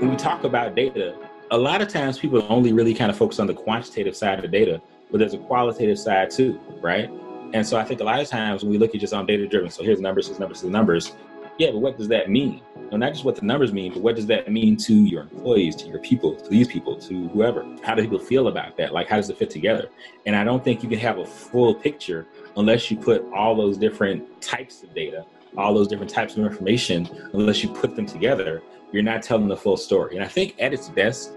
when 0.00 0.10
we 0.10 0.16
talk 0.16 0.44
about 0.44 0.74
data, 0.74 1.14
a 1.50 1.58
lot 1.58 1.82
of 1.82 1.88
times 1.88 2.18
people 2.18 2.44
only 2.48 2.72
really 2.72 2.94
kind 2.94 3.10
of 3.10 3.18
focus 3.18 3.38
on 3.38 3.46
the 3.46 3.52
quantitative 3.52 4.16
side 4.16 4.42
of 4.42 4.50
data, 4.50 4.80
but 5.10 5.18
there's 5.18 5.34
a 5.34 5.38
qualitative 5.38 5.98
side 5.98 6.30
too, 6.30 6.58
right? 6.80 7.10
And 7.52 7.66
so 7.66 7.76
I 7.76 7.84
think 7.84 8.00
a 8.00 8.04
lot 8.04 8.18
of 8.18 8.26
times 8.26 8.62
when 8.62 8.72
we 8.72 8.78
look 8.78 8.94
at 8.94 9.00
just 9.02 9.12
on 9.12 9.26
data 9.26 9.46
driven, 9.46 9.70
so 9.70 9.82
here's 9.82 10.00
numbers, 10.00 10.28
here's 10.28 10.38
numbers, 10.38 10.62
here's 10.62 10.72
numbers. 10.72 11.12
Yeah, 11.58 11.72
but 11.72 11.80
what 11.80 11.98
does 11.98 12.08
that 12.08 12.30
mean? 12.30 12.62
No, 12.90 12.96
not 12.96 13.12
just 13.12 13.26
what 13.26 13.36
the 13.36 13.44
numbers 13.44 13.74
mean, 13.74 13.92
but 13.92 14.00
what 14.00 14.16
does 14.16 14.24
that 14.28 14.50
mean 14.50 14.78
to 14.78 14.94
your 14.94 15.22
employees, 15.22 15.76
to 15.76 15.88
your 15.88 15.98
people, 15.98 16.34
to 16.34 16.48
these 16.48 16.66
people, 16.66 16.96
to 17.00 17.28
whoever? 17.28 17.66
How 17.82 17.94
do 17.94 18.00
people 18.00 18.18
feel 18.18 18.48
about 18.48 18.78
that? 18.78 18.94
Like, 18.94 19.06
how 19.06 19.16
does 19.16 19.28
it 19.28 19.36
fit 19.36 19.50
together? 19.50 19.90
And 20.24 20.34
I 20.34 20.44
don't 20.44 20.64
think 20.64 20.82
you 20.82 20.88
can 20.88 20.98
have 21.00 21.18
a 21.18 21.26
full 21.26 21.74
picture 21.74 22.26
unless 22.56 22.90
you 22.90 22.96
put 22.96 23.22
all 23.34 23.54
those 23.54 23.76
different 23.76 24.40
types 24.40 24.82
of 24.82 24.94
data, 24.94 25.26
all 25.58 25.74
those 25.74 25.88
different 25.88 26.10
types 26.10 26.38
of 26.38 26.46
information, 26.46 27.06
unless 27.34 27.62
you 27.62 27.68
put 27.68 27.96
them 27.96 28.06
together, 28.06 28.62
you're 28.92 29.02
not 29.02 29.22
telling 29.22 29.48
the 29.48 29.56
full 29.56 29.76
story. 29.76 30.16
And 30.16 30.24
I 30.24 30.28
think 30.28 30.56
at 30.58 30.72
its 30.72 30.88
best, 30.88 31.32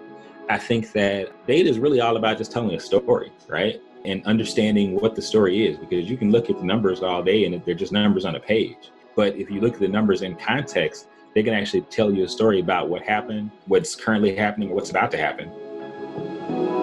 I 0.49 0.57
think 0.57 0.91
that 0.93 1.31
data 1.47 1.69
is 1.69 1.79
really 1.79 2.01
all 2.01 2.17
about 2.17 2.37
just 2.37 2.51
telling 2.51 2.75
a 2.75 2.79
story, 2.79 3.31
right? 3.47 3.81
And 4.05 4.25
understanding 4.25 4.99
what 4.99 5.15
the 5.15 5.21
story 5.21 5.67
is, 5.67 5.77
because 5.77 6.09
you 6.09 6.17
can 6.17 6.31
look 6.31 6.49
at 6.49 6.57
the 6.57 6.65
numbers 6.65 7.01
all 7.01 7.23
day 7.23 7.45
and 7.45 7.63
they're 7.63 7.75
just 7.75 7.91
numbers 7.91 8.25
on 8.25 8.35
a 8.35 8.39
page. 8.39 8.91
But 9.15 9.35
if 9.35 9.49
you 9.49 9.61
look 9.61 9.75
at 9.75 9.79
the 9.79 9.87
numbers 9.87 10.21
in 10.21 10.35
context, 10.35 11.07
they 11.33 11.43
can 11.43 11.53
actually 11.53 11.81
tell 11.81 12.13
you 12.13 12.25
a 12.25 12.29
story 12.29 12.59
about 12.59 12.89
what 12.89 13.01
happened, 13.01 13.51
what's 13.67 13.95
currently 13.95 14.35
happening, 14.35 14.69
what's 14.69 14.89
about 14.89 15.11
to 15.11 15.17
happen. 15.17 16.82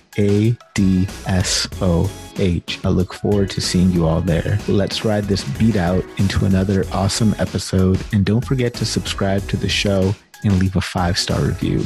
a 0.17 0.55
D 0.73 1.07
S 1.27 1.67
O 1.81 2.11
H. 2.37 2.79
I 2.83 2.89
look 2.89 3.13
forward 3.13 3.49
to 3.51 3.61
seeing 3.61 3.91
you 3.91 4.07
all 4.07 4.21
there. 4.21 4.59
Let's 4.67 5.05
ride 5.05 5.25
this 5.25 5.43
beat 5.57 5.75
out 5.75 6.03
into 6.17 6.45
another 6.45 6.85
awesome 6.91 7.35
episode. 7.39 8.03
And 8.13 8.25
don't 8.25 8.45
forget 8.45 8.73
to 8.75 8.85
subscribe 8.85 9.47
to 9.49 9.57
the 9.57 9.69
show 9.69 10.13
and 10.43 10.59
leave 10.59 10.75
a 10.75 10.81
five 10.81 11.17
star 11.17 11.41
review. 11.41 11.85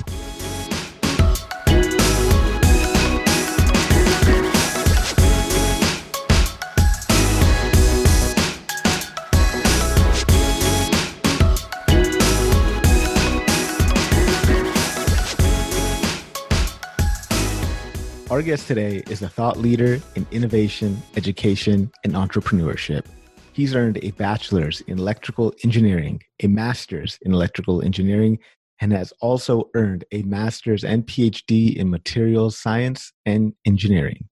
Our 18.35 18.41
guest 18.41 18.67
today 18.67 19.01
is 19.09 19.21
a 19.21 19.29
thought 19.29 19.55
leader 19.55 19.97
in 20.15 20.27
innovation, 20.29 21.01
education, 21.15 21.89
and 22.03 22.15
entrepreneurship. 22.15 23.05
He's 23.53 23.73
earned 23.73 23.97
a 24.03 24.11
bachelor's 24.11 24.81
in 24.81 24.99
electrical 24.99 25.53
engineering, 25.63 26.21
a 26.43 26.47
master's 26.47 27.17
in 27.21 27.31
electrical 27.31 27.81
engineering, 27.81 28.39
and 28.81 28.91
has 28.91 29.13
also 29.21 29.69
earned 29.73 30.03
a 30.11 30.23
master's 30.23 30.83
and 30.83 31.07
PhD 31.07 31.77
in 31.77 31.89
materials 31.89 32.57
science 32.57 33.13
and 33.25 33.53
engineering. 33.65 34.27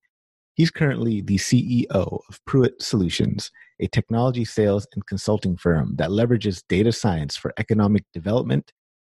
He's 0.55 0.69
currently 0.69 1.21
the 1.21 1.37
CEO 1.37 2.19
of 2.27 2.43
Prewitt 2.45 2.81
Solutions, 2.81 3.51
a 3.79 3.87
technology 3.87 4.43
sales 4.43 4.85
and 4.95 5.07
consulting 5.07 5.55
firm 5.55 5.95
that 5.95 6.09
leverages 6.09 6.61
data 6.67 6.91
science 6.91 7.37
for 7.37 7.53
economic 7.57 8.03
development, 8.13 8.73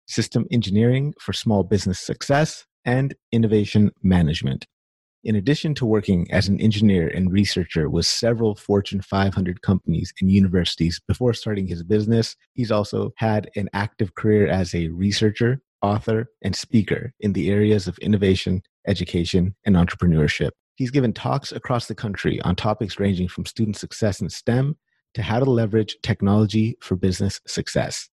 system 0.09 0.45
engineering 0.51 1.13
for 1.21 1.31
small 1.31 1.63
business 1.63 2.01
success, 2.01 2.65
and 2.85 3.15
innovation 3.31 3.91
management. 4.01 4.65
In 5.23 5.37
addition 5.37 5.73
to 5.75 5.85
working 5.85 6.29
as 6.31 6.49
an 6.49 6.59
engineer 6.59 7.07
and 7.07 7.31
researcher 7.31 7.89
with 7.89 8.05
several 8.05 8.55
Fortune 8.55 9.01
500 9.01 9.61
companies 9.61 10.13
and 10.19 10.29
universities 10.29 10.99
before 11.07 11.33
starting 11.33 11.65
his 11.65 11.81
business, 11.81 12.35
he's 12.53 12.71
also 12.71 13.13
had 13.15 13.49
an 13.55 13.69
active 13.71 14.15
career 14.15 14.47
as 14.47 14.75
a 14.75 14.89
researcher, 14.89 15.61
author, 15.81 16.27
and 16.41 16.55
speaker 16.55 17.13
in 17.21 17.31
the 17.31 17.49
areas 17.51 17.87
of 17.87 17.97
innovation, 17.99 18.61
education, 18.85 19.55
and 19.65 19.77
entrepreneurship. 19.77 20.51
He's 20.75 20.91
given 20.91 21.13
talks 21.13 21.53
across 21.53 21.87
the 21.87 21.95
country 21.95 22.41
on 22.41 22.57
topics 22.57 22.99
ranging 22.99 23.29
from 23.29 23.45
student 23.45 23.77
success 23.77 24.19
in 24.19 24.29
STEM 24.29 24.75
to 25.13 25.21
how 25.21 25.39
to 25.39 25.49
leverage 25.49 25.95
technology 26.03 26.77
for 26.81 26.97
business 26.97 27.39
success. 27.47 28.09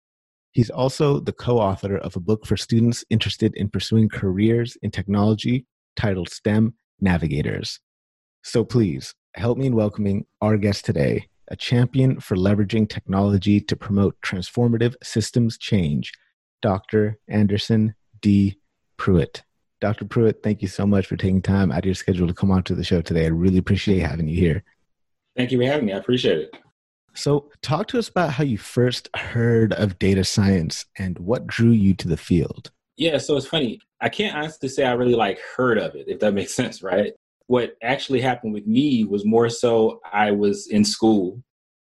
He's 0.56 0.70
also 0.70 1.20
the 1.20 1.34
co 1.34 1.60
author 1.60 1.98
of 1.98 2.16
a 2.16 2.22
book 2.22 2.46
for 2.46 2.56
students 2.56 3.04
interested 3.10 3.54
in 3.56 3.68
pursuing 3.70 4.08
careers 4.08 4.78
in 4.82 4.90
technology 4.90 5.66
titled 5.98 6.30
STEM 6.30 6.76
navigators. 7.02 7.82
So 8.42 8.64
please 8.64 9.14
help 9.36 9.58
me 9.58 9.66
in 9.66 9.76
welcoming 9.76 10.26
our 10.42 10.56
guest 10.56 10.86
today, 10.86 11.28
a 11.50 11.58
champion 11.58 12.22
for 12.22 12.38
leveraging 12.38 12.88
technology 12.88 13.60
to 13.60 13.76
promote 13.76 14.16
transformative 14.22 14.96
systems 15.04 15.58
change, 15.58 16.14
Dr. 16.62 17.20
Anderson 17.28 17.94
D. 18.22 18.58
Prewitt. 18.98 19.42
Dr. 19.82 20.06
Prewitt, 20.06 20.42
thank 20.42 20.62
you 20.62 20.70
so 20.70 20.88
much 20.88 21.06
for 21.06 21.18
taking 21.18 21.42
time 21.42 21.70
out 21.70 21.80
of 21.80 21.86
your 21.86 21.96
schedule 21.96 22.28
to 22.28 22.34
come 22.34 22.50
on 22.50 22.64
to 22.64 22.76
the 22.76 22.84
show 22.86 23.02
today. 23.02 23.26
I 23.26 23.28
really 23.28 23.58
appreciate 23.58 24.00
having 24.00 24.30
you 24.30 24.38
here. 24.38 24.64
Thank 25.36 25.52
you 25.52 25.60
for 25.60 25.66
having 25.66 25.86
me. 25.86 25.92
I 25.92 25.98
appreciate 25.98 26.38
it. 26.38 26.56
So, 27.16 27.50
talk 27.62 27.88
to 27.88 28.00
us 28.00 28.10
about 28.10 28.32
how 28.32 28.44
you 28.44 28.58
first 28.58 29.10
heard 29.16 29.74
of 29.74 30.00
data 30.00 30.24
science 30.24 30.86
and 30.98 31.18
what 31.20 31.48
drew 31.48 31.72
you 31.72 31.94
to 31.96 32.08
the 32.08 32.18
field. 32.18 32.72
Yeah, 32.98 33.18
so 33.18 33.36
it's 33.38 33.48
funny. 33.48 33.80
I 34.02 34.10
can't 34.10 34.36
honestly 34.36 34.70
say 34.70 34.86
I 34.86 34.94
really 34.94 35.16
like 35.16 35.40
heard 35.56 35.78
of 35.78 35.96
it, 35.96 36.06
if 36.08 36.20
that 36.20 36.34
makes 36.34 36.54
sense, 36.56 36.84
right? 36.84 37.14
What 37.48 37.76
actually 37.84 38.22
happened 38.22 38.54
with 38.54 38.66
me 38.66 39.04
was 39.04 39.26
more 39.26 39.50
so 39.50 40.02
I 40.12 40.32
was 40.32 40.68
in 40.68 40.84
school, 40.84 41.42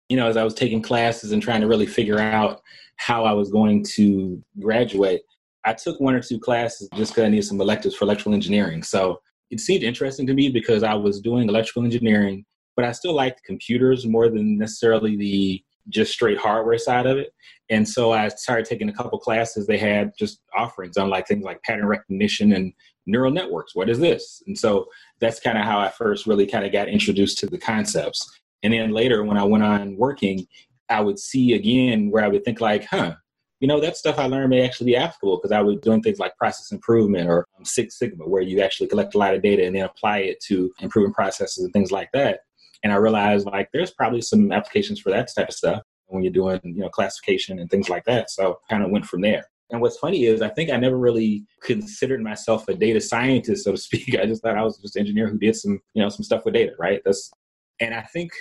you 0.09 0.17
know, 0.17 0.28
as 0.28 0.38
I 0.38 0.44
was 0.44 0.53
taking 0.53 0.81
classes 0.81 1.31
and 1.31 1.41
trying 1.41 1.61
to 1.61 1.67
really 1.67 1.85
figure 1.85 2.19
out 2.19 2.61
how 2.97 3.23
I 3.25 3.34
was 3.34 3.50
going 3.50 3.84
to 3.95 4.41
graduate. 4.59 5.22
I 5.66 5.73
took 5.73 6.00
one 6.00 6.16
or 6.16 6.22
two 6.22 6.40
classes 6.40 6.90
just 6.95 7.11
because 7.11 7.25
I 7.25 7.29
needed 7.29 7.45
some 7.45 7.61
electives 7.61 7.95
for 7.95 8.05
electrical 8.05 8.34
engineering. 8.34 8.84
So 8.84 9.22
it 9.50 9.59
seemed 9.59 9.84
interesting 9.84 10.28
to 10.28 10.34
me 10.34 10.50
because 10.50 10.84
I 10.84 10.94
was 10.94 11.22
doing 11.22 11.47
electrical 11.47 11.84
engineering, 11.84 12.45
but 12.75 12.85
I 12.85 12.91
still 12.91 13.13
liked 13.13 13.44
computers 13.44 14.06
more 14.06 14.29
than 14.29 14.57
necessarily 14.57 15.16
the 15.16 15.63
just 15.89 16.13
straight 16.13 16.38
hardware 16.38 16.78
side 16.78 17.06
of 17.06 17.17
it. 17.17 17.34
And 17.69 17.88
so 17.88 18.13
I 18.13 18.29
started 18.29 18.66
taking 18.66 18.89
a 18.89 18.94
couple 18.94 19.19
classes. 19.19 19.67
They 19.67 19.78
had 19.78 20.11
just 20.17 20.41
offerings 20.56 20.97
on 20.97 21.09
like 21.09 21.28
things 21.28 21.44
like 21.44 21.61
pattern 21.63 21.88
recognition 21.88 22.53
and 22.53 22.73
neural 23.06 23.31
networks. 23.31 23.75
What 23.75 23.89
is 23.89 24.00
this? 24.00 24.41
And 24.47 24.57
so 24.57 24.88
that's 25.19 25.39
kind 25.39 25.57
of 25.57 25.66
how 25.66 25.79
I 25.79 25.89
first 25.89 26.25
really 26.25 26.45
kind 26.45 26.66
of 26.66 26.72
got 26.72 26.88
introduced 26.88 27.38
to 27.39 27.47
the 27.47 27.57
concepts. 27.57 28.39
And 28.63 28.73
then 28.73 28.91
later, 28.91 29.23
when 29.23 29.38
I 29.38 29.44
went 29.44 29.63
on 29.63 29.97
working, 29.97 30.47
I 30.90 31.01
would 31.01 31.19
see 31.19 31.53
again 31.53 32.11
where 32.11 32.23
I 32.23 32.29
would 32.29 32.45
think 32.45 32.61
like, 32.61 32.85
huh, 32.85 33.16
you 33.59 33.67
know, 33.67 33.79
that 33.79 33.95
stuff 33.95 34.19
I 34.19 34.25
learned 34.25 34.50
may 34.50 34.66
actually 34.66 34.88
be 34.88 34.97
applicable 34.97 35.37
because 35.37 35.53
I 35.53 35.61
was 35.61 35.78
doing 35.81 36.02
things 36.02 36.20
like 36.20 36.35
process 36.35 36.72
improvement 36.72 37.29
or 37.29 37.47
um, 37.58 37.64
Six 37.64 37.97
Sigma, 37.97 38.28
where 38.28 38.41
you 38.41 38.61
actually 38.61 38.87
collect 38.87 39.16
a 39.16 39.17
lot 39.17 39.34
of 39.34 39.41
data 39.41 39.66
and 39.66 39.75
then 39.75 39.85
apply 39.85 40.20
it 40.20 40.41
to 40.47 40.72
improving 40.81 41.14
processes 41.14 41.64
and 41.64 41.72
things 41.72 41.91
like 41.91 42.09
that. 42.14 42.41
And 42.84 42.91
I 42.91 42.97
realized 42.97 43.46
like 43.46 43.70
there's 43.72 43.91
probably 43.91 44.22
some 44.22 44.52
applications 44.52 45.00
for 45.00 45.09
that 45.12 45.30
type 45.35 45.50
of 45.50 45.56
stuff 45.56 45.84
when 46.08 46.24
you're 46.24 46.34
doing, 46.34 46.59
you 46.64 46.82
know, 46.82 46.90
classification 46.90 47.59
and 47.59 47.70
things 47.70 47.90
like 47.90 48.06
that. 48.06 48.30
So 48.30 48.59
kind 48.70 48.84
of 48.84 48.91
went 48.91 49.06
from 49.06 49.22
there. 49.22 49.46
And 49.72 49.82
what's 49.82 49.97
funny 49.97 50.26
is 50.26 50.41
I 50.41 50.50
think 50.50 50.70
I 50.70 50.78
never 50.78 50.97
really 50.97 51.46
considered 51.62 52.22
myself 52.22 52.68
a 52.68 52.76
data 52.76 53.02
scientist, 53.02 53.64
so 53.64 53.72
to 53.72 53.78
speak. 53.80 54.16
I 54.16 54.26
just 54.26 54.44
thought 54.44 54.58
I 54.58 54.64
was 54.64 54.78
just 54.78 54.96
an 54.96 55.02
engineer 55.02 55.28
who 55.28 55.40
did 55.40 55.56
some, 55.56 55.80
you 55.94 56.03
know, 56.03 56.09
some 56.09 56.24
stuff 56.24 56.46
with 56.46 56.53
data, 56.53 56.74
right? 56.78 57.02
That's 57.03 57.32
and 57.80 57.94
I 57.94 58.02
think 58.02 58.32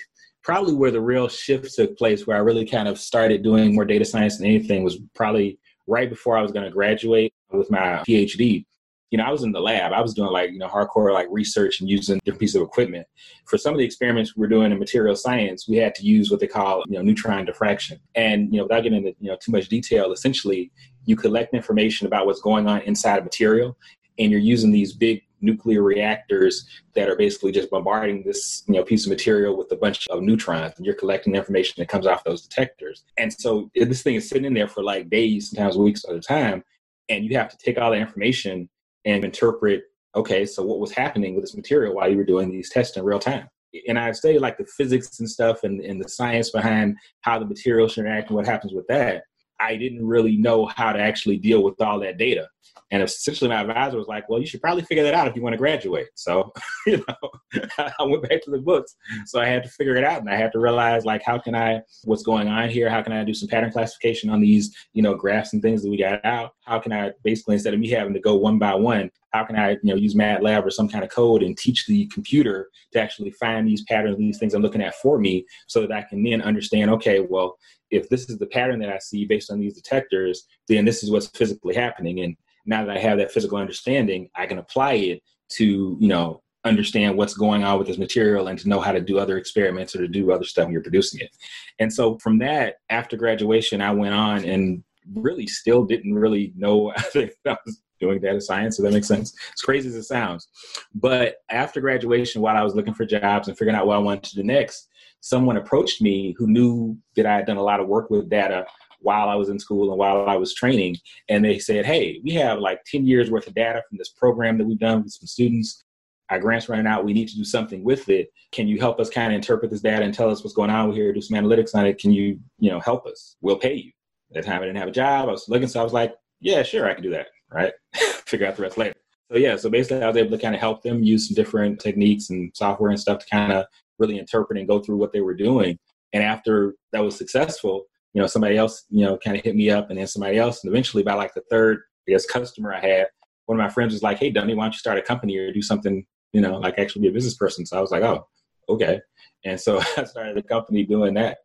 probably 0.42 0.74
where 0.74 0.90
the 0.90 1.00
real 1.00 1.28
shift 1.28 1.74
took 1.74 1.96
place, 1.96 2.26
where 2.26 2.36
I 2.36 2.40
really 2.40 2.66
kind 2.66 2.88
of 2.88 2.98
started 2.98 3.42
doing 3.42 3.74
more 3.74 3.84
data 3.84 4.04
science 4.04 4.36
than 4.36 4.46
anything, 4.46 4.82
was 4.82 4.98
probably 5.14 5.58
right 5.86 6.10
before 6.10 6.36
I 6.36 6.42
was 6.42 6.52
going 6.52 6.64
to 6.64 6.70
graduate 6.70 7.32
with 7.50 7.70
my 7.70 8.02
PhD. 8.06 8.64
You 9.12 9.18
know, 9.18 9.24
I 9.24 9.30
was 9.30 9.42
in 9.42 9.52
the 9.52 9.60
lab. 9.60 9.92
I 9.92 10.00
was 10.00 10.14
doing 10.14 10.32
like, 10.32 10.52
you 10.52 10.58
know, 10.58 10.68
hardcore 10.68 11.12
like 11.12 11.28
research 11.30 11.80
and 11.80 11.88
using 11.88 12.18
different 12.24 12.40
pieces 12.40 12.56
of 12.56 12.62
equipment. 12.62 13.06
For 13.44 13.58
some 13.58 13.74
of 13.74 13.78
the 13.78 13.84
experiments 13.84 14.34
we 14.34 14.40
were 14.40 14.48
doing 14.48 14.72
in 14.72 14.78
material 14.78 15.14
science, 15.14 15.68
we 15.68 15.76
had 15.76 15.94
to 15.96 16.02
use 16.02 16.30
what 16.30 16.40
they 16.40 16.46
call, 16.46 16.82
you 16.88 16.96
know, 16.96 17.02
neutron 17.02 17.44
diffraction. 17.44 18.00
And, 18.14 18.50
you 18.50 18.56
know, 18.56 18.64
without 18.64 18.84
getting 18.84 19.04
into, 19.04 19.14
you 19.20 19.30
know, 19.30 19.36
too 19.38 19.52
much 19.52 19.68
detail, 19.68 20.12
essentially 20.12 20.72
you 21.04 21.14
collect 21.14 21.52
information 21.52 22.06
about 22.06 22.24
what's 22.24 22.40
going 22.40 22.66
on 22.66 22.80
inside 22.82 23.18
a 23.18 23.22
material 23.22 23.76
and 24.18 24.30
you're 24.30 24.40
using 24.40 24.70
these 24.70 24.94
big 24.94 25.22
nuclear 25.42 25.82
reactors 25.82 26.66
that 26.94 27.10
are 27.10 27.16
basically 27.16 27.52
just 27.52 27.68
bombarding 27.68 28.22
this 28.24 28.62
you 28.68 28.74
know 28.74 28.84
piece 28.84 29.04
of 29.04 29.10
material 29.10 29.58
with 29.58 29.72
a 29.72 29.76
bunch 29.76 30.06
of 30.08 30.22
neutrons 30.22 30.72
and 30.76 30.86
you're 30.86 30.94
collecting 30.94 31.34
information 31.34 31.74
that 31.78 31.88
comes 31.88 32.06
off 32.06 32.22
those 32.22 32.42
detectors 32.42 33.02
and 33.16 33.32
so 33.32 33.68
this 33.74 34.02
thing 34.02 34.14
is 34.14 34.28
sitting 34.28 34.44
in 34.44 34.54
there 34.54 34.68
for 34.68 34.84
like 34.84 35.10
days 35.10 35.50
sometimes 35.50 35.76
weeks 35.76 36.04
at 36.08 36.14
a 36.14 36.20
time 36.20 36.62
and 37.08 37.24
you 37.24 37.36
have 37.36 37.48
to 37.48 37.56
take 37.56 37.78
all 37.78 37.90
the 37.90 37.96
information 37.96 38.68
and 39.04 39.24
interpret 39.24 39.84
okay 40.14 40.44
so 40.44 40.62
what 40.62 40.78
was 40.78 40.92
happening 40.92 41.34
with 41.34 41.42
this 41.44 41.56
material 41.56 41.94
while 41.94 42.10
you 42.10 42.16
were 42.16 42.24
doing 42.24 42.50
these 42.50 42.70
tests 42.70 42.96
in 42.96 43.04
real 43.04 43.18
time. 43.18 43.48
And 43.88 43.98
i 43.98 44.12
say 44.12 44.38
like 44.38 44.58
the 44.58 44.66
physics 44.66 45.18
and 45.20 45.28
stuff 45.28 45.64
and, 45.64 45.80
and 45.80 46.02
the 46.02 46.08
science 46.08 46.50
behind 46.50 46.96
how 47.22 47.38
the 47.38 47.46
materials 47.46 47.96
interact 47.96 48.28
and 48.28 48.36
what 48.36 48.46
happens 48.46 48.72
with 48.72 48.86
that 48.88 49.24
I 49.62 49.76
didn't 49.76 50.04
really 50.04 50.36
know 50.36 50.66
how 50.66 50.92
to 50.92 51.00
actually 51.00 51.38
deal 51.38 51.62
with 51.62 51.80
all 51.80 52.00
that 52.00 52.18
data. 52.18 52.48
And 52.92 53.02
essentially, 53.02 53.48
my 53.48 53.62
advisor 53.62 53.96
was 53.96 54.06
like, 54.06 54.28
"Well, 54.28 54.38
you 54.38 54.46
should 54.46 54.60
probably 54.60 54.82
figure 54.82 55.02
that 55.02 55.14
out 55.14 55.26
if 55.26 55.34
you 55.34 55.42
want 55.42 55.54
to 55.54 55.58
graduate." 55.58 56.08
So, 56.14 56.52
you 56.86 57.02
know, 57.08 57.62
I 57.78 58.04
went 58.04 58.28
back 58.28 58.42
to 58.42 58.50
the 58.50 58.58
books. 58.58 58.94
So 59.24 59.40
I 59.40 59.46
had 59.46 59.62
to 59.62 59.70
figure 59.70 59.96
it 59.96 60.04
out, 60.04 60.20
and 60.20 60.28
I 60.28 60.36
had 60.36 60.52
to 60.52 60.60
realize, 60.60 61.06
like, 61.06 61.22
how 61.24 61.38
can 61.38 61.54
I, 61.54 61.80
what's 62.04 62.22
going 62.22 62.48
on 62.48 62.68
here? 62.68 62.90
How 62.90 63.02
can 63.02 63.14
I 63.14 63.24
do 63.24 63.32
some 63.32 63.48
pattern 63.48 63.72
classification 63.72 64.28
on 64.28 64.42
these, 64.42 64.76
you 64.92 65.02
know, 65.02 65.14
graphs 65.14 65.54
and 65.54 65.62
things 65.62 65.82
that 65.82 65.90
we 65.90 65.96
got 65.96 66.22
out? 66.24 66.52
How 66.66 66.78
can 66.78 66.92
I 66.92 67.12
basically, 67.24 67.54
instead 67.54 67.72
of 67.72 67.80
me 67.80 67.88
having 67.88 68.12
to 68.12 68.20
go 68.20 68.34
one 68.34 68.58
by 68.58 68.74
one, 68.74 69.10
how 69.32 69.44
can 69.44 69.56
I, 69.56 69.70
you 69.70 69.78
know, 69.84 69.94
use 69.94 70.14
MATLAB 70.14 70.64
or 70.64 70.70
some 70.70 70.88
kind 70.88 71.02
of 71.02 71.10
code 71.10 71.42
and 71.42 71.56
teach 71.56 71.86
the 71.86 72.06
computer 72.08 72.68
to 72.92 73.00
actually 73.00 73.30
find 73.30 73.66
these 73.66 73.82
patterns, 73.84 74.18
these 74.18 74.38
things 74.38 74.52
I'm 74.52 74.60
looking 74.60 74.82
at 74.82 74.96
for 74.96 75.18
me, 75.18 75.46
so 75.66 75.80
that 75.80 75.92
I 75.92 76.02
can 76.02 76.22
then 76.22 76.42
understand, 76.42 76.90
okay, 76.90 77.20
well, 77.20 77.56
if 77.92 78.08
this 78.08 78.28
is 78.28 78.38
the 78.38 78.46
pattern 78.46 78.80
that 78.80 78.92
I 78.92 78.98
see 78.98 79.24
based 79.26 79.52
on 79.52 79.60
these 79.60 79.74
detectors, 79.74 80.46
then 80.66 80.84
this 80.84 81.02
is 81.02 81.10
what's 81.10 81.26
physically 81.28 81.74
happening. 81.74 82.20
And 82.20 82.36
now 82.64 82.84
that 82.84 82.96
I 82.96 83.00
have 83.00 83.18
that 83.18 83.30
physical 83.30 83.58
understanding, 83.58 84.30
I 84.34 84.46
can 84.46 84.58
apply 84.58 84.94
it 84.94 85.22
to, 85.50 85.96
you 86.00 86.08
know, 86.08 86.42
understand 86.64 87.16
what's 87.16 87.34
going 87.34 87.64
on 87.64 87.78
with 87.78 87.88
this 87.88 87.98
material 87.98 88.48
and 88.48 88.58
to 88.58 88.68
know 88.68 88.80
how 88.80 88.92
to 88.92 89.00
do 89.00 89.18
other 89.18 89.36
experiments 89.36 89.94
or 89.94 89.98
to 89.98 90.08
do 90.08 90.32
other 90.32 90.44
stuff 90.44 90.64
when 90.64 90.72
you're 90.72 90.82
producing 90.82 91.20
it. 91.20 91.30
And 91.78 91.92
so 91.92 92.18
from 92.18 92.38
that, 92.38 92.76
after 92.88 93.16
graduation, 93.16 93.82
I 93.82 93.92
went 93.92 94.14
on 94.14 94.44
and 94.44 94.82
really 95.14 95.46
still 95.46 95.84
didn't 95.84 96.14
really 96.14 96.52
know 96.56 96.92
I 97.14 97.30
was 97.44 97.82
doing 98.00 98.20
data 98.20 98.40
science. 98.40 98.76
So 98.76 98.84
that 98.84 98.92
makes 98.92 99.08
sense. 99.08 99.34
As 99.54 99.60
crazy 99.60 99.88
as 99.88 99.96
it 99.96 100.04
sounds. 100.04 100.48
But 100.94 101.36
after 101.50 101.80
graduation, 101.80 102.42
while 102.42 102.56
I 102.56 102.62
was 102.62 102.74
looking 102.74 102.94
for 102.94 103.04
jobs 103.04 103.48
and 103.48 103.58
figuring 103.58 103.76
out 103.76 103.86
what 103.86 103.96
I 103.96 104.00
wanted 104.00 104.24
to 104.24 104.36
do 104.36 104.44
next, 104.44 104.88
someone 105.22 105.56
approached 105.56 106.02
me 106.02 106.34
who 106.36 106.48
knew 106.48 106.98
that 107.16 107.26
I 107.26 107.36
had 107.36 107.46
done 107.46 107.56
a 107.56 107.62
lot 107.62 107.80
of 107.80 107.88
work 107.88 108.10
with 108.10 108.28
data 108.28 108.66
while 109.00 109.28
I 109.28 109.36
was 109.36 109.48
in 109.48 109.58
school 109.58 109.90
and 109.90 109.98
while 109.98 110.28
I 110.28 110.36
was 110.36 110.54
training. 110.54 110.96
And 111.28 111.44
they 111.44 111.58
said, 111.58 111.86
Hey, 111.86 112.20
we 112.22 112.32
have 112.32 112.58
like 112.58 112.80
10 112.86 113.06
years 113.06 113.30
worth 113.30 113.46
of 113.46 113.54
data 113.54 113.82
from 113.88 113.98
this 113.98 114.10
program 114.10 114.58
that 114.58 114.66
we've 114.66 114.78
done 114.78 115.04
with 115.04 115.12
some 115.12 115.26
students. 115.26 115.84
Our 116.28 116.40
grant's 116.40 116.68
running 116.68 116.86
out. 116.86 117.04
We 117.04 117.12
need 117.12 117.28
to 117.28 117.36
do 117.36 117.44
something 117.44 117.84
with 117.84 118.08
it. 118.08 118.30
Can 118.50 118.66
you 118.66 118.80
help 118.80 118.98
us 118.98 119.10
kind 119.10 119.32
of 119.32 119.36
interpret 119.36 119.70
this 119.70 119.80
data 119.80 120.04
and 120.04 120.12
tell 120.12 120.30
us 120.30 120.42
what's 120.42 120.56
going 120.56 120.70
on 120.70 120.92
here, 120.92 121.12
do 121.12 121.20
some 121.20 121.36
analytics 121.36 121.74
on 121.74 121.86
it? 121.86 121.98
Can 121.98 122.12
you, 122.12 122.38
you 122.58 122.70
know, 122.70 122.80
help 122.80 123.06
us? 123.06 123.36
We'll 123.40 123.58
pay 123.58 123.74
you. 123.74 123.92
At 124.34 124.42
the 124.42 124.48
time 124.48 124.62
I 124.62 124.66
didn't 124.66 124.78
have 124.78 124.88
a 124.88 124.92
job. 124.92 125.28
I 125.28 125.32
was 125.32 125.48
looking, 125.48 125.68
so 125.68 125.80
I 125.80 125.84
was 125.84 125.92
like, 125.92 126.14
yeah, 126.40 126.62
sure, 126.62 126.88
I 126.88 126.94
can 126.94 127.02
do 127.02 127.10
that. 127.10 127.28
Right. 127.52 127.72
Figure 128.26 128.46
out 128.46 128.56
the 128.56 128.62
rest 128.62 128.78
later. 128.78 128.94
So 129.30 129.38
yeah, 129.38 129.56
so 129.56 129.70
basically 129.70 130.02
I 130.02 130.08
was 130.08 130.16
able 130.16 130.30
to 130.30 130.42
kind 130.42 130.54
of 130.54 130.60
help 130.60 130.82
them 130.82 131.02
use 131.02 131.28
some 131.28 131.34
different 131.34 131.80
techniques 131.80 132.30
and 132.30 132.50
software 132.54 132.90
and 132.90 133.00
stuff 133.00 133.20
to 133.20 133.26
kind 133.30 133.52
of 133.52 133.66
really 134.02 134.18
interpret 134.18 134.58
and 134.58 134.68
go 134.68 134.80
through 134.80 134.96
what 134.96 135.12
they 135.12 135.20
were 135.20 135.34
doing. 135.34 135.78
And 136.12 136.22
after 136.22 136.74
that 136.92 137.02
was 137.02 137.16
successful, 137.16 137.84
you 138.12 138.20
know, 138.20 138.26
somebody 138.26 138.58
else, 138.58 138.84
you 138.90 139.06
know, 139.06 139.16
kind 139.16 139.36
of 139.36 139.42
hit 139.42 139.56
me 139.56 139.70
up 139.70 139.88
and 139.88 139.98
then 139.98 140.06
somebody 140.06 140.36
else. 140.36 140.62
And 140.62 140.70
eventually 140.70 141.02
by 141.02 141.14
like 141.14 141.32
the 141.34 141.42
third, 141.50 141.78
I 142.06 142.12
guess, 142.12 142.26
customer 142.26 142.74
I 142.74 142.80
had, 142.80 143.06
one 143.46 143.58
of 143.58 143.64
my 143.64 143.70
friends 143.70 143.92
was 143.94 144.02
like, 144.02 144.18
Hey, 144.18 144.30
Dunny, 144.30 144.54
why 144.54 144.64
don't 144.64 144.74
you 144.74 144.78
start 144.78 144.98
a 144.98 145.02
company 145.02 145.36
or 145.38 145.52
do 145.52 145.62
something, 145.62 146.04
you 146.32 146.40
know, 146.40 146.58
like 146.58 146.78
actually 146.78 147.02
be 147.02 147.08
a 147.08 147.12
business 147.12 147.36
person? 147.36 147.64
So 147.64 147.78
I 147.78 147.80
was 147.80 147.90
like, 147.90 148.02
Oh, 148.02 148.26
okay. 148.68 149.00
And 149.44 149.58
so 149.58 149.80
I 149.96 150.04
started 150.04 150.36
a 150.36 150.42
company 150.42 150.84
doing 150.84 151.14
that. 151.14 151.38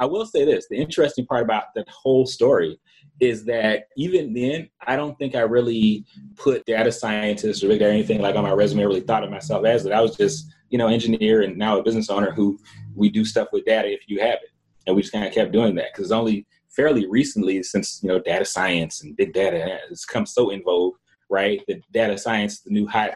I 0.00 0.06
will 0.06 0.26
say 0.26 0.44
this 0.44 0.66
the 0.68 0.76
interesting 0.76 1.26
part 1.26 1.42
about 1.42 1.74
that 1.74 1.88
whole 1.88 2.24
story 2.24 2.78
is 3.20 3.44
that 3.46 3.84
even 3.96 4.32
then, 4.32 4.68
I 4.86 4.94
don't 4.94 5.18
think 5.18 5.34
I 5.34 5.40
really 5.40 6.04
put 6.36 6.64
data 6.66 6.92
scientist 6.92 7.64
or 7.64 7.72
anything 7.72 8.20
like 8.20 8.36
on 8.36 8.44
my 8.44 8.52
resume, 8.52 8.84
really 8.84 9.00
thought 9.00 9.24
of 9.24 9.30
myself 9.30 9.64
as 9.66 9.82
that. 9.82 9.92
I 9.92 10.00
was 10.00 10.16
just, 10.16 10.52
you 10.70 10.78
know, 10.78 10.88
engineer 10.88 11.42
and 11.42 11.56
now 11.56 11.78
a 11.78 11.82
business 11.82 12.10
owner 12.10 12.30
who 12.30 12.58
we 12.94 13.08
do 13.08 13.24
stuff 13.24 13.48
with 13.52 13.64
data 13.64 13.90
if 13.90 14.08
you 14.08 14.20
have 14.20 14.38
it. 14.42 14.50
And 14.86 14.96
we 14.96 15.02
just 15.02 15.12
kind 15.12 15.26
of 15.26 15.32
kept 15.32 15.52
doing 15.52 15.74
that 15.76 15.92
because 15.92 16.06
it's 16.06 16.12
only 16.12 16.46
fairly 16.68 17.06
recently 17.08 17.62
since, 17.62 18.00
you 18.02 18.08
know, 18.08 18.18
data 18.18 18.44
science 18.44 19.02
and 19.02 19.16
big 19.16 19.32
data 19.32 19.80
has 19.88 20.04
come 20.04 20.26
so 20.26 20.50
in 20.50 20.62
vogue, 20.62 20.94
right? 21.28 21.62
That 21.68 21.80
data 21.92 22.16
science 22.16 22.54
is 22.54 22.60
the 22.60 22.70
new 22.70 22.86
hot 22.86 23.10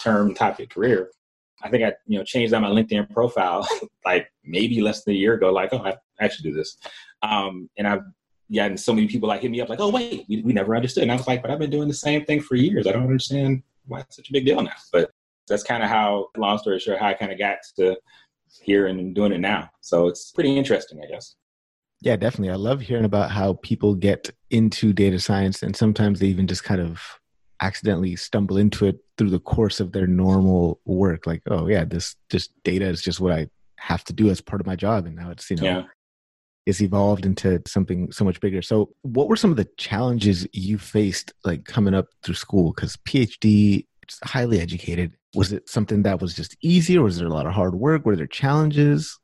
term 0.00 0.34
topic 0.34 0.70
career. 0.70 1.10
I 1.62 1.68
think 1.68 1.82
I, 1.82 1.92
you 2.06 2.18
know, 2.18 2.24
changed 2.24 2.54
on 2.54 2.62
my 2.62 2.68
LinkedIn 2.68 3.10
profile 3.10 3.66
like 4.04 4.30
maybe 4.44 4.80
less 4.80 5.04
than 5.04 5.14
a 5.14 5.18
year 5.18 5.34
ago, 5.34 5.52
like, 5.52 5.70
oh, 5.72 5.84
I 5.84 5.96
actually 6.20 6.50
do 6.50 6.56
this. 6.56 6.76
Um, 7.22 7.68
and 7.76 7.86
I've 7.86 8.02
gotten 8.54 8.76
so 8.76 8.94
many 8.94 9.08
people 9.08 9.28
like 9.28 9.42
hit 9.42 9.50
me 9.50 9.60
up 9.60 9.68
like, 9.68 9.80
oh 9.80 9.90
wait, 9.90 10.24
we, 10.28 10.42
we 10.42 10.52
never 10.52 10.76
understood. 10.76 11.02
And 11.02 11.12
I 11.12 11.16
was 11.16 11.26
like, 11.26 11.42
but 11.42 11.50
I've 11.50 11.58
been 11.58 11.70
doing 11.70 11.88
the 11.88 11.94
same 11.94 12.24
thing 12.24 12.40
for 12.40 12.54
years. 12.54 12.86
I 12.86 12.92
don't 12.92 13.02
understand 13.02 13.62
why 13.86 14.00
it's 14.00 14.16
such 14.16 14.28
a 14.28 14.32
big 14.32 14.44
deal 14.44 14.62
now. 14.62 14.70
But 14.92 15.10
that's 15.48 15.62
kind 15.62 15.82
of 15.82 15.88
how, 15.88 16.28
long 16.36 16.58
story 16.58 16.78
short, 16.78 16.98
how 16.98 17.08
I 17.08 17.14
kind 17.14 17.32
of 17.32 17.38
got 17.38 17.58
to 17.76 17.96
here 18.62 18.86
and 18.86 19.14
doing 19.14 19.32
it 19.32 19.40
now. 19.40 19.70
So 19.80 20.08
it's 20.08 20.32
pretty 20.32 20.56
interesting, 20.56 21.00
I 21.02 21.10
guess. 21.10 21.36
Yeah, 22.00 22.16
definitely. 22.16 22.50
I 22.50 22.56
love 22.56 22.80
hearing 22.80 23.04
about 23.04 23.30
how 23.30 23.54
people 23.62 23.94
get 23.94 24.30
into 24.50 24.92
data 24.92 25.18
science 25.18 25.62
and 25.62 25.74
sometimes 25.74 26.20
they 26.20 26.26
even 26.26 26.46
just 26.46 26.64
kind 26.64 26.80
of 26.80 27.02
accidentally 27.60 28.14
stumble 28.14 28.56
into 28.56 28.86
it 28.86 28.98
through 29.16 29.30
the 29.30 29.40
course 29.40 29.80
of 29.80 29.92
their 29.92 30.06
normal 30.06 30.80
work. 30.84 31.26
Like, 31.26 31.42
oh 31.48 31.66
yeah, 31.66 31.84
this 31.84 32.14
just 32.30 32.52
data 32.62 32.86
is 32.86 33.02
just 33.02 33.18
what 33.18 33.32
I 33.32 33.48
have 33.76 34.04
to 34.04 34.12
do 34.12 34.30
as 34.30 34.40
part 34.40 34.60
of 34.60 34.66
my 34.66 34.76
job. 34.76 35.06
And 35.06 35.16
now 35.16 35.30
it's, 35.30 35.50
you 35.50 35.56
know, 35.56 35.64
yeah 35.64 35.82
is 36.68 36.82
evolved 36.82 37.24
into 37.24 37.62
something 37.66 38.12
so 38.12 38.26
much 38.26 38.38
bigger. 38.40 38.60
So, 38.60 38.90
what 39.00 39.26
were 39.26 39.36
some 39.36 39.50
of 39.50 39.56
the 39.56 39.66
challenges 39.78 40.46
you 40.52 40.76
faced 40.76 41.32
like 41.42 41.64
coming 41.64 41.94
up 41.94 42.08
through 42.22 42.34
school? 42.34 42.74
Because 42.74 42.94
PhD, 42.98 43.86
it's 43.97 43.97
highly 44.24 44.60
educated. 44.60 45.12
Was 45.34 45.52
it 45.52 45.68
something 45.68 46.02
that 46.02 46.20
was 46.20 46.34
just 46.34 46.56
easy, 46.62 46.96
or 46.96 47.04
was 47.04 47.18
there 47.18 47.26
a 47.26 47.32
lot 47.32 47.46
of 47.46 47.52
hard 47.52 47.74
work? 47.74 48.04
Were 48.04 48.16
there 48.16 48.26
challenges? 48.26 49.18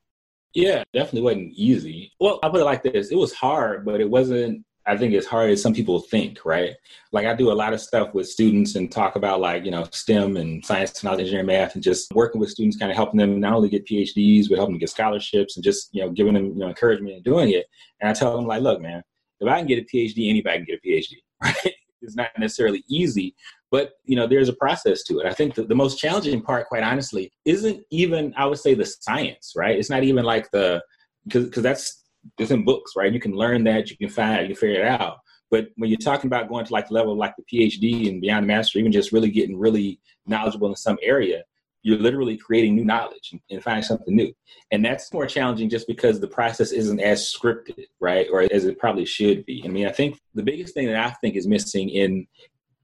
Yeah, 0.55 0.85
definitely 0.93 1.23
wasn't 1.23 1.53
easy. 1.55 2.13
Well, 2.21 2.39
I'll 2.43 2.51
put 2.51 2.61
it 2.61 2.65
like 2.65 2.83
this: 2.83 3.11
it 3.11 3.17
was 3.17 3.33
hard, 3.33 3.85
but 3.85 4.01
it 4.01 4.09
wasn't 4.09 4.65
I 4.87 4.97
think 4.97 5.15
as 5.15 5.25
hard 5.25 5.51
as 5.51 5.63
some 5.63 5.73
people 5.73 5.99
think, 5.99 6.45
right? 6.45 6.75
Like 7.11 7.27
I 7.27 7.35
do 7.35 7.51
a 7.51 7.55
lot 7.55 7.73
of 7.73 7.81
stuff 7.81 8.13
with 8.13 8.29
students 8.29 8.75
and 8.75 8.93
talk 8.93 9.17
about 9.17 9.41
like, 9.41 9.65
you 9.65 9.70
know, 9.70 9.87
STEM 9.91 10.37
and 10.37 10.65
science, 10.65 10.93
technology, 10.93 11.23
engineering, 11.23 11.47
math, 11.47 11.75
and 11.75 11.82
just 11.82 12.13
working 12.13 12.41
with 12.41 12.51
students, 12.51 12.77
kind 12.77 12.91
of 12.91 12.97
helping 12.97 13.19
them 13.19 13.41
not 13.41 13.55
only 13.55 13.70
get 13.70 13.87
PhDs, 13.87 14.49
but 14.49 14.58
helping 14.58 14.75
them 14.75 14.81
get 14.81 14.91
scholarships 14.91 15.56
and 15.56 15.65
just, 15.65 15.89
you 15.93 16.03
know, 16.03 16.11
giving 16.11 16.35
them, 16.35 16.47
you 16.49 16.56
know, 16.56 16.69
encouragement 16.69 17.15
and 17.15 17.25
doing 17.25 17.51
it. 17.51 17.65
And 18.01 18.11
I 18.11 18.13
tell 18.13 18.37
them 18.37 18.47
like, 18.47 18.61
look, 18.61 18.82
man, 18.82 19.03
if 19.41 19.49
I 19.49 19.58
can 19.58 19.67
get 19.67 19.79
a 19.79 19.87
PhD, 19.87 20.29
anybody 20.29 20.58
can 20.58 20.67
get 20.67 20.81
a 20.85 20.87
PhD, 20.87 21.15
right? 21.43 21.75
It's 22.05 22.17
not 22.17 22.31
necessarily 22.39 22.84
easy, 22.89 23.34
but 23.70 23.93
you 24.05 24.17
know, 24.17 24.27
there's 24.27 24.49
a 24.49 24.55
process 24.55 25.03
to 25.05 25.19
it. 25.20 25.27
I 25.27 25.32
think 25.32 25.55
the, 25.55 25.65
the 25.65 25.75
most 25.75 25.99
challenging 25.99 26.43
part, 26.43 26.69
quite 26.69 26.82
honestly, 26.82 27.32
isn't 27.44 27.82
even, 27.91 28.32
I 28.37 28.46
would 28.46 28.58
say 28.58 28.75
the 28.75 28.87
science, 28.87 29.55
right? 29.56 29.79
It's 29.79 29.91
not 29.91 30.05
even 30.05 30.25
like 30.25 30.51
the, 30.51 30.82
because 31.25 31.46
because 31.46 31.63
that's 31.63 32.05
it's 32.39 32.51
in 32.51 32.65
books, 32.65 32.93
right? 32.96 33.13
You 33.13 33.20
can 33.20 33.32
learn 33.32 33.65
that, 33.65 33.91
you 33.91 33.96
can 33.96 34.08
find 34.08 34.43
you 34.43 34.55
can 34.55 34.56
figure 34.56 34.82
it 34.82 34.87
out. 34.87 35.19
But 35.51 35.69
when 35.77 35.91
you're 35.91 35.99
talking 35.99 36.29
about 36.29 36.49
going 36.49 36.65
to 36.65 36.73
like 36.73 36.91
level 36.91 37.17
like 37.17 37.34
the 37.37 37.44
PhD 37.44 38.08
and 38.08 38.20
beyond 38.20 38.44
the 38.44 38.49
master, 38.49 38.79
even 38.79 38.93
just 38.93 39.13
really 39.13 39.31
getting 39.31 39.58
really 39.58 40.01
knowledgeable 40.27 40.69
in 40.69 40.77
some 40.77 40.99
area, 41.03 41.43
you're 41.84 41.98
literally 41.98 42.36
creating 42.36 42.74
new 42.74 42.84
knowledge 42.84 43.31
and, 43.31 43.41
and 43.50 43.62
finding 43.62 43.84
something 43.84 44.17
new. 44.17 44.32
And 44.72 44.84
that's 44.84 45.12
more 45.12 45.26
challenging 45.26 45.69
just 45.69 45.86
because 45.86 46.19
the 46.19 46.26
process 46.26 46.72
isn't 46.72 46.98
as 46.98 47.32
scripted, 47.32 47.84
right? 48.00 48.26
Or 48.32 48.46
as 48.50 48.64
it 48.64 48.79
probably 48.79 49.05
should 49.05 49.44
be. 49.44 49.62
I 49.64 49.69
mean, 49.69 49.86
I 49.86 49.93
think 49.93 50.19
the 50.34 50.43
biggest 50.43 50.74
thing 50.74 50.86
that 50.86 50.96
I 50.96 51.10
think 51.20 51.36
is 51.36 51.46
missing 51.46 51.91
in 51.91 52.26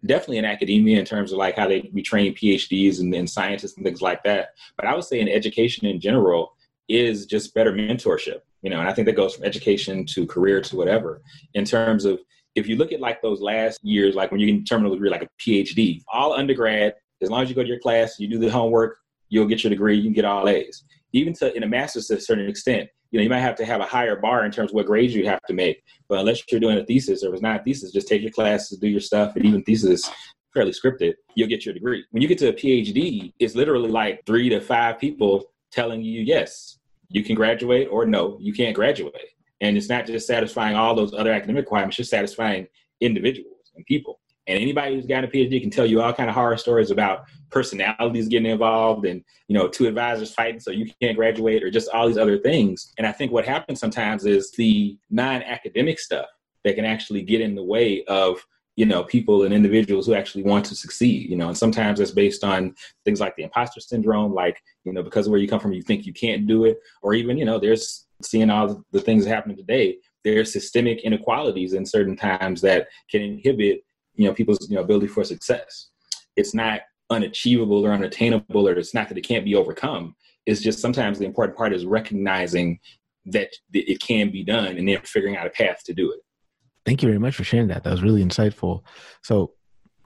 definitely 0.07 0.38
in 0.38 0.45
academia 0.45 0.99
in 0.99 1.04
terms 1.04 1.33
of 1.33 1.38
like 1.38 1.57
how 1.57 1.66
they 1.66 1.90
we 1.92 2.02
train 2.02 2.35
PhDs 2.35 3.00
and, 3.00 3.12
and 3.12 3.28
scientists 3.28 3.76
and 3.76 3.85
things 3.85 4.00
like 4.00 4.23
that. 4.23 4.50
But 4.76 4.87
I 4.87 4.95
would 4.95 5.04
say 5.04 5.19
in 5.19 5.28
education 5.28 5.87
in 5.87 6.00
general 6.00 6.54
is 6.88 7.26
just 7.26 7.54
better 7.54 7.73
mentorship 7.73 8.40
you 8.62 8.71
know 8.71 8.80
and 8.80 8.88
i 8.88 8.92
think 8.92 9.07
that 9.07 9.16
goes 9.16 9.35
from 9.35 9.45
education 9.45 10.04
to 10.04 10.26
career 10.26 10.61
to 10.61 10.76
whatever 10.76 11.23
in 11.54 11.64
terms 11.64 12.04
of 12.04 12.21
if 12.54 12.66
you 12.66 12.76
look 12.76 12.92
at 12.92 13.00
like 13.00 13.23
those 13.23 13.40
last 13.40 13.78
years 13.83 14.14
like 14.14 14.30
when 14.30 14.40
you 14.40 14.47
can 14.52 14.64
terminal 14.64 14.92
degree 14.92 15.11
like 15.11 15.23
a 15.23 15.28
phd 15.40 16.02
all 16.12 16.33
undergrad 16.33 16.95
as 17.23 17.31
long 17.31 17.43
as 17.43 17.49
you 17.49 17.55
go 17.55 17.62
to 17.62 17.69
your 17.69 17.81
class 17.81 18.19
you 18.19 18.29
do 18.29 18.39
the 18.39 18.49
homework 18.49 18.99
you'll 19.29 19.47
get 19.47 19.62
your 19.62 19.71
degree 19.71 19.97
you 19.97 20.05
can 20.05 20.12
get 20.12 20.25
all 20.25 20.49
a's 20.49 20.85
even 21.12 21.33
to 21.33 21.55
in 21.57 21.62
a 21.62 21.67
master's 21.67 22.07
to 22.07 22.17
a 22.17 22.21
certain 22.21 22.49
extent 22.49 22.89
you 23.11 23.19
know 23.19 23.23
you 23.23 23.31
might 23.31 23.41
have 23.41 23.57
to 23.57 23.65
have 23.65 23.81
a 23.81 23.87
higher 23.87 24.17
bar 24.17 24.45
in 24.45 24.53
terms 24.53 24.71
of 24.71 24.75
what 24.75 24.87
grades 24.87 25.15
you 25.15 25.27
have 25.27 25.41
to 25.47 25.53
make 25.53 25.83
but 26.09 26.19
unless 26.19 26.43
you're 26.50 26.61
doing 26.61 26.79
a 26.79 26.85
thesis 26.85 27.25
or 27.25 27.29
if 27.29 27.35
it's 27.35 27.43
not 27.43 27.61
a 27.61 27.62
thesis 27.65 27.93
just 27.93 28.09
take 28.09 28.23
your 28.23 28.31
classes 28.31 28.79
do 28.79 28.89
your 28.89 29.00
stuff 29.00 29.37
and 29.37 29.45
even 29.45 29.62
thesis 29.62 30.11
fairly 30.53 30.73
scripted, 30.73 31.15
you'll 31.35 31.49
get 31.49 31.65
your 31.65 31.75
degree. 31.75 32.05
When 32.11 32.23
you 32.23 32.29
get 32.29 32.39
to 32.39 32.49
a 32.49 32.53
PhD, 32.53 33.33
it's 33.39 33.55
literally 33.55 33.91
like 33.91 34.25
three 34.27 34.49
to 34.49 34.61
five 34.61 34.99
people 34.99 35.45
telling 35.71 36.03
you, 36.03 36.23
yes, 36.23 36.79
you 37.09 37.23
can 37.23 37.35
graduate 37.35 37.89
or 37.91 38.07
no, 38.07 38.39
you 38.41 38.53
can't 38.53 38.75
graduate. 38.75 39.15
And 39.61 39.77
it's 39.77 39.89
not 39.89 40.07
just 40.07 40.27
satisfying 40.27 40.77
all 40.77 40.95
those 40.95 41.15
other 41.15 41.33
academic 41.33 41.65
requirements, 41.65 41.97
just 41.97 42.11
satisfying 42.11 42.67
individuals 43.00 43.73
and 43.77 43.85
people. 43.87 44.21
And 44.47 44.59
anybody 44.59 44.95
who's 44.95 45.07
got 45.07 45.25
a 45.25 45.29
PhD 45.29 45.61
can 45.61 45.71
tell 45.71 45.87
you 45.87 46.01
all 46.01 46.13
kind 46.13 46.29
of 46.29 46.35
horror 46.35 46.57
stories 46.57 46.91
about 46.91 47.25
personalities 47.51 48.29
getting 48.29 48.51
involved 48.51 49.07
and, 49.07 49.23
you 49.49 49.55
know, 49.55 49.69
two 49.69 49.87
advisors 49.87 50.35
fighting 50.35 50.61
so 50.61 50.71
you 50.71 50.91
can't 51.01 51.17
graduate 51.17 51.63
or 51.63 51.71
just 51.71 51.91
all 51.91 52.09
these 52.09 52.19
other 52.19 52.39
things. 52.39 52.93
And 52.99 53.07
I 53.07 53.13
think 53.13 53.33
what 53.33 53.45
happens 53.45 53.81
sometimes 53.81 54.25
is 54.25 54.51
the 54.53 54.99
non-academic 55.11 56.01
stuff 56.01 56.27
that 56.65 56.75
can 56.75 56.85
actually 56.85 57.23
get 57.23 57.41
in 57.41 57.55
the 57.55 57.63
way 57.63 58.05
of 58.05 58.45
you 58.77 58.87
know 58.87 59.03
people 59.05 59.43
and 59.43 59.53
individuals 59.53 60.07
who 60.07 60.15
actually 60.15 60.45
want 60.45 60.65
to 60.65 60.75
succeed 60.75 61.29
you 61.29 61.37
know 61.37 61.49
and 61.49 61.59
sometimes 61.59 62.01
it's 62.01 62.13
based 62.13 62.45
on 62.45 62.75
things 63.05 63.21
like 63.21 63.35
the 63.37 63.43
imposter 63.43 63.81
syndrome 63.81 64.33
like 64.33 64.63
you 64.85 64.93
know 64.93 65.03
because 65.03 65.27
of 65.27 65.33
where 65.33 65.41
you 65.41 65.49
come 65.49 65.61
from 65.61 65.73
you 65.73 65.83
think 65.83 66.07
you 66.07 66.13
can't 66.13 66.47
do 66.47 66.65
it 66.65 66.79
or 67.03 67.13
even 67.13 67.37
you 67.37 67.45
know 67.45 67.59
there's 67.59 68.07
seeing 68.23 68.49
all 68.49 68.83
the 68.93 69.01
things 69.01 69.27
happening 69.27 69.57
today 69.57 69.97
there's 70.25 70.53
systemic 70.53 71.01
inequalities 71.01 71.75
in 71.75 71.85
certain 71.85 72.17
times 72.17 72.61
that 72.61 72.89
can 73.11 73.21
inhibit 73.21 73.83
you 74.14 74.26
know 74.26 74.35
people's 74.35 74.69
you 74.69 74.76
know 74.76 74.83
ability 74.83 75.09
for 75.09 75.25
success. 75.25 75.90
It's 76.37 76.55
not 76.55 76.81
unachievable 77.11 77.85
or 77.85 77.93
unattainable 77.93 78.69
or 78.69 78.73
it's 78.73 78.95
not 78.95 79.09
that 79.09 79.19
it 79.19 79.23
can't 79.23 79.45
be 79.45 79.55
overcome. 79.55 80.14
It's 80.47 80.61
just 80.61 80.79
sometimes 80.79 81.19
the 81.19 81.26
important 81.26 81.57
part 81.57 81.73
is 81.73 81.85
recognizing 81.85 82.79
that 83.26 83.50
it 83.73 84.00
can 84.00 84.31
be 84.31 84.45
done 84.45 84.76
and 84.76 84.88
then 84.88 84.99
figuring 85.05 85.37
out 85.37 85.47
a 85.47 85.50
path 85.50 85.83
to 85.85 85.93
do 85.93 86.11
it. 86.12 86.21
Thank 86.87 87.02
you 87.02 87.09
very 87.09 87.19
much 87.19 87.35
for 87.37 87.45
sharing 87.45 87.69
that. 87.69 87.85
That 87.85 87.90
was 87.90 88.02
really 88.02 88.25
insightful. 88.25 88.83
So 89.23 89.52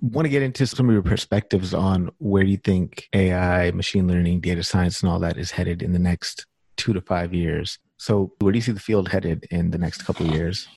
want 0.00 0.26
to 0.26 0.30
get 0.30 0.42
into 0.42 0.66
some 0.66 0.88
of 0.88 0.92
your 0.92 1.02
perspectives 1.02 1.72
on 1.72 2.10
where 2.18 2.42
do 2.42 2.50
you 2.50 2.56
think 2.56 3.08
ai 3.14 3.70
machine 3.70 4.06
learning 4.08 4.40
data 4.40 4.62
science 4.62 5.02
and 5.02 5.10
all 5.10 5.20
that 5.20 5.38
is 5.38 5.52
headed 5.52 5.82
in 5.82 5.92
the 5.92 5.98
next 5.98 6.46
two 6.76 6.92
to 6.92 7.00
five 7.00 7.32
years? 7.32 7.78
So 7.96 8.32
where 8.40 8.52
do 8.52 8.58
you 8.58 8.62
see 8.62 8.72
the 8.72 8.80
field 8.80 9.08
headed 9.08 9.46
in 9.50 9.70
the 9.70 9.78
next 9.78 10.02
couple 10.02 10.26
of 10.26 10.34
years? 10.34 10.68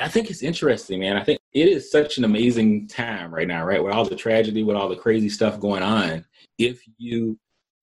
I 0.00 0.08
think 0.08 0.30
it's 0.30 0.42
interesting, 0.42 1.00
man. 1.00 1.16
I 1.16 1.24
think 1.24 1.37
it 1.52 1.68
is 1.68 1.90
such 1.90 2.18
an 2.18 2.24
amazing 2.24 2.88
time 2.88 3.34
right 3.34 3.48
now, 3.48 3.64
right? 3.64 3.82
With 3.82 3.92
all 3.92 4.04
the 4.04 4.16
tragedy, 4.16 4.62
with 4.62 4.76
all 4.76 4.88
the 4.88 4.96
crazy 4.96 5.28
stuff 5.28 5.58
going 5.58 5.82
on. 5.82 6.24
If 6.58 6.82
you, 6.98 7.38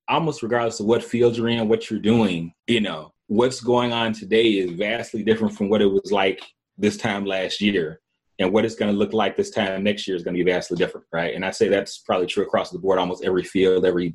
almost 0.08 0.44
regardless 0.44 0.80
of 0.80 0.86
what 0.86 1.04
field 1.04 1.36
you're 1.36 1.50
in, 1.50 1.68
what 1.68 1.90
you're 1.90 2.00
doing, 2.00 2.54
you 2.68 2.82
know, 2.82 3.12
what's 3.28 3.62
going 3.62 3.92
on 3.92 4.14
today 4.14 4.46
is 4.46 4.72
vastly 4.72 5.24
different 5.24 5.56
from 5.56 5.70
what 5.70 5.82
it 5.82 5.88
was 5.88 6.12
like 6.12 6.42
this 6.78 6.98
time 6.98 7.26
last 7.26 7.62
year. 7.62 8.02
And 8.38 8.52
what 8.52 8.66
it's 8.66 8.76
going 8.76 8.92
to 8.92 8.98
look 8.98 9.14
like 9.14 9.38
this 9.38 9.50
time 9.50 9.84
next 9.84 10.08
year 10.08 10.18
is 10.18 10.24
going 10.24 10.36
to 10.36 10.44
be 10.44 10.52
vastly 10.52 10.78
different, 10.78 11.08
right? 11.14 11.34
And 11.34 11.46
I 11.46 11.52
say 11.52 11.70
that's 11.70 12.00
probably 12.00 12.28
true 12.28 12.44
across 12.44 12.70
the 12.70 12.80
board, 12.80 13.00
almost 13.00 13.24
every 13.24 13.44
field, 13.44 13.86
every, 13.86 14.14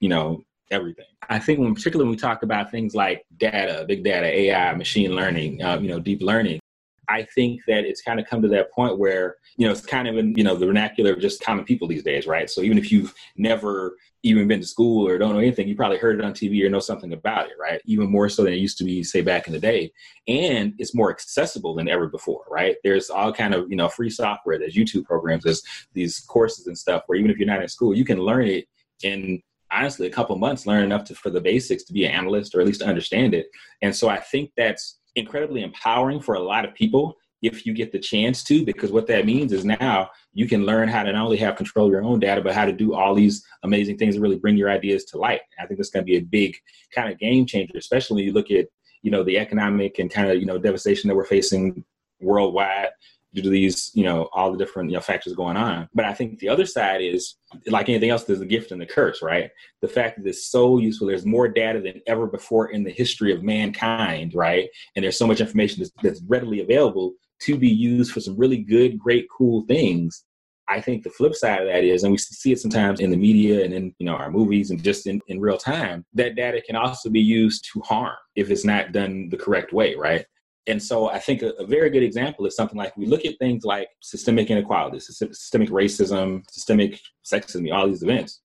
you 0.00 0.10
know, 0.10 0.44
everything. 0.70 1.06
I 1.30 1.38
think 1.38 1.58
when 1.58 1.74
particularly 1.74 2.08
when 2.08 2.16
we 2.16 2.20
talk 2.20 2.42
about 2.42 2.70
things 2.70 2.94
like 2.94 3.24
data, 3.38 3.86
big 3.88 4.04
data, 4.04 4.26
AI, 4.26 4.74
machine 4.74 5.14
learning, 5.14 5.62
uh, 5.62 5.78
you 5.78 5.88
know, 5.88 5.98
deep 5.98 6.20
learning, 6.20 6.60
I 7.08 7.22
think 7.34 7.60
that 7.66 7.84
it's 7.84 8.02
kind 8.02 8.20
of 8.20 8.26
come 8.26 8.42
to 8.42 8.48
that 8.48 8.72
point 8.72 8.98
where, 8.98 9.36
you 9.56 9.66
know, 9.66 9.72
it's 9.72 9.84
kind 9.84 10.08
of 10.08 10.16
in, 10.16 10.34
you 10.36 10.44
know, 10.44 10.56
the 10.56 10.66
vernacular 10.66 11.12
of 11.12 11.20
just 11.20 11.42
common 11.42 11.64
people 11.64 11.88
these 11.88 12.02
days, 12.02 12.26
right? 12.26 12.48
So 12.48 12.62
even 12.62 12.78
if 12.78 12.90
you've 12.90 13.14
never 13.36 13.96
even 14.22 14.48
been 14.48 14.60
to 14.60 14.66
school 14.66 15.06
or 15.06 15.18
don't 15.18 15.34
know 15.34 15.38
anything, 15.38 15.68
you 15.68 15.76
probably 15.76 15.98
heard 15.98 16.18
it 16.18 16.24
on 16.24 16.32
TV 16.32 16.64
or 16.64 16.70
know 16.70 16.80
something 16.80 17.12
about 17.12 17.46
it, 17.46 17.56
right? 17.60 17.80
Even 17.84 18.10
more 18.10 18.28
so 18.28 18.42
than 18.42 18.54
it 18.54 18.58
used 18.58 18.78
to 18.78 18.84
be, 18.84 19.02
say, 19.02 19.20
back 19.20 19.46
in 19.46 19.52
the 19.52 19.58
day. 19.58 19.92
And 20.26 20.72
it's 20.78 20.94
more 20.94 21.10
accessible 21.10 21.74
than 21.74 21.88
ever 21.88 22.08
before, 22.08 22.44
right? 22.50 22.76
There's 22.82 23.10
all 23.10 23.32
kind 23.32 23.54
of, 23.54 23.68
you 23.70 23.76
know, 23.76 23.88
free 23.88 24.10
software, 24.10 24.58
there's 24.58 24.74
YouTube 24.74 25.04
programs, 25.04 25.44
there's 25.44 25.62
these 25.92 26.20
courses 26.20 26.66
and 26.66 26.76
stuff 26.76 27.02
where 27.06 27.18
even 27.18 27.30
if 27.30 27.38
you're 27.38 27.46
not 27.46 27.62
in 27.62 27.68
school, 27.68 27.94
you 27.94 28.04
can 28.04 28.18
learn 28.18 28.46
it 28.46 28.66
in 29.02 29.42
honestly 29.70 30.06
a 30.06 30.10
couple 30.10 30.36
months, 30.36 30.66
learn 30.66 30.84
enough 30.84 31.04
to, 31.04 31.14
for 31.14 31.30
the 31.30 31.40
basics 31.40 31.84
to 31.84 31.92
be 31.92 32.06
an 32.06 32.12
analyst 32.12 32.54
or 32.54 32.60
at 32.60 32.66
least 32.66 32.82
understand 32.82 33.34
it. 33.34 33.48
And 33.82 33.94
so 33.94 34.08
I 34.08 34.20
think 34.20 34.52
that's 34.56 35.00
incredibly 35.16 35.62
empowering 35.62 36.20
for 36.20 36.34
a 36.34 36.40
lot 36.40 36.64
of 36.64 36.74
people 36.74 37.16
if 37.42 37.66
you 37.66 37.74
get 37.74 37.92
the 37.92 37.98
chance 37.98 38.42
to, 38.42 38.64
because 38.64 38.90
what 38.90 39.06
that 39.06 39.26
means 39.26 39.52
is 39.52 39.66
now 39.66 40.08
you 40.32 40.48
can 40.48 40.64
learn 40.64 40.88
how 40.88 41.02
to 41.02 41.12
not 41.12 41.24
only 41.24 41.36
have 41.36 41.56
control 41.56 41.86
of 41.86 41.92
your 41.92 42.02
own 42.02 42.18
data, 42.18 42.40
but 42.40 42.54
how 42.54 42.64
to 42.64 42.72
do 42.72 42.94
all 42.94 43.14
these 43.14 43.44
amazing 43.64 43.98
things 43.98 44.14
and 44.14 44.22
really 44.22 44.38
bring 44.38 44.56
your 44.56 44.70
ideas 44.70 45.04
to 45.04 45.18
light. 45.18 45.42
I 45.60 45.66
think 45.66 45.78
that's 45.78 45.90
going 45.90 46.04
to 46.04 46.10
be 46.10 46.16
a 46.16 46.22
big 46.22 46.56
kind 46.94 47.12
of 47.12 47.18
game 47.18 47.44
changer, 47.44 47.76
especially 47.76 48.16
when 48.16 48.24
you 48.24 48.32
look 48.32 48.50
at, 48.50 48.66
you 49.02 49.10
know, 49.10 49.22
the 49.22 49.38
economic 49.38 49.98
and 49.98 50.10
kind 50.10 50.30
of, 50.30 50.38
you 50.38 50.46
know, 50.46 50.56
devastation 50.56 51.08
that 51.08 51.14
we're 51.14 51.26
facing 51.26 51.84
worldwide 52.20 52.88
due 53.34 53.42
to 53.42 53.50
these, 53.50 53.90
you 53.94 54.04
know, 54.04 54.28
all 54.32 54.52
the 54.52 54.58
different 54.58 54.90
you 54.90 54.96
know, 54.96 55.00
factors 55.00 55.34
going 55.34 55.56
on. 55.56 55.88
But 55.92 56.04
I 56.04 56.14
think 56.14 56.38
the 56.38 56.48
other 56.48 56.66
side 56.66 57.02
is, 57.02 57.36
like 57.66 57.88
anything 57.88 58.10
else, 58.10 58.24
there's 58.24 58.40
a 58.40 58.46
gift 58.46 58.70
and 58.70 58.80
the 58.80 58.86
curse, 58.86 59.22
right? 59.22 59.50
The 59.82 59.88
fact 59.88 60.18
that 60.18 60.28
it's 60.28 60.46
so 60.46 60.78
useful. 60.78 61.08
There's 61.08 61.26
more 61.26 61.48
data 61.48 61.80
than 61.80 62.00
ever 62.06 62.26
before 62.26 62.70
in 62.70 62.84
the 62.84 62.90
history 62.90 63.32
of 63.32 63.42
mankind, 63.42 64.34
right? 64.34 64.68
And 64.94 65.04
there's 65.04 65.18
so 65.18 65.26
much 65.26 65.40
information 65.40 65.80
that's, 65.80 65.92
that's 66.02 66.22
readily 66.26 66.60
available 66.60 67.14
to 67.42 67.58
be 67.58 67.68
used 67.68 68.12
for 68.12 68.20
some 68.20 68.36
really 68.36 68.58
good, 68.58 68.98
great, 68.98 69.26
cool 69.36 69.64
things. 69.66 70.24
I 70.68 70.80
think 70.80 71.02
the 71.02 71.10
flip 71.10 71.34
side 71.34 71.60
of 71.60 71.68
that 71.68 71.84
is, 71.84 72.04
and 72.04 72.12
we 72.12 72.18
see 72.18 72.52
it 72.52 72.60
sometimes 72.60 73.00
in 73.00 73.10
the 73.10 73.18
media 73.18 73.64
and 73.64 73.74
in 73.74 73.94
you 73.98 74.06
know 74.06 74.14
our 74.14 74.30
movies 74.30 74.70
and 74.70 74.82
just 74.82 75.06
in, 75.06 75.20
in 75.26 75.38
real 75.40 75.58
time, 75.58 76.06
that 76.14 76.36
data 76.36 76.62
can 76.62 76.74
also 76.74 77.10
be 77.10 77.20
used 77.20 77.68
to 77.72 77.80
harm 77.80 78.16
if 78.34 78.50
it's 78.50 78.64
not 78.64 78.92
done 78.92 79.28
the 79.28 79.36
correct 79.36 79.74
way, 79.74 79.94
right? 79.94 80.24
And 80.66 80.82
so 80.82 81.10
I 81.10 81.18
think 81.18 81.42
a, 81.42 81.50
a, 81.58 81.66
very 81.66 81.90
good 81.90 82.02
example 82.02 82.46
is 82.46 82.56
something 82.56 82.78
like 82.78 82.96
we 82.96 83.06
look 83.06 83.24
at 83.24 83.38
things 83.38 83.64
like 83.64 83.88
systemic 84.00 84.50
inequality, 84.50 84.98
systemic 84.98 85.68
racism, 85.68 86.42
systemic 86.50 87.00
sexism, 87.24 87.72
all 87.72 87.86
these 87.86 88.02
events. 88.02 88.40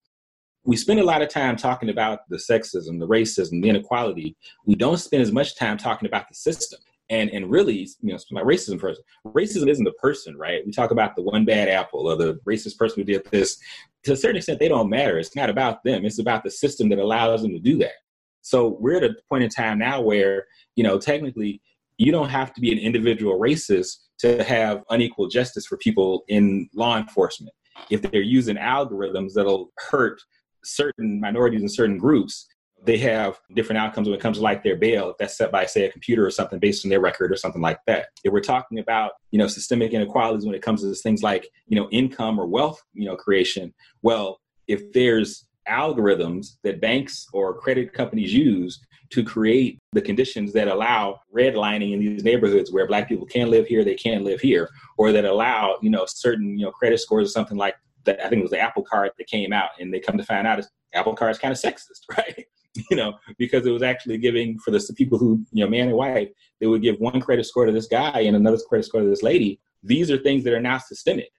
We 0.65 0.75
spend 0.75 0.99
a 0.99 1.05
lot 1.05 1.21
of 1.21 1.29
time 1.29 1.55
talking 1.55 1.89
about 1.89 2.19
the 2.29 2.35
sexism, 2.37 2.99
the 2.99 3.07
racism, 3.07 3.61
the 3.61 3.69
inequality. 3.69 4.35
We 4.65 4.75
don't 4.75 4.97
spend 4.97 5.23
as 5.23 5.31
much 5.31 5.55
time 5.55 5.77
talking 5.77 6.07
about 6.07 6.27
the 6.27 6.35
system. 6.35 6.79
And, 7.09 7.31
and 7.31 7.49
really, 7.49 7.87
you 8.01 8.13
know, 8.13 8.19
my 8.29 8.43
racism 8.43 8.79
first. 8.79 9.01
Racism 9.25 9.67
isn't 9.67 9.83
the 9.83 9.93
person, 9.93 10.37
right? 10.37 10.63
We 10.63 10.71
talk 10.71 10.91
about 10.91 11.15
the 11.15 11.23
one 11.23 11.43
bad 11.43 11.67
apple 11.67 12.07
or 12.07 12.15
the 12.15 12.35
racist 12.47 12.77
person 12.77 12.99
who 12.99 13.03
did 13.05 13.25
this. 13.31 13.57
To 14.03 14.13
a 14.13 14.17
certain 14.17 14.37
extent, 14.37 14.59
they 14.59 14.67
don't 14.67 14.89
matter. 14.89 15.17
It's 15.17 15.35
not 15.35 15.49
about 15.49 15.83
them. 15.83 16.05
It's 16.05 16.19
about 16.19 16.43
the 16.43 16.51
system 16.51 16.89
that 16.89 16.99
allows 16.99 17.41
them 17.41 17.51
to 17.51 17.59
do 17.59 17.79
that. 17.79 17.93
So 18.41 18.77
we're 18.79 18.97
at 18.97 19.03
a 19.03 19.15
point 19.27 19.43
in 19.43 19.49
time 19.49 19.79
now 19.79 20.01
where, 20.01 20.45
you 20.75 20.83
know, 20.83 20.99
technically 20.99 21.61
you 21.99 22.13
don't 22.13 22.29
have 22.29 22.53
to 22.53 22.61
be 22.61 22.71
an 22.71 22.79
individual 22.79 23.37
racist 23.37 23.97
to 24.19 24.41
have 24.43 24.83
unequal 24.89 25.27
justice 25.27 25.65
for 25.65 25.77
people 25.77 26.23
in 26.29 26.69
law 26.73 26.97
enforcement. 26.97 27.53
If 27.89 28.01
they're 28.01 28.21
using 28.21 28.55
algorithms 28.55 29.33
that'll 29.35 29.71
hurt 29.91 30.21
certain 30.63 31.19
minorities 31.19 31.59
and 31.59 31.71
certain 31.71 31.97
groups, 31.97 32.47
they 32.85 32.97
have 32.99 33.37
different 33.53 33.79
outcomes 33.79 34.07
when 34.07 34.17
it 34.17 34.21
comes 34.21 34.37
to 34.37 34.43
like 34.43 34.63
their 34.63 34.77
bail 34.77 35.09
if 35.09 35.17
that's 35.17 35.37
set 35.37 35.51
by 35.51 35.65
say 35.65 35.83
a 35.83 35.91
computer 35.91 36.25
or 36.25 36.31
something 36.31 36.59
based 36.59 36.85
on 36.85 36.89
their 36.89 37.01
record 37.01 37.29
or 37.29 37.35
something 37.35 37.61
like 37.61 37.77
that 37.87 38.07
if 38.23 38.31
we're 38.31 38.39
talking 38.39 38.79
about 38.79 39.11
you 39.31 39.37
know 39.37 39.47
systemic 39.47 39.91
inequalities 39.91 40.45
when 40.45 40.55
it 40.55 40.61
comes 40.61 40.81
to 40.81 40.95
things 40.95 41.21
like 41.21 41.49
you 41.67 41.75
know 41.75 41.89
income 41.89 42.39
or 42.39 42.47
wealth 42.47 42.81
you 42.93 43.05
know 43.05 43.17
creation 43.17 43.73
well 44.01 44.39
if 44.69 44.93
there's 44.93 45.45
algorithms 45.69 46.57
that 46.63 46.81
banks 46.81 47.27
or 47.33 47.53
credit 47.53 47.93
companies 47.93 48.33
use 48.33 48.79
to 49.11 49.23
create 49.23 49.79
the 49.93 50.01
conditions 50.01 50.53
that 50.53 50.67
allow 50.67 51.19
redlining 51.35 51.93
in 51.93 51.99
these 51.99 52.23
neighborhoods 52.23 52.71
where 52.71 52.87
black 52.87 53.07
people 53.07 53.25
can 53.25 53.49
live 53.49 53.65
here, 53.65 53.83
they 53.83 53.95
can't 53.95 54.23
live 54.23 54.39
here, 54.39 54.69
or 54.97 55.11
that 55.11 55.25
allow, 55.25 55.77
you 55.81 55.89
know, 55.89 56.05
certain, 56.07 56.57
you 56.59 56.65
know, 56.65 56.71
credit 56.71 56.99
scores 56.99 57.27
or 57.27 57.31
something 57.31 57.57
like 57.57 57.75
that. 58.05 58.19
I 58.23 58.29
think 58.29 58.39
it 58.39 58.43
was 58.43 58.51
the 58.51 58.59
Apple 58.59 58.83
card 58.83 59.11
that 59.17 59.27
came 59.27 59.51
out 59.51 59.69
and 59.79 59.93
they 59.93 59.99
come 59.99 60.17
to 60.17 60.23
find 60.23 60.45
out 60.45 60.63
Apple 60.93 61.15
card 61.15 61.31
is 61.31 61.39
kind 61.39 61.51
of 61.51 61.59
sexist, 61.59 62.01
right? 62.17 62.45
you 62.89 62.97
know, 62.97 63.17
because 63.37 63.65
it 63.65 63.71
was 63.71 63.81
actually 63.81 64.17
giving 64.17 64.57
for 64.59 64.71
the 64.71 64.93
people 64.95 65.17
who, 65.17 65.43
you 65.51 65.63
know, 65.63 65.69
man 65.69 65.87
and 65.87 65.97
wife, 65.97 66.29
they 66.59 66.67
would 66.67 66.81
give 66.81 66.99
one 66.99 67.19
credit 67.19 67.45
score 67.45 67.65
to 67.65 67.71
this 67.71 67.87
guy 67.87 68.19
and 68.21 68.35
another 68.35 68.57
credit 68.67 68.85
score 68.85 69.01
to 69.01 69.09
this 69.09 69.23
lady. 69.23 69.59
These 69.83 70.11
are 70.11 70.17
things 70.17 70.43
that 70.43 70.53
are 70.53 70.61
now 70.61 70.77
systemic. 70.77 71.31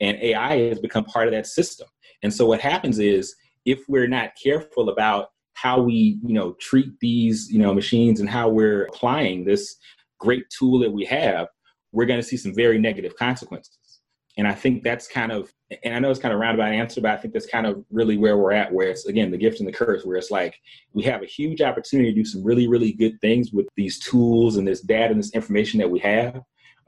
And 0.00 0.16
AI 0.18 0.68
has 0.68 0.78
become 0.78 1.04
part 1.04 1.26
of 1.26 1.32
that 1.32 1.46
system. 1.46 1.88
And 2.22 2.32
so 2.32 2.46
what 2.46 2.60
happens 2.60 2.98
is 2.98 3.34
if 3.64 3.80
we're 3.88 4.08
not 4.08 4.32
careful 4.42 4.88
about 4.88 5.28
how 5.54 5.80
we 5.80 6.18
you 6.24 6.34
know 6.34 6.52
treat 6.60 6.90
these 7.00 7.50
you 7.50 7.58
know 7.58 7.74
machines 7.74 8.20
and 8.20 8.28
how 8.28 8.48
we're 8.48 8.84
applying 8.84 9.44
this 9.44 9.76
great 10.18 10.44
tool 10.50 10.78
that 10.78 10.90
we 10.90 11.04
have 11.04 11.48
we're 11.92 12.06
going 12.06 12.20
to 12.20 12.26
see 12.26 12.36
some 12.36 12.54
very 12.54 12.78
negative 12.78 13.16
consequences. 13.16 14.00
And 14.36 14.46
i 14.46 14.54
think 14.54 14.84
that's 14.84 15.08
kind 15.08 15.32
of 15.32 15.52
and 15.82 15.94
i 15.96 15.98
know 15.98 16.10
it's 16.10 16.20
kind 16.20 16.32
of 16.32 16.38
roundabout 16.38 16.72
answer 16.72 17.00
but 17.00 17.10
i 17.10 17.16
think 17.16 17.34
that's 17.34 17.46
kind 17.46 17.66
of 17.66 17.84
really 17.90 18.16
where 18.16 18.38
we're 18.38 18.52
at 18.52 18.72
where 18.72 18.88
it's 18.88 19.06
again 19.06 19.32
the 19.32 19.36
gift 19.36 19.58
and 19.58 19.68
the 19.68 19.72
curse 19.72 20.04
where 20.04 20.16
it's 20.16 20.30
like 20.30 20.54
we 20.92 21.02
have 21.02 21.22
a 21.22 21.26
huge 21.26 21.60
opportunity 21.60 22.10
to 22.10 22.14
do 22.14 22.24
some 22.24 22.44
really 22.44 22.68
really 22.68 22.92
good 22.92 23.20
things 23.20 23.52
with 23.52 23.66
these 23.74 23.98
tools 23.98 24.56
and 24.56 24.68
this 24.68 24.80
data 24.80 25.10
and 25.10 25.18
this 25.18 25.34
information 25.34 25.80
that 25.80 25.90
we 25.90 25.98
have 25.98 26.40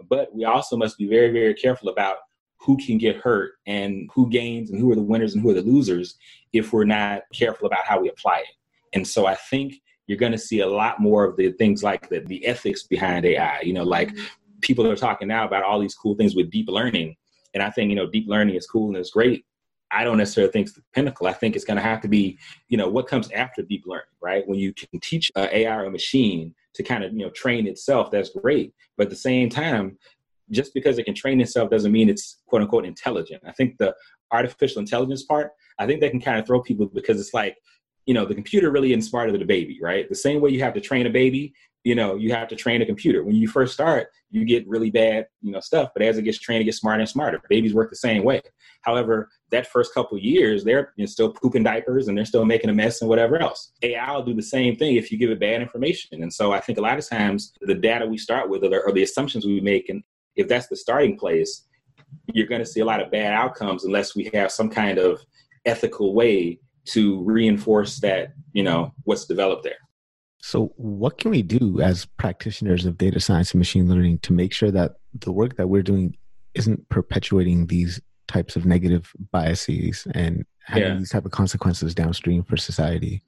but 0.09 0.33
we 0.33 0.45
also 0.45 0.77
must 0.77 0.97
be 0.97 1.09
very 1.09 1.33
very 1.33 1.55
careful 1.55 1.89
about 1.89 2.19
who 2.61 2.77
can 2.77 2.99
get 2.99 3.17
hurt 3.17 3.53
and 3.67 4.09
who 4.15 4.29
gains 4.29 4.71
and 4.71 4.79
who 4.79 4.91
are 4.93 4.97
the 4.97 5.03
winners 5.03 5.35
and 5.35 5.43
who 5.43 5.51
are 5.51 5.55
the 5.55 5.63
losers 5.63 6.17
if 6.53 6.73
we're 6.73 6.85
not 6.85 7.23
careful 7.33 7.67
about 7.67 7.85
how 7.85 8.01
we 8.01 8.09
apply 8.09 8.39
it 8.39 8.55
and 8.93 9.07
so 9.07 9.27
I 9.27 9.35
think 9.35 9.81
you're 10.07 10.19
going 10.19 10.33
to 10.33 10.39
see 10.39 10.61
a 10.61 10.67
lot 10.67 11.01
more 11.01 11.25
of 11.25 11.37
the 11.37 11.53
things 11.53 11.83
like 11.83 12.09
the, 12.09 12.21
the 12.21 12.45
ethics 12.45 12.83
behind 12.83 13.25
AI. 13.25 13.61
You 13.63 13.73
know, 13.73 13.85
like 13.85 14.09
mm-hmm. 14.09 14.25
people 14.61 14.87
are 14.89 14.97
talking 14.97 15.29
now 15.29 15.47
about 15.47 15.63
all 15.63 15.79
these 15.79 15.95
cool 15.95 16.17
things 16.17 16.35
with 16.35 16.51
deep 16.51 16.69
learning. 16.69 17.17
And 17.55 17.63
I 17.63 17.71
think, 17.71 17.91
you 17.91 17.97
know, 17.97 18.11
deep 18.11 18.29
learning 18.29 18.57
is 18.57 18.67
cool 18.67 18.89
and 18.89 18.97
it's 18.97 19.11
great. 19.11 19.45
I 19.93 20.05
don't 20.05 20.19
necessarily 20.19 20.53
think 20.53 20.67
it's 20.67 20.77
the 20.77 20.83
pinnacle. 20.93 21.27
I 21.27 21.33
think 21.33 21.57
it's 21.57 21.65
going 21.65 21.77
to 21.77 21.83
have 21.83 22.01
to 22.03 22.09
be, 22.09 22.39
you 22.69 22.77
know, 22.77 22.89
what 22.89 23.09
comes 23.09 23.31
after 23.33 23.63
deep 23.63 23.85
learning, 23.87 24.07
right? 24.21 24.47
When 24.47 24.59
you 24.59 24.73
can 24.73 25.01
teach 25.01 25.31
an 25.35 25.49
AI 25.53 25.77
or 25.77 25.85
a 25.85 25.91
machine 25.91 26.55
to 26.75 26.83
kind 26.83 27.03
of, 27.03 27.13
you 27.13 27.21
know, 27.21 27.31
train 27.31 27.67
itself, 27.67 28.11
that's 28.11 28.31
great. 28.31 28.73
But 28.97 29.05
at 29.05 29.11
the 29.11 29.17
same 29.17 29.49
time, 29.49 29.97
just 30.51 30.75
because 30.75 30.99
it 30.99 31.05
can 31.05 31.15
train 31.15 31.41
itself 31.41 31.71
doesn't 31.71 31.93
mean 31.93 32.09
it's 32.09 32.41
quote 32.47 32.63
unquote 32.63 32.85
intelligent. 32.85 33.43
I 33.47 33.53
think 33.53 33.79
the 33.79 33.95
artificial 34.33 34.81
intelligence 34.81 35.23
part, 35.23 35.53
I 35.79 35.87
think 35.87 36.01
that 36.01 36.11
can 36.11 36.21
kind 36.21 36.39
of 36.39 36.47
throw 36.47 36.63
people 36.63 36.87
because 36.87 37.21
it's 37.21 37.35
like, 37.35 37.57
you 38.07 38.15
know, 38.15 38.25
the 38.25 38.35
computer 38.35 38.71
really 38.71 38.93
isn't 38.93 39.03
smarter 39.03 39.31
than 39.31 39.41
the 39.41 39.47
baby, 39.47 39.79
right? 39.83 40.09
The 40.09 40.15
same 40.15 40.41
way 40.41 40.51
you 40.51 40.63
have 40.63 40.75
to 40.75 40.81
train 40.81 41.07
a 41.07 41.11
baby, 41.11 41.55
you 41.85 41.95
know, 41.95 42.17
you 42.17 42.33
have 42.33 42.49
to 42.49 42.57
train 42.57 42.83
a 42.83 42.87
computer. 42.87 43.25
When 43.25 43.35
you 43.35 43.49
first 43.49 43.73
start, 43.73 44.09
you 44.31 44.45
get 44.45 44.69
really 44.69 44.91
bad, 44.91 45.27
you 45.41 45.51
know, 45.51 45.61
stuff. 45.61 45.91
But 45.95 46.03
as 46.03 46.19
it 46.19 46.23
gets 46.23 46.39
trained, 46.39 46.63
it 46.63 46.65
gets 46.65 46.79
smarter 46.79 47.01
and 47.01 47.09
smarter. 47.09 47.41
Babies 47.49 47.75
work 47.75 47.91
the 47.91 47.97
same 47.97 48.23
way. 48.23 48.43
However, 48.83 49.29
that 49.51 49.67
first 49.67 49.95
couple 49.95 50.19
years, 50.19 50.63
they're 50.63 50.93
you 50.97 51.05
know, 51.05 51.07
still 51.07 51.33
pooping 51.33 51.63
diapers 51.63 52.09
and 52.09 52.17
they're 52.17 52.25
still 52.25 52.45
making 52.45 52.71
a 52.71 52.75
mess 52.75 53.01
and 53.01 53.09
whatever 53.09 53.41
else. 53.41 53.73
AI 53.83 54.13
will 54.13 54.23
do 54.23 54.35
the 54.35 54.43
same 54.43 54.77
thing 54.77 54.97
if 54.97 55.11
you 55.11 55.19
give 55.19 55.31
it 55.31 55.41
bad 55.41 55.63
information. 55.63 56.23
And 56.23 56.33
so 56.33 56.53
I 56.53 56.61
think 56.61 56.79
a 56.79 56.83
lot 56.83 56.99
of 56.99 57.09
times 57.09 57.53
the 57.61 57.75
data 57.75 58.07
we 58.07 58.19
start 58.19 58.51
with 58.51 58.63
or 58.63 58.69
the, 58.69 58.79
or 58.79 58.93
the 58.93 59.03
assumptions 59.03 59.47
we 59.47 59.61
make, 59.61 59.89
and 59.89 60.03
if 60.41 60.49
that's 60.49 60.69
the 60.69 60.77
starting 60.77 61.19
place, 61.19 61.67
you're 62.33 62.47
going 62.47 62.61
to 62.61 62.67
see 62.67 62.81
a 62.81 62.85
lot 62.85 63.01
of 63.01 63.11
bad 63.11 63.33
outcomes 63.33 63.85
unless 63.85 64.17
we 64.17 64.31
have 64.35 64.51
some 64.51 64.69
kind 64.69 64.99
of 64.99 65.21
ethical 65.65 66.15
way 66.15 66.59
to 66.87 67.23
reinforce 67.23 68.01
that, 68.01 68.33
you 68.53 68.63
know, 68.63 68.93
what's 69.05 69.27
developed 69.27 69.65
there. 69.65 69.79
So, 70.43 70.73
what 70.77 71.19
can 71.19 71.31
we 71.31 71.43
do 71.43 71.81
as 71.81 72.07
practitioners 72.07 72.87
of 72.87 72.97
data 72.97 73.21
science 73.21 73.53
and 73.53 73.59
machine 73.59 73.89
learning 73.89 74.19
to 74.21 74.33
make 74.33 74.53
sure 74.53 74.71
that 74.71 74.93
the 75.15 75.33
work 75.33 75.57
that 75.57 75.69
we're 75.69 75.83
doing 75.83 76.17
isn't 76.55 76.89
perpetuating 76.89 77.67
these 77.67 78.01
types 78.27 78.57
of 78.57 78.65
negative 78.65 79.13
biases 79.33 80.07
and 80.15 80.45
having 80.65 80.83
yeah. 80.85 80.97
these 80.97 81.11
type 81.11 81.27
of 81.27 81.33
consequences 81.33 81.95
downstream 81.95 82.43
for 82.43 82.57
society? 82.57 83.23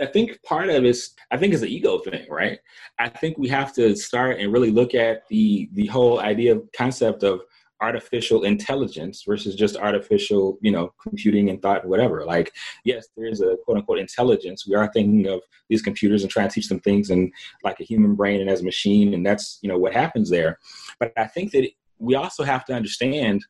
I 0.00 0.06
think 0.06 0.42
part 0.42 0.68
of 0.68 0.76
it 0.76 0.84
is 0.84 1.14
I 1.30 1.36
think 1.36 1.52
it's 1.52 1.62
an 1.62 1.68
ego 1.68 1.98
thing, 1.98 2.26
right? 2.30 2.58
I 2.98 3.08
think 3.08 3.38
we 3.38 3.48
have 3.48 3.72
to 3.74 3.94
start 3.96 4.38
and 4.38 4.52
really 4.52 4.70
look 4.70 4.94
at 4.94 5.26
the 5.28 5.68
the 5.72 5.86
whole 5.86 6.20
idea 6.20 6.56
of 6.56 6.68
concept 6.76 7.22
of 7.22 7.42
artificial 7.80 8.42
intelligence 8.42 9.22
versus 9.26 9.54
just 9.54 9.76
artificial, 9.76 10.58
you 10.60 10.70
know, 10.72 10.92
computing 11.00 11.48
and 11.48 11.62
thought, 11.62 11.86
whatever. 11.86 12.24
Like, 12.24 12.52
yes, 12.84 13.06
there 13.16 13.28
is 13.28 13.40
a 13.40 13.56
quote 13.64 13.78
unquote 13.78 13.98
intelligence. 13.98 14.66
We 14.66 14.74
are 14.74 14.90
thinking 14.92 15.28
of 15.28 15.40
these 15.68 15.82
computers 15.82 16.22
and 16.22 16.30
trying 16.30 16.48
to 16.48 16.54
teach 16.54 16.68
them 16.68 16.80
things 16.80 17.10
and 17.10 17.32
like 17.62 17.78
a 17.80 17.84
human 17.84 18.14
brain 18.14 18.40
and 18.40 18.50
as 18.50 18.60
a 18.60 18.64
machine, 18.64 19.14
and 19.14 19.24
that's 19.24 19.58
you 19.62 19.68
know 19.68 19.78
what 19.78 19.92
happens 19.92 20.30
there. 20.30 20.58
But 20.98 21.12
I 21.16 21.26
think 21.26 21.52
that 21.52 21.70
we 21.98 22.14
also 22.14 22.44
have 22.44 22.64
to 22.66 22.74
understand 22.74 23.44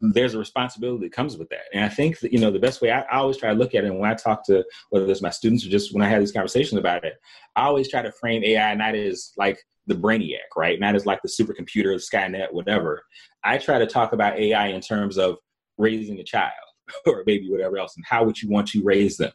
there's 0.00 0.34
a 0.34 0.38
responsibility 0.38 1.06
that 1.06 1.12
comes 1.12 1.36
with 1.36 1.48
that. 1.48 1.64
And 1.72 1.84
I 1.84 1.88
think 1.88 2.20
that, 2.20 2.32
you 2.32 2.38
know, 2.38 2.50
the 2.50 2.58
best 2.58 2.80
way 2.80 2.90
I, 2.90 3.00
I, 3.02 3.16
always 3.18 3.36
try 3.36 3.50
to 3.50 3.58
look 3.58 3.74
at 3.74 3.84
it, 3.84 3.88
and 3.88 3.98
when 3.98 4.10
I 4.10 4.14
talk 4.14 4.44
to 4.46 4.64
whether 4.90 5.06
it's 5.10 5.22
my 5.22 5.30
students 5.30 5.66
or 5.66 5.70
just 5.70 5.92
when 5.92 6.02
I 6.02 6.08
have 6.08 6.20
these 6.20 6.32
conversations 6.32 6.78
about 6.78 7.04
it, 7.04 7.14
I 7.56 7.64
always 7.64 7.90
try 7.90 8.02
to 8.02 8.12
frame 8.12 8.44
AI 8.44 8.74
not 8.74 8.94
as 8.94 9.32
like 9.36 9.58
the 9.86 9.94
brainiac, 9.94 10.54
right? 10.56 10.78
Not 10.78 10.94
as 10.94 11.06
like 11.06 11.20
the 11.22 11.28
supercomputer, 11.28 11.96
the 11.96 12.16
Skynet, 12.16 12.52
whatever. 12.52 13.02
I 13.42 13.58
try 13.58 13.78
to 13.78 13.86
talk 13.86 14.12
about 14.12 14.38
AI 14.38 14.68
in 14.68 14.80
terms 14.80 15.18
of 15.18 15.38
raising 15.78 16.20
a 16.20 16.24
child 16.24 16.52
or 17.06 17.20
a 17.20 17.24
baby, 17.24 17.50
whatever 17.50 17.78
else, 17.78 17.96
and 17.96 18.04
how 18.08 18.24
would 18.24 18.40
you 18.40 18.48
want 18.48 18.68
to 18.68 18.82
raise 18.82 19.16
them? 19.16 19.32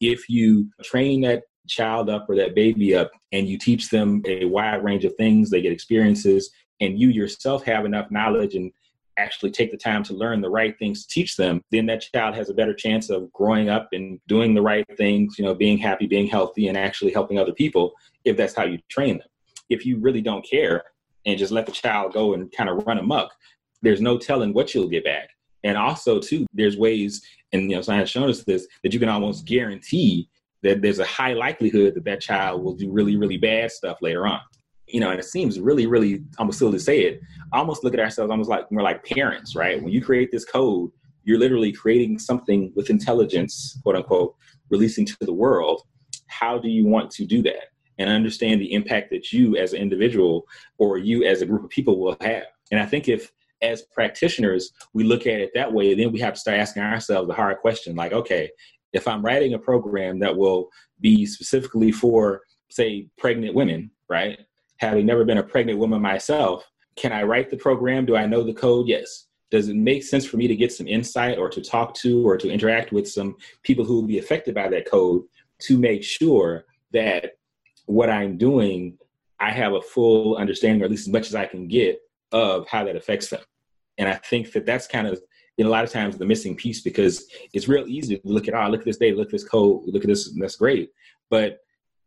If 0.00 0.28
you 0.28 0.70
train 0.82 1.20
that 1.22 1.42
child 1.68 2.08
up 2.08 2.26
or 2.28 2.34
that 2.36 2.54
baby 2.54 2.94
up 2.94 3.10
and 3.32 3.46
you 3.46 3.58
teach 3.58 3.90
them 3.90 4.22
a 4.26 4.46
wide 4.46 4.82
range 4.82 5.04
of 5.04 5.14
things, 5.16 5.50
they 5.50 5.60
get 5.60 5.72
experiences, 5.72 6.50
and 6.80 6.98
you 6.98 7.08
yourself 7.08 7.64
have 7.64 7.84
enough 7.84 8.10
knowledge 8.10 8.54
and 8.54 8.72
actually 9.20 9.50
take 9.50 9.70
the 9.70 9.76
time 9.76 10.02
to 10.04 10.14
learn 10.14 10.40
the 10.40 10.50
right 10.50 10.78
things 10.78 11.04
to 11.04 11.08
teach 11.08 11.36
them, 11.36 11.62
then 11.70 11.86
that 11.86 12.00
child 12.12 12.34
has 12.34 12.50
a 12.50 12.54
better 12.54 12.74
chance 12.74 13.10
of 13.10 13.32
growing 13.32 13.68
up 13.68 13.88
and 13.92 14.18
doing 14.26 14.54
the 14.54 14.62
right 14.62 14.86
things, 14.96 15.38
you 15.38 15.44
know, 15.44 15.54
being 15.54 15.78
happy, 15.78 16.06
being 16.06 16.26
healthy, 16.26 16.68
and 16.68 16.76
actually 16.76 17.12
helping 17.12 17.38
other 17.38 17.52
people 17.52 17.92
if 18.24 18.36
that's 18.36 18.54
how 18.54 18.64
you 18.64 18.78
train 18.88 19.18
them. 19.18 19.28
If 19.68 19.86
you 19.86 19.98
really 19.98 20.20
don't 20.20 20.48
care 20.48 20.84
and 21.26 21.38
just 21.38 21.52
let 21.52 21.66
the 21.66 21.72
child 21.72 22.12
go 22.12 22.34
and 22.34 22.50
kind 22.52 22.70
of 22.70 22.84
run 22.86 22.98
amok, 22.98 23.30
there's 23.82 24.00
no 24.00 24.18
telling 24.18 24.52
what 24.52 24.74
you'll 24.74 24.88
get 24.88 25.04
back. 25.04 25.30
And 25.62 25.76
also, 25.76 26.18
too, 26.18 26.46
there's 26.54 26.76
ways, 26.76 27.22
and 27.52 27.70
you 27.70 27.76
know, 27.76 27.82
science 27.82 28.10
shown 28.10 28.30
us 28.30 28.44
this, 28.44 28.66
that 28.82 28.92
you 28.92 28.98
can 28.98 29.10
almost 29.10 29.44
guarantee 29.44 30.28
that 30.62 30.82
there's 30.82 30.98
a 30.98 31.04
high 31.04 31.34
likelihood 31.34 31.94
that 31.94 32.04
that 32.04 32.20
child 32.20 32.62
will 32.62 32.74
do 32.74 32.90
really, 32.90 33.16
really 33.16 33.36
bad 33.36 33.70
stuff 33.70 33.98
later 34.00 34.26
on 34.26 34.40
you 34.92 35.00
know, 35.00 35.10
and 35.10 35.18
it 35.18 35.24
seems 35.24 35.60
really, 35.60 35.86
really 35.86 36.22
almost 36.38 36.58
silly 36.58 36.72
to 36.72 36.78
say 36.78 37.00
it, 37.00 37.20
almost 37.52 37.84
look 37.84 37.94
at 37.94 38.00
ourselves 38.00 38.30
almost 38.30 38.50
like 38.50 38.70
we're 38.70 38.82
like 38.82 39.04
parents, 39.04 39.54
right? 39.54 39.82
When 39.82 39.92
you 39.92 40.02
create 40.02 40.30
this 40.30 40.44
code, 40.44 40.90
you're 41.24 41.38
literally 41.38 41.72
creating 41.72 42.18
something 42.18 42.72
with 42.74 42.90
intelligence, 42.90 43.78
quote 43.82 43.96
unquote, 43.96 44.34
releasing 44.70 45.04
to 45.06 45.16
the 45.20 45.32
world. 45.32 45.82
How 46.28 46.58
do 46.58 46.68
you 46.68 46.86
want 46.86 47.10
to 47.12 47.26
do 47.26 47.42
that? 47.42 47.68
And 47.98 48.08
understand 48.08 48.60
the 48.60 48.72
impact 48.72 49.10
that 49.10 49.32
you 49.32 49.56
as 49.56 49.72
an 49.72 49.80
individual 49.80 50.46
or 50.78 50.96
you 50.96 51.24
as 51.24 51.42
a 51.42 51.46
group 51.46 51.64
of 51.64 51.70
people 51.70 52.00
will 52.00 52.16
have. 52.20 52.44
And 52.70 52.80
I 52.80 52.86
think 52.86 53.08
if 53.08 53.30
as 53.62 53.82
practitioners 53.92 54.70
we 54.94 55.04
look 55.04 55.26
at 55.26 55.40
it 55.40 55.50
that 55.54 55.72
way, 55.72 55.94
then 55.94 56.12
we 56.12 56.20
have 56.20 56.34
to 56.34 56.40
start 56.40 56.58
asking 56.58 56.82
ourselves 56.82 57.28
the 57.28 57.34
hard 57.34 57.58
question 57.58 57.94
like, 57.94 58.12
okay, 58.12 58.50
if 58.92 59.06
I'm 59.06 59.24
writing 59.24 59.54
a 59.54 59.58
program 59.58 60.18
that 60.20 60.36
will 60.36 60.68
be 61.00 61.26
specifically 61.26 61.92
for, 61.92 62.40
say, 62.70 63.08
pregnant 63.18 63.54
women, 63.54 63.90
right? 64.08 64.38
Having 64.80 65.06
never 65.06 65.24
been 65.24 65.38
a 65.38 65.42
pregnant 65.42 65.78
woman 65.78 66.00
myself, 66.00 66.68
can 66.96 67.12
I 67.12 67.22
write 67.22 67.50
the 67.50 67.56
program? 67.56 68.06
Do 68.06 68.16
I 68.16 68.26
know 68.26 68.42
the 68.42 68.54
code? 68.54 68.88
Yes. 68.88 69.26
Does 69.50 69.68
it 69.68 69.76
make 69.76 70.02
sense 70.02 70.24
for 70.24 70.36
me 70.36 70.48
to 70.48 70.56
get 70.56 70.72
some 70.72 70.88
insight 70.88 71.38
or 71.38 71.48
to 71.50 71.60
talk 71.60 71.94
to 71.96 72.26
or 72.26 72.36
to 72.38 72.50
interact 72.50 72.92
with 72.92 73.08
some 73.08 73.36
people 73.62 73.84
who 73.84 73.96
will 73.96 74.06
be 74.06 74.18
affected 74.18 74.54
by 74.54 74.68
that 74.68 74.90
code 74.90 75.22
to 75.62 75.78
make 75.78 76.02
sure 76.02 76.64
that 76.92 77.32
what 77.86 78.08
I'm 78.08 78.38
doing, 78.38 78.96
I 79.38 79.50
have 79.50 79.74
a 79.74 79.82
full 79.82 80.36
understanding, 80.36 80.82
or 80.82 80.86
at 80.86 80.90
least 80.90 81.08
as 81.08 81.12
much 81.12 81.26
as 81.26 81.34
I 81.34 81.46
can 81.46 81.68
get, 81.68 82.00
of 82.32 82.66
how 82.68 82.84
that 82.84 82.96
affects 82.96 83.28
them? 83.28 83.40
And 83.98 84.08
I 84.08 84.14
think 84.14 84.52
that 84.52 84.64
that's 84.64 84.86
kind 84.86 85.06
of 85.06 85.20
in 85.58 85.66
a 85.66 85.70
lot 85.70 85.84
of 85.84 85.90
times 85.90 86.16
the 86.16 86.24
missing 86.24 86.56
piece 86.56 86.80
because 86.80 87.26
it's 87.52 87.68
real 87.68 87.86
easy 87.86 88.16
to 88.16 88.22
look 88.24 88.48
at, 88.48 88.54
oh, 88.54 88.68
look 88.70 88.80
at 88.80 88.86
this 88.86 88.96
data, 88.96 89.16
look 89.16 89.28
at 89.28 89.32
this 89.32 89.44
code, 89.44 89.82
look 89.86 90.04
at 90.04 90.08
this, 90.08 90.32
that's 90.38 90.56
great. 90.56 90.90
But 91.28 91.58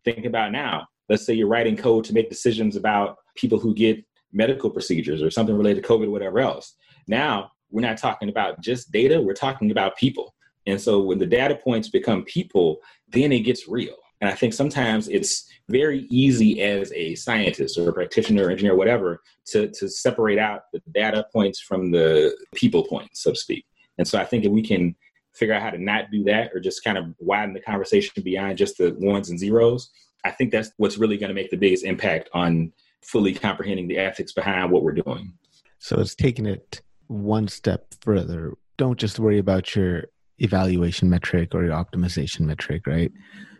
think 0.05 0.25
about 0.25 0.51
now, 0.51 0.88
let's 1.09 1.25
say 1.25 1.33
you're 1.33 1.47
writing 1.47 1.77
code 1.77 2.05
to 2.05 2.13
make 2.13 2.29
decisions 2.29 2.75
about 2.75 3.17
people 3.35 3.59
who 3.59 3.73
get 3.73 4.03
medical 4.31 4.69
procedures 4.69 5.21
or 5.21 5.29
something 5.29 5.57
related 5.57 5.83
to 5.83 5.89
COVID, 5.89 6.07
or 6.07 6.11
whatever 6.11 6.39
else. 6.39 6.75
Now, 7.07 7.51
we're 7.69 7.81
not 7.81 7.97
talking 7.97 8.29
about 8.29 8.61
just 8.61 8.91
data, 8.91 9.21
we're 9.21 9.33
talking 9.33 9.71
about 9.71 9.97
people. 9.97 10.33
And 10.65 10.79
so 10.79 11.01
when 11.01 11.17
the 11.17 11.25
data 11.25 11.55
points 11.55 11.89
become 11.89 12.23
people, 12.23 12.79
then 13.09 13.31
it 13.31 13.41
gets 13.41 13.67
real. 13.67 13.95
And 14.21 14.29
I 14.29 14.35
think 14.35 14.53
sometimes 14.53 15.09
it's 15.09 15.49
very 15.69 16.07
easy 16.09 16.61
as 16.61 16.93
a 16.93 17.15
scientist 17.15 17.77
or 17.77 17.89
a 17.89 17.93
practitioner 17.93 18.47
or 18.47 18.51
engineer, 18.51 18.73
or 18.73 18.77
whatever, 18.77 19.21
to, 19.47 19.67
to 19.71 19.89
separate 19.89 20.39
out 20.39 20.61
the 20.71 20.81
data 20.93 21.25
points 21.33 21.59
from 21.59 21.91
the 21.91 22.35
people 22.55 22.85
points, 22.85 23.21
so 23.21 23.31
to 23.31 23.35
speak. 23.35 23.65
And 23.97 24.07
so 24.07 24.17
I 24.17 24.23
think 24.25 24.45
if 24.45 24.51
we 24.51 24.61
can 24.61 24.95
figure 25.33 25.53
out 25.53 25.61
how 25.61 25.71
to 25.71 25.77
not 25.77 26.11
do 26.11 26.23
that 26.23 26.51
or 26.53 26.59
just 26.59 26.83
kind 26.83 26.97
of 26.97 27.05
widen 27.19 27.53
the 27.53 27.59
conversation 27.59 28.23
beyond 28.23 28.57
just 28.57 28.77
the 28.77 28.95
ones 28.99 29.29
and 29.29 29.37
zeros, 29.37 29.89
I 30.23 30.31
think 30.31 30.51
that's 30.51 30.71
what's 30.77 30.97
really 30.97 31.17
going 31.17 31.29
to 31.29 31.33
make 31.33 31.51
the 31.51 31.57
biggest 31.57 31.83
impact 31.83 32.29
on 32.33 32.71
fully 33.01 33.33
comprehending 33.33 33.88
the 33.88 33.97
ethics 33.97 34.31
behind 34.31 34.71
what 34.71 34.83
we're 34.83 34.93
doing. 34.93 35.33
So 35.79 35.99
it's 35.99 36.15
taking 36.15 36.45
it 36.45 36.81
one 37.07 37.47
step 37.47 37.88
further. 38.01 38.53
Don't 38.77 38.97
just 38.97 39.19
worry 39.19 39.38
about 39.38 39.75
your 39.75 40.05
evaluation 40.43 41.10
metric 41.10 41.56
or 41.56 41.63
your 41.63 41.73
optimization 41.73 42.41
metric, 42.41 42.86
right? 42.86 43.12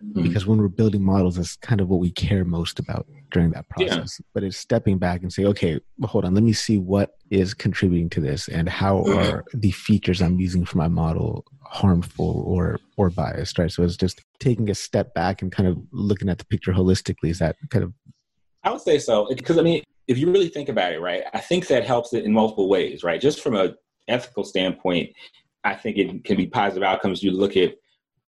Mm-hmm. 0.04 0.24
Because 0.24 0.46
when 0.46 0.60
we're 0.60 0.68
building 0.68 1.02
models, 1.02 1.38
that's 1.38 1.56
kind 1.56 1.80
of 1.80 1.88
what 1.88 2.02
we 2.02 2.12
care 2.12 2.44
most 2.44 2.78
about 2.78 3.08
during 3.32 3.52
that 3.52 3.68
process. 3.70 4.20
Yeah. 4.20 4.26
But 4.34 4.44
it's 4.44 4.58
stepping 4.58 4.98
back 4.98 5.22
and 5.22 5.32
say, 5.32 5.46
okay, 5.46 5.80
well, 5.98 6.10
hold 6.10 6.26
on, 6.26 6.34
let 6.34 6.44
me 6.44 6.52
see 6.52 6.78
what 6.78 7.16
is 7.30 7.54
contributing 7.54 8.10
to 8.12 8.22
this 8.22 8.50
and 8.50 8.68
how 8.68 9.00
mm-hmm. 9.00 9.18
are 9.18 9.46
the 9.54 9.72
features 9.72 10.22
I'm 10.22 10.40
using 10.40 10.66
for 10.66 10.78
my 10.78 10.90
model 10.90 11.46
harmful 11.64 12.44
or 12.46 12.80
or 12.98 13.10
biased, 13.10 13.58
right? 13.58 13.72
So 13.72 13.84
it's 13.84 13.98
just 13.98 14.22
taking 14.40 14.70
a 14.70 14.76
step 14.76 15.14
back 15.14 15.42
and 15.42 15.52
kind 15.52 15.68
of 15.68 15.78
looking 15.92 16.30
at 16.30 16.38
the 16.38 16.46
picture 16.46 16.74
holistically. 16.74 17.30
Is 17.30 17.40
that 17.40 17.56
kind 17.70 17.84
of? 17.84 17.94
I 18.64 18.72
would 18.72 18.82
say 18.82 19.00
so 19.00 19.28
because 19.34 19.58
I 19.58 19.62
mean, 19.62 19.84
if 20.08 20.18
you 20.18 20.30
really 20.32 20.50
think 20.50 20.70
about 20.70 20.92
it, 20.92 21.00
right, 21.00 21.24
I 21.34 21.40
think 21.40 21.68
that 21.68 21.86
helps 21.86 22.14
it 22.14 22.26
in 22.26 22.34
multiple 22.34 22.68
ways, 22.68 23.04
right? 23.04 23.22
Just 23.22 23.42
from 23.42 23.56
a 23.56 23.74
ethical 24.08 24.44
standpoint, 24.44 25.12
I 25.64 25.76
think 25.76 25.98
it 25.98 26.24
can 26.24 26.38
be 26.38 26.48
positive 26.48 26.84
outcomes. 26.84 27.24
You 27.24 27.32
look 27.32 27.56
at 27.58 27.76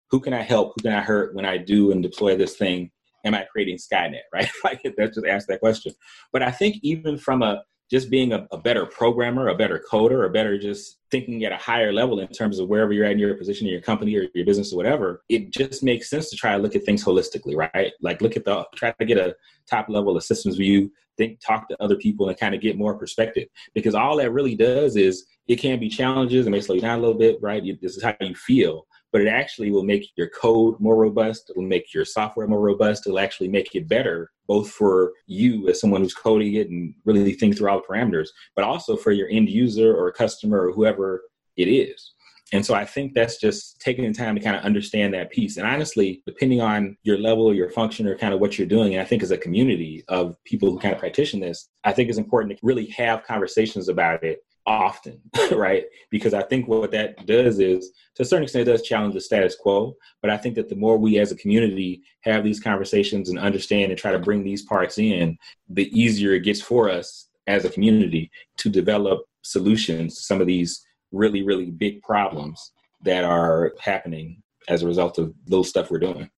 who 0.10 0.19
can 0.19 0.34
I 0.34 0.41
help, 0.41 0.74
who 0.76 0.84
can 0.84 0.93
I 0.93 1.02
hurt 1.02 1.34
when 1.36 1.46
I 1.46 1.58
do 1.58 1.91
and 1.91 2.04
deploy 2.04 2.36
this 2.36 2.56
thing. 2.56 2.91
Am 3.26 3.34
I 3.34 3.46
creating 3.52 3.78
Skynet, 3.78 4.22
right? 4.34 4.50
like 4.63 4.82
that's 4.98 5.15
just 5.15 5.26
ask 5.26 5.48
that 5.48 5.60
question. 5.60 5.93
But 6.32 6.43
I 6.43 6.52
think 6.52 6.78
even 6.84 7.17
from 7.17 7.41
a 7.41 7.63
just 7.91 8.10
being 8.10 8.34
a, 8.34 8.48
a, 8.52 8.58
better 8.58 8.86
programmer, 8.86 9.50
a 9.50 9.56
better 9.56 9.84
coder, 9.91 10.24
or 10.24 10.30
better 10.30 10.58
just 10.58 10.98
thinking 11.12 11.43
at 11.43 11.52
a 11.52 11.58
higher 11.58 11.93
level 11.93 12.19
in 12.19 12.28
terms 12.28 12.58
of 12.58 12.67
wherever 12.67 12.91
you're 12.91 13.06
at 13.06 13.12
in 13.12 13.19
your 13.19 13.36
position 13.36 13.67
in 13.67 13.74
your 13.74 13.82
company 13.82 14.15
or 14.15 14.26
your 14.34 14.46
business 14.46 14.74
or 14.74 14.78
whatever, 14.78 15.22
it 15.30 15.52
just 15.52 15.84
makes 15.84 16.10
sense 16.10 16.30
to 16.30 16.36
try 16.36 16.54
to 16.54 16.58
look 16.58 16.76
at 16.76 16.84
things 16.84 17.04
holistically, 17.04 17.56
right? 17.56 17.93
Like 18.02 18.22
look 18.22 18.36
at 18.36 18.46
the 18.46 18.65
try 18.76 18.91
to 18.91 19.06
get 19.06 19.17
a 19.17 19.36
top 19.69 19.89
level 19.89 20.17
of 20.17 20.24
systems 20.24 20.56
view, 20.56 20.91
think, 21.17 21.39
talk 21.39 21.67
to 21.69 21.82
other 21.82 21.95
people 21.95 22.30
and 22.30 22.38
kind 22.38 22.56
of 22.56 22.62
get 22.62 22.78
more 22.78 22.97
perspective. 22.97 23.47
Because 23.73 23.95
all 23.95 24.17
that 24.17 24.32
really 24.32 24.56
does 24.56 24.95
is 24.95 25.26
it 25.47 25.58
can 25.58 25.80
be 25.80 25.89
challenges 25.89 26.45
and 26.45 26.54
may 26.54 26.62
slow 26.62 26.76
you 26.76 26.82
down 26.82 26.99
a 26.99 27.02
little 27.02 27.17
bit, 27.17 27.38
right? 27.41 27.63
This 27.82 27.97
is 27.97 28.04
how 28.04 28.15
you 28.21 28.36
feel, 28.36 28.88
but 29.12 29.21
it 29.21 29.28
actually 29.28 29.71
will 29.71 29.84
make 29.84 30.10
your 30.15 30.30
code 30.30 30.80
more 30.80 30.95
robust. 30.95 31.49
It 31.49 31.58
will 31.58 31.63
make 31.63 31.93
your 31.93 32.06
software 32.06 32.47
more 32.47 32.62
robust. 32.62 33.06
It'll 33.06 33.19
actually 33.19 33.49
make 33.49 33.76
it 33.76 33.88
better, 33.88 34.32
both 34.47 34.69
for 34.71 35.12
you 35.28 35.67
as 35.69 35.80
someone 35.80 36.02
who's 36.02 36.13
coding 36.13 36.54
it 36.54 36.69
and 36.69 36.93
really 37.06 37.34
think 37.34 37.58
through 37.58 37.69
all 37.69 37.82
the 37.82 37.93
parameters, 37.93 38.30
but 38.56 38.65
also 38.65 38.95
for 38.95 39.12
your 39.12 39.30
end 39.30 39.49
user 39.49 39.95
or 39.95 40.12
customer 40.12 40.67
or 40.67 40.71
whoever 40.71 41.23
it 41.58 41.67
is. 41.67 42.13
And 42.54 42.63
so 42.63 42.76
I 42.76 42.86
think 42.86 43.16
that's 43.16 43.38
just 43.38 43.82
taking 43.82 44.06
the 44.06 44.13
time 44.13 44.36
to 44.36 44.42
kind 44.42 44.56
of 44.56 44.63
understand 44.63 45.13
that 45.16 45.32
piece. 45.32 45.58
And 45.58 45.66
honestly, 45.66 46.22
depending 46.28 46.62
on 46.62 46.96
your 47.02 47.18
level, 47.18 47.52
your 47.52 47.72
function, 47.72 48.08
or 48.08 48.16
kind 48.16 48.32
of 48.32 48.39
what 48.39 48.60
you're 48.60 48.68
doing, 48.68 48.94
and 48.94 49.02
I 49.02 49.06
think 49.06 49.24
as 49.24 49.32
a 49.32 49.38
community 49.38 50.04
of 50.08 50.38
people 50.46 50.70
who 50.70 50.80
kind 50.80 50.94
of 50.94 51.00
practice 51.00 51.32
this, 51.32 51.68
I 51.84 51.94
think 51.94 52.10
it's 52.10 52.20
important 52.20 52.54
to 52.54 52.60
really 52.62 52.86
have 52.92 53.24
conversations 53.24 53.89
about 53.89 54.24
it 54.24 54.39
often, 54.68 55.20
right? 55.52 55.86
Because 56.12 56.36
I 56.36 56.44
think 56.44 56.68
what 56.68 56.92
that 56.92 57.26
does 57.26 57.60
is, 57.60 57.89
to 58.16 58.22
a 58.22 58.26
certain 58.26 58.44
extent, 58.44 58.68
it 58.68 58.72
does 58.72 58.84
challenge 58.84 59.16
the 59.16 59.22
status 59.22 59.56
quo. 59.56 59.96
But 60.22 60.30
I 60.30 60.38
think 60.38 60.54
that 60.56 60.70
the 60.70 60.76
more 60.76 61.00
we 61.00 61.18
as 61.18 61.32
a 61.32 61.38
community 61.38 62.04
have 62.22 62.44
these 62.44 62.60
conversations 62.60 63.30
and 63.30 63.39
understand 63.39 63.92
and 63.92 64.00
try 64.00 64.12
to 64.12 64.20
bring 64.20 64.44
these 64.44 64.62
parts 64.62 65.00
in, 65.00 65.39
the 65.70 65.89
easier 66.00 66.34
it 66.34 66.42
gets 66.42 66.62
for 66.62 66.88
us 66.88 67.30
as 67.48 67.66
a 67.66 67.70
community 67.70 68.30
to 68.58 68.70
develop 68.70 69.22
solutions 69.42 70.18
to 70.18 70.24
some 70.24 70.39
of 70.39 70.46
these 70.46 70.86
really, 71.13 71.43
really 71.43 71.71
big 71.71 72.02
problems 72.02 72.71
that 73.04 73.23
are 73.23 73.73
happening 73.80 74.41
as 74.67 74.82
a 74.82 74.88
result 74.88 75.17
of 75.17 75.34
little 75.47 75.63
stuff 75.63 75.89
we're 75.89 75.99
doing. 75.99 76.30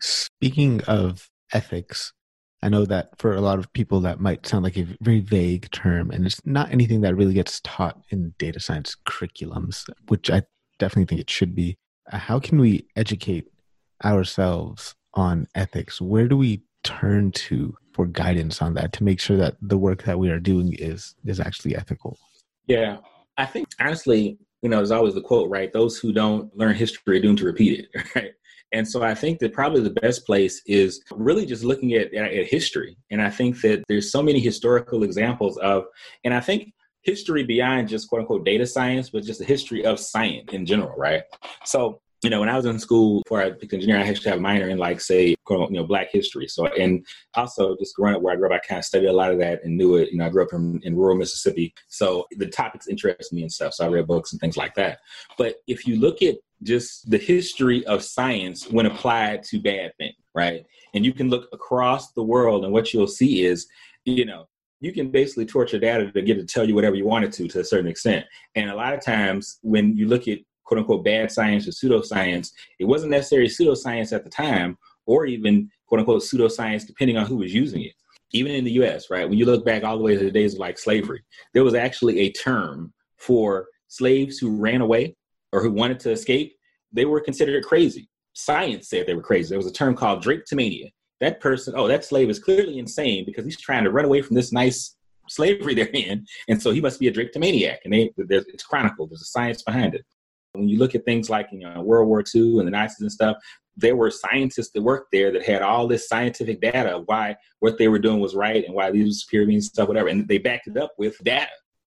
Speaking 0.00 0.82
of 0.84 1.28
ethics, 1.52 2.12
I 2.62 2.68
know 2.68 2.84
that 2.86 3.10
for 3.18 3.34
a 3.34 3.40
lot 3.40 3.58
of 3.58 3.72
people 3.72 4.00
that 4.00 4.20
might 4.20 4.46
sound 4.46 4.64
like 4.64 4.76
a 4.76 4.86
very 5.00 5.20
vague 5.20 5.70
term, 5.70 6.10
and 6.10 6.26
it's 6.26 6.40
not 6.44 6.72
anything 6.72 7.02
that 7.02 7.14
really 7.14 7.34
gets 7.34 7.60
taught 7.60 8.00
in 8.10 8.34
data 8.38 8.60
science 8.60 8.96
curriculums, 9.06 9.84
which 10.08 10.30
I 10.30 10.42
definitely 10.78 11.06
think 11.06 11.20
it 11.20 11.30
should 11.30 11.54
be. 11.54 11.76
Uh, 12.10 12.18
how 12.18 12.38
can 12.38 12.58
we 12.58 12.86
educate 12.96 13.46
ourselves 14.04 14.94
on 15.14 15.46
ethics? 15.54 16.00
Where 16.00 16.28
do 16.28 16.36
we 16.36 16.62
turn 16.82 17.32
to 17.32 17.74
for 17.92 18.06
guidance 18.06 18.62
on 18.62 18.74
that 18.74 18.92
to 18.94 19.04
make 19.04 19.20
sure 19.20 19.36
that 19.36 19.56
the 19.60 19.78
work 19.78 20.04
that 20.04 20.18
we 20.18 20.30
are 20.30 20.40
doing 20.40 20.74
is 20.78 21.14
is 21.24 21.40
actually 21.40 21.76
ethical? 21.76 22.18
Yeah, 22.66 22.98
I 23.38 23.46
think 23.46 23.68
honestly, 23.80 24.38
you 24.62 24.68
know, 24.68 24.76
there's 24.76 24.90
always 24.90 25.14
the 25.14 25.20
quote, 25.20 25.50
right? 25.50 25.72
Those 25.72 25.98
who 25.98 26.12
don't 26.12 26.54
learn 26.56 26.74
history 26.74 27.18
are 27.18 27.22
doomed 27.22 27.38
to 27.38 27.44
repeat 27.44 27.80
it, 27.80 28.02
right? 28.16 28.32
And 28.72 28.86
so 28.86 29.02
I 29.02 29.14
think 29.14 29.38
that 29.38 29.52
probably 29.52 29.80
the 29.80 29.90
best 29.90 30.26
place 30.26 30.60
is 30.66 31.02
really 31.12 31.46
just 31.46 31.62
looking 31.62 31.94
at, 31.94 32.12
at, 32.12 32.46
history. 32.46 32.96
And 33.10 33.22
I 33.22 33.30
think 33.30 33.60
that 33.60 33.84
there's 33.88 34.10
so 34.10 34.22
many 34.22 34.40
historical 34.40 35.04
examples 35.04 35.56
of, 35.58 35.84
and 36.24 36.34
I 36.34 36.40
think 36.40 36.72
history 37.02 37.44
beyond 37.44 37.88
just 37.88 38.08
quote 38.08 38.22
unquote 38.22 38.44
data 38.44 38.66
science, 38.66 39.10
but 39.10 39.22
just 39.22 39.38
the 39.38 39.44
history 39.44 39.84
of 39.84 40.00
science 40.00 40.52
in 40.52 40.66
general, 40.66 40.94
right? 40.98 41.22
So 41.64 42.00
you 42.22 42.30
know, 42.30 42.40
when 42.40 42.48
I 42.48 42.56
was 42.56 42.64
in 42.64 42.78
school 42.78 43.22
before 43.24 43.42
I 43.42 43.50
picked 43.50 43.72
engineering, 43.72 44.02
I 44.02 44.08
actually 44.08 44.30
have 44.30 44.38
a 44.38 44.42
minor 44.42 44.68
in 44.68 44.78
like 44.78 45.00
say, 45.00 45.28
you 45.48 45.66
know, 45.70 45.84
Black 45.84 46.10
history. 46.10 46.48
So, 46.48 46.66
and 46.66 47.04
also 47.34 47.76
just 47.76 47.94
growing 47.94 48.16
up 48.16 48.22
where 48.22 48.32
I 48.32 48.36
grew 48.36 48.46
up, 48.46 48.52
I 48.52 48.66
kind 48.66 48.78
of 48.78 48.84
studied 48.84 49.08
a 49.08 49.12
lot 49.12 49.32
of 49.32 49.38
that 49.38 49.62
and 49.62 49.76
knew 49.76 49.96
it. 49.96 50.10
You 50.10 50.18
know, 50.18 50.26
I 50.26 50.30
grew 50.30 50.42
up 50.42 50.52
in, 50.52 50.80
in 50.82 50.96
rural 50.96 51.16
Mississippi, 51.16 51.74
so 51.88 52.26
the 52.32 52.46
topics 52.46 52.88
interest 52.88 53.32
me 53.32 53.42
and 53.42 53.52
stuff. 53.52 53.74
So 53.74 53.84
I 53.84 53.88
read 53.88 54.06
books 54.06 54.32
and 54.32 54.40
things 54.40 54.56
like 54.56 54.74
that. 54.74 55.00
But 55.36 55.56
if 55.66 55.86
you 55.86 56.00
look 56.00 56.22
at 56.22 56.36
just 56.62 57.10
the 57.10 57.18
history 57.18 57.84
of 57.86 58.02
science 58.02 58.68
when 58.70 58.86
applied 58.86 59.42
to 59.44 59.60
bad 59.60 59.92
things, 59.98 60.16
right? 60.34 60.64
And 60.94 61.04
you 61.04 61.12
can 61.12 61.28
look 61.28 61.48
across 61.52 62.12
the 62.12 62.22
world, 62.22 62.64
and 62.64 62.72
what 62.72 62.92
you'll 62.94 63.06
see 63.06 63.44
is, 63.44 63.66
you 64.04 64.24
know, 64.24 64.48
you 64.80 64.92
can 64.92 65.10
basically 65.10 65.46
torture 65.46 65.78
data 65.78 66.10
to 66.10 66.22
get 66.22 66.38
it 66.38 66.40
to 66.40 66.46
tell 66.46 66.66
you 66.66 66.74
whatever 66.74 66.96
you 66.96 67.06
want 67.06 67.24
it 67.24 67.32
to 67.32 67.48
to 67.48 67.60
a 67.60 67.64
certain 67.64 67.88
extent. 67.88 68.24
And 68.54 68.70
a 68.70 68.74
lot 68.74 68.94
of 68.94 69.00
times 69.00 69.58
when 69.62 69.96
you 69.96 70.06
look 70.06 70.28
at 70.28 70.38
quote 70.66 70.78
unquote 70.78 71.04
bad 71.04 71.32
science 71.32 71.66
or 71.66 71.70
pseudoscience. 71.70 72.50
It 72.78 72.84
wasn't 72.84 73.12
necessarily 73.12 73.48
pseudoscience 73.48 74.12
at 74.12 74.24
the 74.24 74.30
time, 74.30 74.76
or 75.06 75.24
even 75.26 75.70
quote 75.86 76.00
unquote 76.00 76.22
pseudoscience, 76.22 76.86
depending 76.86 77.16
on 77.16 77.26
who 77.26 77.36
was 77.36 77.54
using 77.54 77.82
it. 77.82 77.94
Even 78.32 78.52
in 78.52 78.64
the 78.64 78.72
US, 78.72 79.08
right? 79.08 79.28
When 79.28 79.38
you 79.38 79.46
look 79.46 79.64
back 79.64 79.84
all 79.84 79.96
the 79.96 80.04
way 80.04 80.16
to 80.16 80.24
the 80.24 80.30
days 80.30 80.54
of 80.54 80.60
like 80.60 80.78
slavery, 80.78 81.22
there 81.54 81.64
was 81.64 81.74
actually 81.74 82.20
a 82.20 82.32
term 82.32 82.92
for 83.16 83.68
slaves 83.88 84.38
who 84.38 84.56
ran 84.56 84.80
away 84.80 85.16
or 85.52 85.62
who 85.62 85.70
wanted 85.70 86.00
to 86.00 86.10
escape. 86.10 86.54
They 86.92 87.04
were 87.04 87.20
considered 87.20 87.64
crazy. 87.64 88.08
Science 88.34 88.90
said 88.90 89.06
they 89.06 89.14
were 89.14 89.22
crazy. 89.22 89.50
There 89.50 89.58
was 89.58 89.66
a 89.66 89.72
term 89.72 89.94
called 89.94 90.22
drapetomania. 90.22 90.90
That 91.20 91.40
person, 91.40 91.72
oh, 91.76 91.88
that 91.88 92.04
slave 92.04 92.28
is 92.28 92.38
clearly 92.38 92.78
insane 92.78 93.24
because 93.24 93.44
he's 93.44 93.58
trying 93.58 93.84
to 93.84 93.90
run 93.90 94.04
away 94.04 94.20
from 94.20 94.36
this 94.36 94.52
nice 94.52 94.96
slavery 95.28 95.74
they're 95.74 95.86
in, 95.86 96.24
and 96.48 96.60
so 96.60 96.70
he 96.70 96.80
must 96.80 97.00
be 97.00 97.08
a 97.08 97.12
drapetomaniac. 97.12 97.78
And 97.84 97.92
they, 97.92 98.10
it's 98.18 98.64
chronicled. 98.64 99.10
There's 99.10 99.22
a 99.22 99.26
science 99.26 99.62
behind 99.62 99.94
it. 99.94 100.04
When 100.56 100.68
you 100.68 100.78
look 100.78 100.94
at 100.94 101.04
things 101.04 101.30
like 101.30 101.48
you 101.52 101.60
know 101.60 101.82
World 101.82 102.08
War 102.08 102.22
II 102.34 102.58
and 102.58 102.66
the 102.66 102.72
Nazis 102.72 103.00
and 103.00 103.12
stuff, 103.12 103.36
there 103.76 103.96
were 103.96 104.10
scientists 104.10 104.70
that 104.72 104.82
worked 104.82 105.12
there 105.12 105.30
that 105.32 105.44
had 105.44 105.62
all 105.62 105.86
this 105.86 106.08
scientific 106.08 106.60
data 106.60 106.96
of 106.96 107.04
why 107.06 107.36
what 107.60 107.78
they 107.78 107.88
were 107.88 107.98
doing 107.98 108.20
was 108.20 108.34
right 108.34 108.64
and 108.64 108.74
why 108.74 108.90
these 108.90 109.26
were 109.32 109.40
and 109.40 109.62
stuff, 109.62 109.88
whatever. 109.88 110.08
And 110.08 110.26
they 110.26 110.38
backed 110.38 110.68
it 110.68 110.76
up 110.76 110.92
with 110.98 111.22
data 111.22 111.50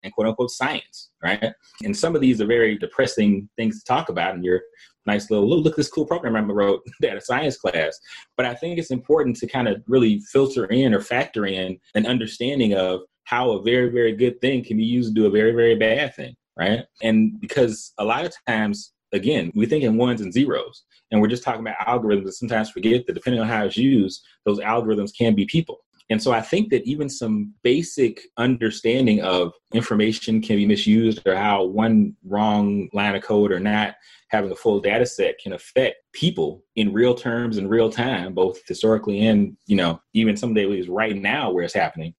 and 0.03 0.13
quote 0.13 0.27
unquote 0.27 0.51
science, 0.51 1.11
right? 1.23 1.53
And 1.83 1.95
some 1.95 2.15
of 2.15 2.21
these 2.21 2.41
are 2.41 2.45
very 2.45 2.77
depressing 2.77 3.49
things 3.57 3.79
to 3.79 3.85
talk 3.85 4.09
about 4.09 4.35
in 4.35 4.43
your 4.43 4.61
nice 5.05 5.31
little 5.31 5.47
look, 5.47 5.63
look 5.63 5.75
this 5.75 5.89
cool 5.89 6.05
program 6.05 6.35
I 6.35 6.41
wrote 6.41 6.81
data 7.01 7.21
science 7.21 7.57
class. 7.57 7.97
But 8.35 8.45
I 8.45 8.53
think 8.53 8.77
it's 8.77 8.91
important 8.91 9.37
to 9.37 9.47
kind 9.47 9.67
of 9.67 9.81
really 9.87 10.19
filter 10.31 10.65
in 10.65 10.93
or 10.93 11.01
factor 11.01 11.45
in 11.45 11.79
an 11.95 12.05
understanding 12.05 12.73
of 12.73 13.01
how 13.23 13.51
a 13.51 13.61
very, 13.61 13.89
very 13.89 14.13
good 14.13 14.41
thing 14.41 14.63
can 14.63 14.77
be 14.77 14.83
used 14.83 15.15
to 15.15 15.21
do 15.21 15.27
a 15.27 15.31
very, 15.31 15.51
very 15.51 15.75
bad 15.75 16.15
thing 16.15 16.35
right? 16.59 16.81
And 17.01 17.39
because 17.39 17.93
a 17.97 18.03
lot 18.03 18.25
of 18.25 18.33
times, 18.47 18.91
again, 19.13 19.51
we 19.55 19.65
think 19.65 19.83
in 19.83 19.97
ones 19.97 20.21
and 20.21 20.33
zeros, 20.33 20.83
and 21.11 21.21
we're 21.21 21.27
just 21.27 21.43
talking 21.43 21.61
about 21.61 21.77
algorithms. 21.77 22.23
And 22.23 22.33
sometimes 22.33 22.69
forget 22.69 23.07
that 23.07 23.13
depending 23.13 23.41
on 23.41 23.47
how 23.47 23.65
it's 23.65 23.77
used, 23.77 24.21
those 24.45 24.59
algorithms 24.59 25.11
can 25.17 25.33
be 25.33 25.45
people. 25.45 25.79
And 26.11 26.21
so 26.21 26.31
I 26.31 26.41
think 26.41 26.71
that 26.71 26.83
even 26.85 27.07
some 27.07 27.53
basic 27.63 28.21
understanding 28.37 29.21
of 29.21 29.53
information 29.73 30.41
can 30.41 30.55
be 30.55 30.65
misused 30.65 31.21
or 31.27 31.35
how 31.35 31.65
one 31.65 32.15
wrong 32.25 32.89
line 32.93 33.15
of 33.15 33.21
code 33.21 33.51
or 33.51 33.59
not 33.59 33.93
having 34.29 34.51
a 34.51 34.55
full 34.55 34.79
data 34.79 35.05
set 35.05 35.37
can 35.37 35.53
affect 35.53 35.97
people 36.13 36.63
in 36.75 36.93
real 36.93 37.13
terms 37.13 37.57
in 37.57 37.67
real 37.67 37.91
time, 37.91 38.33
both 38.33 38.59
historically 38.67 39.27
and, 39.27 39.55
you 39.67 39.75
know, 39.75 40.01
even 40.13 40.35
some 40.35 40.53
days 40.55 40.89
right 40.89 41.15
now 41.15 41.51
where 41.51 41.63
it's 41.63 41.73
happening. 41.73 42.13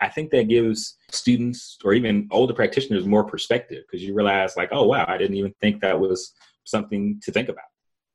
I 0.00 0.08
think 0.08 0.30
that 0.30 0.48
gives 0.48 0.96
students 1.10 1.78
or 1.84 1.94
even 1.94 2.28
older 2.30 2.54
practitioners 2.54 3.06
more 3.06 3.24
perspective 3.24 3.84
because 3.86 4.04
you 4.04 4.14
realize, 4.14 4.56
like, 4.56 4.70
oh, 4.72 4.86
wow, 4.86 5.04
I 5.08 5.18
didn't 5.18 5.36
even 5.36 5.54
think 5.60 5.80
that 5.80 5.98
was 5.98 6.32
something 6.64 7.20
to 7.22 7.32
think 7.32 7.48
about. 7.48 7.64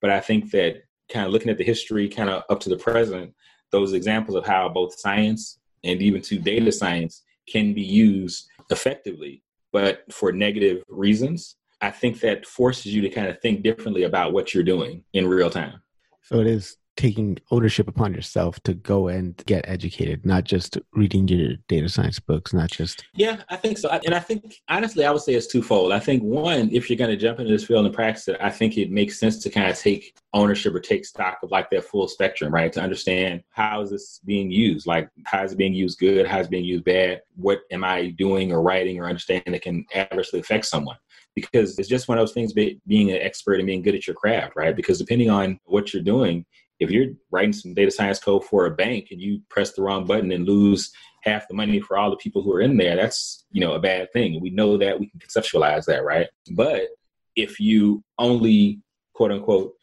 But 0.02 0.12
I 0.12 0.20
think 0.20 0.52
that 0.52 0.84
kind 1.12 1.26
of 1.26 1.32
looking 1.32 1.50
at 1.50 1.58
the 1.58 1.64
history, 1.64 2.08
kind 2.08 2.30
of 2.30 2.44
up 2.50 2.60
to 2.62 2.70
the 2.70 2.78
present, 2.78 3.34
those 3.72 3.94
examples 3.94 4.36
of 4.36 4.46
how 4.46 4.70
both 4.70 5.00
science 5.00 5.60
and 5.84 6.02
even 6.02 6.22
to 6.24 6.38
data 6.38 6.72
science 6.72 7.24
can 7.48 7.74
be 7.74 7.82
used 7.82 8.48
effectively, 8.70 9.44
but 9.72 10.04
for 10.12 10.32
negative 10.32 10.84
reasons, 10.88 11.56
I 11.82 11.92
think 11.92 12.20
that 12.20 12.46
forces 12.46 12.94
you 12.94 13.02
to 13.02 13.10
kind 13.10 13.28
of 13.28 13.40
think 13.42 13.64
differently 13.64 14.04
about 14.04 14.34
what 14.34 14.54
you're 14.54 14.64
doing 14.64 15.04
in 15.14 15.28
real 15.28 15.50
time. 15.50 15.82
So 16.22 16.40
it 16.40 16.48
is 16.48 16.78
taking 17.00 17.38
ownership 17.50 17.88
upon 17.88 18.14
yourself 18.14 18.60
to 18.60 18.74
go 18.74 19.08
and 19.08 19.42
get 19.46 19.64
educated, 19.70 20.26
not 20.26 20.44
just 20.44 20.78
reading 20.92 21.30
your 21.30 21.54
data 21.70 21.88
science 21.88 22.20
books, 22.20 22.54
not 22.54 22.70
just. 22.70 23.06
Yeah, 23.14 23.42
I 23.48 23.56
think 23.56 23.78
so. 23.78 23.88
And 24.04 24.14
I 24.14 24.20
think, 24.20 24.60
honestly, 24.68 25.06
I 25.06 25.12
would 25.12 25.22
say 25.22 25.34
it's 25.34 25.48
twofold. 25.48 25.94
I 25.94 26.00
think, 26.00 26.22
one, 26.24 26.70
if 26.74 26.90
you're 26.90 26.98
going 26.98 27.10
to 27.10 27.16
jump 27.16 27.40
into 27.40 27.54
this 27.54 27.64
field 27.64 27.86
and 27.86 27.96
practice 27.96 28.28
it, 28.28 28.36
I 28.42 28.50
think 28.50 28.78
it 28.78 28.92
makes 28.92 29.18
sense 29.18 29.42
to 29.44 29.50
kind 29.50 29.72
of 29.72 29.80
take 29.80 30.14
ownership 30.34 30.76
or 30.76 30.82
take 30.82 31.06
stock 31.06 31.38
of 31.42 31.52
like 31.52 31.70
that 31.70 31.86
full 31.86 32.10
spectrum, 32.10 32.54
right? 32.54 32.74
To 32.74 32.82
understand 32.82 33.44
how 33.52 33.80
is 33.80 33.92
this 33.92 34.20
being 34.26 34.52
used? 34.52 34.86
Like, 34.86 35.10
how 35.24 35.46
is 35.46 35.54
it 35.54 35.58
being 35.58 35.74
used 35.74 36.00
good? 36.00 36.28
How 36.28 36.42
is 36.42 36.48
it 36.48 36.52
being 36.52 36.66
used 36.66 36.84
bad? 36.84 37.22
What 37.38 37.62
am 37.72 37.86
I 37.86 38.10
doing 38.18 38.52
or 38.52 38.62
writing 38.62 39.00
or 39.00 39.08
understanding 39.08 39.54
that 39.54 39.62
can 39.62 39.86
adversely 39.96 40.42
affect 40.42 40.66
someone? 40.66 40.98
because 41.36 41.78
it's 41.78 41.88
just 41.88 42.08
one 42.08 42.18
of 42.18 42.24
those 42.24 42.34
things 42.34 42.54
being 42.54 43.12
an 43.12 43.22
expert 43.22 43.60
and 43.60 43.68
being 43.68 43.84
good 43.84 43.94
at 43.94 44.08
your 44.08 44.16
craft 44.16 44.54
right 44.56 44.76
because 44.76 44.98
depending 44.98 45.30
on 45.30 45.60
what 45.66 45.94
you're 45.94 46.02
doing 46.02 46.44
if 46.80 46.90
you're 46.90 47.14
writing 47.32 47.54
some 47.54 47.74
data 47.74 47.92
science 47.92 48.20
code 48.20 48.46
for 48.46 48.66
a 48.66 48.72
bank 48.72 49.08
and 49.12 49.22
you 49.22 49.42
press 49.50 49.74
the 49.74 49.82
wrong 49.82 50.06
button 50.06 50.32
and 50.32 50.48
lose 50.48 50.92
half 51.24 51.48
the 51.48 51.54
money 51.54 51.80
for 51.80 51.98
all 51.98 52.10
the 52.10 52.16
people 52.18 52.42
who 52.42 52.54
are 52.54 52.62
in 52.62 52.78
there, 52.78 52.96
that's 52.96 53.46
you 53.52 53.62
know 53.62 53.74
a 53.74 53.80
bad 53.80 54.12
thing. 54.14 54.40
We 54.42 54.50
know 54.50 54.78
that 54.78 55.00
we 55.00 55.10
can 55.10 55.20
conceptualize 55.20 55.86
that, 55.86 56.04
right? 56.04 56.28
But 56.52 56.88
if 57.36 57.60
you 57.60 58.04
only 58.18 58.82
quote 59.14 59.32
unquote 59.32 59.74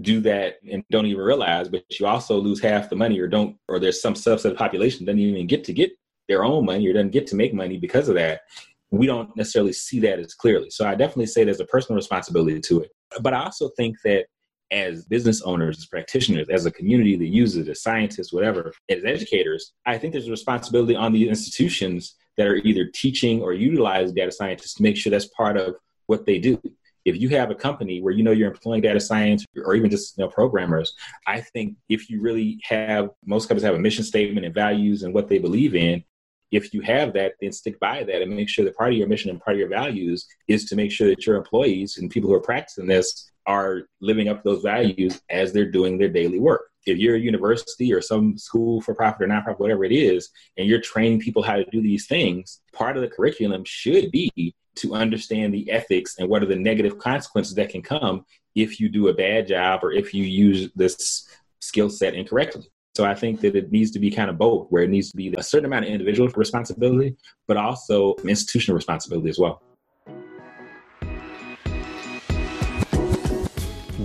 do 0.00 0.20
that 0.20 0.56
and 0.70 0.84
don't 0.90 1.06
even 1.06 1.22
realize, 1.22 1.68
but 1.68 1.84
you 1.98 2.06
also 2.06 2.38
lose 2.38 2.60
half 2.60 2.88
the 2.88 2.96
money 2.96 3.18
or 3.18 3.28
don't, 3.28 3.56
or 3.68 3.78
there's 3.78 4.00
some 4.00 4.14
subset 4.14 4.46
of 4.46 4.52
the 4.52 4.54
population 4.54 5.04
doesn't 5.04 5.18
even 5.18 5.46
get 5.46 5.64
to 5.64 5.72
get 5.72 5.90
their 6.28 6.44
own 6.44 6.64
money 6.64 6.86
or 6.88 6.92
doesn't 6.92 7.10
get 7.10 7.26
to 7.26 7.36
make 7.36 7.52
money 7.52 7.76
because 7.76 8.08
of 8.08 8.14
that. 8.14 8.42
We 8.90 9.06
don't 9.06 9.34
necessarily 9.36 9.72
see 9.72 10.00
that 10.00 10.18
as 10.18 10.34
clearly. 10.34 10.70
So 10.70 10.86
I 10.86 10.94
definitely 10.94 11.26
say 11.26 11.44
there's 11.44 11.60
a 11.60 11.66
personal 11.66 11.96
responsibility 11.96 12.60
to 12.60 12.80
it. 12.80 12.90
But 13.20 13.34
I 13.34 13.44
also 13.44 13.70
think 13.76 13.96
that 14.04 14.26
as 14.70 15.04
business 15.04 15.42
owners, 15.42 15.78
as 15.78 15.86
practitioners, 15.86 16.48
as 16.48 16.66
a 16.66 16.70
community 16.70 17.16
that 17.16 17.26
uses 17.26 17.66
it, 17.66 17.70
as 17.70 17.82
scientists, 17.82 18.32
whatever, 18.32 18.72
as 18.88 19.04
educators, 19.04 19.72
I 19.86 19.98
think 19.98 20.12
there's 20.12 20.28
a 20.28 20.30
responsibility 20.32 20.94
on 20.94 21.12
the 21.12 21.28
institutions 21.28 22.14
that 22.36 22.46
are 22.46 22.56
either 22.56 22.86
teaching 22.86 23.42
or 23.42 23.52
utilize 23.52 24.12
data 24.12 24.32
scientists 24.32 24.74
to 24.74 24.82
make 24.82 24.96
sure 24.96 25.10
that's 25.10 25.26
part 25.28 25.56
of 25.56 25.74
what 26.06 26.26
they 26.26 26.38
do. 26.38 26.60
If 27.04 27.20
you 27.20 27.30
have 27.30 27.50
a 27.50 27.54
company 27.54 28.02
where 28.02 28.12
you 28.12 28.22
know 28.22 28.30
you're 28.30 28.50
employing 28.50 28.82
data 28.82 29.00
science 29.00 29.44
or 29.64 29.74
even 29.74 29.90
just 29.90 30.16
you 30.18 30.24
know, 30.24 30.30
programmers, 30.30 30.94
I 31.26 31.40
think 31.40 31.76
if 31.88 32.10
you 32.10 32.20
really 32.20 32.60
have 32.64 33.10
most 33.24 33.48
companies 33.48 33.64
have 33.64 33.74
a 33.74 33.78
mission 33.78 34.04
statement 34.04 34.44
and 34.44 34.54
values 34.54 35.02
and 35.02 35.14
what 35.14 35.28
they 35.28 35.38
believe 35.38 35.74
in, 35.74 36.04
if 36.50 36.74
you 36.74 36.80
have 36.80 37.12
that, 37.14 37.34
then 37.40 37.52
stick 37.52 37.78
by 37.80 38.02
that 38.02 38.22
and 38.22 38.34
make 38.34 38.48
sure 38.48 38.64
that 38.64 38.76
part 38.76 38.92
of 38.92 38.98
your 38.98 39.06
mission 39.06 39.30
and 39.30 39.40
part 39.40 39.54
of 39.54 39.58
your 39.58 39.68
values 39.68 40.26
is 40.48 40.64
to 40.66 40.76
make 40.76 40.90
sure 40.90 41.08
that 41.08 41.26
your 41.26 41.36
employees 41.36 41.96
and 41.96 42.10
people 42.10 42.28
who 42.28 42.34
are 42.34 42.40
practicing 42.40 42.86
this 42.86 43.29
are 43.46 43.82
living 44.00 44.28
up 44.28 44.42
to 44.42 44.50
those 44.50 44.62
values 44.62 45.20
as 45.30 45.52
they're 45.52 45.70
doing 45.70 45.98
their 45.98 46.08
daily 46.08 46.38
work. 46.38 46.62
If 46.86 46.98
you're 46.98 47.16
a 47.16 47.20
university 47.20 47.92
or 47.92 48.00
some 48.00 48.38
school 48.38 48.80
for 48.80 48.94
profit 48.94 49.22
or 49.22 49.26
nonprofit, 49.26 49.60
whatever 49.60 49.84
it 49.84 49.92
is, 49.92 50.30
and 50.56 50.66
you're 50.66 50.80
training 50.80 51.20
people 51.20 51.42
how 51.42 51.56
to 51.56 51.64
do 51.70 51.82
these 51.82 52.06
things, 52.06 52.60
part 52.72 52.96
of 52.96 53.02
the 53.02 53.08
curriculum 53.08 53.64
should 53.66 54.10
be 54.10 54.54
to 54.76 54.94
understand 54.94 55.52
the 55.52 55.70
ethics 55.70 56.16
and 56.18 56.28
what 56.28 56.42
are 56.42 56.46
the 56.46 56.56
negative 56.56 56.98
consequences 56.98 57.54
that 57.54 57.68
can 57.68 57.82
come 57.82 58.24
if 58.54 58.80
you 58.80 58.88
do 58.88 59.08
a 59.08 59.14
bad 59.14 59.46
job 59.46 59.80
or 59.82 59.92
if 59.92 60.14
you 60.14 60.24
use 60.24 60.70
this 60.74 61.28
skill 61.60 61.90
set 61.90 62.14
incorrectly. 62.14 62.66
So 62.96 63.04
I 63.04 63.14
think 63.14 63.40
that 63.42 63.54
it 63.54 63.70
needs 63.70 63.90
to 63.92 63.98
be 63.98 64.10
kind 64.10 64.30
of 64.30 64.38
both, 64.38 64.66
where 64.70 64.82
it 64.82 64.90
needs 64.90 65.10
to 65.10 65.16
be 65.16 65.32
a 65.36 65.42
certain 65.42 65.66
amount 65.66 65.84
of 65.84 65.90
individual 65.90 66.28
responsibility, 66.30 67.16
but 67.46 67.56
also 67.56 68.16
institutional 68.24 68.74
responsibility 68.74 69.28
as 69.28 69.38
well. 69.38 69.62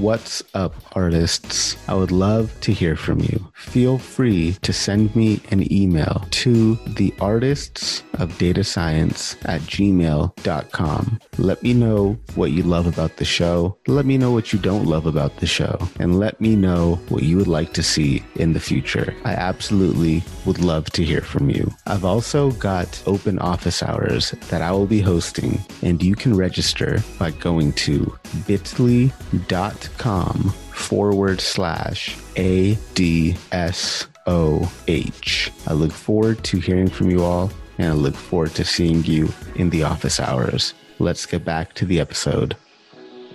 What's 0.01 0.43
up, 0.53 0.75
artists? 0.93 1.77
I 1.88 1.93
would 1.93 2.12
love 2.12 2.53
to 2.62 2.73
hear 2.73 2.97
from 2.97 3.21
you. 3.21 3.47
Feel 3.53 3.97
free 3.97 4.58
to 4.62 4.73
send 4.73 5.15
me 5.15 5.39
an 5.51 5.71
email 5.71 6.25
to 6.31 6.75
the 6.86 7.13
artists 7.21 8.03
of 8.15 8.38
data 8.38 8.65
science 8.65 9.38
at 9.45 9.62
gmail.com. 9.62 11.19
Let 11.38 11.63
me 11.63 11.73
know 11.73 12.17
what 12.36 12.51
you 12.51 12.63
love 12.63 12.88
about 12.88 13.15
the 13.15 13.23
show. 13.23 13.77
Let 13.88 14.05
me 14.05 14.17
know 14.17 14.34
what 14.34 14.51
you 14.51 14.60
don't 14.60 14.86
love 14.86 15.05
about 15.05 15.38
the 15.38 15.47
show. 15.47 15.79
And 15.97 16.19
let 16.19 16.41
me 16.41 16.58
know 16.58 16.95
what 17.08 17.23
you 17.23 17.38
would 17.38 17.47
like 17.47 17.71
to 17.73 17.84
see 17.84 18.21
in 18.36 18.51
the 18.51 18.60
future. 18.60 19.15
I 19.23 19.31
absolutely 19.31 20.23
would 20.45 20.60
love 20.60 20.89
to 20.91 21.05
hear 21.05 21.21
from 21.21 21.49
you. 21.49 21.71
I've 21.88 22.03
also 22.03 22.51
got 22.51 23.01
open 23.05 23.39
office 23.39 23.81
hours 23.81 24.31
that 24.49 24.62
I 24.62 24.71
will 24.71 24.88
be 24.88 24.99
hosting, 24.99 25.58
and 25.81 26.03
you 26.03 26.15
can 26.15 26.36
register 26.36 27.01
by 27.17 27.31
going 27.31 27.71
to 27.73 28.13
bit.ly.com 28.45 29.84
forward 29.87 31.41
slash 31.41 32.17
ADS 32.37 34.07
OH. 34.27 35.49
I 35.67 35.73
look 35.73 35.91
forward 35.91 36.43
to 36.45 36.59
hearing 36.59 36.89
from 36.89 37.09
you 37.09 37.23
all, 37.23 37.51
and 37.77 37.87
I 37.89 37.93
look 37.93 38.15
forward 38.15 38.51
to 38.55 38.65
seeing 38.65 39.03
you 39.03 39.29
in 39.55 39.69
the 39.69 39.83
office 39.83 40.19
hours. 40.19 40.73
Let's 40.99 41.25
get 41.25 41.43
back 41.43 41.73
to 41.75 41.85
the 41.85 41.99
episode. 41.99 42.55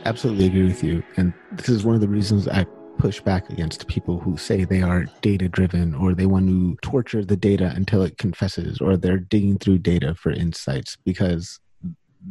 Absolutely 0.04 0.46
agree 0.46 0.66
with 0.66 0.82
you. 0.82 1.02
And 1.16 1.32
this 1.52 1.68
is 1.68 1.84
one 1.84 1.94
of 1.94 2.00
the 2.00 2.08
reasons 2.08 2.48
I 2.48 2.64
push 2.98 3.20
back 3.20 3.48
against 3.50 3.86
people 3.86 4.18
who 4.18 4.36
say 4.36 4.64
they 4.64 4.82
are 4.82 5.06
data 5.22 5.48
driven 5.48 5.94
or 5.94 6.14
they 6.14 6.26
want 6.26 6.48
to 6.48 6.76
torture 6.82 7.24
the 7.24 7.36
data 7.36 7.72
until 7.74 8.02
it 8.02 8.18
confesses 8.18 8.78
or 8.78 8.96
they're 8.96 9.18
digging 9.18 9.58
through 9.58 9.78
data 9.78 10.14
for 10.14 10.30
insights 10.30 10.96
because 11.04 11.58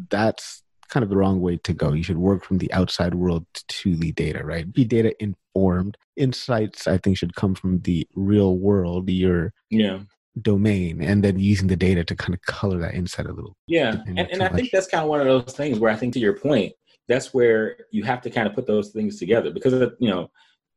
that's 0.09 0.63
kind 0.89 1.03
of 1.03 1.09
the 1.09 1.17
wrong 1.17 1.39
way 1.39 1.57
to 1.57 1.73
go. 1.73 1.93
You 1.93 2.03
should 2.03 2.17
work 2.17 2.43
from 2.43 2.57
the 2.57 2.71
outside 2.73 3.15
world 3.15 3.45
to 3.53 3.95
the 3.95 4.11
data, 4.11 4.43
right? 4.43 4.71
Be 4.71 4.85
data 4.85 5.13
informed. 5.21 5.97
Insights, 6.15 6.87
I 6.87 6.97
think, 6.97 7.17
should 7.17 7.35
come 7.35 7.55
from 7.55 7.79
the 7.81 8.07
real 8.15 8.57
world, 8.57 9.09
your 9.09 9.53
yeah. 9.69 9.99
domain, 10.41 11.01
and 11.01 11.23
then 11.23 11.39
using 11.39 11.67
the 11.67 11.75
data 11.75 12.03
to 12.03 12.15
kind 12.15 12.33
of 12.33 12.41
color 12.41 12.79
that 12.79 12.95
insight 12.95 13.27
a 13.27 13.33
little. 13.33 13.55
Yeah. 13.67 13.97
And, 14.07 14.19
and 14.19 14.43
I 14.43 14.49
think 14.49 14.71
that's 14.71 14.87
kind 14.87 15.03
of 15.03 15.09
one 15.09 15.21
of 15.21 15.27
those 15.27 15.55
things 15.55 15.79
where 15.79 15.91
I 15.91 15.95
think, 15.95 16.13
to 16.13 16.19
your 16.19 16.37
point, 16.37 16.73
that's 17.07 17.33
where 17.33 17.77
you 17.91 18.03
have 18.03 18.21
to 18.21 18.29
kind 18.29 18.47
of 18.47 18.53
put 18.53 18.67
those 18.67 18.89
things 18.89 19.17
together 19.17 19.51
because, 19.51 19.73
uh, 19.73 19.89
you 19.99 20.09
know, 20.09 20.29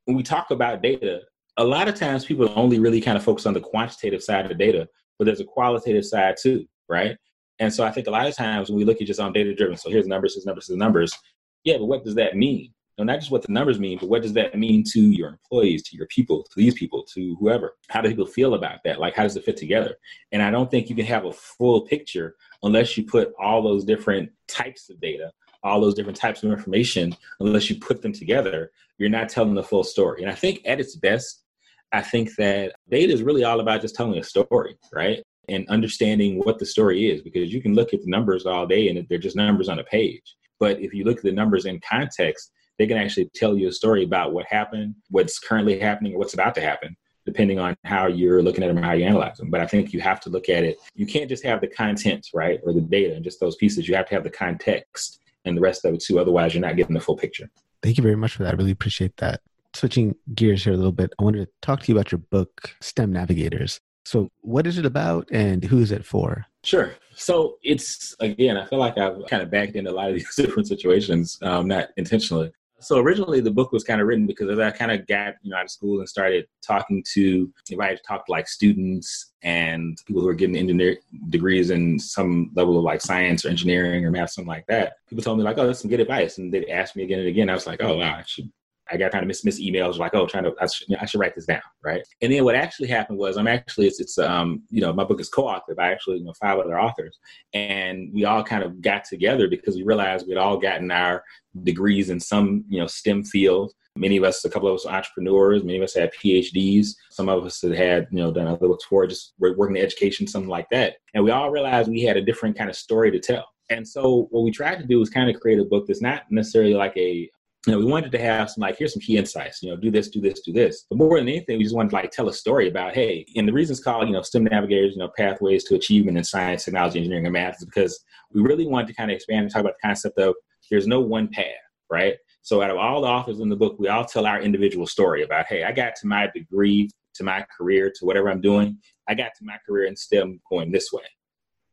when 0.06 0.16
we 0.16 0.22
talk 0.22 0.50
about 0.50 0.82
data, 0.82 1.20
a 1.58 1.64
lot 1.64 1.88
of 1.88 1.94
times 1.94 2.24
people 2.24 2.50
only 2.56 2.78
really 2.78 3.00
kind 3.00 3.16
of 3.16 3.22
focus 3.22 3.44
on 3.44 3.52
the 3.52 3.60
quantitative 3.60 4.22
side 4.22 4.44
of 4.44 4.48
the 4.48 4.54
data, 4.54 4.88
but 5.18 5.26
there's 5.26 5.40
a 5.40 5.44
qualitative 5.44 6.04
side 6.04 6.36
too, 6.40 6.64
right? 6.88 7.16
And 7.62 7.72
so 7.72 7.84
I 7.84 7.92
think 7.92 8.08
a 8.08 8.10
lot 8.10 8.26
of 8.26 8.34
times 8.34 8.68
when 8.68 8.76
we 8.76 8.84
look 8.84 9.00
at 9.00 9.06
just 9.06 9.20
on 9.20 9.32
data 9.32 9.54
driven, 9.54 9.76
so 9.76 9.88
here's 9.88 10.08
numbers, 10.08 10.34
here's 10.34 10.44
numbers, 10.44 10.66
here's 10.66 10.76
numbers. 10.76 11.16
Yeah, 11.62 11.78
but 11.78 11.84
what 11.84 12.02
does 12.02 12.16
that 12.16 12.36
mean? 12.36 12.72
No, 12.98 13.04
not 13.04 13.20
just 13.20 13.30
what 13.30 13.42
the 13.42 13.52
numbers 13.52 13.78
mean, 13.78 13.98
but 13.98 14.08
what 14.08 14.20
does 14.20 14.32
that 14.32 14.58
mean 14.58 14.82
to 14.90 15.00
your 15.00 15.28
employees, 15.28 15.84
to 15.84 15.96
your 15.96 16.08
people, 16.08 16.42
to 16.42 16.50
these 16.56 16.74
people, 16.74 17.04
to 17.14 17.36
whoever? 17.38 17.76
How 17.88 18.00
do 18.00 18.08
people 18.08 18.26
feel 18.26 18.54
about 18.54 18.80
that? 18.82 18.98
Like, 18.98 19.14
how 19.14 19.22
does 19.22 19.36
it 19.36 19.44
fit 19.44 19.56
together? 19.56 19.94
And 20.32 20.42
I 20.42 20.50
don't 20.50 20.72
think 20.72 20.90
you 20.90 20.96
can 20.96 21.06
have 21.06 21.24
a 21.24 21.32
full 21.32 21.82
picture 21.82 22.34
unless 22.64 22.96
you 22.96 23.04
put 23.04 23.32
all 23.38 23.62
those 23.62 23.84
different 23.84 24.30
types 24.48 24.90
of 24.90 25.00
data, 25.00 25.30
all 25.62 25.80
those 25.80 25.94
different 25.94 26.18
types 26.18 26.42
of 26.42 26.50
information, 26.50 27.14
unless 27.38 27.70
you 27.70 27.76
put 27.76 28.02
them 28.02 28.12
together, 28.12 28.72
you're 28.98 29.08
not 29.08 29.28
telling 29.28 29.54
the 29.54 29.62
full 29.62 29.84
story. 29.84 30.20
And 30.22 30.30
I 30.30 30.34
think 30.34 30.62
at 30.66 30.80
its 30.80 30.96
best, 30.96 31.44
I 31.92 32.00
think 32.00 32.34
that 32.38 32.74
data 32.90 33.12
is 33.12 33.22
really 33.22 33.44
all 33.44 33.60
about 33.60 33.82
just 33.82 33.94
telling 33.94 34.18
a 34.18 34.24
story, 34.24 34.76
right? 34.92 35.22
And 35.48 35.68
understanding 35.68 36.38
what 36.38 36.58
the 36.58 36.66
story 36.66 37.10
is 37.10 37.22
because 37.22 37.52
you 37.52 37.60
can 37.60 37.74
look 37.74 37.92
at 37.92 38.02
the 38.02 38.10
numbers 38.10 38.46
all 38.46 38.66
day 38.66 38.88
and 38.88 39.06
they're 39.08 39.18
just 39.18 39.36
numbers 39.36 39.68
on 39.68 39.78
a 39.78 39.84
page. 39.84 40.36
But 40.60 40.80
if 40.80 40.94
you 40.94 41.04
look 41.04 41.18
at 41.18 41.24
the 41.24 41.32
numbers 41.32 41.64
in 41.64 41.80
context, 41.80 42.52
they 42.78 42.86
can 42.86 42.96
actually 42.96 43.30
tell 43.34 43.56
you 43.56 43.68
a 43.68 43.72
story 43.72 44.04
about 44.04 44.32
what 44.32 44.46
happened, 44.46 44.94
what's 45.10 45.38
currently 45.38 45.78
happening, 45.78 46.14
or 46.14 46.18
what's 46.18 46.34
about 46.34 46.54
to 46.54 46.60
happen, 46.60 46.96
depending 47.26 47.58
on 47.58 47.76
how 47.84 48.06
you're 48.06 48.42
looking 48.42 48.62
at 48.62 48.68
them 48.68 48.76
and 48.76 48.86
how 48.86 48.92
you 48.92 49.04
analyze 49.04 49.36
them. 49.38 49.50
But 49.50 49.60
I 49.60 49.66
think 49.66 49.92
you 49.92 50.00
have 50.00 50.20
to 50.20 50.30
look 50.30 50.48
at 50.48 50.64
it. 50.64 50.78
You 50.94 51.06
can't 51.06 51.28
just 51.28 51.44
have 51.44 51.60
the 51.60 51.66
content, 51.66 52.28
right, 52.32 52.60
or 52.62 52.72
the 52.72 52.80
data 52.80 53.14
and 53.14 53.24
just 53.24 53.40
those 53.40 53.56
pieces. 53.56 53.88
You 53.88 53.94
have 53.96 54.08
to 54.08 54.14
have 54.14 54.24
the 54.24 54.30
context 54.30 55.20
and 55.44 55.56
the 55.56 55.60
rest 55.60 55.84
of 55.84 55.94
it 55.94 56.00
too. 56.00 56.18
Otherwise, 56.18 56.54
you're 56.54 56.62
not 56.62 56.76
getting 56.76 56.94
the 56.94 57.00
full 57.00 57.16
picture. 57.16 57.50
Thank 57.82 57.96
you 57.98 58.02
very 58.02 58.16
much 58.16 58.34
for 58.34 58.44
that. 58.44 58.54
I 58.54 58.56
really 58.56 58.70
appreciate 58.70 59.16
that. 59.16 59.40
Switching 59.74 60.14
gears 60.34 60.64
here 60.64 60.72
a 60.72 60.76
little 60.76 60.92
bit, 60.92 61.12
I 61.18 61.24
wanted 61.24 61.46
to 61.46 61.52
talk 61.62 61.82
to 61.82 61.92
you 61.92 61.98
about 61.98 62.12
your 62.12 62.18
book, 62.18 62.74
STEM 62.80 63.12
Navigators. 63.12 63.80
So, 64.04 64.30
what 64.40 64.66
is 64.66 64.78
it 64.78 64.86
about 64.86 65.28
and 65.30 65.64
who 65.64 65.78
is 65.78 65.92
it 65.92 66.04
for? 66.04 66.46
Sure. 66.64 66.94
So, 67.14 67.56
it's 67.62 68.14
again, 68.20 68.56
I 68.56 68.66
feel 68.66 68.78
like 68.78 68.98
I've 68.98 69.26
kind 69.28 69.42
of 69.42 69.50
backed 69.50 69.76
into 69.76 69.90
a 69.90 69.92
lot 69.92 70.08
of 70.08 70.14
these 70.16 70.34
different 70.34 70.68
situations, 70.68 71.38
um, 71.42 71.68
not 71.68 71.88
intentionally. 71.96 72.52
So, 72.80 72.98
originally, 72.98 73.40
the 73.40 73.50
book 73.50 73.70
was 73.70 73.84
kind 73.84 74.00
of 74.00 74.08
written 74.08 74.26
because 74.26 74.50
as 74.50 74.58
I 74.58 74.72
kind 74.72 74.90
of 74.90 75.06
got 75.06 75.34
you 75.42 75.50
know 75.50 75.56
out 75.56 75.64
of 75.64 75.70
school 75.70 76.00
and 76.00 76.08
started 76.08 76.46
talking 76.66 77.04
to, 77.14 77.52
if 77.70 77.78
I 77.78 77.96
talked 78.06 78.26
to 78.26 78.32
like 78.32 78.48
students 78.48 79.32
and 79.42 79.96
people 80.04 80.20
who 80.20 80.28
are 80.28 80.34
getting 80.34 80.56
engineer 80.56 80.96
degrees 81.28 81.70
in 81.70 81.98
some 81.98 82.50
level 82.56 82.76
of 82.76 82.84
like 82.84 83.00
science 83.00 83.44
or 83.44 83.50
engineering 83.50 84.04
or 84.04 84.10
math, 84.10 84.30
something 84.30 84.48
like 84.48 84.66
that, 84.66 84.94
people 85.08 85.22
told 85.22 85.38
me 85.38 85.44
like, 85.44 85.58
"Oh, 85.58 85.66
that's 85.66 85.80
some 85.80 85.90
good 85.90 86.00
advice," 86.00 86.38
and 86.38 86.52
they'd 86.52 86.68
ask 86.68 86.96
me 86.96 87.04
again 87.04 87.20
and 87.20 87.28
again. 87.28 87.48
I 87.48 87.54
was 87.54 87.68
like, 87.68 87.80
"Oh, 87.82 87.98
wow, 87.98 88.16
I 88.16 88.24
should 88.26 88.50
I 88.90 88.96
got 88.96 89.12
kind 89.12 89.22
of 89.22 89.28
miss 89.28 89.44
miss 89.44 89.60
emails 89.60 89.98
like, 89.98 90.14
oh, 90.14 90.26
trying 90.26 90.44
to 90.44 90.54
I 90.60 90.66
should, 90.66 90.94
I 91.00 91.06
should, 91.06 91.20
write 91.20 91.34
this 91.34 91.46
down, 91.46 91.62
right? 91.82 92.02
And 92.20 92.32
then 92.32 92.44
what 92.44 92.54
actually 92.54 92.88
happened 92.88 93.18
was 93.18 93.36
I'm 93.36 93.46
actually 93.46 93.86
it's 93.86 94.00
it's 94.00 94.18
um 94.18 94.62
you 94.70 94.80
know 94.80 94.92
my 94.92 95.04
book 95.04 95.20
is 95.20 95.28
co-authored 95.28 95.76
by 95.76 95.92
actually 95.92 96.18
you 96.18 96.24
know 96.24 96.34
five 96.40 96.58
other 96.58 96.78
authors, 96.78 97.18
and 97.54 98.10
we 98.12 98.24
all 98.24 98.42
kind 98.42 98.62
of 98.62 98.80
got 98.80 99.04
together 99.04 99.48
because 99.48 99.76
we 99.76 99.82
realized 99.82 100.26
we'd 100.26 100.36
all 100.36 100.58
gotten 100.58 100.90
our 100.90 101.22
degrees 101.62 102.10
in 102.10 102.20
some 102.20 102.64
you 102.68 102.80
know 102.80 102.86
STEM 102.86 103.24
field. 103.24 103.72
Many 103.94 104.16
of 104.16 104.24
us, 104.24 104.42
a 104.44 104.50
couple 104.50 104.68
of 104.68 104.74
us, 104.74 104.86
entrepreneurs. 104.86 105.62
Many 105.62 105.76
of 105.76 105.84
us 105.84 105.94
had 105.94 106.12
PhDs. 106.14 106.94
Some 107.10 107.28
of 107.28 107.44
us 107.44 107.60
had 107.60 107.74
had 107.74 108.08
you 108.10 108.18
know 108.18 108.32
done 108.32 108.46
other 108.46 108.68
books 108.68 108.84
for 108.84 109.06
just 109.06 109.34
working 109.38 109.76
in 109.76 109.82
education, 109.82 110.26
something 110.26 110.50
like 110.50 110.68
that. 110.70 110.94
And 111.14 111.22
we 111.22 111.30
all 111.30 111.50
realized 111.50 111.90
we 111.90 112.02
had 112.02 112.16
a 112.16 112.24
different 112.24 112.56
kind 112.56 112.70
of 112.70 112.76
story 112.76 113.10
to 113.10 113.20
tell. 113.20 113.46
And 113.70 113.86
so 113.86 114.28
what 114.30 114.42
we 114.42 114.50
tried 114.50 114.78
to 114.80 114.86
do 114.86 114.98
was 114.98 115.08
kind 115.08 115.30
of 115.30 115.40
create 115.40 115.58
a 115.58 115.64
book 115.64 115.86
that's 115.86 116.02
not 116.02 116.22
necessarily 116.30 116.74
like 116.74 116.96
a 116.96 117.30
you 117.66 117.72
know, 117.72 117.78
we 117.78 117.84
wanted 117.84 118.10
to 118.10 118.18
have 118.18 118.50
some 118.50 118.62
like, 118.62 118.76
here's 118.76 118.92
some 118.92 119.00
key 119.00 119.16
insights, 119.16 119.62
you 119.62 119.70
know, 119.70 119.76
do 119.76 119.90
this, 119.90 120.08
do 120.08 120.20
this, 120.20 120.40
do 120.40 120.52
this. 120.52 120.84
But 120.90 120.98
more 120.98 121.18
than 121.18 121.28
anything, 121.28 121.58
we 121.58 121.64
just 121.64 121.76
wanted 121.76 121.90
to 121.90 121.96
like 121.96 122.10
tell 122.10 122.28
a 122.28 122.32
story 122.32 122.68
about, 122.68 122.94
hey, 122.94 123.24
and 123.36 123.46
the 123.46 123.52
reason 123.52 123.74
it's 123.74 123.82
called, 123.82 124.08
you 124.08 124.14
know, 124.14 124.22
STEM 124.22 124.44
navigators, 124.44 124.94
you 124.94 124.98
know, 124.98 125.10
pathways 125.16 125.62
to 125.64 125.76
achievement 125.76 126.18
in 126.18 126.24
science, 126.24 126.64
technology, 126.64 126.98
engineering, 126.98 127.26
and 127.26 127.32
math 127.32 127.58
is 127.58 127.64
because 127.64 128.04
we 128.32 128.42
really 128.42 128.66
wanted 128.66 128.88
to 128.88 128.94
kind 128.94 129.12
of 129.12 129.14
expand 129.14 129.44
and 129.44 129.50
talk 129.52 129.60
about 129.60 129.74
the 129.80 129.86
concept 129.86 130.18
of 130.18 130.34
there's 130.70 130.88
no 130.88 131.00
one 131.00 131.28
path, 131.28 131.46
right? 131.88 132.16
So 132.42 132.62
out 132.62 132.70
of 132.70 132.78
all 132.78 133.00
the 133.00 133.06
authors 133.06 133.38
in 133.38 133.48
the 133.48 133.56
book, 133.56 133.76
we 133.78 133.86
all 133.86 134.04
tell 134.04 134.26
our 134.26 134.40
individual 134.40 134.86
story 134.86 135.22
about, 135.22 135.46
hey, 135.46 135.62
I 135.62 135.70
got 135.70 135.94
to 135.96 136.08
my 136.08 136.28
degree, 136.34 136.90
to 137.14 137.22
my 137.22 137.46
career, 137.56 137.92
to 137.94 138.04
whatever 138.04 138.28
I'm 138.28 138.40
doing. 138.40 138.78
I 139.08 139.14
got 139.14 139.32
to 139.36 139.44
my 139.44 139.58
career 139.64 139.84
in 139.84 139.94
STEM 139.94 140.40
going 140.50 140.72
this 140.72 140.92
way. 140.92 141.04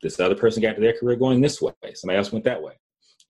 This 0.04 0.20
other 0.20 0.36
person 0.36 0.62
got 0.62 0.76
to 0.76 0.82
their 0.82 0.94
career 0.94 1.16
going 1.16 1.42
this 1.42 1.62
way. 1.62 1.74
Somebody 1.96 2.18
else 2.18 2.32
went 2.32 2.46
that 2.46 2.62
way. 2.62 2.74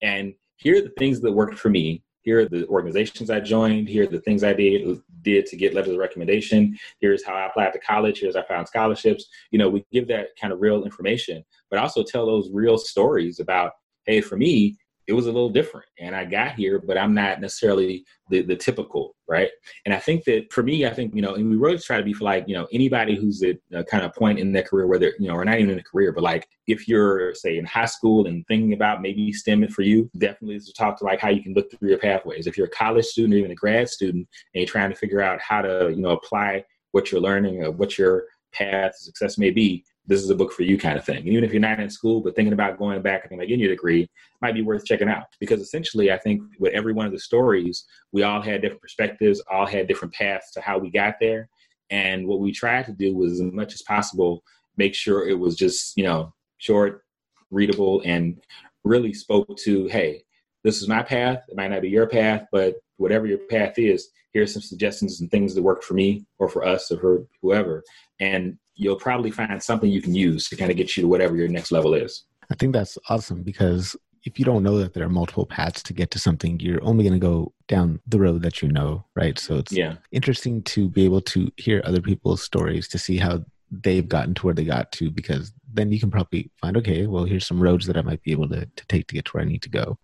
And 0.02 0.34
here 0.56 0.76
are 0.76 0.82
the 0.82 0.92
things 0.98 1.20
that 1.20 1.32
worked 1.32 1.58
for 1.58 1.70
me 1.70 2.02
here 2.22 2.40
are 2.40 2.48
the 2.48 2.66
organizations 2.66 3.30
I 3.30 3.40
joined. 3.40 3.88
Here 3.88 4.04
are 4.04 4.06
the 4.06 4.20
things 4.20 4.44
I 4.44 4.52
did 4.52 5.00
did 5.22 5.46
to 5.46 5.56
get 5.56 5.74
letters 5.74 5.92
of 5.92 5.98
recommendation. 5.98 6.78
Here's 7.00 7.24
how 7.24 7.34
I 7.34 7.46
applied 7.46 7.72
to 7.72 7.78
college. 7.78 8.20
Here's 8.20 8.36
how 8.36 8.42
I 8.42 8.46
found 8.46 8.68
scholarships. 8.68 9.26
You 9.50 9.58
know, 9.58 9.68
we 9.68 9.84
give 9.92 10.08
that 10.08 10.28
kind 10.40 10.52
of 10.52 10.60
real 10.60 10.84
information, 10.84 11.44
but 11.70 11.78
also 11.78 12.02
tell 12.02 12.26
those 12.26 12.50
real 12.52 12.78
stories 12.78 13.40
about, 13.40 13.72
hey, 14.06 14.20
for 14.20 14.36
me, 14.36 14.76
it 15.10 15.14
was 15.14 15.26
a 15.26 15.32
little 15.32 15.50
different. 15.50 15.86
And 15.98 16.14
I 16.14 16.24
got 16.24 16.54
here, 16.54 16.78
but 16.78 16.96
I'm 16.96 17.12
not 17.12 17.40
necessarily 17.40 18.04
the, 18.28 18.42
the 18.42 18.54
typical, 18.54 19.16
right? 19.28 19.50
And 19.84 19.92
I 19.92 19.98
think 19.98 20.22
that 20.26 20.52
for 20.52 20.62
me, 20.62 20.86
I 20.86 20.94
think, 20.94 21.16
you 21.16 21.20
know, 21.20 21.34
and 21.34 21.50
we 21.50 21.56
really 21.56 21.78
try 21.78 21.96
to 21.96 22.04
be 22.04 22.12
for 22.12 22.22
like, 22.22 22.44
you 22.46 22.54
know, 22.54 22.68
anybody 22.72 23.16
who's 23.16 23.42
at 23.42 23.56
a 23.72 23.82
kind 23.82 24.04
of 24.04 24.14
point 24.14 24.38
in 24.38 24.52
their 24.52 24.62
career 24.62 24.86
where 24.86 25.00
they're, 25.00 25.14
you 25.18 25.26
know, 25.26 25.34
or 25.34 25.44
not 25.44 25.58
even 25.58 25.70
in 25.70 25.80
a 25.80 25.82
career, 25.82 26.12
but 26.12 26.22
like 26.22 26.46
if 26.68 26.86
you're, 26.86 27.34
say, 27.34 27.58
in 27.58 27.64
high 27.64 27.86
school 27.86 28.28
and 28.28 28.46
thinking 28.46 28.72
about 28.72 29.02
maybe 29.02 29.32
STEM 29.32 29.64
it 29.64 29.72
for 29.72 29.82
you, 29.82 30.08
definitely 30.16 30.54
is 30.54 30.66
to 30.66 30.72
talk 30.74 30.96
to 30.98 31.04
like 31.04 31.18
how 31.18 31.30
you 31.30 31.42
can 31.42 31.54
look 31.54 31.68
through 31.72 31.88
your 31.88 31.98
pathways. 31.98 32.46
If 32.46 32.56
you're 32.56 32.68
a 32.68 32.70
college 32.70 33.06
student 33.06 33.34
or 33.34 33.38
even 33.38 33.50
a 33.50 33.56
grad 33.56 33.88
student 33.88 34.28
and 34.54 34.60
you're 34.60 34.66
trying 34.66 34.90
to 34.90 34.96
figure 34.96 35.20
out 35.20 35.40
how 35.40 35.60
to, 35.60 35.92
you 35.92 36.02
know, 36.02 36.10
apply 36.10 36.64
what 36.92 37.10
you're 37.10 37.20
learning 37.20 37.64
or 37.64 37.72
what 37.72 37.98
your 37.98 38.26
path 38.52 38.92
to 38.92 39.04
success 39.04 39.38
may 39.38 39.50
be, 39.50 39.84
this 40.10 40.24
is 40.24 40.28
a 40.28 40.34
book 40.34 40.52
for 40.52 40.64
you 40.64 40.76
kind 40.76 40.98
of 40.98 41.04
thing. 41.04 41.24
Even 41.24 41.44
if 41.44 41.52
you're 41.52 41.60
not 41.60 41.78
in 41.78 41.88
school, 41.88 42.20
but 42.20 42.34
thinking 42.34 42.52
about 42.52 42.80
going 42.80 43.00
back 43.00 43.28
and 43.30 43.40
getting 43.40 43.60
your 43.60 43.68
degree 43.68 44.10
might 44.42 44.54
be 44.54 44.60
worth 44.60 44.84
checking 44.84 45.08
out. 45.08 45.26
Because 45.38 45.60
essentially, 45.60 46.10
I 46.10 46.18
think 46.18 46.42
with 46.58 46.72
every 46.72 46.92
one 46.92 47.06
of 47.06 47.12
the 47.12 47.18
stories, 47.20 47.84
we 48.10 48.24
all 48.24 48.42
had 48.42 48.60
different 48.60 48.82
perspectives, 48.82 49.40
all 49.48 49.66
had 49.66 49.86
different 49.86 50.12
paths 50.12 50.50
to 50.54 50.60
how 50.60 50.78
we 50.78 50.90
got 50.90 51.14
there. 51.20 51.48
And 51.90 52.26
what 52.26 52.40
we 52.40 52.50
tried 52.50 52.86
to 52.86 52.92
do 52.92 53.14
was, 53.16 53.34
as 53.34 53.52
much 53.52 53.72
as 53.72 53.82
possible, 53.82 54.42
make 54.76 54.96
sure 54.96 55.28
it 55.28 55.38
was 55.38 55.54
just, 55.54 55.96
you 55.96 56.02
know, 56.02 56.34
short, 56.58 57.04
readable, 57.52 58.02
and 58.04 58.40
really 58.82 59.12
spoke 59.12 59.56
to, 59.58 59.86
hey, 59.86 60.24
this 60.64 60.82
is 60.82 60.88
my 60.88 61.04
path. 61.04 61.44
It 61.48 61.56
might 61.56 61.70
not 61.70 61.82
be 61.82 61.88
your 61.88 62.08
path, 62.08 62.46
but 62.50 62.74
whatever 62.96 63.28
your 63.28 63.38
path 63.48 63.78
is, 63.78 64.10
here's 64.32 64.52
some 64.52 64.62
suggestions 64.62 65.20
and 65.20 65.30
things 65.30 65.54
that 65.54 65.62
worked 65.62 65.84
for 65.84 65.94
me 65.94 66.26
or 66.40 66.48
for 66.48 66.64
us 66.64 66.90
or 66.90 66.98
for 66.98 67.26
whoever. 67.42 67.84
And 68.18 68.58
you'll 68.80 68.96
probably 68.96 69.30
find 69.30 69.62
something 69.62 69.90
you 69.90 70.00
can 70.00 70.14
use 70.14 70.48
to 70.48 70.56
kind 70.56 70.70
of 70.70 70.76
get 70.76 70.96
you 70.96 71.02
to 71.02 71.08
whatever 71.08 71.36
your 71.36 71.48
next 71.48 71.70
level 71.70 71.92
is. 71.92 72.24
I 72.50 72.54
think 72.54 72.72
that's 72.72 72.96
awesome 73.10 73.42
because 73.42 73.94
if 74.24 74.38
you 74.38 74.44
don't 74.44 74.62
know 74.62 74.78
that 74.78 74.94
there 74.94 75.04
are 75.04 75.10
multiple 75.10 75.44
paths 75.44 75.82
to 75.82 75.92
get 75.92 76.10
to 76.12 76.18
something, 76.18 76.58
you're 76.60 76.82
only 76.82 77.04
going 77.04 77.18
to 77.18 77.26
go 77.26 77.52
down 77.68 78.00
the 78.06 78.18
road 78.18 78.42
that 78.42 78.62
you 78.62 78.68
know, 78.68 79.04
right? 79.14 79.38
So 79.38 79.56
it's 79.56 79.72
yeah. 79.72 79.96
interesting 80.12 80.62
to 80.62 80.88
be 80.88 81.04
able 81.04 81.20
to 81.22 81.50
hear 81.58 81.82
other 81.84 82.00
people's 82.00 82.42
stories 82.42 82.88
to 82.88 82.98
see 82.98 83.18
how 83.18 83.44
they've 83.70 84.08
gotten 84.08 84.34
to 84.34 84.46
where 84.46 84.54
they 84.54 84.64
got 84.64 84.90
to 84.92 85.10
because 85.10 85.52
then 85.72 85.92
you 85.92 86.00
can 86.00 86.10
probably 86.10 86.50
find 86.60 86.76
okay 86.76 87.06
well 87.06 87.22
here's 87.22 87.46
some 87.46 87.60
roads 87.60 87.86
that 87.86 87.96
i 87.96 88.02
might 88.02 88.20
be 88.24 88.32
able 88.32 88.48
to, 88.48 88.66
to 88.74 88.86
take 88.88 89.06
to 89.06 89.14
get 89.14 89.24
to 89.24 89.30
where 89.30 89.44
i 89.44 89.46
need 89.46 89.62
to 89.62 89.68
go 89.68 89.96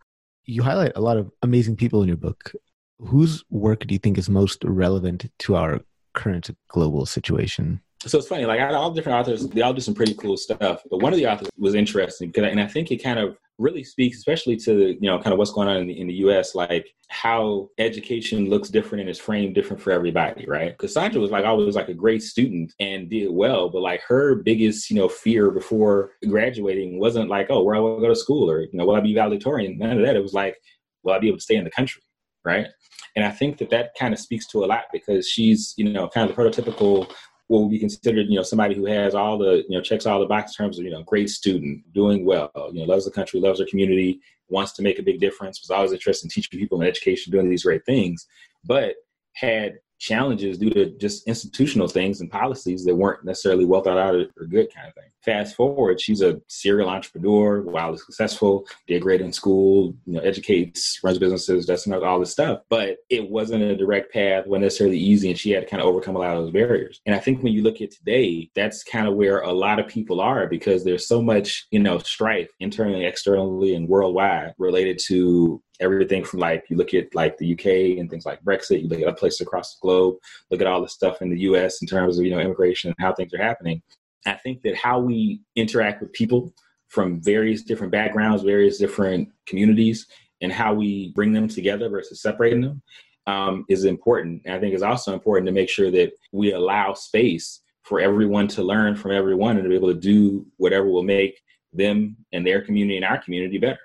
you 0.45 0.63
highlight 0.63 0.93
a 0.95 1.01
lot 1.01 1.17
of 1.17 1.33
amazing 1.43 1.75
people 1.75 2.01
in 2.01 2.07
your 2.07 2.17
book 2.17 2.53
whose 3.01 3.45
work 3.51 3.85
do 3.85 3.93
you 3.93 3.99
think 3.99 4.19
is 4.19 4.31
most 4.31 4.63
relevant 4.63 5.29
to 5.41 5.57
our 5.57 5.81
current 6.15 6.49
global 6.69 7.05
situation 7.05 7.81
so 8.05 8.19
it's 8.19 8.29
funny, 8.29 8.45
like 8.45 8.61
all 8.61 8.91
different 8.91 9.19
authors, 9.19 9.49
they 9.49 9.63
all 9.63 9.73
do 9.73 9.81
some 9.81 9.95
pretty 9.95 10.15
cool 10.15 10.37
stuff. 10.37 10.83
But 10.91 11.01
one 11.01 11.13
of 11.13 11.19
the 11.19 11.27
authors 11.27 11.49
was 11.57 11.75
interesting 11.75 12.29
because, 12.29 12.51
and 12.51 12.61
I 12.61 12.67
think 12.67 12.91
it 12.91 13.03
kind 13.03 13.19
of 13.19 13.39
really 13.59 13.83
speaks, 13.83 14.19
especially 14.19 14.57
to 14.57 14.91
you 15.01 15.11
know, 15.11 15.19
kind 15.19 15.33
of 15.33 15.39
what's 15.39 15.51
going 15.51 15.67
on 15.67 15.79
in 15.79 15.87
the, 15.87 15.99
in 15.99 16.07
the 16.07 16.15
U.S., 16.15 16.55
like 16.55 16.87
how 17.09 17.71
education 17.79 18.51
looks 18.51 18.69
different 18.69 19.01
and 19.01 19.11
is 19.11 19.19
framed 19.19 19.55
different 19.55 19.83
for 19.83 19.93
everybody, 19.93 20.45
right? 20.47 20.77
Cassandra 20.77 21.21
was 21.21 21.31
like 21.31 21.47
always 21.47 21.75
like 21.75 21.89
a 21.89 21.95
great 21.95 22.23
student 22.23 22.73
and 22.81 23.09
did 23.09 23.31
well, 23.31 23.71
but 23.71 23.81
like 23.81 24.03
her 24.07 24.35
biggest, 24.37 24.91
you 24.91 24.97
know, 24.97 25.09
fear 25.09 25.51
before 25.51 26.13
graduating 26.29 27.01
wasn't 27.01 27.31
like, 27.31 27.47
oh, 27.49 27.63
where 27.63 27.77
I 27.77 27.81
will 27.81 28.01
go 28.01 28.09
to 28.09 28.17
school 28.17 28.51
or 28.51 28.61
you 28.61 28.71
know, 28.75 28.85
will 28.85 28.97
I 28.97 29.01
be 29.01 29.15
valedictorian? 29.15 29.79
None 29.79 29.99
of 29.99 30.05
that. 30.05 30.17
It 30.17 30.23
was 30.23 30.35
like, 30.35 30.57
will 31.03 31.15
I 31.15 31.19
be 31.19 31.29
able 31.29 31.39
to 31.39 31.45
stay 31.45 31.57
in 31.57 31.65
the 31.65 31.71
country, 31.71 32.03
right? 32.45 32.67
And 33.15 33.25
I 33.25 33.31
think 33.31 33.57
that 33.59 33.71
that 33.71 33.93
kind 33.99 34.13
of 34.13 34.21
speaks 34.21 34.47
to 34.49 34.65
a 34.65 34.67
lot 34.67 34.85
because 34.93 35.27
she's, 35.27 35.73
you 35.79 35.91
know, 35.91 36.09
kind 36.09 36.29
of 36.29 36.37
the 36.37 36.43
prototypical 36.43 37.11
what 37.49 37.63
would 37.63 37.71
be 37.71 37.79
considered, 37.79 38.29
you 38.29 38.37
know, 38.37 38.43
somebody 38.43 38.75
who 38.75 38.87
has 38.87 39.15
all 39.15 39.39
the, 39.39 39.65
you 39.69 39.77
know, 39.77 39.81
checks 39.81 40.07
all 40.07 40.19
the 40.19 40.27
boxes 40.27 40.57
in 40.59 40.65
terms 40.65 40.79
of, 40.79 40.85
you 40.85 40.91
know, 40.91 41.03
great 41.05 41.31
student, 41.31 41.81
doing 41.93 42.25
well, 42.25 42.51
you 42.73 42.81
know, 42.81 42.87
loves 42.87 43.05
the 43.05 43.11
country, 43.11 43.41
loves 43.41 43.59
their 43.59 43.69
community, 43.69 44.21
wants 44.49 44.73
to 44.73 44.83
make 44.83 44.99
a 44.99 45.03
big 45.03 45.21
difference, 45.21 45.61
was 45.61 45.71
always 45.71 45.93
interested 45.93 46.27
in 46.27 46.31
teaching 46.31 46.59
people 46.59 46.81
in 46.81 46.89
education, 46.89 47.33
doing 47.33 47.49
these 47.49 47.65
great 47.65 47.85
things, 47.85 48.27
but 48.65 48.97
had 49.35 49.79
challenges 49.99 50.59
due 50.59 50.71
to 50.71 50.91
just 50.99 51.27
institutional 51.27 51.89
things 51.89 52.21
and 52.21 52.31
policies 52.31 52.85
that 52.85 52.95
weren't 52.95 53.25
necessarily 53.25 53.65
well 53.65 53.83
thought 53.83 53.99
out 53.99 54.15
or 54.15 54.47
good 54.47 54.73
kind 54.75 54.89
of 54.89 54.95
thing. 54.95 55.11
Fast 55.25 55.57
forward, 55.57 56.01
she's 56.01 56.23
a 56.23 56.41
serial 56.47 56.89
entrepreneur, 56.89 57.63
wildly 57.63 57.99
successful, 57.99 58.65
did 58.87 59.03
great 59.03 59.21
in 59.21 59.33
school, 59.33 59.95
you 60.07 60.13
know, 60.13 60.21
educates, 60.21 61.01
runs 61.03 61.19
businesses, 61.19 61.67
does 61.67 61.87
all 61.89 62.21
this 62.21 62.31
stuff. 62.31 62.61
But 62.69 62.99
it 63.11 63.29
wasn't 63.29 63.65
a 63.65 63.77
direct 63.77 64.13
path, 64.13 64.47
wasn't 64.47 64.65
necessarily 64.65 64.99
easy, 64.99 65.29
and 65.31 65.39
she 65.39 65.51
had 65.51 65.65
to 65.65 65.69
kind 65.69 65.83
of 65.83 65.89
overcome 65.89 66.15
a 66.15 66.21
lot 66.21 66.37
of 66.37 66.45
those 66.45 66.53
barriers. 66.53 67.01
And 67.07 67.15
I 67.15 67.19
think 67.19 67.43
when 67.43 67.53
you 67.53 67.63
look 67.63 67.81
at 67.81 67.91
today, 67.91 68.51
that's 68.55 68.85
kind 68.85 69.09
of 69.09 69.15
where 69.15 69.41
a 69.41 69.53
lot 69.53 69.81
of 69.81 69.89
people 69.89 70.21
are 70.21 70.47
because 70.47 70.85
there's 70.85 71.09
so 71.09 71.21
much, 71.21 71.67
you 71.73 71.81
know, 71.81 71.99
strife 71.99 72.51
internally, 72.61 73.05
externally, 73.05 73.75
and 73.75 73.89
worldwide 73.89 74.55
related 74.59 75.01
to 75.07 75.61
everything 75.81 76.25
from 76.25 76.41
like 76.41 76.65
you 76.69 76.77
look 76.77 76.95
at 76.95 77.15
like 77.15 77.37
the 77.39 77.53
UK 77.53 77.99
and 77.99 78.11
things 78.11 78.27
like 78.27 78.43
Brexit, 78.43 78.83
you 78.83 78.89
look 78.89 79.01
at 79.01 79.07
other 79.07 79.17
places 79.17 79.41
across 79.41 79.75
the 79.75 79.83
globe, 79.83 80.17
look 80.51 80.61
at 80.61 80.67
all 80.67 80.81
the 80.81 80.89
stuff 80.89 81.23
in 81.23 81.31
the 81.31 81.41
US 81.41 81.81
in 81.83 81.89
terms 81.89 82.19
of, 82.19 82.25
you 82.25 82.31
know, 82.31 82.41
immigration 82.41 82.91
and 82.91 82.97
how 82.99 83.13
things 83.13 83.33
are 83.35 83.43
happening. 83.43 83.83
I 84.27 84.35
think 84.35 84.63
that 84.63 84.77
how 84.77 84.99
we 84.99 85.41
interact 85.55 86.01
with 86.01 86.13
people 86.13 86.53
from 86.89 87.23
various 87.23 87.63
different 87.63 87.93
backgrounds, 87.93 88.43
various 88.43 88.79
different 88.79 89.29
communities, 89.47 90.07
and 90.41 90.53
how 90.53 90.75
we 90.75 91.13
bring 91.15 91.33
them 91.33 91.49
together 91.49 91.89
versus 91.89 92.23
separating 92.23 92.61
them 92.61 92.83
um, 93.27 93.65
is 93.69 93.85
important. 93.85 94.43
And 94.45 94.55
I 94.55 94.61
think 94.61 94.75
it's 94.75 94.83
also 94.83 95.13
important 95.13 95.47
to 95.47 95.53
make 95.53 95.69
sure 95.69 95.91
that 95.91 96.13
we 96.33 96.53
allow 96.53 96.95
space 96.95 97.61
for 97.83 98.01
everyone 98.01 98.49
to 98.49 98.63
learn 98.63 98.97
from 98.97 99.13
everyone 99.13 99.57
and 99.57 99.65
to 99.65 99.69
be 99.69 99.77
able 99.77 99.93
to 99.93 100.01
do 100.01 100.47
whatever 100.57 100.87
will 100.87 101.03
make 101.03 101.41
them 101.73 102.17
and 102.33 102.47
their 102.47 102.61
community 102.61 102.97
and 102.97 103.05
our 103.05 103.23
community 103.23 103.59
better. 103.59 103.79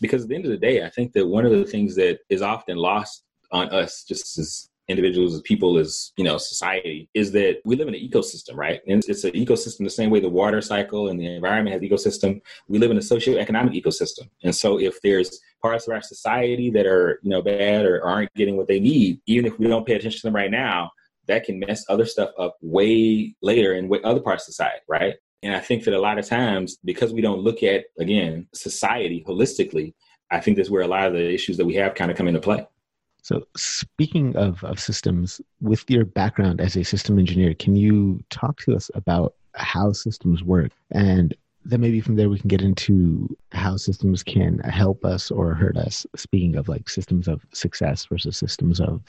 Because 0.00 0.22
at 0.22 0.28
the 0.28 0.34
end 0.34 0.44
of 0.44 0.50
the 0.50 0.56
day, 0.56 0.84
I 0.84 0.90
think 0.90 1.12
that 1.12 1.26
one 1.26 1.44
of 1.44 1.52
the 1.52 1.64
things 1.64 1.94
that 1.96 2.20
is 2.28 2.42
often 2.42 2.76
lost 2.76 3.24
on 3.52 3.68
us, 3.70 4.04
just 4.04 4.38
as 4.38 4.68
individuals, 4.88 5.34
as 5.34 5.40
people, 5.42 5.78
as 5.78 6.12
you 6.16 6.24
know, 6.24 6.36
society, 6.36 7.08
is 7.14 7.32
that 7.32 7.60
we 7.64 7.76
live 7.76 7.88
in 7.88 7.94
an 7.94 8.00
ecosystem, 8.00 8.56
right? 8.56 8.80
And 8.88 9.02
it's 9.06 9.24
an 9.24 9.32
ecosystem 9.32 9.84
the 9.84 9.90
same 9.90 10.10
way 10.10 10.20
the 10.20 10.28
water 10.28 10.60
cycle 10.60 11.08
and 11.08 11.18
the 11.18 11.26
environment 11.26 11.72
has 11.74 11.82
ecosystem. 11.82 12.40
We 12.68 12.78
live 12.78 12.90
in 12.90 12.96
a 12.96 13.00
socioeconomic 13.00 13.80
ecosystem, 13.80 14.28
and 14.42 14.54
so 14.54 14.80
if 14.80 15.00
there's 15.02 15.38
parts 15.62 15.86
of 15.86 15.94
our 15.94 16.02
society 16.02 16.70
that 16.70 16.86
are 16.86 17.20
you 17.22 17.30
know 17.30 17.42
bad 17.42 17.86
or 17.86 18.04
aren't 18.04 18.34
getting 18.34 18.56
what 18.56 18.68
they 18.68 18.80
need, 18.80 19.20
even 19.26 19.46
if 19.46 19.58
we 19.58 19.68
don't 19.68 19.86
pay 19.86 19.94
attention 19.94 20.20
to 20.20 20.26
them 20.26 20.36
right 20.36 20.50
now, 20.50 20.90
that 21.26 21.44
can 21.44 21.60
mess 21.60 21.84
other 21.88 22.04
stuff 22.04 22.30
up 22.38 22.56
way 22.60 23.34
later 23.42 23.74
in 23.74 23.90
other 24.04 24.20
parts 24.20 24.48
of 24.48 24.54
society, 24.54 24.80
right? 24.88 25.14
And 25.42 25.54
I 25.54 25.60
think 25.60 25.84
that 25.84 25.94
a 25.94 26.00
lot 26.00 26.18
of 26.18 26.26
times, 26.26 26.78
because 26.84 27.12
we 27.12 27.22
don't 27.22 27.40
look 27.40 27.62
at, 27.62 27.86
again, 27.98 28.46
society 28.52 29.24
holistically, 29.26 29.94
I 30.30 30.40
think 30.40 30.56
that's 30.56 30.70
where 30.70 30.82
a 30.82 30.88
lot 30.88 31.06
of 31.06 31.14
the 31.14 31.32
issues 31.32 31.56
that 31.56 31.66
we 31.66 31.74
have 31.74 31.94
kind 31.94 32.10
of 32.10 32.16
come 32.16 32.28
into 32.28 32.40
play. 32.40 32.66
So, 33.22 33.46
speaking 33.56 34.36
of, 34.36 34.62
of 34.64 34.80
systems, 34.80 35.40
with 35.60 35.88
your 35.90 36.04
background 36.04 36.60
as 36.60 36.76
a 36.76 36.84
system 36.84 37.18
engineer, 37.18 37.54
can 37.54 37.76
you 37.76 38.22
talk 38.30 38.60
to 38.60 38.74
us 38.74 38.90
about 38.94 39.34
how 39.54 39.92
systems 39.92 40.42
work? 40.42 40.72
And 40.90 41.34
then 41.64 41.80
maybe 41.80 42.00
from 42.00 42.16
there 42.16 42.30
we 42.30 42.38
can 42.38 42.48
get 42.48 42.62
into 42.62 43.28
how 43.52 43.76
systems 43.76 44.22
can 44.22 44.58
help 44.60 45.04
us 45.04 45.30
or 45.30 45.54
hurt 45.54 45.76
us. 45.76 46.06
Speaking 46.16 46.56
of 46.56 46.68
like 46.68 46.88
systems 46.88 47.28
of 47.28 47.44
success 47.52 48.06
versus 48.06 48.38
systems 48.38 48.80
of 48.80 49.02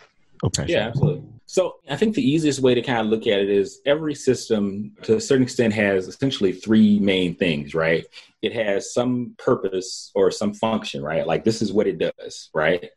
oppression. 0.43 0.75
Yeah, 0.75 0.87
absolutely. 0.87 1.23
So 1.51 1.79
I 1.89 1.97
think 1.97 2.15
the 2.15 2.25
easiest 2.25 2.61
way 2.61 2.73
to 2.75 2.81
kind 2.81 3.01
of 3.01 3.07
look 3.07 3.27
at 3.27 3.41
it 3.41 3.49
is 3.49 3.81
every 3.85 4.15
system, 4.15 4.93
to 5.01 5.17
a 5.17 5.19
certain 5.19 5.43
extent, 5.43 5.73
has 5.73 6.07
essentially 6.07 6.53
three 6.53 6.97
main 6.97 7.35
things, 7.35 7.75
right? 7.75 8.05
It 8.41 8.53
has 8.53 8.93
some 8.93 9.35
purpose 9.37 10.11
or 10.15 10.31
some 10.31 10.53
function, 10.53 11.03
right? 11.03 11.27
Like 11.27 11.43
this 11.43 11.61
is 11.61 11.73
what 11.73 11.87
it 11.87 11.97
does, 11.97 12.49
right? 12.53 12.89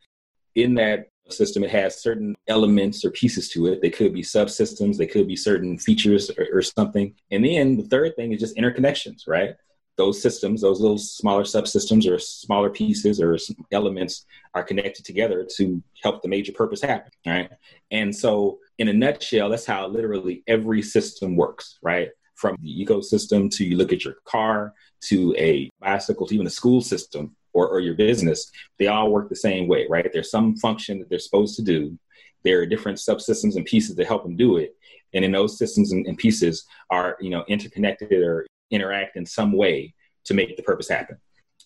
In 0.55 0.75
that 0.75 1.09
system, 1.27 1.65
it 1.65 1.69
has 1.71 2.01
certain 2.01 2.33
elements 2.47 3.03
or 3.03 3.11
pieces 3.11 3.49
to 3.49 3.67
it. 3.67 3.81
They 3.81 3.89
could 3.89 4.13
be 4.13 4.21
subsystems, 4.21 4.95
they 4.95 5.05
could 5.05 5.27
be 5.27 5.35
certain 5.35 5.77
features 5.77 6.31
or, 6.37 6.47
or 6.53 6.61
something. 6.61 7.13
And 7.31 7.43
then 7.43 7.75
the 7.75 7.83
third 7.83 8.15
thing 8.15 8.31
is 8.31 8.39
just 8.39 8.55
interconnections, 8.55 9.27
right? 9.27 9.57
Those 9.97 10.21
systems, 10.21 10.61
those 10.61 10.81
little 10.81 10.97
smaller 10.97 11.43
subsystems 11.43 12.09
or 12.09 12.19
smaller 12.19 12.69
pieces 12.69 13.21
or 13.21 13.37
elements 13.71 14.25
are 14.53 14.63
connected 14.63 15.05
together 15.05 15.47
to 15.55 15.81
help 16.03 16.21
the 16.21 16.27
major 16.27 16.51
purpose 16.51 16.81
happen, 16.81 17.11
right? 17.25 17.49
And 17.91 18.15
so, 18.15 18.59
in 18.77 18.89
a 18.89 18.93
nutshell, 18.93 19.49
that's 19.49 19.65
how 19.65 19.87
literally 19.87 20.43
every 20.47 20.81
system 20.81 21.35
works, 21.35 21.79
right? 21.81 22.09
From 22.35 22.57
the 22.61 22.85
ecosystem 22.85 23.49
to 23.55 23.63
you 23.63 23.77
look 23.77 23.93
at 23.93 24.03
your 24.03 24.15
car 24.25 24.73
to 25.05 25.33
a 25.37 25.69
bicycle 25.79 26.27
to 26.27 26.33
even 26.33 26.47
a 26.47 26.51
school 26.51 26.81
system 26.81 27.35
or, 27.53 27.67
or 27.69 27.79
your 27.79 27.95
business, 27.95 28.51
they 28.77 28.87
all 28.87 29.11
work 29.11 29.29
the 29.29 29.35
same 29.35 29.67
way, 29.67 29.87
right? 29.89 30.11
There's 30.11 30.31
some 30.31 30.57
function 30.57 30.99
that 30.99 31.09
they're 31.09 31.19
supposed 31.19 31.55
to 31.55 31.61
do. 31.61 31.97
There 32.43 32.59
are 32.59 32.65
different 32.65 32.97
subsystems 32.97 33.55
and 33.55 33.65
pieces 33.65 33.95
that 33.95 34.07
help 34.07 34.23
them 34.23 34.35
do 34.35 34.57
it. 34.57 34.75
And 35.13 35.23
in 35.23 35.31
those 35.31 35.57
systems 35.57 35.93
and, 35.93 36.05
and 36.05 36.17
pieces 36.17 36.65
are, 36.89 37.15
you 37.21 37.29
know, 37.29 37.45
interconnected 37.47 38.11
or 38.11 38.45
interact 38.71 39.15
in 39.15 39.25
some 39.25 39.51
way 39.51 39.93
to 40.25 40.33
make 40.33 40.55
the 40.55 40.63
purpose 40.63 40.89
happen. 40.89 41.17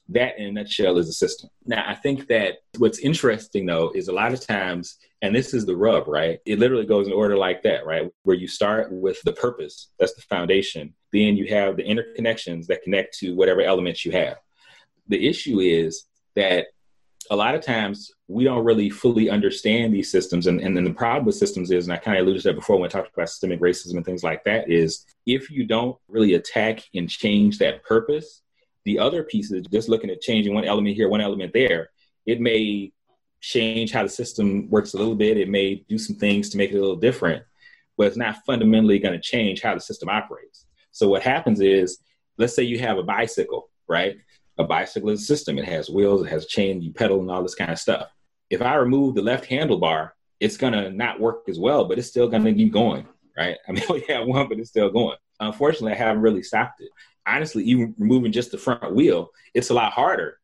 That, 0.09 0.39
in 0.39 0.47
a 0.47 0.51
nutshell, 0.51 0.97
is 0.97 1.07
a 1.07 1.13
system. 1.13 1.49
Now, 1.65 1.83
I 1.87 1.93
think 1.93 2.27
that 2.29 2.57
what's 2.77 2.99
interesting, 2.99 3.67
though, 3.67 3.91
is 3.93 4.07
a 4.07 4.13
lot 4.13 4.33
of 4.33 4.45
times, 4.45 4.97
and 5.21 5.35
this 5.35 5.53
is 5.53 5.67
the 5.67 5.75
rub, 5.75 6.07
right? 6.07 6.39
It 6.47 6.57
literally 6.57 6.87
goes 6.87 7.05
in 7.05 7.13
order 7.13 7.37
like 7.37 7.61
that, 7.63 7.85
right? 7.85 8.09
Where 8.23 8.35
you 8.35 8.47
start 8.47 8.91
with 8.91 9.21
the 9.21 9.33
purpose, 9.33 9.91
that's 9.99 10.15
the 10.15 10.21
foundation. 10.21 10.95
Then 11.13 11.37
you 11.37 11.47
have 11.49 11.77
the 11.77 11.83
interconnections 11.83 12.65
that 12.67 12.81
connect 12.81 13.19
to 13.19 13.35
whatever 13.35 13.61
elements 13.61 14.03
you 14.03 14.11
have. 14.13 14.37
The 15.07 15.27
issue 15.27 15.59
is 15.59 16.05
that 16.35 16.67
a 17.31 17.35
lot 17.35 17.53
of 17.53 17.61
times 17.61 18.11
we 18.27 18.43
don't 18.43 18.65
really 18.65 18.89
fully 18.89 19.29
understand 19.29 19.93
these 19.93 20.11
systems. 20.11 20.47
And, 20.47 20.59
and 20.61 20.75
then 20.75 20.83
the 20.83 20.93
problem 20.93 21.25
with 21.25 21.35
systems 21.35 21.69
is, 21.69 21.85
and 21.85 21.93
I 21.93 21.97
kind 21.97 22.17
of 22.17 22.23
alluded 22.23 22.41
to 22.41 22.49
that 22.49 22.55
before 22.55 22.77
when 22.77 22.87
I 22.87 22.91
talked 22.91 23.13
about 23.13 23.29
systemic 23.29 23.59
racism 23.59 23.95
and 23.95 24.05
things 24.05 24.23
like 24.23 24.43
that, 24.45 24.69
is 24.69 25.05
if 25.25 25.51
you 25.51 25.65
don't 25.65 25.95
really 26.07 26.33
attack 26.33 26.81
and 26.95 27.09
change 27.09 27.59
that 27.59 27.83
purpose, 27.83 28.41
the 28.85 28.97
other 28.97 29.23
pieces, 29.23 29.65
just 29.71 29.89
looking 29.89 30.09
at 30.09 30.21
changing 30.21 30.53
one 30.53 30.65
element 30.65 30.95
here, 30.95 31.09
one 31.09 31.21
element 31.21 31.53
there, 31.53 31.89
it 32.25 32.41
may 32.41 32.91
change 33.41 33.91
how 33.91 34.03
the 34.03 34.09
system 34.09 34.69
works 34.69 34.93
a 34.93 34.97
little 34.97 35.15
bit. 35.15 35.37
It 35.37 35.49
may 35.49 35.85
do 35.87 35.97
some 35.97 36.15
things 36.15 36.49
to 36.49 36.57
make 36.57 36.71
it 36.71 36.77
a 36.77 36.81
little 36.81 36.95
different, 36.95 37.43
but 37.97 38.07
it's 38.07 38.17
not 38.17 38.43
fundamentally 38.45 38.97
going 38.99 39.13
to 39.13 39.21
change 39.21 39.61
how 39.61 39.75
the 39.75 39.81
system 39.81 40.09
operates. 40.09 40.65
So 40.91 41.07
what 41.07 41.21
happens 41.21 41.61
is, 41.61 41.99
let's 42.37 42.55
say 42.55 42.63
you 42.63 42.79
have 42.79 42.97
a 42.97 43.03
bicycle, 43.03 43.69
right? 43.87 44.17
A 44.59 44.63
bicycle 44.63 45.15
system. 45.17 45.57
It 45.57 45.65
has 45.65 45.89
wheels, 45.89 46.23
it 46.23 46.29
has 46.29 46.45
chain, 46.45 46.81
you 46.81 46.93
pedal, 46.93 47.21
and 47.21 47.31
all 47.31 47.41
this 47.41 47.55
kind 47.55 47.71
of 47.71 47.79
stuff. 47.79 48.09
If 48.49 48.61
I 48.61 48.75
remove 48.75 49.15
the 49.15 49.21
left 49.21 49.49
handlebar, 49.49 50.11
it's 50.39 50.57
gonna 50.57 50.89
not 50.91 51.19
work 51.19 51.45
as 51.47 51.57
well, 51.57 51.85
but 51.85 51.97
it's 51.97 52.07
still 52.07 52.27
gonna 52.27 52.49
mm-hmm. 52.49 52.57
keep 52.57 52.73
going, 52.73 53.07
right? 53.37 53.57
I 53.67 53.71
mean, 53.71 53.83
oh, 53.89 53.93
we 53.93 54.01
have 54.13 54.27
one, 54.27 54.47
but 54.47 54.59
it's 54.59 54.69
still 54.69 54.91
going. 54.91 55.17
Unfortunately, 55.39 55.93
I 55.93 55.95
haven't 55.95 56.21
really 56.21 56.43
stopped 56.43 56.81
it. 56.81 56.89
Honestly, 57.25 57.63
even 57.63 57.95
removing 57.97 58.31
just 58.31 58.51
the 58.51 58.57
front 58.57 58.93
wheel, 58.93 59.31
it's 59.53 59.69
a 59.69 59.73
lot 59.73 59.93
harder. 59.93 60.39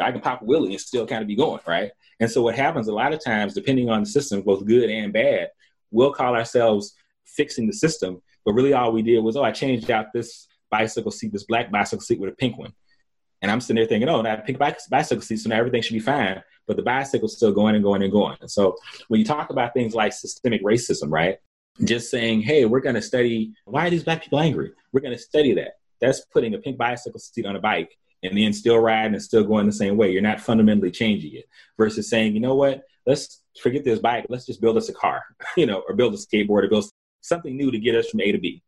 I 0.00 0.12
can 0.12 0.20
pop 0.20 0.42
a 0.42 0.44
wheelie 0.44 0.70
and 0.70 0.80
still 0.80 1.06
kind 1.06 1.22
of 1.22 1.28
be 1.28 1.36
going, 1.36 1.60
right? 1.66 1.90
And 2.20 2.30
so 2.30 2.42
what 2.42 2.54
happens 2.54 2.88
a 2.88 2.94
lot 2.94 3.12
of 3.12 3.22
times, 3.22 3.54
depending 3.54 3.90
on 3.90 4.00
the 4.00 4.06
system, 4.06 4.42
both 4.42 4.64
good 4.64 4.88
and 4.88 5.12
bad, 5.12 5.48
we'll 5.90 6.12
call 6.12 6.34
ourselves 6.34 6.94
fixing 7.24 7.66
the 7.66 7.72
system, 7.72 8.22
but 8.44 8.52
really 8.52 8.72
all 8.72 8.92
we 8.92 9.02
did 9.02 9.20
was, 9.20 9.36
oh, 9.36 9.42
I 9.42 9.50
changed 9.50 9.90
out 9.90 10.12
this 10.12 10.46
bicycle 10.70 11.10
seat, 11.10 11.32
this 11.32 11.44
black 11.44 11.70
bicycle 11.70 12.02
seat 12.02 12.20
with 12.20 12.32
a 12.32 12.36
pink 12.36 12.58
one. 12.58 12.72
And 13.40 13.50
I'm 13.50 13.60
sitting 13.60 13.76
there 13.76 13.86
thinking, 13.86 14.08
oh, 14.08 14.20
now 14.20 14.32
I 14.32 14.36
pick 14.36 14.56
a 14.56 14.74
bicycle 14.90 15.22
seat, 15.22 15.36
so 15.38 15.48
now 15.48 15.56
everything 15.56 15.82
should 15.82 15.94
be 15.94 16.00
fine. 16.00 16.42
But 16.66 16.76
the 16.76 16.82
bicycle's 16.82 17.36
still 17.36 17.52
going 17.52 17.74
and 17.74 17.84
going 17.84 18.02
and 18.02 18.12
going. 18.12 18.36
And 18.40 18.50
so 18.50 18.76
when 19.08 19.20
you 19.20 19.26
talk 19.26 19.50
about 19.50 19.74
things 19.74 19.94
like 19.94 20.12
systemic 20.12 20.62
racism, 20.62 21.10
right? 21.10 21.38
Just 21.84 22.10
saying, 22.10 22.42
hey, 22.42 22.64
we're 22.64 22.80
going 22.80 22.96
to 22.96 23.02
study 23.02 23.52
why 23.64 23.86
are 23.86 23.90
these 23.90 24.02
black 24.02 24.22
people 24.22 24.40
angry? 24.40 24.72
We're 24.92 25.00
going 25.00 25.16
to 25.16 25.22
study 25.22 25.54
that. 25.54 25.78
That's 26.00 26.24
putting 26.32 26.54
a 26.54 26.58
pink 26.58 26.76
bicycle 26.76 27.20
seat 27.20 27.46
on 27.46 27.56
a 27.56 27.60
bike 27.60 27.96
and 28.22 28.36
then 28.36 28.52
still 28.52 28.78
riding 28.78 29.14
and 29.14 29.22
still 29.22 29.44
going 29.44 29.66
the 29.66 29.72
same 29.72 29.96
way. 29.96 30.10
You're 30.10 30.22
not 30.22 30.40
fundamentally 30.40 30.90
changing 30.90 31.34
it 31.34 31.44
versus 31.76 32.10
saying, 32.10 32.34
you 32.34 32.40
know 32.40 32.56
what? 32.56 32.82
Let's 33.06 33.42
forget 33.62 33.84
this 33.84 34.00
bike. 34.00 34.26
Let's 34.28 34.46
just 34.46 34.60
build 34.60 34.76
us 34.76 34.88
a 34.88 34.92
car, 34.92 35.22
you 35.56 35.66
know, 35.66 35.84
or 35.88 35.94
build 35.94 36.14
a 36.14 36.16
skateboard 36.16 36.64
or 36.64 36.68
build 36.68 36.90
something 37.20 37.56
new 37.56 37.70
to 37.70 37.78
get 37.78 37.94
us 37.94 38.08
from 38.08 38.20
A 38.20 38.32
to 38.32 38.38
B 38.38 38.62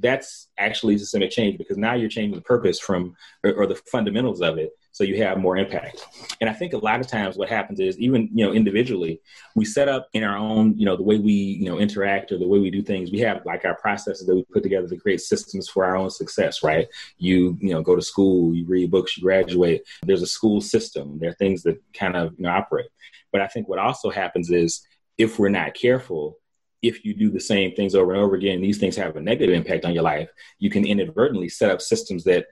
that's 0.00 0.48
actually 0.58 0.98
systemic 0.98 1.30
change 1.30 1.58
because 1.58 1.76
now 1.76 1.94
you're 1.94 2.08
changing 2.08 2.34
the 2.34 2.42
purpose 2.42 2.78
from 2.78 3.14
or, 3.44 3.52
or, 3.52 3.66
the 3.66 3.74
fundamentals 3.74 4.40
of 4.40 4.58
it 4.58 4.70
so 4.92 5.04
you 5.04 5.22
have 5.22 5.38
more 5.38 5.56
impact. 5.56 6.04
And 6.40 6.50
i 6.50 6.52
think 6.52 6.72
a 6.72 6.78
lot 6.78 7.00
of 7.00 7.06
times 7.06 7.36
what 7.36 7.48
happens 7.48 7.80
is 7.80 7.98
even 7.98 8.28
you 8.32 8.44
know 8.44 8.52
individually 8.52 9.20
we 9.54 9.64
set 9.64 9.88
up 9.88 10.08
in 10.12 10.24
our 10.24 10.36
own 10.36 10.76
you 10.76 10.84
know 10.84 10.96
the 10.96 11.02
way 11.02 11.18
we 11.18 11.32
you 11.32 11.66
know 11.66 11.78
interact 11.78 12.32
or 12.32 12.38
the 12.38 12.48
way 12.48 12.58
we 12.58 12.70
do 12.70 12.82
things 12.82 13.10
we 13.10 13.20
have 13.20 13.44
like 13.44 13.64
our 13.64 13.76
processes 13.76 14.26
that 14.26 14.34
we 14.34 14.42
put 14.44 14.62
together 14.62 14.88
to 14.88 14.96
create 14.96 15.20
systems 15.20 15.68
for 15.68 15.84
our 15.84 15.96
own 15.96 16.10
success 16.10 16.62
right? 16.62 16.88
You 17.18 17.56
you 17.60 17.72
know 17.72 17.82
go 17.82 17.94
to 17.94 18.02
school 18.02 18.54
you 18.54 18.66
read 18.66 18.90
books 18.90 19.16
you 19.16 19.22
graduate. 19.22 19.82
There's 20.02 20.22
a 20.22 20.26
school 20.26 20.60
system. 20.60 21.18
There 21.18 21.30
are 21.30 21.34
things 21.34 21.62
that 21.62 21.80
kind 21.94 22.16
of 22.16 22.32
you 22.36 22.44
know 22.44 22.50
operate. 22.50 22.90
But 23.32 23.42
i 23.42 23.46
think 23.46 23.68
what 23.68 23.78
also 23.78 24.10
happens 24.10 24.50
is 24.50 24.84
if 25.18 25.38
we're 25.38 25.50
not 25.50 25.74
careful 25.74 26.39
if 26.82 27.04
you 27.04 27.14
do 27.14 27.30
the 27.30 27.40
same 27.40 27.74
things 27.74 27.94
over 27.94 28.12
and 28.12 28.22
over 28.22 28.36
again, 28.36 28.60
these 28.60 28.78
things 28.78 28.96
have 28.96 29.16
a 29.16 29.20
negative 29.20 29.54
impact 29.54 29.84
on 29.84 29.92
your 29.92 30.02
life, 30.02 30.30
you 30.58 30.70
can 30.70 30.86
inadvertently 30.86 31.48
set 31.48 31.70
up 31.70 31.80
systems 31.80 32.24
that 32.24 32.46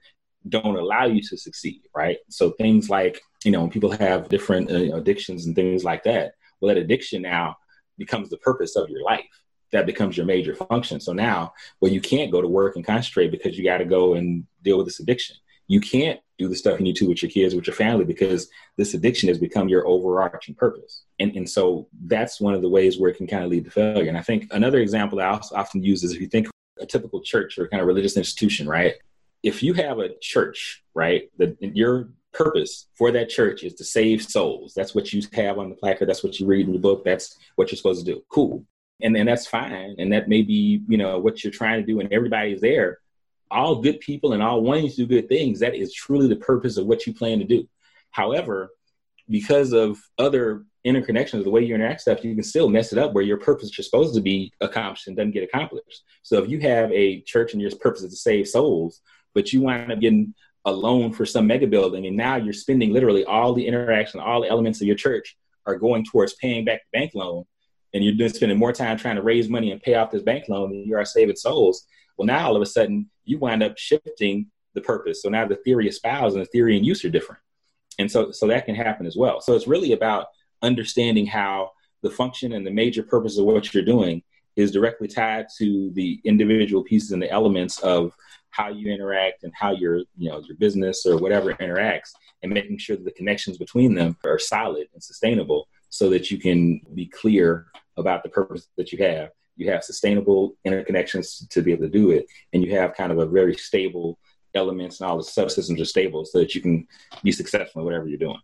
don't 0.48 0.76
allow 0.76 1.06
you 1.06 1.22
to 1.22 1.36
succeed, 1.36 1.82
right? 1.94 2.18
So 2.28 2.50
things 2.52 2.88
like, 2.90 3.20
you 3.44 3.50
know, 3.50 3.62
when 3.62 3.70
people 3.70 3.90
have 3.90 4.28
different 4.28 4.70
uh, 4.70 4.96
addictions 4.96 5.46
and 5.46 5.54
things 5.54 5.84
like 5.84 6.04
that, 6.04 6.32
well, 6.60 6.74
that 6.74 6.80
addiction 6.80 7.22
now 7.22 7.56
becomes 7.96 8.30
the 8.30 8.38
purpose 8.38 8.76
of 8.76 8.88
your 8.88 9.02
life. 9.02 9.24
That 9.72 9.86
becomes 9.86 10.16
your 10.16 10.26
major 10.26 10.54
function. 10.54 11.00
So 11.00 11.12
now, 11.12 11.52
well, 11.80 11.92
you 11.92 12.00
can't 12.00 12.32
go 12.32 12.40
to 12.40 12.48
work 12.48 12.76
and 12.76 12.84
concentrate 12.84 13.30
because 13.30 13.58
you 13.58 13.64
got 13.64 13.78
to 13.78 13.84
go 13.84 14.14
and 14.14 14.46
deal 14.62 14.78
with 14.78 14.86
this 14.86 15.00
addiction. 15.00 15.36
You 15.66 15.80
can't 15.80 16.20
do 16.38 16.48
the 16.48 16.54
stuff 16.54 16.78
you 16.78 16.84
need 16.84 16.96
to 16.96 17.08
with 17.08 17.22
your 17.22 17.30
kids, 17.30 17.54
with 17.54 17.66
your 17.66 17.74
family, 17.74 18.04
because 18.04 18.48
this 18.76 18.94
addiction 18.94 19.28
has 19.28 19.38
become 19.38 19.68
your 19.68 19.86
overarching 19.86 20.54
purpose. 20.54 21.02
And, 21.18 21.34
and 21.36 21.48
so 21.48 21.88
that's 22.06 22.40
one 22.40 22.54
of 22.54 22.62
the 22.62 22.68
ways 22.68 22.98
where 22.98 23.10
it 23.10 23.16
can 23.16 23.26
kind 23.26 23.44
of 23.44 23.50
lead 23.50 23.64
to 23.64 23.70
failure. 23.70 24.08
And 24.08 24.16
I 24.16 24.22
think 24.22 24.46
another 24.52 24.78
example 24.78 25.20
I 25.20 25.26
also 25.26 25.56
often 25.56 25.82
use 25.82 26.04
is 26.04 26.12
if 26.12 26.20
you 26.20 26.28
think 26.28 26.48
a 26.80 26.86
typical 26.86 27.20
church 27.20 27.58
or 27.58 27.68
kind 27.68 27.80
of 27.80 27.88
religious 27.88 28.16
institution, 28.16 28.68
right? 28.68 28.94
If 29.42 29.62
you 29.62 29.74
have 29.74 29.98
a 29.98 30.10
church, 30.20 30.84
right, 30.94 31.28
that 31.38 31.56
your 31.60 32.10
purpose 32.32 32.86
for 32.94 33.10
that 33.10 33.28
church 33.28 33.64
is 33.64 33.74
to 33.74 33.84
save 33.84 34.22
souls. 34.22 34.74
That's 34.74 34.94
what 34.94 35.12
you 35.12 35.22
have 35.32 35.58
on 35.58 35.70
the 35.70 35.76
placard. 35.76 36.08
That's 36.08 36.22
what 36.22 36.38
you 36.38 36.46
read 36.46 36.66
in 36.66 36.72
your 36.72 36.82
book. 36.82 37.04
That's 37.04 37.36
what 37.56 37.70
you're 37.70 37.76
supposed 37.76 38.04
to 38.04 38.12
do. 38.12 38.22
Cool. 38.28 38.64
And 39.00 39.14
then 39.14 39.26
that's 39.26 39.46
fine. 39.46 39.96
And 39.98 40.12
that 40.12 40.28
may 40.28 40.42
be, 40.42 40.82
you 40.88 40.98
know, 40.98 41.18
what 41.18 41.42
you're 41.42 41.52
trying 41.52 41.80
to 41.80 41.86
do 41.86 42.00
and 42.00 42.12
everybody's 42.12 42.60
there 42.60 42.98
all 43.50 43.82
good 43.82 44.00
people 44.00 44.32
and 44.32 44.42
all 44.42 44.62
wanting 44.62 44.88
to 44.88 44.96
do 44.96 45.06
good 45.06 45.28
things, 45.28 45.60
that 45.60 45.74
is 45.74 45.92
truly 45.92 46.28
the 46.28 46.36
purpose 46.36 46.76
of 46.76 46.86
what 46.86 47.06
you 47.06 47.14
plan 47.14 47.38
to 47.38 47.44
do. 47.44 47.68
However, 48.10 48.70
because 49.28 49.72
of 49.72 49.98
other 50.18 50.64
interconnections, 50.86 51.44
the 51.44 51.50
way 51.50 51.62
you 51.62 51.74
interact 51.74 52.00
stuff, 52.00 52.24
you 52.24 52.34
can 52.34 52.44
still 52.44 52.68
mess 52.68 52.92
it 52.92 52.98
up 52.98 53.12
where 53.12 53.24
your 53.24 53.36
purpose 53.36 53.78
is 53.78 53.84
supposed 53.84 54.14
to 54.14 54.20
be 54.20 54.52
accomplished 54.60 55.06
and 55.06 55.16
doesn't 55.16 55.32
get 55.32 55.42
accomplished. 55.42 56.02
So 56.22 56.42
if 56.42 56.48
you 56.48 56.60
have 56.60 56.90
a 56.92 57.20
church 57.22 57.52
and 57.52 57.60
your 57.60 57.70
purpose 57.76 58.02
is 58.02 58.10
to 58.10 58.16
save 58.16 58.48
souls, 58.48 59.00
but 59.34 59.52
you 59.52 59.60
wind 59.60 59.92
up 59.92 60.00
getting 60.00 60.34
a 60.64 60.72
loan 60.72 61.12
for 61.12 61.26
some 61.26 61.46
mega 61.46 61.66
building, 61.66 62.06
and 62.06 62.16
now 62.16 62.36
you're 62.36 62.52
spending 62.52 62.92
literally 62.92 63.24
all 63.24 63.52
the 63.52 63.66
interaction, 63.66 64.20
all 64.20 64.42
the 64.42 64.48
elements 64.48 64.80
of 64.80 64.86
your 64.86 64.96
church 64.96 65.36
are 65.66 65.76
going 65.76 66.04
towards 66.04 66.34
paying 66.34 66.64
back 66.64 66.80
the 66.90 66.98
bank 66.98 67.12
loan, 67.14 67.44
and 67.94 68.04
you're 68.04 68.28
spending 68.28 68.58
more 68.58 68.72
time 68.72 68.96
trying 68.96 69.16
to 69.16 69.22
raise 69.22 69.48
money 69.48 69.72
and 69.72 69.82
pay 69.82 69.94
off 69.94 70.10
this 70.10 70.22
bank 70.22 70.44
loan 70.48 70.70
than 70.70 70.84
you 70.84 70.96
are 70.96 71.04
saving 71.04 71.36
souls 71.36 71.86
well, 72.18 72.26
now 72.26 72.48
all 72.48 72.56
of 72.56 72.62
a 72.62 72.66
sudden 72.66 73.08
you 73.24 73.38
wind 73.38 73.62
up 73.62 73.78
shifting 73.78 74.50
the 74.74 74.80
purpose. 74.80 75.22
So 75.22 75.28
now 75.28 75.46
the 75.46 75.56
theory 75.56 75.88
of 75.88 75.94
spouse 75.94 76.32
and 76.32 76.42
the 76.42 76.46
theory 76.46 76.76
and 76.76 76.84
use 76.84 77.04
are 77.04 77.10
different. 77.10 77.40
And 77.98 78.10
so, 78.10 78.32
so 78.32 78.46
that 78.48 78.66
can 78.66 78.74
happen 78.74 79.06
as 79.06 79.16
well. 79.16 79.40
So 79.40 79.54
it's 79.54 79.66
really 79.66 79.92
about 79.92 80.26
understanding 80.62 81.26
how 81.26 81.72
the 82.02 82.10
function 82.10 82.52
and 82.52 82.66
the 82.66 82.70
major 82.70 83.02
purpose 83.02 83.38
of 83.38 83.44
what 83.44 83.72
you're 83.72 83.84
doing 83.84 84.22
is 84.56 84.72
directly 84.72 85.08
tied 85.08 85.46
to 85.56 85.90
the 85.94 86.20
individual 86.24 86.82
pieces 86.82 87.12
and 87.12 87.22
the 87.22 87.30
elements 87.30 87.78
of 87.80 88.12
how 88.50 88.68
you 88.68 88.92
interact 88.92 89.44
and 89.44 89.52
how 89.54 89.72
your 89.72 89.98
you 90.16 90.28
know 90.30 90.42
your 90.46 90.56
business 90.56 91.06
or 91.06 91.16
whatever 91.18 91.52
interacts 91.54 92.10
and 92.42 92.52
making 92.52 92.78
sure 92.78 92.96
that 92.96 93.04
the 93.04 93.12
connections 93.12 93.58
between 93.58 93.94
them 93.94 94.16
are 94.24 94.38
solid 94.38 94.88
and 94.94 95.02
sustainable 95.02 95.68
so 95.90 96.08
that 96.08 96.30
you 96.30 96.38
can 96.38 96.80
be 96.94 97.06
clear 97.06 97.66
about 97.96 98.22
the 98.22 98.28
purpose 98.28 98.68
that 98.76 98.90
you 98.90 98.98
have 99.04 99.30
you 99.58 99.70
have 99.70 99.84
sustainable 99.84 100.56
interconnections 100.66 101.46
to 101.50 101.60
be 101.60 101.72
able 101.72 101.82
to 101.82 101.90
do 101.90 102.10
it, 102.10 102.26
and 102.52 102.64
you 102.64 102.74
have 102.76 102.94
kind 102.94 103.12
of 103.12 103.18
a 103.18 103.26
very 103.26 103.54
stable 103.54 104.18
elements 104.54 105.00
and 105.00 105.10
all 105.10 105.18
the 105.18 105.22
subsystems 105.22 105.80
are 105.80 105.84
stable 105.84 106.24
so 106.24 106.38
that 106.38 106.54
you 106.54 106.60
can 106.60 106.86
be 107.22 107.32
successful 107.32 107.80
in 107.80 107.84
whatever 107.84 108.08
you're 108.08 108.18
doing. 108.18 108.38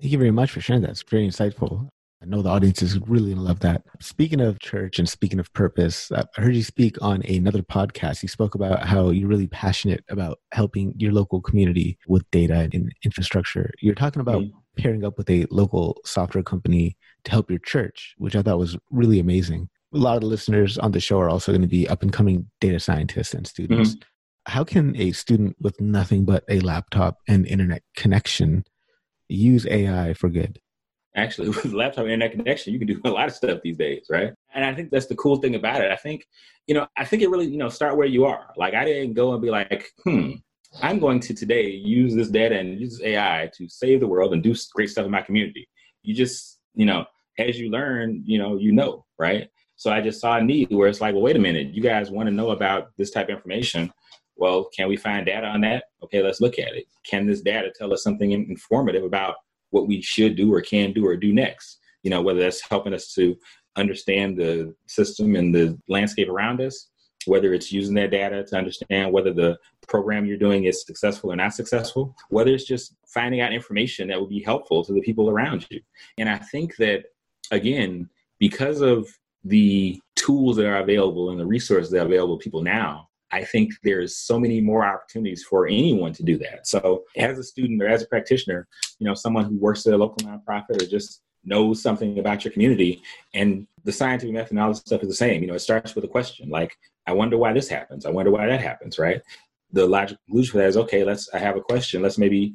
Thank 0.00 0.12
you 0.12 0.18
very 0.18 0.32
much 0.32 0.50
for 0.50 0.60
sharing 0.60 0.82
that. 0.82 0.90
It's 0.90 1.04
very 1.08 1.28
insightful. 1.28 1.88
I 2.22 2.26
know 2.26 2.40
the 2.40 2.48
audience 2.48 2.80
is 2.82 2.98
really 3.00 3.26
going 3.26 3.36
to 3.36 3.42
love 3.42 3.60
that. 3.60 3.82
Speaking 4.00 4.40
of 4.40 4.58
church 4.58 4.98
and 4.98 5.06
speaking 5.06 5.38
of 5.38 5.52
purpose, 5.52 6.10
I 6.10 6.24
heard 6.36 6.56
you 6.56 6.62
speak 6.62 6.96
on 7.02 7.22
another 7.26 7.62
podcast. 7.62 8.22
You 8.22 8.28
spoke 8.28 8.54
about 8.54 8.86
how 8.86 9.10
you're 9.10 9.28
really 9.28 9.46
passionate 9.46 10.02
about 10.08 10.38
helping 10.52 10.94
your 10.96 11.12
local 11.12 11.42
community 11.42 11.98
with 12.08 12.28
data 12.30 12.70
and 12.72 12.92
infrastructure. 13.04 13.70
You're 13.80 13.94
talking 13.94 14.20
about 14.20 14.42
mm-hmm. 14.42 14.82
pairing 14.82 15.04
up 15.04 15.18
with 15.18 15.28
a 15.28 15.46
local 15.50 15.98
software 16.06 16.42
company 16.42 16.96
to 17.24 17.30
help 17.30 17.50
your 17.50 17.58
church, 17.58 18.14
which 18.16 18.34
I 18.34 18.42
thought 18.42 18.58
was 18.58 18.78
really 18.90 19.18
amazing 19.18 19.68
a 19.94 19.98
lot 19.98 20.16
of 20.16 20.22
the 20.22 20.26
listeners 20.26 20.78
on 20.78 20.92
the 20.92 21.00
show 21.00 21.20
are 21.20 21.30
also 21.30 21.52
going 21.52 21.62
to 21.62 21.68
be 21.68 21.88
up 21.88 22.02
and 22.02 22.12
coming 22.12 22.50
data 22.60 22.80
scientists 22.80 23.34
and 23.34 23.46
students. 23.46 23.90
Mm-hmm. 23.90 24.08
How 24.46 24.64
can 24.64 24.96
a 24.96 25.12
student 25.12 25.56
with 25.60 25.80
nothing 25.80 26.24
but 26.24 26.44
a 26.48 26.60
laptop 26.60 27.18
and 27.28 27.46
internet 27.46 27.82
connection 27.96 28.64
use 29.28 29.66
AI 29.66 30.14
for 30.14 30.28
good? 30.28 30.58
Actually, 31.16 31.48
with 31.50 31.72
laptop 31.72 32.04
internet 32.04 32.32
connection, 32.32 32.72
you 32.72 32.78
can 32.78 32.88
do 32.88 33.00
a 33.04 33.10
lot 33.10 33.28
of 33.28 33.34
stuff 33.34 33.60
these 33.62 33.76
days, 33.76 34.06
right? 34.10 34.32
And 34.54 34.64
I 34.64 34.74
think 34.74 34.90
that's 34.90 35.06
the 35.06 35.16
cool 35.16 35.36
thing 35.36 35.54
about 35.54 35.80
it. 35.80 35.90
I 35.90 35.96
think, 35.96 36.26
you 36.66 36.74
know, 36.74 36.86
I 36.96 37.04
think 37.04 37.22
it 37.22 37.30
really, 37.30 37.46
you 37.46 37.56
know, 37.56 37.68
start 37.68 37.96
where 37.96 38.06
you 38.06 38.24
are. 38.24 38.52
Like 38.56 38.74
I 38.74 38.84
didn't 38.84 39.14
go 39.14 39.32
and 39.32 39.40
be 39.40 39.50
like, 39.50 39.90
hmm, 40.02 40.32
I'm 40.82 40.98
going 40.98 41.20
to 41.20 41.34
today 41.34 41.70
use 41.70 42.14
this 42.14 42.28
data 42.28 42.58
and 42.58 42.80
use 42.80 43.00
AI 43.02 43.48
to 43.56 43.68
save 43.68 44.00
the 44.00 44.08
world 44.08 44.32
and 44.32 44.42
do 44.42 44.54
great 44.74 44.90
stuff 44.90 45.06
in 45.06 45.10
my 45.12 45.22
community. 45.22 45.68
You 46.02 46.14
just, 46.14 46.58
you 46.74 46.84
know, 46.84 47.06
as 47.38 47.58
you 47.58 47.70
learn, 47.70 48.22
you 48.26 48.38
know, 48.38 48.56
you 48.56 48.72
know, 48.72 49.04
right? 49.18 49.48
So 49.84 49.92
I 49.92 50.00
just 50.00 50.18
saw 50.18 50.38
a 50.38 50.42
need 50.42 50.72
where 50.72 50.88
it's 50.88 51.02
like, 51.02 51.12
well, 51.12 51.22
wait 51.22 51.36
a 51.36 51.38
minute, 51.38 51.74
you 51.74 51.82
guys 51.82 52.10
want 52.10 52.26
to 52.26 52.34
know 52.34 52.52
about 52.52 52.92
this 52.96 53.10
type 53.10 53.28
of 53.28 53.34
information. 53.34 53.92
Well, 54.34 54.70
can 54.74 54.88
we 54.88 54.96
find 54.96 55.26
data 55.26 55.46
on 55.46 55.60
that? 55.60 55.84
Okay, 56.02 56.22
let's 56.22 56.40
look 56.40 56.58
at 56.58 56.74
it. 56.74 56.86
Can 57.04 57.26
this 57.26 57.42
data 57.42 57.70
tell 57.76 57.92
us 57.92 58.02
something 58.02 58.32
informative 58.32 59.04
about 59.04 59.34
what 59.72 59.86
we 59.86 60.00
should 60.00 60.36
do 60.36 60.50
or 60.54 60.62
can 60.62 60.94
do 60.94 61.04
or 61.04 61.18
do 61.18 61.34
next? 61.34 61.80
You 62.02 62.08
know, 62.08 62.22
whether 62.22 62.40
that's 62.40 62.66
helping 62.66 62.94
us 62.94 63.12
to 63.12 63.36
understand 63.76 64.38
the 64.38 64.74
system 64.86 65.36
and 65.36 65.54
the 65.54 65.78
landscape 65.86 66.30
around 66.30 66.62
us, 66.62 66.88
whether 67.26 67.52
it's 67.52 67.70
using 67.70 67.94
that 67.96 68.10
data 68.10 68.42
to 68.42 68.56
understand 68.56 69.12
whether 69.12 69.34
the 69.34 69.58
program 69.86 70.24
you're 70.24 70.38
doing 70.38 70.64
is 70.64 70.86
successful 70.86 71.30
or 71.30 71.36
not 71.36 71.52
successful, 71.52 72.16
whether 72.30 72.54
it's 72.54 72.64
just 72.64 72.96
finding 73.06 73.42
out 73.42 73.52
information 73.52 74.08
that 74.08 74.18
will 74.18 74.28
be 74.28 74.42
helpful 74.42 74.82
to 74.82 74.94
the 74.94 75.02
people 75.02 75.28
around 75.28 75.66
you. 75.68 75.78
And 76.16 76.30
I 76.30 76.38
think 76.38 76.76
that, 76.76 77.04
again, 77.50 78.08
because 78.38 78.80
of 78.80 79.06
the 79.44 80.00
tools 80.16 80.56
that 80.56 80.66
are 80.66 80.78
available 80.78 81.30
and 81.30 81.38
the 81.38 81.46
resources 81.46 81.90
that 81.90 82.02
are 82.02 82.06
available 82.06 82.38
to 82.38 82.42
people 82.42 82.62
now, 82.62 83.08
I 83.30 83.44
think 83.44 83.72
there's 83.82 84.16
so 84.16 84.38
many 84.38 84.60
more 84.60 84.84
opportunities 84.84 85.42
for 85.42 85.66
anyone 85.66 86.12
to 86.14 86.22
do 86.22 86.38
that. 86.38 86.66
So, 86.66 87.04
as 87.16 87.38
a 87.38 87.42
student 87.42 87.82
or 87.82 87.88
as 87.88 88.02
a 88.02 88.06
practitioner, 88.06 88.68
you 88.98 89.06
know, 89.06 89.14
someone 89.14 89.44
who 89.44 89.58
works 89.58 89.86
at 89.86 89.92
a 89.94 89.96
local 89.96 90.26
nonprofit 90.26 90.80
or 90.80 90.86
just 90.86 91.20
knows 91.44 91.82
something 91.82 92.18
about 92.18 92.44
your 92.44 92.52
community, 92.52 93.02
and 93.34 93.66
the 93.84 93.92
scientific 93.92 94.34
method 94.34 94.52
and 94.52 94.60
all 94.60 94.68
this 94.68 94.78
stuff 94.78 95.02
is 95.02 95.08
the 95.08 95.14
same. 95.14 95.42
You 95.42 95.48
know, 95.48 95.54
it 95.54 95.60
starts 95.60 95.94
with 95.94 96.04
a 96.04 96.08
question 96.08 96.48
like, 96.48 96.76
I 97.06 97.12
wonder 97.12 97.36
why 97.36 97.52
this 97.52 97.68
happens. 97.68 98.06
I 98.06 98.10
wonder 98.10 98.30
why 98.30 98.46
that 98.46 98.60
happens, 98.60 98.98
right? 98.98 99.20
The 99.72 99.86
logical 99.86 100.22
conclusion 100.26 100.52
for 100.52 100.58
that 100.58 100.68
is 100.68 100.76
okay, 100.76 101.04
let's 101.04 101.28
I 101.34 101.38
have 101.38 101.56
a 101.56 101.60
question. 101.60 102.02
Let's 102.02 102.18
maybe, 102.18 102.38
you 102.38 102.54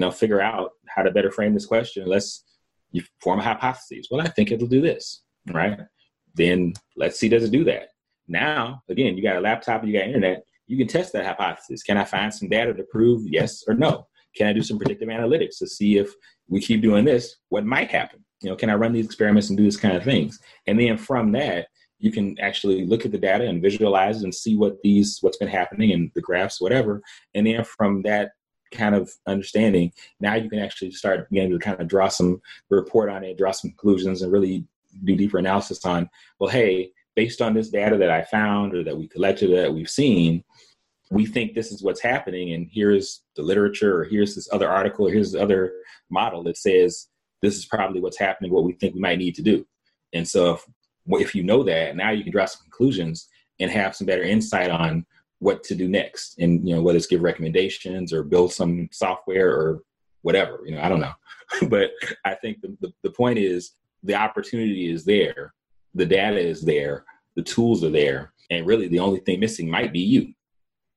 know, 0.00 0.10
figure 0.10 0.40
out 0.40 0.70
how 0.86 1.02
to 1.02 1.10
better 1.10 1.30
frame 1.30 1.54
this 1.54 1.66
question. 1.66 2.06
Let's 2.06 2.44
you 2.92 3.02
form 3.20 3.40
a 3.40 3.42
hypothesis. 3.42 4.06
Well, 4.10 4.20
I 4.20 4.28
think 4.28 4.50
it'll 4.50 4.68
do 4.68 4.80
this, 4.80 5.22
right? 5.52 5.78
Then 6.34 6.74
let's 6.96 7.18
see 7.18 7.28
does 7.28 7.44
it 7.44 7.50
do 7.50 7.64
that. 7.64 7.90
Now, 8.28 8.82
again, 8.88 9.16
you 9.16 9.22
got 9.22 9.36
a 9.36 9.40
laptop, 9.40 9.84
you 9.84 9.92
got 9.92 10.06
internet, 10.06 10.44
you 10.66 10.78
can 10.78 10.86
test 10.86 11.12
that 11.12 11.26
hypothesis. 11.26 11.82
Can 11.82 11.96
I 11.96 12.04
find 12.04 12.32
some 12.32 12.48
data 12.48 12.72
to 12.72 12.84
prove 12.84 13.26
yes 13.26 13.64
or 13.66 13.74
no? 13.74 14.06
Can 14.36 14.46
I 14.46 14.52
do 14.52 14.62
some 14.62 14.78
predictive 14.78 15.08
analytics 15.08 15.58
to 15.58 15.66
see 15.66 15.98
if 15.98 16.14
we 16.48 16.60
keep 16.60 16.82
doing 16.82 17.04
this, 17.04 17.36
what 17.48 17.64
might 17.64 17.90
happen? 17.90 18.24
You 18.42 18.50
know, 18.50 18.56
can 18.56 18.70
I 18.70 18.74
run 18.74 18.92
these 18.92 19.04
experiments 19.04 19.48
and 19.48 19.58
do 19.58 19.64
this 19.64 19.76
kind 19.76 19.96
of 19.96 20.04
things? 20.04 20.38
And 20.66 20.78
then 20.78 20.96
from 20.96 21.32
that, 21.32 21.68
you 21.98 22.10
can 22.10 22.38
actually 22.40 22.86
look 22.86 23.04
at 23.04 23.12
the 23.12 23.18
data 23.18 23.44
and 23.44 23.62
visualize 23.62 24.22
and 24.22 24.34
see 24.34 24.56
what 24.56 24.80
these 24.82 25.18
what's 25.20 25.36
been 25.36 25.48
happening 25.48 25.92
and 25.92 26.10
the 26.14 26.20
graphs, 26.20 26.60
whatever. 26.60 27.02
And 27.34 27.46
then 27.46 27.62
from 27.64 28.02
that 28.02 28.30
kind 28.72 28.94
of 28.94 29.10
understanding, 29.26 29.92
now 30.20 30.34
you 30.34 30.48
can 30.48 30.60
actually 30.60 30.92
start 30.92 31.28
beginning 31.28 31.50
to 31.52 31.58
kind 31.58 31.80
of 31.80 31.88
draw 31.88 32.08
some 32.08 32.40
report 32.70 33.10
on 33.10 33.24
it, 33.24 33.36
draw 33.36 33.50
some 33.50 33.70
conclusions, 33.70 34.22
and 34.22 34.32
really 34.32 34.64
do 35.04 35.16
deeper 35.16 35.38
analysis 35.38 35.84
on, 35.84 36.08
well, 36.38 36.50
hey, 36.50 36.92
based 37.16 37.42
on 37.42 37.54
this 37.54 37.70
data 37.70 37.96
that 37.98 38.10
I 38.10 38.22
found 38.22 38.74
or 38.74 38.84
that 38.84 38.96
we 38.96 39.08
collected 39.08 39.52
that 39.56 39.72
we've 39.72 39.90
seen, 39.90 40.44
we 41.10 41.26
think 41.26 41.54
this 41.54 41.72
is 41.72 41.82
what's 41.82 42.00
happening. 42.00 42.52
And 42.52 42.68
here's 42.70 43.22
the 43.36 43.42
literature, 43.42 44.00
or 44.00 44.04
here's 44.04 44.34
this 44.34 44.48
other 44.52 44.68
article, 44.68 45.06
or 45.06 45.10
here's 45.10 45.32
the 45.32 45.42
other 45.42 45.72
model 46.08 46.42
that 46.44 46.56
says 46.56 47.08
this 47.42 47.56
is 47.56 47.66
probably 47.66 48.00
what's 48.00 48.18
happening, 48.18 48.52
what 48.52 48.64
we 48.64 48.72
think 48.74 48.94
we 48.94 49.00
might 49.00 49.18
need 49.18 49.34
to 49.34 49.42
do. 49.42 49.66
And 50.12 50.26
so 50.26 50.54
if, 50.54 50.64
if 51.20 51.34
you 51.34 51.42
know 51.42 51.62
that, 51.64 51.96
now 51.96 52.10
you 52.10 52.22
can 52.22 52.32
draw 52.32 52.44
some 52.44 52.62
conclusions 52.62 53.28
and 53.58 53.70
have 53.70 53.96
some 53.96 54.06
better 54.06 54.22
insight 54.22 54.70
on 54.70 55.04
what 55.38 55.62
to 55.64 55.74
do 55.74 55.88
next. 55.88 56.38
And, 56.38 56.66
you 56.68 56.74
know, 56.74 56.82
whether 56.82 56.96
it's 56.96 57.06
give 57.06 57.22
recommendations 57.22 58.12
or 58.12 58.22
build 58.22 58.52
some 58.52 58.88
software 58.92 59.50
or 59.50 59.82
whatever, 60.22 60.60
you 60.64 60.74
know, 60.74 60.82
I 60.82 60.88
don't 60.88 61.00
know. 61.00 61.12
but 61.68 61.90
I 62.24 62.34
think 62.34 62.60
the, 62.60 62.76
the, 62.80 62.92
the 63.02 63.10
point 63.10 63.38
is 63.38 63.72
the 64.02 64.14
opportunity 64.14 64.90
is 64.90 65.04
there 65.04 65.52
the 65.94 66.06
data 66.06 66.38
is 66.38 66.62
there, 66.62 67.04
the 67.36 67.42
tools 67.42 67.84
are 67.84 67.90
there, 67.90 68.32
and 68.50 68.66
really 68.66 68.88
the 68.88 68.98
only 68.98 69.20
thing 69.20 69.40
missing 69.40 69.68
might 69.68 69.92
be 69.92 70.00
you. 70.00 70.32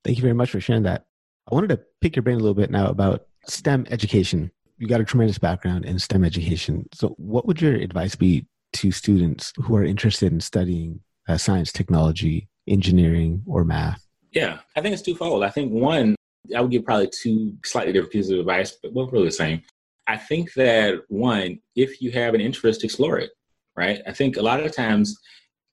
Thank 0.03 0.17
you 0.17 0.21
very 0.21 0.33
much 0.33 0.51
for 0.51 0.59
sharing 0.59 0.83
that. 0.83 1.05
I 1.49 1.55
wanted 1.55 1.69
to 1.69 1.81
pick 2.01 2.15
your 2.15 2.23
brain 2.23 2.37
a 2.37 2.39
little 2.39 2.53
bit 2.53 2.71
now 2.71 2.87
about 2.87 3.27
STEM 3.47 3.87
education. 3.89 4.51
You 4.77 4.87
got 4.87 5.01
a 5.01 5.05
tremendous 5.05 5.37
background 5.37 5.85
in 5.85 5.99
STEM 5.99 6.23
education. 6.23 6.87
So, 6.93 7.09
what 7.17 7.45
would 7.47 7.61
your 7.61 7.75
advice 7.75 8.15
be 8.15 8.45
to 8.73 8.91
students 8.91 9.53
who 9.57 9.75
are 9.75 9.83
interested 9.83 10.31
in 10.31 10.39
studying 10.39 11.01
uh, 11.27 11.37
science, 11.37 11.71
technology, 11.71 12.49
engineering, 12.67 13.43
or 13.45 13.63
math? 13.63 14.05
Yeah, 14.31 14.59
I 14.75 14.81
think 14.81 14.93
it's 14.93 15.01
twofold. 15.01 15.43
I 15.43 15.49
think 15.49 15.71
one, 15.71 16.15
I 16.55 16.61
would 16.61 16.71
give 16.71 16.85
probably 16.85 17.09
two 17.09 17.55
slightly 17.63 17.93
different 17.93 18.11
pieces 18.11 18.31
of 18.31 18.39
advice, 18.39 18.77
but 18.81 18.93
both 18.93 19.11
really 19.11 19.25
the 19.25 19.31
same. 19.31 19.61
I 20.07 20.17
think 20.17 20.53
that 20.53 21.01
one, 21.07 21.59
if 21.75 22.01
you 22.01 22.11
have 22.11 22.33
an 22.33 22.41
interest, 22.41 22.83
explore 22.83 23.17
it 23.19 23.31
right? 23.75 24.01
I 24.07 24.13
think 24.13 24.37
a 24.37 24.41
lot 24.41 24.63
of 24.63 24.75
times, 24.75 25.17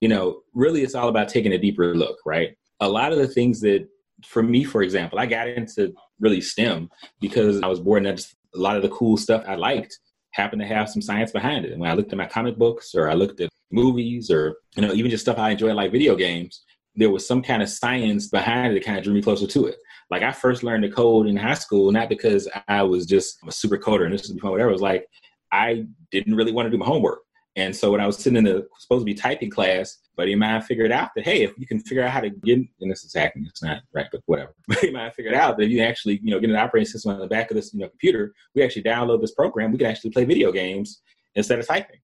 you 0.01 0.09
know, 0.09 0.41
really 0.55 0.83
it's 0.83 0.95
all 0.95 1.09
about 1.09 1.29
taking 1.29 1.53
a 1.53 1.59
deeper 1.59 1.95
look, 1.95 2.17
right? 2.25 2.57
A 2.81 2.89
lot 2.89 3.13
of 3.13 3.19
the 3.19 3.29
things 3.29 3.61
that, 3.61 3.87
for 4.25 4.43
me, 4.43 4.65
for 4.65 4.83
example, 4.83 5.19
I 5.19 5.27
got 5.27 5.49
into 5.49 5.93
really 6.19 6.41
STEM 6.41 6.89
because 7.21 7.61
I 7.63 7.67
was 7.67 7.81
bored 7.81 8.05
and 8.05 8.17
just, 8.17 8.35
a 8.57 8.59
lot 8.59 8.77
of 8.77 8.83
the 8.83 8.89
cool 8.89 9.17
stuff 9.17 9.45
I 9.47 9.55
liked 9.55 9.97
happened 10.33 10.61
to 10.61 10.67
have 10.67 10.89
some 10.89 11.01
science 11.01 11.31
behind 11.31 11.65
it. 11.65 11.71
And 11.71 11.81
when 11.81 11.89
I 11.89 11.95
looked 11.95 12.11
at 12.11 12.19
my 12.19 12.27
comic 12.27 12.59
books 12.59 12.97
or 12.97 13.09
I 13.09 13.15
looked 13.15 13.41
at 13.41 13.49
movies 13.71 14.29
or, 14.29 14.57
you 14.75 14.83
know, 14.83 14.93
even 14.93 15.09
just 15.09 15.23
stuff 15.23 15.39
I 15.39 15.51
enjoy 15.51 15.73
like 15.73 15.93
video 15.93 16.17
games, 16.17 16.65
there 16.97 17.11
was 17.11 17.25
some 17.25 17.43
kind 17.43 17.63
of 17.63 17.69
science 17.69 18.27
behind 18.27 18.73
it 18.73 18.75
that 18.75 18.85
kind 18.85 18.99
of 18.99 19.05
drew 19.05 19.15
me 19.15 19.23
closer 19.23 19.47
to 19.47 19.67
it. 19.67 19.77
Like 20.11 20.23
I 20.23 20.33
first 20.33 20.63
learned 20.63 20.83
to 20.83 20.91
code 20.91 21.27
in 21.27 21.37
high 21.37 21.55
school, 21.55 21.91
not 21.93 22.09
because 22.09 22.49
I 22.69 22.83
was 22.83 23.07
just 23.07 23.39
a 23.47 23.53
super 23.53 23.79
coder 23.79 24.05
and 24.05 24.13
this 24.13 24.23
was 24.23 24.33
before 24.33 24.51
whatever. 24.51 24.71
It 24.71 24.75
was 24.75 24.83
like 24.83 25.07
I 25.53 25.87
didn't 26.11 26.35
really 26.35 26.53
want 26.53 26.67
to 26.67 26.71
do 26.71 26.79
my 26.79 26.87
homework. 26.87 27.21
And 27.57 27.75
so 27.75 27.91
when 27.91 28.01
I 28.01 28.07
was 28.07 28.17
sitting 28.17 28.37
in 28.37 28.45
the 28.45 28.67
supposed 28.79 29.03
to 29.03 29.05
be 29.05 29.15
typing 29.15 29.51
class, 29.51 29.99
buddy 30.17 30.33
of 30.33 30.39
mine 30.39 30.63
figured 30.63 30.93
out 30.93 31.11
that 31.17 31.25
hey, 31.25 31.43
if 31.43 31.53
you 31.59 31.67
can 31.67 31.81
figure 31.81 32.03
out 32.03 32.11
how 32.11 32.21
to 32.21 32.31
get 32.31 32.59
and 32.59 32.91
this 32.91 33.05
is 33.05 33.15
hacking, 33.15 33.45
it's 33.47 33.63
not 33.63 33.83
right, 33.93 34.07
but 34.13 34.21
whatever. 34.27 34.55
Buddy 34.69 34.89
of 34.89 34.95
mine 34.95 35.11
figured 35.17 35.35
out 35.35 35.59
that 35.59 35.69
you 35.69 35.83
actually, 35.83 36.21
you 36.23 36.31
know, 36.31 36.41
get 36.41 36.51
an 36.51 36.57
operating 36.57 36.87
system 36.87 37.13
on 37.13 37.21
the 37.21 37.27
back 37.27 37.51
of 37.51 37.57
this, 37.57 37.73
you 37.73 37.81
know, 37.81 37.89
computer, 37.89 38.33
we 38.55 38.63
actually 38.63 38.83
download 38.83 39.21
this 39.21 39.35
program, 39.35 39.73
we 39.73 39.79
can 39.79 39.89
actually 39.89 40.11
play 40.11 40.25
video 40.25 40.53
games 40.53 41.01
instead 41.35 41.59
of 41.59 41.67
typing. 41.67 42.01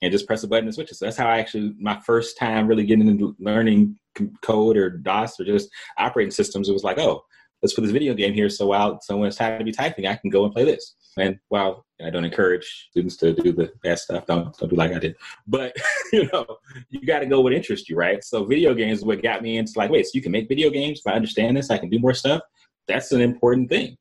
And 0.00 0.12
just 0.12 0.28
press 0.28 0.44
a 0.44 0.48
button 0.48 0.66
and 0.66 0.74
switch 0.74 0.92
it. 0.92 0.94
So 0.94 1.06
that's 1.06 1.16
how 1.16 1.26
I 1.26 1.40
actually 1.40 1.74
my 1.80 1.98
first 2.06 2.38
time 2.38 2.68
really 2.68 2.86
getting 2.86 3.08
into 3.08 3.34
learning 3.40 3.98
code 4.42 4.76
or 4.76 4.90
DOS 4.90 5.40
or 5.40 5.44
just 5.44 5.68
operating 5.98 6.30
systems. 6.30 6.68
It 6.68 6.72
was 6.72 6.84
like, 6.84 6.98
oh, 6.98 7.24
let's 7.62 7.74
put 7.74 7.82
this 7.82 7.90
video 7.90 8.14
game 8.14 8.34
here 8.34 8.48
so 8.48 8.66
while 8.66 9.00
so 9.02 9.16
when 9.16 9.28
it's 9.28 9.36
time 9.36 9.58
to 9.58 9.64
be 9.64 9.72
typing, 9.72 10.06
I 10.06 10.16
can 10.16 10.30
go 10.30 10.44
and 10.44 10.52
play 10.52 10.64
this. 10.64 10.94
And 11.16 11.38
while 11.48 11.84
I 12.04 12.10
don't 12.10 12.24
encourage 12.24 12.88
students 12.90 13.16
to 13.18 13.32
do 13.34 13.52
the 13.52 13.72
bad 13.82 13.98
stuff, 13.98 14.26
don't 14.26 14.56
don't 14.56 14.68
do 14.68 14.76
like 14.76 14.92
I 14.92 14.98
did. 14.98 15.16
But 15.46 15.76
you 16.12 16.28
know, 16.32 16.46
you 16.90 17.06
got 17.06 17.20
to 17.20 17.26
go 17.26 17.40
what 17.40 17.52
interests 17.52 17.88
you, 17.88 17.96
right? 17.96 18.22
So 18.22 18.44
video 18.44 18.74
games 18.74 18.98
is 18.98 19.04
what 19.04 19.22
got 19.22 19.42
me 19.42 19.58
into 19.58 19.72
like, 19.76 19.90
wait, 19.90 20.06
so 20.06 20.12
you 20.14 20.22
can 20.22 20.32
make 20.32 20.48
video 20.48 20.70
games? 20.70 21.00
If 21.04 21.12
I 21.12 21.16
understand 21.16 21.56
this, 21.56 21.70
I 21.70 21.78
can 21.78 21.88
do 21.88 21.98
more 21.98 22.14
stuff. 22.14 22.42
That's 22.86 23.12
an 23.12 23.20
important 23.20 23.68
thing, 23.68 23.96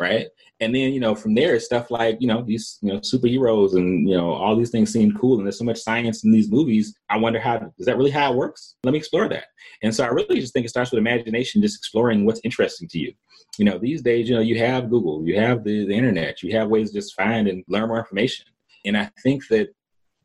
right? 0.00 0.26
And 0.62 0.74
then 0.74 0.92
you 0.92 1.00
know, 1.00 1.14
from 1.14 1.34
there, 1.34 1.58
stuff 1.60 1.90
like 1.90 2.16
you 2.20 2.28
know 2.28 2.42
these 2.42 2.78
you 2.82 2.92
know 2.92 3.00
superheroes 3.00 3.74
and 3.74 4.08
you 4.08 4.16
know 4.16 4.32
all 4.32 4.56
these 4.56 4.70
things 4.70 4.92
seem 4.92 5.16
cool, 5.16 5.36
and 5.36 5.46
there's 5.46 5.58
so 5.58 5.64
much 5.64 5.80
science 5.80 6.24
in 6.24 6.32
these 6.32 6.50
movies. 6.50 6.94
I 7.10 7.18
wonder 7.18 7.40
how 7.40 7.72
is 7.78 7.86
that 7.86 7.96
really 7.98 8.10
how 8.10 8.32
it 8.32 8.36
works? 8.36 8.76
Let 8.84 8.92
me 8.92 8.98
explore 8.98 9.28
that. 9.28 9.46
And 9.82 9.94
so 9.94 10.04
I 10.04 10.08
really 10.08 10.40
just 10.40 10.52
think 10.52 10.64
it 10.64 10.70
starts 10.70 10.90
with 10.90 10.98
imagination, 10.98 11.62
just 11.62 11.78
exploring 11.78 12.24
what's 12.24 12.40
interesting 12.44 12.88
to 12.88 12.98
you 12.98 13.12
you 13.58 13.64
know, 13.64 13.78
these 13.78 14.02
days, 14.02 14.28
you 14.28 14.34
know, 14.34 14.40
you 14.40 14.58
have 14.58 14.90
Google, 14.90 15.26
you 15.26 15.38
have 15.38 15.64
the, 15.64 15.84
the 15.86 15.94
internet, 15.94 16.42
you 16.42 16.56
have 16.56 16.68
ways 16.68 16.90
to 16.90 16.98
just 16.98 17.14
find 17.14 17.48
and 17.48 17.64
learn 17.68 17.88
more 17.88 17.98
information. 17.98 18.46
And 18.84 18.96
I 18.96 19.10
think 19.22 19.46
that 19.48 19.68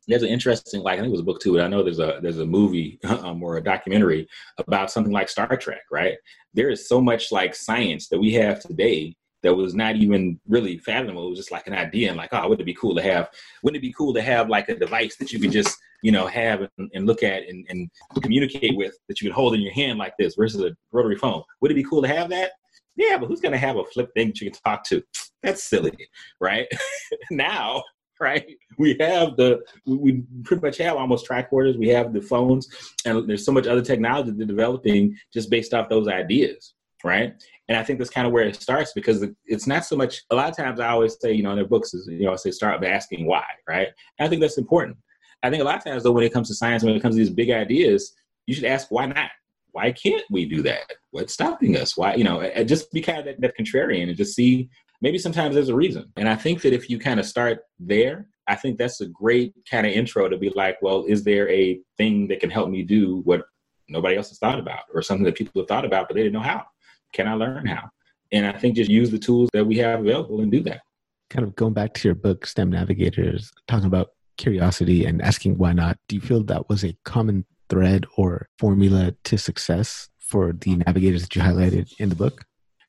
there's 0.08 0.24
an 0.24 0.30
interesting, 0.30 0.82
like 0.82 0.94
I 0.94 1.02
think 1.02 1.10
it 1.10 1.12
was 1.12 1.22
a 1.22 1.26
book 1.26 1.42
too, 1.42 1.54
but 1.54 1.62
I 1.62 1.68
know 1.68 1.84
there's 1.84 2.00
a 2.00 2.20
there's 2.22 2.40
a 2.40 2.46
movie 2.46 3.00
um, 3.04 3.44
or 3.44 3.58
a 3.58 3.64
documentary 3.64 4.28
about 4.58 4.90
something 4.90 5.12
like 5.12 5.28
Star 5.28 5.56
Trek, 5.58 5.82
right? 5.92 6.16
There 6.54 6.70
is 6.70 6.88
so 6.88 7.02
much 7.02 7.32
like 7.32 7.54
science 7.54 8.08
that 8.10 8.20
we 8.20 8.34
have 8.34 8.62
today 8.62 9.16
that 9.48 9.56
was 9.56 9.74
not 9.74 9.96
even 9.96 10.38
really 10.46 10.78
fathomable. 10.78 11.26
It 11.26 11.30
was 11.30 11.40
just 11.40 11.54
like 11.54 11.68
an 11.68 11.74
idea 11.74 12.10
and 12.10 12.18
like, 12.18 12.34
oh, 12.34 12.50
wouldn't 12.50 12.60
it 12.60 12.66
be 12.66 12.74
cool 12.74 12.94
to 12.96 13.02
have? 13.02 13.30
Wouldn't 13.64 13.78
it 13.78 13.88
be 13.88 13.94
cool 13.94 14.14
to 14.14 14.22
have 14.22 14.50
like 14.50 14.68
a 14.68 14.76
device 14.76 15.16
that 15.16 15.32
you 15.32 15.40
could 15.40 15.54
just, 15.54 15.78
you 16.04 16.12
know, 16.12 16.28
have 16.28 16.68
and, 16.78 16.92
and 16.94 17.06
look 17.06 17.24
at 17.24 17.48
and, 17.48 17.66
and 17.70 17.90
communicate 18.22 18.76
with 18.76 18.98
that 19.08 19.22
you 19.22 19.30
could 19.30 19.36
hold 19.36 19.56
in 19.56 19.62
your 19.62 19.72
hand 19.72 20.00
like 20.00 20.12
this 20.20 20.36
versus 20.36 20.62
a 20.62 20.76
rotary 20.92 21.16
phone? 21.16 21.44
Would 21.62 21.72
it 21.72 21.76
be 21.76 21.84
cool 21.86 22.02
to 22.02 22.10
have 22.10 22.30
that? 22.32 22.52
Yeah, 22.98 23.18
but 23.18 23.28
who's 23.28 23.40
going 23.40 23.54
to 23.54 23.58
have 23.58 23.78
a 23.78 23.86
flip 23.86 24.12
thing 24.14 24.28
that 24.28 24.42
you 24.42 24.52
can 24.52 24.60
talk 24.62 24.84
to? 24.86 25.02
That's 25.44 25.64
silly, 25.64 25.96
right? 26.42 26.68
now, 27.32 27.84
right? 28.20 28.46
We 28.78 28.98
have 29.00 29.38
the 29.38 29.62
we 29.86 30.24
pretty 30.44 30.62
much 30.62 30.78
have 30.80 30.98
almost 30.98 31.26
tricorders. 31.26 31.78
We 31.78 31.88
have 31.88 32.12
the 32.12 32.22
phones, 32.22 32.68
and 33.06 33.30
there's 33.30 33.46
so 33.46 33.54
much 33.54 33.66
other 33.66 33.82
technology 33.82 34.32
they're 34.32 34.46
developing 34.46 35.16
just 35.34 35.50
based 35.50 35.74
off 35.74 35.88
those 35.88 36.10
ideas, 36.10 36.74
right? 37.04 37.34
And 37.68 37.78
I 37.78 37.84
think 37.84 38.00
that's 38.00 38.10
kind 38.10 38.26
of 38.26 38.34
where 38.34 38.46
it 38.46 38.62
starts 38.62 38.94
because 38.94 39.26
it's 39.46 39.68
not 39.68 39.86
so 39.86 39.96
much. 39.96 40.24
A 40.32 40.36
lot 40.36 40.50
of 40.50 40.56
times, 40.56 40.80
I 40.80 40.90
always 40.90 41.18
say, 41.20 41.34
you 41.34 41.44
know, 41.44 41.52
in 41.52 41.58
their 41.58 41.68
books, 41.68 41.94
is 41.94 42.08
you 42.08 42.26
know, 42.26 42.34
I 42.34 42.36
say 42.36 42.52
start 42.52 42.82
by 42.82 42.88
asking 42.88 43.26
why, 43.26 43.46
right? 43.68 43.88
And 44.20 44.26
I 44.26 44.30
think 44.30 44.42
that's 44.42 44.58
important. 44.58 44.98
I 45.44 45.50
think 45.50 45.62
a 45.62 45.66
lot 45.66 45.78
of 45.78 45.84
times, 45.84 46.04
though, 46.04 46.12
when 46.12 46.24
it 46.24 46.34
comes 46.34 46.48
to 46.48 46.56
science, 46.56 46.84
when 46.84 46.96
it 46.96 47.02
comes 47.02 47.16
to 47.16 47.20
these 47.20 47.30
big 47.30 47.52
ideas, 47.52 48.14
you 48.48 48.56
should 48.56 48.66
ask 48.66 48.88
why 48.90 49.06
not, 49.06 49.30
why 49.72 49.92
can't 49.92 50.24
we 50.32 50.46
do 50.46 50.62
that? 50.64 50.92
What's 51.12 51.34
stopping 51.34 51.78
us? 51.78 51.96
Why, 51.96 52.16
you 52.16 52.24
know, 52.24 52.50
just 52.64 52.92
be 52.92 53.02
kind 53.02 53.20
of 53.20 53.26
that, 53.26 53.42
that 53.42 53.58
contrarian 53.58 54.08
and 54.08 54.18
just 54.18 54.36
see 54.36 54.70
maybe 55.02 55.20
sometimes 55.20 55.54
there's 55.54 55.70
a 55.70 55.76
reason. 55.76 56.12
And 56.16 56.28
I 56.28 56.36
think 56.36 56.62
that 56.62 56.74
if 56.74 56.90
you 56.90 56.98
kind 56.98 57.20
of 57.20 57.26
start 57.26 57.60
there, 57.80 58.28
I 58.48 58.56
think 58.56 58.78
that's 58.78 59.02
a 59.02 59.08
great 59.08 59.54
kind 59.70 59.86
of 59.86 59.94
intro 59.94 60.30
to 60.30 60.38
be 60.38 60.50
like, 60.56 60.78
well, 60.82 61.06
is 61.08 61.24
there 61.24 61.50
a 61.50 61.80
thing 61.98 62.28
that 62.30 62.40
can 62.40 62.50
help 62.50 62.70
me 62.70 62.82
do 62.82 63.22
what 63.26 63.44
nobody 63.90 64.16
else 64.16 64.30
has 64.30 64.40
thought 64.40 64.60
about 64.60 64.84
or 64.94 65.02
something 65.02 65.26
that 65.26 65.36
people 65.36 65.62
have 65.62 65.68
thought 65.68 65.86
about, 65.86 66.08
but 66.08 66.16
they 66.16 66.24
didn't 66.24 66.34
know 66.34 66.40
how? 66.40 66.66
Can 67.14 67.28
I 67.28 67.34
learn 67.34 67.66
how? 67.66 67.90
And 68.32 68.46
I 68.46 68.52
think 68.52 68.76
just 68.76 68.90
use 68.90 69.12
the 69.12 69.20
tools 69.20 69.50
that 69.54 69.66
we 69.66 69.78
have 69.78 70.02
available 70.02 70.42
and 70.42 70.52
do 70.52 70.62
that. 70.62 70.82
Kind 71.30 71.46
of 71.46 71.56
going 71.56 71.74
back 71.74 71.94
to 71.96 72.08
your 72.08 72.16
book, 72.16 72.46
STEM 72.46 72.72
Navigators, 72.72 73.52
talking 73.68 73.88
about 73.88 74.10
curiosity 74.38 75.06
and 75.06 75.22
asking 75.22 75.58
why 75.58 75.74
not. 75.74 75.98
Do 76.08 76.16
you 76.16 76.22
feel 76.22 76.44
that 76.44 76.70
was 76.70 76.84
a 76.84 76.96
common 77.04 77.46
thread 77.70 78.06
or 78.16 78.48
formula 78.60 79.14
to 79.26 79.38
success 79.38 80.10
for 80.20 80.54
the 80.54 80.76
navigators 80.76 81.22
that 81.24 81.36
you 81.36 81.42
highlighted 81.42 81.92
in 82.00 82.10
the 82.10 82.16
book? 82.16 82.46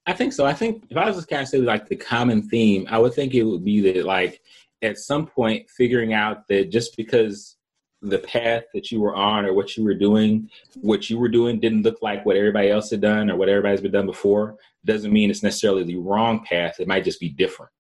I 0.07 0.13
think 0.13 0.33
so. 0.33 0.47
I 0.47 0.55
think 0.55 0.85
if 0.89 0.97
I 0.97 1.07
was 1.07 1.17
just 1.17 1.29
kind 1.29 1.43
of 1.43 1.49
say 1.49 1.59
like 1.59 1.89
the 1.89 1.97
common 1.97 2.43
theme, 2.49 2.87
I 2.89 2.99
would 2.99 3.15
think 3.15 3.35
it 3.35 3.43
would 3.43 3.65
be 3.65 3.81
that 3.93 4.07
like 4.07 4.41
at 4.83 4.99
some 4.99 5.27
point 5.27 5.69
figuring 5.69 6.15
out 6.15 6.49
that 6.49 6.71
just 6.71 6.97
because 6.97 7.58
the 8.03 8.19
path 8.19 8.65
that 8.75 8.91
you 8.91 9.01
were 9.01 9.15
on 9.15 9.45
or 9.45 9.53
what 9.53 9.77
you 9.77 9.85
were 9.85 9.95
doing, 9.95 10.49
what 10.77 11.11
you 11.11 11.19
were 11.19 11.29
doing 11.29 11.59
didn't 11.59 11.83
look 11.83 12.01
like 12.01 12.25
what 12.25 12.37
everybody 12.37 12.71
else 12.71 12.91
had 12.91 13.01
done 13.01 13.31
or 13.31 13.37
what 13.37 13.49
everybody's 13.49 13.81
been 13.81 13.93
done 13.93 14.07
before, 14.07 14.57
doesn't 14.85 15.13
mean 15.13 15.31
it's 15.31 15.43
necessarily 15.43 15.83
the 15.83 15.97
wrong 15.97 16.45
path. 16.45 16.77
It 16.79 16.89
might 16.89 17.05
just 17.05 17.21
be 17.21 17.29
different. 17.29 17.73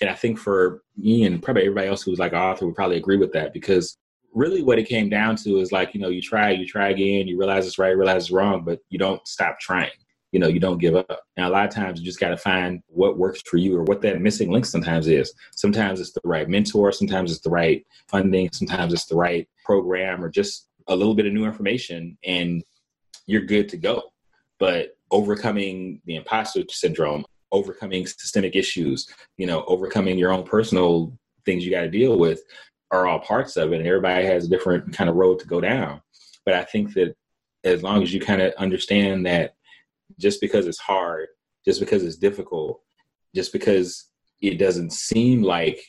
And 0.00 0.10
I 0.10 0.14
think 0.14 0.38
for 0.38 0.82
me 0.96 1.24
and 1.24 1.42
probably 1.42 1.62
everybody 1.62 1.88
else 1.88 2.02
who's 2.02 2.18
like 2.18 2.32
an 2.32 2.38
author 2.38 2.66
would 2.66 2.74
probably 2.74 2.96
agree 2.96 3.16
with 3.16 3.32
that 3.32 3.52
because 3.52 3.96
really 4.34 4.62
what 4.62 4.78
it 4.78 4.88
came 4.88 5.08
down 5.08 5.36
to 5.36 5.58
is 5.58 5.72
like, 5.72 5.94
you 5.94 6.00
know, 6.00 6.08
you 6.08 6.20
try, 6.20 6.50
you 6.50 6.66
try 6.66 6.90
again, 6.90 7.28
you 7.28 7.38
realize 7.38 7.66
it's 7.66 7.78
right, 7.78 7.96
realize 7.96 8.24
it's 8.24 8.30
wrong, 8.30 8.64
but 8.64 8.80
you 8.90 8.98
don't 8.98 9.26
stop 9.26 9.58
trying. 9.60 9.90
You 10.32 10.40
know, 10.40 10.48
you 10.48 10.58
don't 10.58 10.78
give 10.78 10.96
up. 10.96 11.20
And 11.36 11.46
a 11.46 11.48
lot 11.48 11.66
of 11.66 11.72
times 11.72 12.00
you 12.00 12.04
just 12.04 12.18
got 12.18 12.30
to 12.30 12.36
find 12.36 12.82
what 12.88 13.16
works 13.16 13.40
for 13.46 13.56
you 13.56 13.76
or 13.76 13.84
what 13.84 14.02
that 14.02 14.20
missing 14.20 14.50
link 14.50 14.66
sometimes 14.66 15.06
is. 15.06 15.32
Sometimes 15.52 16.00
it's 16.00 16.12
the 16.12 16.20
right 16.24 16.48
mentor, 16.48 16.90
sometimes 16.90 17.30
it's 17.30 17.42
the 17.42 17.50
right 17.50 17.86
funding, 18.08 18.50
sometimes 18.52 18.92
it's 18.92 19.06
the 19.06 19.14
right 19.14 19.48
program 19.64 20.24
or 20.24 20.28
just 20.28 20.68
a 20.88 20.96
little 20.96 21.14
bit 21.14 21.26
of 21.26 21.32
new 21.32 21.44
information 21.44 22.18
and 22.24 22.62
you're 23.26 23.42
good 23.42 23.68
to 23.70 23.76
go. 23.76 24.02
But 24.58 24.96
overcoming 25.10 26.00
the 26.04 26.16
imposter 26.16 26.62
syndrome, 26.68 27.24
overcoming 27.52 28.06
systemic 28.06 28.56
issues, 28.56 29.08
you 29.36 29.46
know, 29.46 29.64
overcoming 29.66 30.18
your 30.18 30.32
own 30.32 30.44
personal 30.44 31.16
things 31.44 31.64
you 31.64 31.70
got 31.70 31.82
to 31.82 31.90
deal 31.90 32.18
with 32.18 32.42
are 32.90 33.06
all 33.06 33.20
parts 33.20 33.56
of 33.56 33.72
it. 33.72 33.78
And 33.78 33.86
everybody 33.86 34.24
has 34.26 34.44
a 34.44 34.48
different 34.48 34.92
kind 34.92 35.10
of 35.10 35.16
road 35.16 35.38
to 35.40 35.46
go 35.46 35.60
down. 35.60 36.00
But 36.44 36.54
I 36.54 36.64
think 36.64 36.94
that 36.94 37.14
as 37.64 37.82
long 37.82 38.02
as 38.02 38.12
you 38.12 38.20
kind 38.20 38.42
of 38.42 38.52
understand 38.54 39.26
that 39.26 39.54
just 40.18 40.40
because 40.40 40.66
it's 40.66 40.78
hard, 40.78 41.28
just 41.64 41.80
because 41.80 42.04
it's 42.04 42.16
difficult, 42.16 42.80
just 43.34 43.52
because 43.52 44.10
it 44.40 44.58
doesn't 44.58 44.92
seem 44.92 45.42
like 45.42 45.80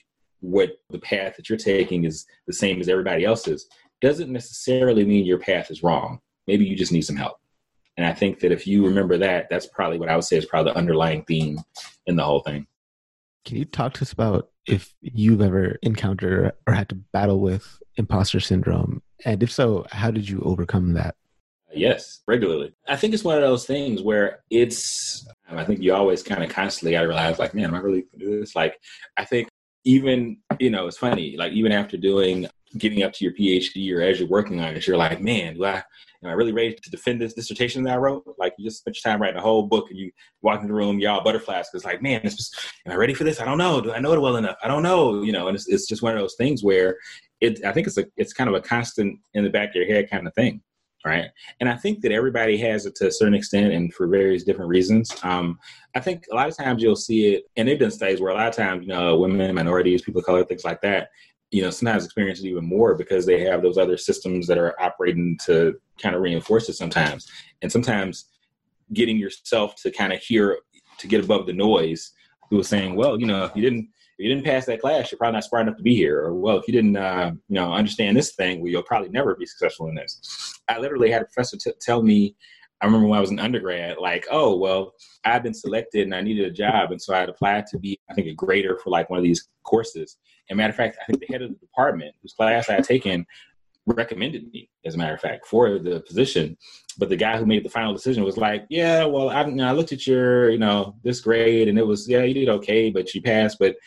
what 0.45 0.79
the 0.89 0.99
path 0.99 1.35
that 1.35 1.49
you're 1.49 1.57
taking 1.57 2.05
is 2.05 2.25
the 2.47 2.53
same 2.53 2.79
as 2.79 2.87
everybody 2.87 3.25
else's, 3.25 3.67
doesn't 4.01 4.31
necessarily 4.31 5.05
mean 5.05 5.25
your 5.25 5.39
path 5.39 5.71
is 5.71 5.83
wrong. 5.83 6.19
Maybe 6.47 6.65
you 6.65 6.75
just 6.75 6.91
need 6.91 7.01
some 7.03 7.15
help. 7.15 7.37
And 7.97 8.05
I 8.05 8.13
think 8.13 8.39
that 8.41 8.51
if 8.51 8.67
you 8.67 8.85
remember 8.85 9.17
that, 9.17 9.47
that's 9.49 9.67
probably 9.67 9.97
what 9.97 10.09
I 10.09 10.15
would 10.15 10.25
say 10.25 10.37
is 10.37 10.45
probably 10.45 10.71
the 10.73 10.77
underlying 10.77 11.23
theme 11.23 11.59
in 12.05 12.15
the 12.15 12.23
whole 12.23 12.41
thing. 12.41 12.67
Can 13.45 13.57
you 13.57 13.65
talk 13.65 13.93
to 13.93 14.01
us 14.01 14.11
about 14.11 14.49
if 14.67 14.93
you've 15.01 15.41
ever 15.41 15.77
encountered 15.81 16.51
or 16.67 16.73
had 16.73 16.89
to 16.89 16.95
battle 16.95 17.39
with 17.39 17.79
imposter 17.95 18.39
syndrome? 18.39 19.01
And 19.23 19.41
if 19.41 19.51
so, 19.51 19.85
how 19.91 20.11
did 20.11 20.27
you 20.27 20.41
overcome 20.41 20.93
that? 20.93 21.15
Yes, 21.73 22.21
regularly. 22.27 22.73
I 22.87 22.95
think 22.95 23.13
it's 23.13 23.23
one 23.23 23.35
of 23.35 23.41
those 23.41 23.65
things 23.65 24.01
where 24.01 24.43
it's, 24.49 25.27
I 25.49 25.63
think 25.63 25.81
you 25.81 25.93
always 25.93 26.23
kind 26.23 26.43
of 26.43 26.49
constantly 26.49 26.93
got 26.93 27.01
to 27.01 27.07
realize, 27.07 27.37
like, 27.37 27.53
man, 27.53 27.65
am 27.65 27.75
I 27.75 27.79
really 27.79 28.05
do 28.17 28.39
this? 28.39 28.55
Like, 28.55 28.79
I 29.17 29.25
think 29.25 29.49
even, 29.85 30.37
you 30.59 30.69
know, 30.69 30.87
it's 30.87 30.97
funny, 30.97 31.35
like, 31.37 31.53
even 31.53 31.71
after 31.71 31.95
doing, 31.95 32.47
getting 32.77 33.03
up 33.03 33.13
to 33.13 33.23
your 33.23 33.33
PhD 33.33 33.95
or 33.95 34.01
as 34.01 34.19
you're 34.19 34.27
working 34.27 34.59
on 34.59 34.75
it, 34.75 34.85
you're 34.85 34.97
like, 34.97 35.21
man, 35.21 35.55
do 35.55 35.65
I, 35.65 35.75
am 36.23 36.29
I 36.29 36.33
really 36.33 36.51
ready 36.51 36.73
to 36.73 36.89
defend 36.89 37.21
this 37.21 37.33
dissertation 37.33 37.83
that 37.83 37.93
I 37.93 37.97
wrote? 37.97 38.23
Like 38.37 38.53
you 38.57 38.65
just 38.65 38.79
spent 38.79 38.97
your 38.97 39.11
time 39.11 39.21
writing 39.21 39.37
a 39.37 39.41
whole 39.41 39.63
book 39.63 39.89
and 39.89 39.99
you 39.99 40.11
walk 40.41 40.61
in 40.61 40.67
the 40.67 40.73
room, 40.73 40.99
y'all 40.99 41.23
butterflies. 41.23 41.69
Cause 41.69 41.85
like, 41.85 42.01
man, 42.01 42.21
it's 42.23 42.53
am 42.85 42.91
I 42.91 42.95
ready 42.95 43.13
for 43.13 43.23
this? 43.23 43.39
I 43.39 43.45
don't 43.45 43.57
know. 43.57 43.79
Do 43.79 43.93
I 43.93 43.99
know 43.99 44.13
it 44.13 44.21
well 44.21 44.35
enough? 44.35 44.57
I 44.63 44.67
don't 44.67 44.83
know. 44.83 45.21
You 45.21 45.31
know, 45.31 45.47
and 45.47 45.55
it's, 45.55 45.67
it's 45.67 45.87
just 45.87 46.01
one 46.01 46.13
of 46.13 46.19
those 46.19 46.35
things 46.35 46.63
where 46.63 46.97
it, 47.41 47.63
I 47.63 47.71
think 47.71 47.87
it's 47.87 47.97
a, 47.97 48.05
it's 48.17 48.33
kind 48.33 48.49
of 48.49 48.55
a 48.55 48.61
constant 48.61 49.19
in 49.33 49.43
the 49.43 49.49
back 49.49 49.69
of 49.69 49.75
your 49.75 49.85
head 49.85 50.09
kind 50.09 50.27
of 50.27 50.33
thing. 50.33 50.61
Right. 51.05 51.29
And 51.59 51.69
I 51.69 51.77
think 51.77 52.01
that 52.01 52.11
everybody 52.11 52.57
has 52.57 52.87
it 52.87 52.95
to 52.95 53.07
a 53.07 53.11
certain 53.11 53.35
extent 53.35 53.71
and 53.71 53.93
for 53.93 54.07
various 54.07 54.43
different 54.43 54.69
reasons. 54.69 55.15
Um, 55.21 55.59
I 55.93 55.99
think 55.99 56.25
a 56.31 56.35
lot 56.35 56.49
of 56.49 56.57
times 56.57 56.81
you'll 56.81 56.95
see 56.95 57.35
it, 57.35 57.43
and 57.55 57.67
they've 57.67 57.79
done 57.79 57.91
studies 57.91 58.19
where 58.19 58.31
a 58.31 58.33
lot 58.33 58.47
of 58.47 58.55
times, 58.55 58.81
you 58.81 58.87
know, 58.87 59.19
women, 59.19 59.53
minorities, 59.53 60.01
people 60.01 60.21
of 60.21 60.25
color, 60.25 60.43
things 60.43 60.65
like 60.65 60.81
that, 60.81 61.09
you 61.51 61.61
know 61.61 61.69
sometimes 61.69 62.03
experience 62.03 62.39
it 62.39 62.47
even 62.47 62.65
more 62.65 62.95
because 62.95 63.25
they 63.25 63.41
have 63.41 63.61
those 63.61 63.77
other 63.77 63.97
systems 63.97 64.47
that 64.47 64.57
are 64.57 64.79
operating 64.81 65.37
to 65.45 65.75
kind 65.97 66.15
of 66.15 66.21
reinforce 66.21 66.67
it 66.67 66.73
sometimes 66.73 67.29
and 67.61 67.71
sometimes 67.71 68.25
getting 68.93 69.17
yourself 69.17 69.75
to 69.81 69.91
kind 69.91 70.11
of 70.11 70.19
hear 70.19 70.59
to 70.97 71.07
get 71.07 71.23
above 71.23 71.45
the 71.45 71.53
noise 71.53 72.11
who 72.49 72.57
was 72.57 72.67
saying 72.67 72.95
well 72.95 73.19
you 73.19 73.25
know 73.25 73.45
if 73.45 73.55
you 73.55 73.61
didn't 73.61 73.87
if 74.17 74.25
you 74.25 74.29
didn't 74.29 74.45
pass 74.45 74.65
that 74.65 74.81
class 74.81 75.11
you're 75.11 75.17
probably 75.17 75.35
not 75.35 75.43
smart 75.43 75.65
enough 75.65 75.77
to 75.77 75.83
be 75.83 75.95
here 75.95 76.19
or 76.19 76.33
well 76.33 76.57
if 76.57 76.67
you 76.67 76.73
didn't 76.73 76.97
uh, 76.97 77.31
you 77.47 77.55
know 77.55 77.71
understand 77.71 78.17
this 78.17 78.33
thing 78.35 78.59
well 78.59 78.69
you'll 78.69 78.83
probably 78.83 79.09
never 79.09 79.35
be 79.35 79.45
successful 79.45 79.87
in 79.87 79.95
this 79.95 80.54
i 80.69 80.77
literally 80.79 81.11
had 81.11 81.21
a 81.21 81.25
professor 81.25 81.57
t- 81.57 81.71
tell 81.81 82.01
me 82.01 82.35
I 82.81 82.85
remember 82.85 83.07
when 83.07 83.17
I 83.17 83.21
was 83.21 83.31
an 83.31 83.39
undergrad, 83.39 83.97
like, 83.99 84.27
oh, 84.29 84.57
well, 84.57 84.93
I've 85.23 85.43
been 85.43 85.53
selected 85.53 86.03
and 86.03 86.13
I 86.13 86.21
needed 86.21 86.45
a 86.45 86.51
job. 86.51 86.91
And 86.91 87.01
so 87.01 87.15
I 87.15 87.19
had 87.19 87.29
applied 87.29 87.67
to 87.67 87.79
be, 87.79 87.97
I 88.09 88.13
think, 88.13 88.27
a 88.27 88.33
grader 88.33 88.77
for 88.83 88.89
like 88.89 89.09
one 89.09 89.17
of 89.17 89.23
these 89.23 89.47
courses. 89.63 90.17
And 90.49 90.57
matter 90.57 90.71
of 90.71 90.75
fact, 90.75 90.97
I 91.01 91.05
think 91.05 91.21
the 91.21 91.31
head 91.31 91.41
of 91.41 91.49
the 91.49 91.55
department, 91.55 92.13
whose 92.21 92.33
class 92.33 92.69
I 92.69 92.73
had 92.73 92.83
taken, 92.83 93.25
recommended 93.85 94.51
me, 94.51 94.69
as 94.85 94.95
a 94.95 94.97
matter 94.97 95.13
of 95.13 95.21
fact, 95.21 95.45
for 95.47 95.79
the 95.79 96.01
position. 96.01 96.57
But 96.97 97.09
the 97.09 97.15
guy 97.15 97.37
who 97.37 97.45
made 97.45 97.63
the 97.63 97.69
final 97.69 97.93
decision 97.93 98.23
was 98.23 98.37
like, 98.37 98.65
yeah, 98.69 99.05
well, 99.05 99.29
I, 99.29 99.45
you 99.45 99.55
know, 99.55 99.67
I 99.67 99.71
looked 99.71 99.91
at 99.91 100.05
your, 100.05 100.49
you 100.49 100.57
know, 100.57 100.95
this 101.03 101.21
grade 101.21 101.67
and 101.67 101.79
it 101.79 101.85
was, 101.85 102.09
yeah, 102.09 102.23
you 102.23 102.33
did 102.33 102.49
okay, 102.49 102.89
but 102.89 103.13
you 103.13 103.21
passed. 103.21 103.57
But 103.59 103.77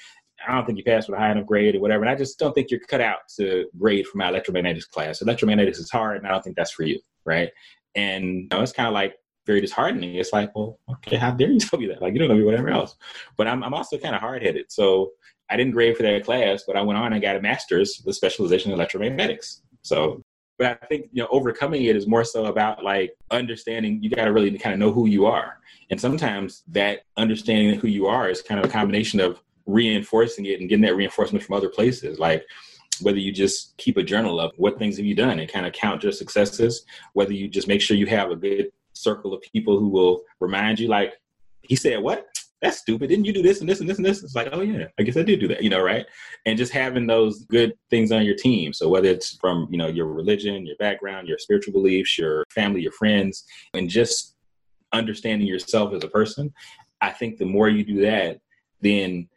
I 0.49 0.55
don't 0.55 0.65
think 0.65 0.79
you 0.79 0.85
passed 0.85 1.09
with 1.09 1.19
a 1.19 1.21
high 1.21 1.31
enough 1.31 1.47
grade 1.47 1.77
or 1.77 1.81
whatever. 1.81 2.03
And 2.03 2.11
I 2.11 2.15
just 2.15 2.39
don't 2.39 2.55
think 2.55 2.71
you're 2.71 2.81
cut 2.81 3.01
out 3.01 3.19
to 3.37 3.67
grade 3.79 4.07
for 4.07 4.17
my 4.17 4.33
electromagnetics 4.33 4.89
class. 4.89 5.23
Electromagnetics 5.23 5.79
is 5.79 5.91
hard, 5.91 6.17
and 6.17 6.27
I 6.27 6.31
don't 6.31 6.43
think 6.43 6.57
that's 6.57 6.73
for 6.73 6.85
you, 6.85 7.01
right? 7.25 7.51
And 7.95 8.25
you 8.25 8.49
know, 8.51 8.63
it's 8.63 8.73
kind 8.73 8.87
of 8.87 8.95
like 8.95 9.15
very 9.47 9.61
disheartening. 9.61 10.15
It's 10.15 10.33
like, 10.33 10.55
well, 10.55 10.79
okay, 10.91 11.17
how 11.17 11.33
dare 11.33 11.51
you 11.51 11.59
tell 11.61 11.79
me 11.79 11.87
that? 11.89 12.01
Like, 12.01 12.15
you 12.15 12.19
don't 12.19 12.29
know 12.29 12.37
me, 12.37 12.45
whatever 12.45 12.71
else. 12.71 12.97
But 13.37 13.47
I'm, 13.47 13.63
I'm 13.63 13.75
also 13.75 13.99
kind 13.99 14.15
of 14.15 14.21
hard 14.21 14.43
headed. 14.43 14.67
So 14.71 15.11
I 15.51 15.57
didn't 15.57 15.73
grade 15.73 15.97
for 15.97 16.03
that 16.03 16.25
class, 16.25 16.65
but 16.67 16.77
I 16.77 16.83
went 16.83 16.99
on 16.99 17.13
and 17.13 17.23
got 17.23 17.37
a 17.37 17.41
master's 17.41 18.03
with 18.05 18.17
specialization 18.17 18.73
in 18.73 18.79
electromagnetics. 18.79 19.61
So, 19.83 20.23
but 20.59 20.79
I 20.83 20.87
think, 20.87 21.07
you 21.13 21.23
know, 21.23 21.29
overcoming 21.31 21.85
it 21.85 21.97
is 21.97 22.07
more 22.07 22.25
so 22.25 22.47
about 22.47 22.85
like 22.85 23.15
understanding 23.31 24.03
you 24.03 24.11
got 24.11 24.25
to 24.25 24.33
really 24.33 24.57
kind 24.59 24.75
of 24.75 24.81
know 24.81 24.93
who 24.93 25.07
you 25.07 25.27
are. 25.27 25.59
And 25.91 26.01
sometimes 26.01 26.63
that 26.69 27.01
understanding 27.17 27.79
who 27.79 27.89
you 27.89 28.07
are 28.07 28.29
is 28.29 28.43
kind 28.43 28.61
of 28.61 28.67
a 28.67 28.73
combination 28.73 29.21
of 29.21 29.41
reinforcing 29.69 30.47
it 30.47 30.59
and 30.59 30.69
getting 30.69 30.85
that 30.85 30.97
reinforcement 30.97 31.45
from 31.45 31.55
other 31.55 31.69
places. 31.69 32.19
Like, 32.19 32.45
whether 33.01 33.19
you 33.19 33.31
just 33.31 33.77
keep 33.77 33.97
a 33.97 34.03
journal 34.03 34.41
of 34.41 34.51
what 34.57 34.77
things 34.79 34.97
have 34.97 35.07
you 35.07 35.15
done 35.15 35.39
and 35.39 35.49
kind 35.49 35.67
of 35.67 35.73
count 35.73 36.03
your 36.03 36.11
successes, 36.11 36.85
whether 37.13 37.33
you 37.33 37.47
just 37.47 37.69
make 37.69 37.81
sure 37.81 37.97
you 37.97 38.07
have 38.07 38.33
a 38.33 38.37
good 38.37 38.73
circle 38.95 39.33
of 39.33 39.41
people 39.43 39.79
who 39.79 39.89
will 39.89 40.23
remind 40.41 40.81
you, 40.81 40.89
like, 40.89 41.13
he 41.63 41.77
said, 41.77 42.03
What? 42.03 42.27
That's 42.61 42.79
stupid. 42.79 43.09
Didn't 43.09 43.25
you 43.25 43.33
do 43.33 43.43
this 43.43 43.61
and 43.61 43.69
this 43.69 43.79
and 43.79 43.89
this 43.89 43.99
and 43.99 44.05
this? 44.05 44.25
It's 44.25 44.35
like, 44.35 44.49
oh 44.51 44.63
yeah, 44.63 44.87
I 44.99 45.05
guess 45.05 45.17
I 45.17 45.23
did 45.23 45.39
do 45.39 45.47
that, 45.47 45.63
you 45.63 45.71
know, 45.71 45.81
right? 45.81 46.05
And 46.45 46.59
just 46.59 46.73
having 46.73 47.07
those 47.07 47.45
good 47.45 47.73
things 47.89 48.11
on 48.11 48.25
your 48.25 48.35
team. 48.35 48.73
So 48.73 48.89
whether 48.89 49.07
it's 49.07 49.37
from, 49.37 49.69
you 49.71 49.79
know, 49.79 49.87
your 49.87 50.07
religion, 50.07 50.67
your 50.67 50.75
background, 50.77 51.29
your 51.29 51.39
spiritual 51.39 51.73
beliefs, 51.73 52.19
your 52.19 52.45
family, 52.51 52.83
your 52.83 52.91
friends, 52.91 53.45
and 53.75 53.89
just 53.89 54.35
understanding 54.93 55.47
yourself 55.47 55.95
as 55.95 56.03
a 56.03 56.09
person, 56.09 56.53
I 57.01 57.11
think 57.11 57.39
the 57.39 57.45
more 57.45 57.69
you 57.69 57.85
do 57.85 58.01
that, 58.01 58.41
then 58.81 59.29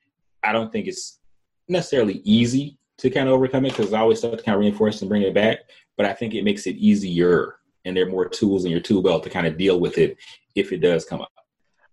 I 0.43 0.51
don't 0.51 0.71
think 0.71 0.87
it's 0.87 1.19
necessarily 1.67 2.21
easy 2.23 2.77
to 2.97 3.09
kind 3.09 3.27
of 3.27 3.33
overcome 3.33 3.65
it 3.65 3.75
because 3.75 3.93
I 3.93 3.99
always 3.99 4.21
have 4.21 4.37
to 4.37 4.43
kind 4.43 4.55
of 4.55 4.61
reinforce 4.61 5.01
and 5.01 5.09
bring 5.09 5.23
it 5.23 5.33
back. 5.33 5.59
But 5.97 6.05
I 6.05 6.13
think 6.13 6.33
it 6.33 6.43
makes 6.43 6.67
it 6.67 6.75
easier 6.75 7.55
and 7.85 7.97
there 7.97 8.05
are 8.05 8.09
more 8.09 8.27
tools 8.29 8.65
in 8.65 8.71
your 8.71 8.79
tool 8.79 9.01
belt 9.01 9.23
to 9.23 9.29
kind 9.29 9.47
of 9.47 9.57
deal 9.57 9.79
with 9.79 9.97
it 9.97 10.17
if 10.55 10.71
it 10.71 10.77
does 10.77 11.05
come 11.05 11.21
up. 11.21 11.31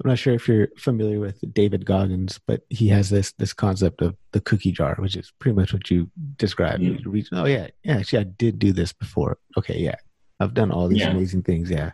I'm 0.04 0.10
not 0.10 0.18
sure 0.18 0.34
if 0.34 0.46
you're 0.46 0.68
familiar 0.76 1.18
with 1.18 1.42
David 1.54 1.84
Goggins, 1.84 2.38
but 2.46 2.62
he 2.68 2.88
has 2.88 3.10
this 3.10 3.32
this 3.32 3.52
concept 3.52 4.00
of 4.00 4.16
the 4.30 4.40
cookie 4.40 4.70
jar, 4.70 4.94
which 4.96 5.16
is 5.16 5.32
pretty 5.40 5.56
much 5.56 5.72
what 5.72 5.90
you 5.90 6.08
described. 6.36 6.82
Mm. 6.82 7.02
You 7.02 7.10
reach, 7.10 7.28
oh 7.32 7.46
yeah, 7.46 7.66
yeah, 7.82 7.96
actually 7.96 8.20
I 8.20 8.24
did 8.24 8.60
do 8.60 8.72
this 8.72 8.92
before. 8.92 9.38
Okay, 9.56 9.78
yeah. 9.78 9.96
I've 10.38 10.54
done 10.54 10.70
all 10.70 10.86
these 10.86 11.00
yeah. 11.00 11.10
amazing 11.10 11.42
things. 11.42 11.68
Yeah 11.68 11.92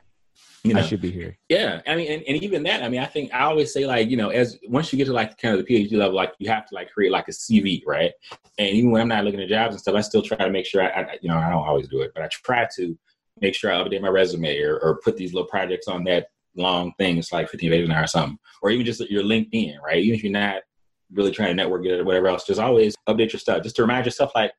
you 0.65 0.73
know, 0.73 0.81
I 0.81 0.83
should 0.83 1.03
be 1.03 1.11
here. 1.11 1.37
Yeah, 1.51 1.83
I 1.87 1.95
mean, 1.95 2.11
and, 2.11 2.23
and 2.27 2.43
even 2.43 2.63
that, 2.63 2.83
I 2.83 2.89
mean, 2.89 3.01
I 3.01 3.05
think 3.05 3.33
I 3.35 3.41
always 3.41 3.71
say 3.71 3.87
like, 3.87 4.09
you 4.09 4.17
know, 4.17 4.31
as 4.31 4.59
once 4.67 4.93
you 4.93 4.97
get 4.97 5.05
to 5.07 5.13
like 5.13 5.37
kind 5.37 5.59
of 5.59 5.65
the 5.65 5.71
PhD 5.71 5.93
level, 5.93 6.17
like 6.17 6.33
you 6.39 6.49
have 6.49 6.67
to 6.69 6.75
like 6.75 6.91
create 6.91 7.13
like 7.13 7.29
a 7.29 7.33
CV, 7.33 7.83
right? 7.87 8.13
And 8.59 8.71
even 8.71 8.91
when 8.91 9.03
I'm 9.03 9.09
not 9.09 9.25
looking 9.25 9.43
at 9.43 9.49
jobs 9.51 9.75
and 9.75 9.81
stuff, 9.81 9.95
I 9.95 10.01
still 10.01 10.23
try 10.23 10.39
to 10.39 10.51
make 10.51 10.65
sure 10.65 10.83
I, 10.83 11.03
I 11.03 11.19
you 11.21 11.29
know, 11.29 11.37
I 11.37 11.51
don't 11.51 11.67
always 11.67 11.89
do 11.89 12.01
it, 12.01 12.13
but 12.15 12.25
I 12.25 12.29
try 12.29 12.67
to 12.77 12.99
make 13.43 13.55
sure 13.55 13.71
I 13.71 13.77
update 13.77 14.01
my 14.01 14.09
resume 14.09 14.59
or, 14.61 14.79
or 14.79 15.01
put 15.05 15.19
these 15.19 15.35
little 15.35 15.49
projects 15.49 15.87
on 15.87 16.03
that 16.05 16.29
long 16.57 16.95
thing. 16.99 17.19
It's 17.19 17.33
like 17.33 17.51
15 17.51 17.71
pages 17.71 17.89
an 17.89 17.95
hour 17.95 18.05
or 18.05 18.07
something, 18.07 18.39
or 18.63 18.71
even 18.71 18.87
just 18.87 19.01
your 19.11 19.23
LinkedIn, 19.23 19.81
right? 19.85 19.99
Even 19.99 20.17
if 20.17 20.25
you're 20.25 20.33
not 20.33 20.63
really 21.13 21.31
trying 21.31 21.49
to 21.49 21.55
network 21.55 21.85
it 21.85 22.01
or 22.01 22.05
whatever 22.05 22.29
else, 22.29 22.47
just 22.47 22.61
always 22.61 22.95
update 23.07 23.33
your 23.33 23.41
stuff, 23.41 23.63
just 23.63 23.77
to 23.77 23.83
remind 23.83 24.07
yourself, 24.07 24.33
like, 24.35 24.53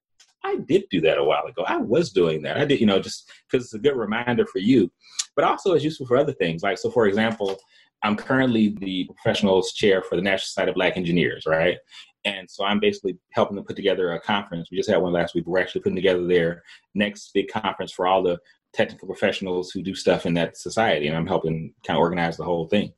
I 0.45 0.57
did 0.57 0.83
do 0.91 1.01
that 1.01 1.17
a 1.17 1.23
while 1.23 1.45
ago. 1.45 1.63
I 1.67 1.77
was 1.77 2.11
doing 2.11 2.41
that. 2.43 2.57
I 2.57 2.65
did, 2.65 2.79
you 2.79 2.85
know, 2.85 2.99
just 2.99 3.31
because 3.49 3.65
it's 3.65 3.73
a 3.73 3.79
good 3.79 3.95
reminder 3.95 4.45
for 4.45 4.59
you, 4.59 4.91
but 5.35 5.43
also 5.43 5.73
it's 5.73 5.83
useful 5.83 6.05
for 6.05 6.17
other 6.17 6.33
things. 6.33 6.61
Like, 6.61 6.77
so 6.77 6.91
for 6.91 7.07
example, 7.07 7.57
I'm 8.03 8.15
currently 8.15 8.75
the 8.79 9.05
professionals 9.05 9.73
chair 9.73 10.03
for 10.03 10.15
the 10.15 10.21
National 10.21 10.45
Society 10.45 10.69
of 10.69 10.75
Black 10.75 10.97
Engineers, 10.97 11.45
right? 11.47 11.77
And 12.25 12.49
so 12.49 12.63
I'm 12.63 12.79
basically 12.79 13.17
helping 13.31 13.55
them 13.55 13.65
put 13.65 13.75
together 13.75 14.11
a 14.11 14.19
conference. 14.19 14.69
We 14.69 14.77
just 14.77 14.89
had 14.89 15.01
one 15.01 15.13
last 15.13 15.33
week. 15.33 15.45
We're 15.47 15.61
actually 15.61 15.81
putting 15.81 15.95
together 15.95 16.25
their 16.27 16.63
next 16.93 17.31
big 17.33 17.47
conference 17.47 17.91
for 17.91 18.05
all 18.05 18.21
the 18.21 18.37
technical 18.75 19.07
professionals 19.07 19.71
who 19.71 19.81
do 19.81 19.95
stuff 19.95 20.25
in 20.25 20.33
that 20.35 20.57
society, 20.57 21.07
and 21.07 21.15
I'm 21.15 21.25
helping 21.25 21.73
kind 21.85 21.97
of 21.97 22.01
organize 22.01 22.37
the 22.37 22.43
whole 22.43 22.67
thing. 22.67 22.91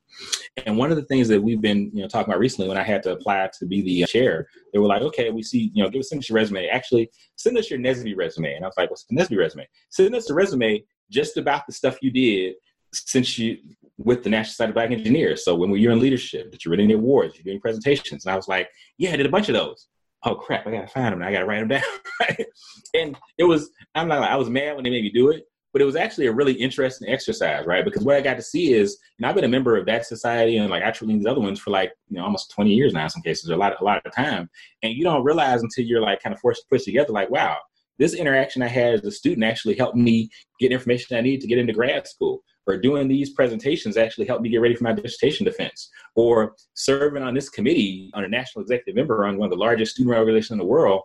And 0.66 0.76
one 0.76 0.90
of 0.90 0.96
the 0.96 1.04
things 1.04 1.28
that 1.28 1.40
we've 1.40 1.60
been, 1.60 1.90
you 1.94 2.02
know, 2.02 2.08
talking 2.08 2.30
about 2.30 2.40
recently, 2.40 2.68
when 2.68 2.78
I 2.78 2.82
had 2.82 3.02
to 3.04 3.12
apply 3.12 3.48
to 3.58 3.66
be 3.66 3.82
the 3.82 4.04
uh, 4.04 4.06
chair, 4.06 4.48
they 4.72 4.78
were 4.78 4.86
like, 4.86 5.02
"Okay, 5.02 5.30
we 5.30 5.42
see, 5.42 5.70
you 5.74 5.82
know, 5.82 5.88
give 5.88 6.00
us 6.00 6.08
send 6.08 6.20
us 6.20 6.28
your 6.28 6.36
resume. 6.36 6.68
Actually, 6.68 7.10
send 7.36 7.56
us 7.56 7.70
your 7.70 7.78
NSBE 7.78 8.16
resume." 8.16 8.54
And 8.54 8.64
I 8.64 8.68
was 8.68 8.76
like, 8.76 8.90
"What's 8.90 9.04
the 9.04 9.16
NSBE 9.16 9.38
resume? 9.38 9.68
Send 9.90 10.14
us 10.14 10.30
a 10.30 10.34
resume 10.34 10.84
just 11.10 11.36
about 11.36 11.66
the 11.66 11.72
stuff 11.72 11.98
you 12.02 12.10
did 12.10 12.54
since 12.92 13.38
you 13.38 13.58
with 13.96 14.22
the 14.22 14.30
National 14.30 14.50
Society 14.50 14.70
of 14.70 14.74
Black 14.74 14.90
Engineers. 14.90 15.44
So 15.44 15.54
when 15.54 15.74
you're 15.76 15.92
in 15.92 16.00
leadership, 16.00 16.50
that 16.52 16.64
you're 16.64 16.70
winning 16.70 16.92
awards, 16.92 17.36
you're 17.36 17.44
doing 17.44 17.60
presentations." 17.60 18.24
And 18.24 18.32
I 18.32 18.36
was 18.36 18.48
like, 18.48 18.68
"Yeah, 18.96 19.12
I 19.12 19.16
did 19.16 19.26
a 19.26 19.30
bunch 19.30 19.48
of 19.48 19.54
those." 19.54 19.88
oh 20.24 20.34
crap, 20.34 20.66
I 20.66 20.70
gotta 20.70 20.88
find 20.88 21.12
them. 21.12 21.22
I 21.22 21.32
gotta 21.32 21.46
write 21.46 21.60
them 21.60 21.68
down. 21.68 21.82
and 22.94 23.16
it 23.38 23.44
was, 23.44 23.70
I'm 23.94 24.08
not, 24.08 24.22
I 24.22 24.36
was 24.36 24.50
mad 24.50 24.74
when 24.74 24.84
they 24.84 24.90
made 24.90 25.04
me 25.04 25.10
do 25.10 25.30
it, 25.30 25.44
but 25.72 25.82
it 25.82 25.84
was 25.84 25.96
actually 25.96 26.26
a 26.26 26.32
really 26.32 26.54
interesting 26.54 27.08
exercise, 27.08 27.66
right? 27.66 27.84
Because 27.84 28.04
what 28.04 28.16
I 28.16 28.20
got 28.20 28.34
to 28.34 28.42
see 28.42 28.72
is, 28.72 28.98
and 29.18 29.26
I've 29.26 29.34
been 29.34 29.44
a 29.44 29.48
member 29.48 29.76
of 29.76 29.86
that 29.86 30.06
society 30.06 30.56
and 30.56 30.70
like 30.70 30.82
actually 30.82 31.14
these 31.14 31.26
other 31.26 31.40
ones 31.40 31.60
for 31.60 31.70
like, 31.70 31.92
you 32.08 32.16
know, 32.16 32.24
almost 32.24 32.50
20 32.52 32.70
years 32.70 32.94
now 32.94 33.04
in 33.04 33.10
some 33.10 33.22
cases, 33.22 33.50
a 33.50 33.56
lot, 33.56 33.80
a 33.80 33.84
lot 33.84 34.04
of 34.04 34.14
time. 34.14 34.48
And 34.82 34.94
you 34.94 35.04
don't 35.04 35.24
realize 35.24 35.62
until 35.62 35.84
you're 35.84 36.00
like 36.00 36.22
kind 36.22 36.34
of 36.34 36.40
forced 36.40 36.62
to 36.62 36.68
push 36.70 36.84
together, 36.84 37.12
like, 37.12 37.30
wow, 37.30 37.58
this 37.98 38.14
interaction 38.14 38.62
I 38.62 38.68
had 38.68 38.94
as 38.94 39.04
a 39.04 39.10
student 39.10 39.44
actually 39.44 39.76
helped 39.76 39.96
me 39.96 40.30
get 40.60 40.72
information 40.72 41.16
I 41.16 41.20
need 41.20 41.40
to 41.40 41.46
get 41.46 41.58
into 41.58 41.72
grad 41.72 42.06
school. 42.06 42.42
Or 42.66 42.76
doing 42.76 43.08
these 43.08 43.30
presentations 43.30 43.96
actually 43.96 44.26
helped 44.26 44.42
me 44.42 44.50
get 44.50 44.60
ready 44.60 44.74
for 44.74 44.84
my 44.84 44.92
dissertation 44.92 45.44
defense. 45.44 45.88
Or 46.14 46.54
serving 46.74 47.22
on 47.22 47.34
this 47.34 47.48
committee 47.48 48.10
on 48.14 48.24
a 48.24 48.28
national 48.28 48.62
executive 48.62 48.94
member 48.94 49.26
on 49.26 49.38
one 49.38 49.46
of 49.46 49.50
the 49.50 49.56
largest 49.56 49.92
student 49.92 50.16
organizations 50.16 50.52
in 50.52 50.58
the 50.58 50.64
world 50.64 51.02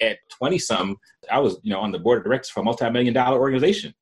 at 0.00 0.18
20 0.30 0.58
something, 0.58 0.96
I 1.30 1.38
was, 1.38 1.58
you 1.62 1.72
know, 1.72 1.80
on 1.80 1.92
the 1.92 1.98
board 1.98 2.18
of 2.18 2.24
directors 2.24 2.50
for 2.50 2.60
a 2.60 2.64
multi-million 2.64 3.14
dollar 3.14 3.38
organization. 3.38 3.94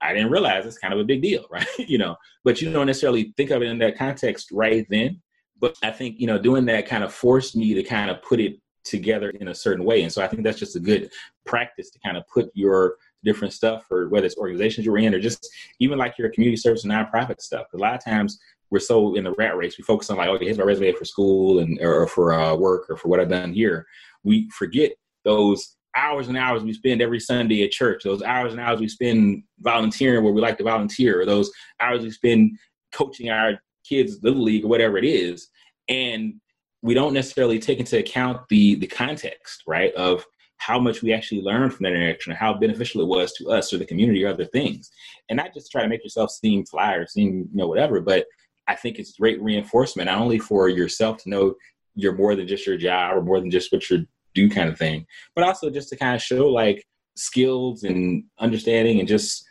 I 0.00 0.12
didn't 0.12 0.30
realize 0.30 0.64
it's 0.64 0.78
kind 0.78 0.94
of 0.94 1.00
a 1.00 1.04
big 1.04 1.22
deal, 1.22 1.44
right? 1.50 1.66
you 1.78 1.98
know, 1.98 2.16
but 2.44 2.60
you 2.60 2.72
don't 2.72 2.86
necessarily 2.86 3.32
think 3.36 3.50
of 3.50 3.62
it 3.62 3.68
in 3.68 3.78
that 3.78 3.98
context 3.98 4.50
right 4.52 4.86
then. 4.90 5.20
But 5.60 5.76
I 5.82 5.90
think, 5.90 6.20
you 6.20 6.28
know, 6.28 6.38
doing 6.38 6.66
that 6.66 6.86
kind 6.86 7.02
of 7.02 7.12
forced 7.12 7.56
me 7.56 7.74
to 7.74 7.82
kind 7.82 8.10
of 8.10 8.22
put 8.22 8.38
it 8.38 8.60
together 8.84 9.30
in 9.30 9.48
a 9.48 9.54
certain 9.54 9.84
way. 9.84 10.02
And 10.02 10.12
so 10.12 10.22
I 10.22 10.28
think 10.28 10.44
that's 10.44 10.58
just 10.58 10.76
a 10.76 10.80
good 10.80 11.10
practice 11.44 11.90
to 11.90 11.98
kind 11.98 12.16
of 12.16 12.24
put 12.28 12.50
your 12.54 12.96
different 13.24 13.52
stuff 13.52 13.84
or 13.90 14.08
whether 14.08 14.26
it's 14.26 14.36
organizations 14.36 14.86
you're 14.86 14.98
in 14.98 15.14
or 15.14 15.20
just 15.20 15.48
even 15.80 15.98
like 15.98 16.16
your 16.16 16.30
community 16.30 16.56
service 16.56 16.84
and 16.84 16.92
nonprofit 16.92 17.40
stuff. 17.40 17.66
A 17.74 17.76
lot 17.76 17.94
of 17.94 18.04
times 18.04 18.38
we're 18.70 18.78
so 18.78 19.14
in 19.14 19.24
the 19.24 19.32
rat 19.32 19.56
race, 19.56 19.76
we 19.78 19.84
focus 19.84 20.10
on 20.10 20.16
like, 20.16 20.28
okay, 20.28 20.44
here's 20.44 20.58
my 20.58 20.64
resume 20.64 20.92
for 20.92 21.04
school 21.04 21.58
and 21.58 21.78
or 21.80 22.06
for 22.06 22.32
uh, 22.32 22.54
work 22.54 22.86
or 22.88 22.96
for 22.96 23.08
what 23.08 23.20
I've 23.20 23.28
done 23.28 23.52
here. 23.52 23.86
We 24.24 24.48
forget 24.50 24.92
those 25.24 25.76
hours 25.96 26.28
and 26.28 26.36
hours 26.36 26.62
we 26.62 26.72
spend 26.72 27.02
every 27.02 27.20
Sunday 27.20 27.64
at 27.64 27.70
church, 27.70 28.02
those 28.04 28.22
hours 28.22 28.52
and 28.52 28.60
hours 28.60 28.80
we 28.80 28.88
spend 28.88 29.42
volunteering 29.60 30.22
where 30.22 30.32
we 30.32 30.40
like 30.40 30.58
to 30.58 30.64
volunteer, 30.64 31.20
or 31.20 31.26
those 31.26 31.50
hours 31.80 32.02
we 32.02 32.10
spend 32.10 32.58
coaching 32.92 33.30
our 33.30 33.58
kids 33.88 34.18
little 34.22 34.42
league 34.42 34.64
or 34.64 34.68
whatever 34.68 34.98
it 34.98 35.04
is, 35.04 35.48
and 35.88 36.34
we 36.82 36.94
don't 36.94 37.14
necessarily 37.14 37.58
take 37.58 37.80
into 37.80 37.98
account 37.98 38.40
the 38.48 38.76
the 38.76 38.86
context, 38.86 39.62
right, 39.66 39.92
of 39.94 40.24
how 40.58 40.78
much 40.78 41.02
we 41.02 41.12
actually 41.12 41.40
learned 41.40 41.72
from 41.72 41.84
that 41.84 41.92
interaction, 41.92 42.34
how 42.34 42.52
beneficial 42.52 43.00
it 43.00 43.06
was 43.06 43.32
to 43.32 43.48
us 43.50 43.72
or 43.72 43.78
the 43.78 43.86
community 43.86 44.24
or 44.24 44.28
other 44.28 44.44
things, 44.44 44.90
and 45.28 45.36
not 45.36 45.54
just 45.54 45.70
try 45.70 45.82
to 45.82 45.88
make 45.88 46.02
yourself 46.02 46.30
seem 46.30 46.64
fly 46.66 46.94
or 46.94 47.06
seem 47.06 47.48
you 47.50 47.56
know 47.56 47.68
whatever, 47.68 48.00
but 48.00 48.26
I 48.68 48.74
think 48.74 48.98
it's 48.98 49.18
great 49.18 49.40
reinforcement 49.40 50.06
not 50.06 50.20
only 50.20 50.38
for 50.38 50.68
yourself 50.68 51.16
to 51.22 51.30
know 51.30 51.54
you're 51.94 52.14
more 52.14 52.36
than 52.36 52.46
just 52.46 52.66
your 52.66 52.76
job 52.76 53.16
or 53.16 53.22
more 53.22 53.40
than 53.40 53.50
just 53.50 53.72
what 53.72 53.88
you're 53.88 54.04
do 54.38 54.54
kind 54.54 54.68
of 54.68 54.78
thing, 54.78 55.06
but 55.34 55.44
also 55.44 55.70
just 55.70 55.88
to 55.90 55.96
kind 55.96 56.14
of 56.14 56.22
show 56.22 56.46
like 56.48 56.84
skills 57.16 57.82
and 57.82 58.24
understanding 58.38 59.00
and 59.00 59.08
just 59.08 59.44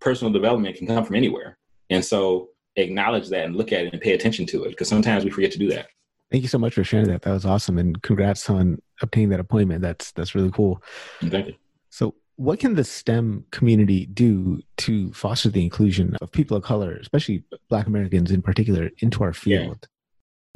personal 0.00 0.32
development 0.32 0.76
can 0.76 0.86
come 0.86 1.04
from 1.04 1.16
anywhere. 1.16 1.58
And 1.90 2.04
so 2.04 2.50
acknowledge 2.76 3.28
that 3.30 3.46
and 3.46 3.56
look 3.56 3.72
at 3.72 3.86
it 3.86 3.92
and 3.92 4.02
pay 4.02 4.12
attention 4.12 4.46
to 4.46 4.64
it 4.64 4.70
because 4.70 4.88
sometimes 4.88 5.24
we 5.24 5.30
forget 5.30 5.52
to 5.52 5.58
do 5.58 5.68
that. 5.70 5.86
Thank 6.30 6.42
you 6.42 6.48
so 6.48 6.58
much 6.58 6.74
for 6.74 6.84
sharing 6.84 7.08
that. 7.08 7.22
That 7.22 7.32
was 7.32 7.46
awesome, 7.46 7.78
and 7.78 8.02
congrats 8.02 8.50
on 8.50 8.82
obtaining 9.00 9.28
that 9.30 9.38
appointment. 9.38 9.80
That's 9.80 10.10
that's 10.12 10.34
really 10.34 10.50
cool. 10.50 10.82
Thank 11.20 11.46
you. 11.46 11.54
So, 11.90 12.16
what 12.34 12.58
can 12.58 12.74
the 12.74 12.82
STEM 12.82 13.44
community 13.52 14.06
do 14.06 14.60
to 14.78 15.12
foster 15.12 15.50
the 15.50 15.62
inclusion 15.62 16.16
of 16.20 16.32
people 16.32 16.56
of 16.56 16.64
color, 16.64 16.96
especially 16.96 17.44
Black 17.70 17.86
Americans 17.86 18.32
in 18.32 18.42
particular, 18.42 18.90
into 18.98 19.22
our 19.22 19.32
field? 19.32 19.78
Yeah. 19.82 19.88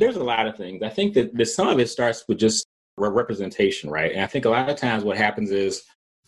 There's 0.07 0.17
a 0.17 0.25
lot 0.25 0.49
of 0.49 0.57
things. 0.57 0.83
I 0.83 0.89
think 0.89 1.15
that, 1.15 1.37
that 1.37 1.47
some 1.47 1.69
of 1.69 1.79
it 1.79 1.89
starts 1.89 2.25
with 2.27 2.39
just 2.39 2.67
representation, 3.09 3.91
right? 3.91 4.13
And 4.13 4.21
I 4.21 4.27
think 4.27 4.45
a 4.45 4.51
lot 4.51 4.69
of 4.69 4.77
times 4.77 5.05
what 5.05 5.17
happens 5.17 5.51
is, 5.51 5.83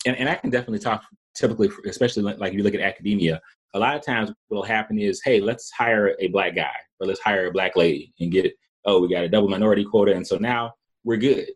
and, 0.07 0.17
and 0.17 0.29
I 0.29 0.35
can 0.35 0.51
definitely 0.51 0.79
talk 0.79 1.05
typically, 1.35 1.71
especially 1.87 2.23
like 2.23 2.53
if 2.53 2.57
you 2.57 2.63
look 2.63 2.75
at 2.75 2.81
academia, 2.81 3.41
a 3.75 3.79
lot 3.79 3.97
of 3.97 4.05
times 4.05 4.31
what'll 4.49 4.65
happen 4.65 4.99
is, 4.99 5.21
hey, 5.25 5.41
let's 5.41 5.71
hire 5.71 6.15
a 6.19 6.29
black 6.29 6.55
guy 6.55 6.75
or 7.01 7.07
let's 7.07 7.21
hire 7.21 7.47
a 7.47 7.53
black 7.53 7.77
lady 7.77 8.13
and 8.21 8.33
get, 8.33 8.53
oh, 8.85 9.01
we 9.01 9.09
got 9.09 9.25
a 9.25 9.29
double 9.29 9.49
minority 9.49 9.85
quota. 9.85 10.15
And 10.15 10.27
so 10.27 10.37
now 10.37 10.73
we're 11.05 11.17
good. 11.17 11.49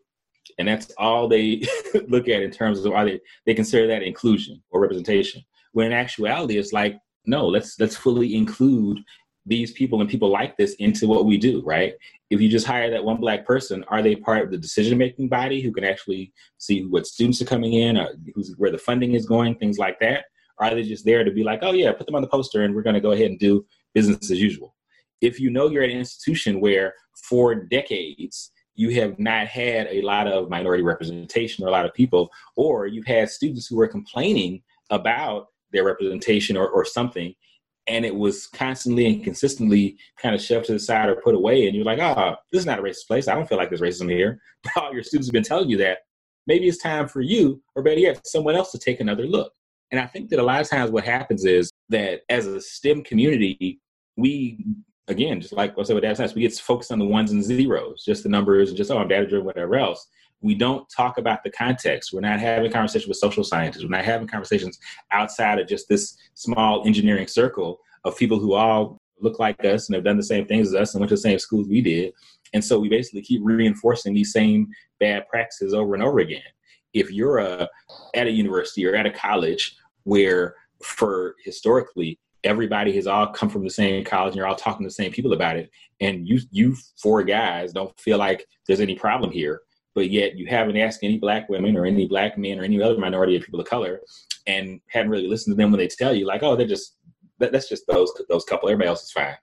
And 0.57 0.67
that's 0.67 0.91
all 0.97 1.27
they 1.27 1.61
look 2.07 2.27
at 2.27 2.41
in 2.41 2.51
terms 2.51 2.83
of 2.83 2.93
are 2.93 3.05
they, 3.05 3.19
they 3.45 3.53
consider 3.53 3.87
that 3.87 4.03
inclusion 4.03 4.61
or 4.71 4.81
representation. 4.81 5.43
When 5.73 5.87
in 5.87 5.93
actuality, 5.93 6.57
it's 6.57 6.73
like, 6.73 6.97
no, 7.25 7.45
let's 7.45 7.79
let's 7.79 7.95
fully 7.95 8.35
include 8.35 8.99
these 9.47 9.71
people 9.71 10.01
and 10.01 10.09
people 10.09 10.29
like 10.29 10.57
this 10.57 10.73
into 10.75 11.07
what 11.07 11.25
we 11.25 11.37
do, 11.37 11.61
right? 11.65 11.93
If 12.29 12.41
you 12.41 12.49
just 12.49 12.67
hire 12.67 12.91
that 12.91 13.03
one 13.03 13.17
black 13.17 13.45
person, 13.45 13.83
are 13.87 14.01
they 14.01 14.15
part 14.15 14.43
of 14.43 14.51
the 14.51 14.57
decision 14.57 14.97
making 14.97 15.29
body 15.29 15.61
who 15.61 15.71
can 15.71 15.85
actually 15.85 16.33
see 16.57 16.85
what 16.85 17.07
students 17.07 17.41
are 17.41 17.45
coming 17.45 17.73
in, 17.73 17.97
or 17.97 18.09
who's, 18.35 18.53
where 18.57 18.71
the 18.71 18.77
funding 18.77 19.13
is 19.13 19.25
going, 19.25 19.55
things 19.55 19.77
like 19.77 19.99
that? 20.01 20.25
Or 20.59 20.67
are 20.67 20.75
they 20.75 20.83
just 20.83 21.05
there 21.05 21.23
to 21.23 21.31
be 21.31 21.43
like, 21.43 21.59
oh 21.61 21.71
yeah, 21.71 21.93
put 21.93 22.05
them 22.05 22.15
on 22.15 22.21
the 22.21 22.27
poster 22.27 22.63
and 22.63 22.75
we're 22.75 22.83
going 22.83 22.95
to 22.95 23.01
go 23.01 23.11
ahead 23.11 23.27
and 23.27 23.39
do 23.39 23.65
business 23.93 24.29
as 24.29 24.41
usual? 24.41 24.75
If 25.21 25.39
you 25.39 25.49
know 25.49 25.69
you're 25.69 25.83
at 25.83 25.89
an 25.89 25.97
institution 25.97 26.59
where 26.59 26.93
for 27.15 27.55
decades 27.55 28.51
you 28.75 28.89
have 29.01 29.17
not 29.17 29.47
had 29.47 29.87
a 29.89 30.01
lot 30.01 30.27
of 30.27 30.49
minority 30.49 30.83
representation 30.83 31.63
or 31.63 31.67
a 31.67 31.71
lot 31.71 31.85
of 31.85 31.93
people, 31.93 32.29
or 32.55 32.85
you've 32.85 33.07
had 33.07 33.29
students 33.29 33.65
who 33.67 33.79
are 33.79 33.87
complaining 33.87 34.61
about 34.89 35.47
their 35.71 35.83
representation 35.83 36.55
or, 36.55 36.69
or 36.69 36.85
something, 36.85 37.33
and 37.87 38.05
it 38.05 38.15
was 38.15 38.47
constantly 38.47 39.05
and 39.07 39.23
consistently 39.23 39.97
kind 40.21 40.35
of 40.35 40.41
shoved 40.41 40.65
to 40.65 40.73
the 40.73 40.79
side 40.79 41.09
or 41.09 41.15
put 41.15 41.35
away, 41.35 41.67
and 41.67 41.75
you're 41.75 41.85
like, 41.85 41.99
oh, 41.99 42.35
this 42.51 42.59
is 42.59 42.65
not 42.65 42.79
a 42.79 42.81
racist 42.81 43.07
place. 43.07 43.27
I 43.27 43.35
don't 43.35 43.47
feel 43.47 43.57
like 43.57 43.69
there's 43.69 43.81
racism 43.81 44.09
here. 44.11 44.39
But 44.63 44.83
all 44.83 44.93
your 44.93 45.03
students 45.03 45.27
have 45.27 45.33
been 45.33 45.43
telling 45.43 45.69
you 45.69 45.77
that. 45.77 45.99
Maybe 46.47 46.67
it's 46.67 46.77
time 46.77 47.07
for 47.07 47.21
you, 47.21 47.61
or 47.75 47.83
better 47.83 47.99
yet, 47.99 48.25
someone 48.25 48.55
else 48.55 48.71
to 48.71 48.79
take 48.79 48.99
another 48.99 49.25
look. 49.25 49.51
And 49.91 49.99
I 49.99 50.05
think 50.05 50.29
that 50.29 50.39
a 50.39 50.43
lot 50.43 50.61
of 50.61 50.69
times 50.69 50.91
what 50.91 51.05
happens 51.05 51.45
is 51.45 51.71
that 51.89 52.21
as 52.29 52.47
a 52.47 52.59
STEM 52.59 53.03
community, 53.03 53.79
we 54.17 54.65
again, 55.07 55.39
just 55.39 55.53
like 55.53 55.73
I 55.77 55.83
said 55.83 55.93
with 55.93 56.03
data 56.03 56.15
science, 56.15 56.35
we 56.35 56.41
get 56.41 56.53
focused 56.53 56.91
on 56.91 56.99
the 56.99 57.05
ones 57.05 57.31
and 57.31 57.43
zeros, 57.43 58.03
just 58.03 58.23
the 58.23 58.29
numbers 58.29 58.69
and 58.69 58.77
just, 58.77 58.91
oh, 58.91 58.97
I'm 58.97 59.07
data 59.07 59.25
driven, 59.25 59.45
whatever 59.45 59.75
else. 59.75 60.05
We 60.41 60.55
don't 60.55 60.87
talk 60.89 61.17
about 61.17 61.43
the 61.43 61.49
context. 61.49 62.13
We're 62.13 62.21
not 62.21 62.39
having 62.39 62.71
conversations 62.71 63.07
with 63.07 63.17
social 63.17 63.43
scientists. 63.43 63.83
We're 63.83 63.89
not 63.89 64.05
having 64.05 64.27
conversations 64.27 64.77
outside 65.11 65.59
of 65.59 65.67
just 65.67 65.89
this 65.89 66.15
small 66.35 66.85
engineering 66.85 67.27
circle 67.27 67.79
of 68.03 68.17
people 68.17 68.39
who 68.39 68.53
all 68.53 69.01
look 69.19 69.39
like 69.39 69.63
us 69.65 69.87
and 69.87 69.95
have 69.95 70.03
done 70.03 70.17
the 70.17 70.23
same 70.23 70.45
things 70.45 70.67
as 70.67 70.75
us 70.75 70.93
and 70.93 71.01
went 71.01 71.09
to 71.09 71.15
the 71.15 71.21
same 71.21 71.39
schools 71.39 71.67
we 71.67 71.81
did. 71.81 72.13
And 72.53 72.63
so 72.63 72.79
we 72.79 72.87
basically 72.87 73.21
keep 73.21 73.41
reinforcing 73.43 74.13
these 74.13 74.31
same 74.31 74.67
bad 74.99 75.27
practices 75.27 75.73
over 75.73 75.95
and 75.95 76.03
over 76.03 76.19
again. 76.19 76.41
If 76.93 77.11
you're 77.11 77.39
a, 77.39 77.67
at 78.15 78.27
a 78.27 78.31
university 78.31 78.85
or 78.85 78.95
at 78.95 79.05
a 79.05 79.11
college 79.11 79.75
where 80.03 80.55
for 80.83 81.35
historically 81.43 82.19
everybody 82.43 82.95
has 82.95 83.07
all 83.07 83.27
come 83.27 83.49
from 83.49 83.63
the 83.63 83.69
same 83.69 84.03
college 84.05 84.29
and 84.31 84.37
you're 84.37 84.47
all 84.47 84.55
talking 84.55 84.83
to 84.85 84.87
the 84.87 84.93
same 84.93 85.11
people 85.11 85.33
about 85.33 85.57
it 85.57 85.69
and 85.99 86.27
you 86.27 86.39
you 86.51 86.75
four 87.01 87.23
guys 87.23 87.73
don't 87.73 87.99
feel 87.99 88.17
like 88.17 88.45
there's 88.67 88.79
any 88.79 88.95
problem 88.95 89.31
here 89.31 89.61
but 89.97 90.11
yet 90.11 90.37
you 90.37 90.45
haven't 90.45 90.77
asked 90.77 90.99
any 91.01 91.17
black 91.17 91.49
women 91.49 91.75
or 91.75 91.83
any 91.83 92.07
black 92.07 92.37
men 92.37 92.59
or 92.59 92.63
any 92.63 92.79
other 92.79 92.99
minority 92.99 93.35
of 93.35 93.41
people 93.41 93.59
of 93.59 93.67
color 93.67 93.99
and 94.45 94.79
haven't 94.91 95.09
really 95.09 95.27
listened 95.27 95.51
to 95.51 95.57
them 95.57 95.71
when 95.71 95.79
they 95.79 95.87
tell 95.87 96.13
you 96.13 96.27
like 96.27 96.43
oh 96.43 96.55
they're 96.55 96.67
just 96.67 96.97
that, 97.39 97.51
that's 97.51 97.67
just 97.67 97.87
those 97.87 98.13
those 98.29 98.45
couple 98.45 98.69
everybody 98.69 98.87
else 98.87 99.03
is 99.03 99.11
fine 99.11 99.35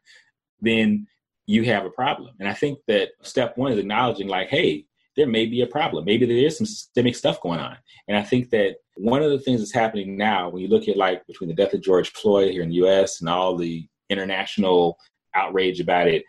then 0.61 1.05
you 1.47 1.65
have 1.65 1.85
a 1.85 1.91
problem. 1.91 2.31
And 2.39 2.49
i 2.49 2.55
think 2.55 2.79
that 2.87 3.09
step 3.23 3.59
one 3.59 3.73
is 3.73 3.79
acknowledging 3.81 4.29
like 4.29 4.49
hey 4.49 4.87
there 5.17 5.27
may 5.29 5.47
be 5.47 5.63
a 5.63 5.67
problem. 5.69 6.05
Maybe 6.05 6.27
there 6.27 6.37
is 6.37 6.59
some 6.59 6.67
systemic 6.67 7.15
stuff 7.15 7.41
going 7.41 7.59
on. 7.59 7.77
And 8.07 8.17
i 8.17 8.23
think 8.23 8.51
that 8.51 8.77
one 8.97 9.25
of 9.25 9.33
the 9.33 9.41
things 9.41 9.59
that's 9.59 9.75
happening 9.75 10.17
now 10.17 10.51
when 10.51 10.63
you 10.63 10.69
look 10.69 10.87
at 10.87 10.97
like 10.97 11.27
between 11.27 11.49
the 11.49 11.55
death 11.57 11.75
of 11.75 11.83
george 11.83 12.11
floyd 12.13 12.53
here 12.53 12.63
in 12.63 12.71
the 12.71 12.77
us 12.77 13.21
and 13.21 13.29
all 13.29 13.57
the 13.57 13.89
international 14.09 14.97
outrage 15.35 15.81
about 15.81 16.07
it 16.07 16.23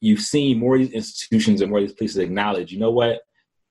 you've 0.00 0.20
seen 0.20 0.58
more 0.58 0.76
of 0.76 0.80
these 0.80 0.92
institutions 0.92 1.60
and 1.60 1.68
more 1.70 1.80
of 1.80 1.86
these 1.86 1.96
places 1.96 2.16
acknowledge 2.16 2.72
you 2.72 2.78
know 2.78 2.90
what 2.90 3.20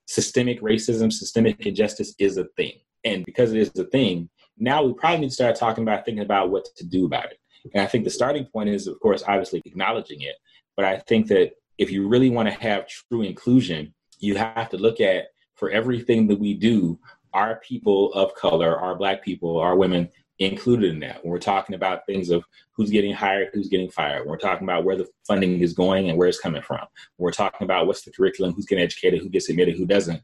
systemic 0.07 0.61
racism, 0.61 1.11
systemic 1.11 1.65
injustice 1.65 2.15
is 2.17 2.37
a 2.37 2.45
thing. 2.55 2.79
And 3.03 3.23
because 3.25 3.53
it 3.53 3.59
is 3.59 3.71
a 3.77 3.85
thing, 3.85 4.29
now 4.57 4.83
we 4.83 4.93
probably 4.93 5.19
need 5.19 5.29
to 5.29 5.33
start 5.33 5.55
talking 5.55 5.83
about 5.83 6.05
thinking 6.05 6.23
about 6.23 6.49
what 6.49 6.65
to 6.77 6.85
do 6.85 7.05
about 7.05 7.25
it. 7.25 7.39
And 7.73 7.83
I 7.83 7.85
think 7.85 8.05
the 8.05 8.09
starting 8.09 8.45
point 8.45 8.69
is, 8.69 8.87
of 8.87 8.99
course, 8.99 9.23
obviously 9.27 9.61
acknowledging 9.65 10.21
it. 10.21 10.35
But 10.75 10.85
I 10.85 10.99
think 10.99 11.27
that 11.27 11.51
if 11.77 11.91
you 11.91 12.07
really 12.07 12.29
want 12.29 12.47
to 12.47 12.55
have 12.55 12.87
true 12.87 13.21
inclusion, 13.21 13.93
you 14.19 14.35
have 14.35 14.69
to 14.69 14.77
look 14.77 14.99
at 14.99 15.25
for 15.55 15.69
everything 15.69 16.27
that 16.27 16.39
we 16.39 16.53
do, 16.53 16.99
are 17.33 17.61
people 17.67 18.13
of 18.13 18.33
color, 18.35 18.79
are 18.79 18.95
black 18.95 19.23
people, 19.23 19.59
are 19.59 19.75
women 19.75 20.09
included 20.39 20.91
in 20.91 20.99
that. 20.99 21.23
When 21.23 21.31
we're 21.31 21.39
talking 21.39 21.75
about 21.75 22.05
things 22.05 22.29
of 22.29 22.43
who's 22.73 22.89
getting 22.89 23.13
hired, 23.13 23.49
who's 23.53 23.69
getting 23.69 23.89
fired, 23.89 24.21
when 24.21 24.29
we're 24.29 24.37
talking 24.37 24.65
about 24.65 24.83
where 24.83 24.95
the 24.95 25.07
funding 25.25 25.61
is 25.61 25.73
going 25.73 26.09
and 26.09 26.17
where 26.17 26.27
it's 26.27 26.39
coming 26.39 26.61
from. 26.61 26.79
When 27.15 27.25
we're 27.25 27.31
talking 27.31 27.65
about 27.65 27.87
what's 27.87 28.03
the 28.03 28.11
curriculum, 28.11 28.53
who's 28.53 28.65
getting 28.65 28.83
educated, 28.83 29.21
who 29.21 29.29
gets 29.29 29.49
admitted, 29.49 29.77
who 29.77 29.85
doesn't. 29.85 30.21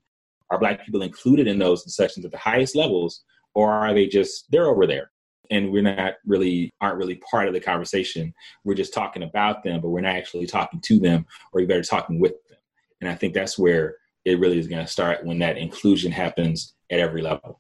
Are 0.49 0.59
black 0.59 0.85
people 0.85 1.01
included 1.01 1.47
in 1.47 1.57
those 1.57 1.83
discussions 1.83 2.25
at 2.25 2.31
the 2.31 2.37
highest 2.37 2.75
levels, 2.75 3.23
or 3.55 3.71
are 3.71 3.93
they 3.93 4.07
just 4.07 4.51
they're 4.51 4.67
over 4.67 4.85
there? 4.85 5.09
And 5.49 5.71
we're 5.71 5.81
not 5.81 6.13
really 6.25 6.71
aren't 6.79 6.97
really 6.97 7.15
part 7.29 7.47
of 7.47 7.53
the 7.53 7.59
conversation. 7.59 8.33
We're 8.63 8.75
just 8.75 8.93
talking 8.93 9.23
about 9.23 9.63
them, 9.63 9.81
but 9.81 9.89
we're 9.89 10.01
not 10.01 10.15
actually 10.15 10.45
talking 10.45 10.79
to 10.81 10.99
them 10.99 11.25
or 11.51 11.59
even 11.59 11.69
better 11.69 11.83
talking 11.83 12.19
with 12.19 12.33
them. 12.47 12.57
And 13.01 13.09
I 13.09 13.15
think 13.15 13.33
that's 13.33 13.57
where 13.57 13.95
it 14.25 14.39
really 14.39 14.59
is 14.59 14.67
going 14.67 14.85
to 14.85 14.91
start 14.91 15.25
when 15.25 15.39
that 15.39 15.57
inclusion 15.57 16.11
happens 16.11 16.75
at 16.89 16.99
every 16.99 17.21
level. 17.21 17.59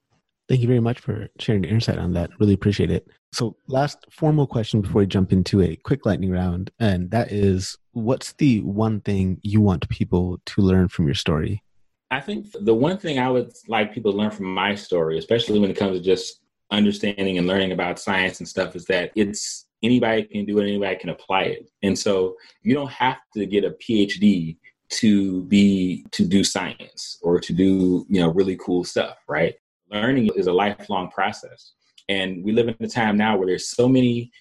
Thank 0.53 0.61
you 0.61 0.67
very 0.67 0.81
much 0.81 0.99
for 0.99 1.29
sharing 1.39 1.63
your 1.63 1.73
insight 1.73 1.97
on 1.97 2.13
that. 2.13 2.29
Really 2.39 2.53
appreciate 2.53 2.91
it. 2.91 3.07
So, 3.31 3.55
last 3.67 4.05
formal 4.11 4.45
question 4.45 4.81
before 4.81 4.99
we 4.99 5.07
jump 5.07 5.33
into 5.33 5.63
a 5.63 5.75
quick 5.77 6.05
lightning 6.05 6.29
round, 6.29 6.69
and 6.79 7.09
that 7.09 7.31
is 7.31 7.75
what's 7.93 8.33
the 8.33 8.61
one 8.61 9.01
thing 9.01 9.39
you 9.41 9.61
want 9.61 9.89
people 9.89 10.39
to 10.45 10.61
learn 10.61 10.89
from 10.89 11.05
your 11.05 11.15
story? 11.15 11.63
I 12.11 12.21
think 12.21 12.49
the 12.53 12.75
one 12.75 12.99
thing 12.99 13.17
I 13.17 13.31
would 13.31 13.51
like 13.67 13.95
people 13.95 14.11
to 14.11 14.17
learn 14.19 14.29
from 14.29 14.45
my 14.45 14.75
story, 14.75 15.17
especially 15.17 15.57
when 15.57 15.71
it 15.71 15.75
comes 15.75 15.97
to 15.97 16.05
just 16.05 16.41
understanding 16.69 17.39
and 17.39 17.47
learning 17.47 17.71
about 17.71 17.97
science 17.97 18.37
and 18.39 18.47
stuff, 18.47 18.75
is 18.75 18.85
that 18.85 19.11
it's 19.15 19.65
anybody 19.81 20.21
can 20.21 20.45
do 20.45 20.59
it, 20.59 20.67
anybody 20.67 20.97
can 20.97 21.09
apply 21.09 21.45
it. 21.45 21.71
And 21.81 21.97
so 21.97 22.35
you 22.61 22.75
don't 22.75 22.91
have 22.91 23.17
to 23.35 23.47
get 23.47 23.63
a 23.63 23.71
PhD 23.71 24.57
to 24.89 25.45
be 25.45 26.05
to 26.11 26.23
do 26.23 26.43
science 26.43 27.17
or 27.23 27.39
to 27.39 27.53
do 27.53 28.05
you 28.07 28.21
know 28.21 28.31
really 28.31 28.55
cool 28.57 28.83
stuff 28.83 29.17
right 29.27 29.55
learning 29.93 30.29
is 30.35 30.47
a 30.47 30.53
lifelong 30.53 31.09
process. 31.11 31.73
And 32.09 32.43
we 32.43 32.51
live 32.51 32.67
in 32.67 32.75
a 32.79 32.87
time 32.87 33.17
now 33.17 33.37
where 33.37 33.47
there's 33.47 33.69
so 33.69 33.87
many 33.87 34.31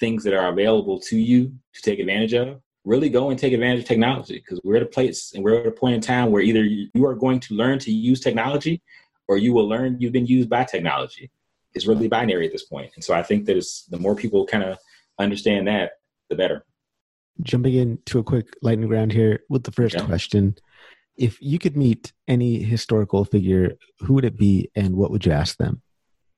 things 0.00 0.24
that 0.24 0.34
are 0.34 0.48
available 0.48 0.98
to 1.00 1.18
you 1.18 1.52
to 1.74 1.82
take 1.82 1.98
advantage 1.98 2.32
of. 2.34 2.60
Really 2.84 3.08
go 3.08 3.30
and 3.30 3.38
take 3.38 3.52
advantage 3.52 3.80
of 3.80 3.88
technology 3.88 4.34
because 4.34 4.60
we're 4.62 4.76
at 4.76 4.82
a 4.82 4.86
place 4.86 5.32
and 5.34 5.42
we're 5.42 5.60
at 5.60 5.66
a 5.66 5.72
point 5.72 5.96
in 5.96 6.00
time 6.00 6.30
where 6.30 6.42
either 6.42 6.62
you 6.62 7.04
are 7.04 7.14
going 7.14 7.40
to 7.40 7.54
learn 7.54 7.78
to 7.80 7.90
use 7.90 8.20
technology 8.20 8.80
or 9.28 9.38
you 9.38 9.52
will 9.52 9.68
learn 9.68 9.96
you've 9.98 10.12
been 10.12 10.26
used 10.26 10.48
by 10.48 10.64
technology. 10.64 11.30
It's 11.74 11.86
really 11.86 12.08
binary 12.08 12.46
at 12.46 12.52
this 12.52 12.64
point. 12.64 12.92
And 12.94 13.02
so 13.02 13.12
i 13.12 13.22
think 13.22 13.44
that 13.46 13.56
it's 13.56 13.84
the 13.86 13.98
more 13.98 14.14
people 14.14 14.46
kind 14.46 14.62
of 14.62 14.78
understand 15.18 15.66
that 15.66 15.92
the 16.30 16.36
better. 16.36 16.64
Jumping 17.42 17.74
into 17.74 18.18
a 18.18 18.22
quick 18.22 18.56
lightning 18.62 18.88
round 18.88 19.12
here 19.12 19.40
with 19.48 19.64
the 19.64 19.72
first 19.72 19.96
okay. 19.96 20.06
question. 20.06 20.56
If 21.16 21.38
you 21.40 21.58
could 21.58 21.76
meet 21.76 22.12
any 22.28 22.62
historical 22.62 23.24
figure, 23.24 23.72
who 24.00 24.14
would 24.14 24.24
it 24.24 24.36
be 24.36 24.70
and 24.74 24.96
what 24.96 25.10
would 25.10 25.24
you 25.24 25.32
ask 25.32 25.56
them? 25.56 25.82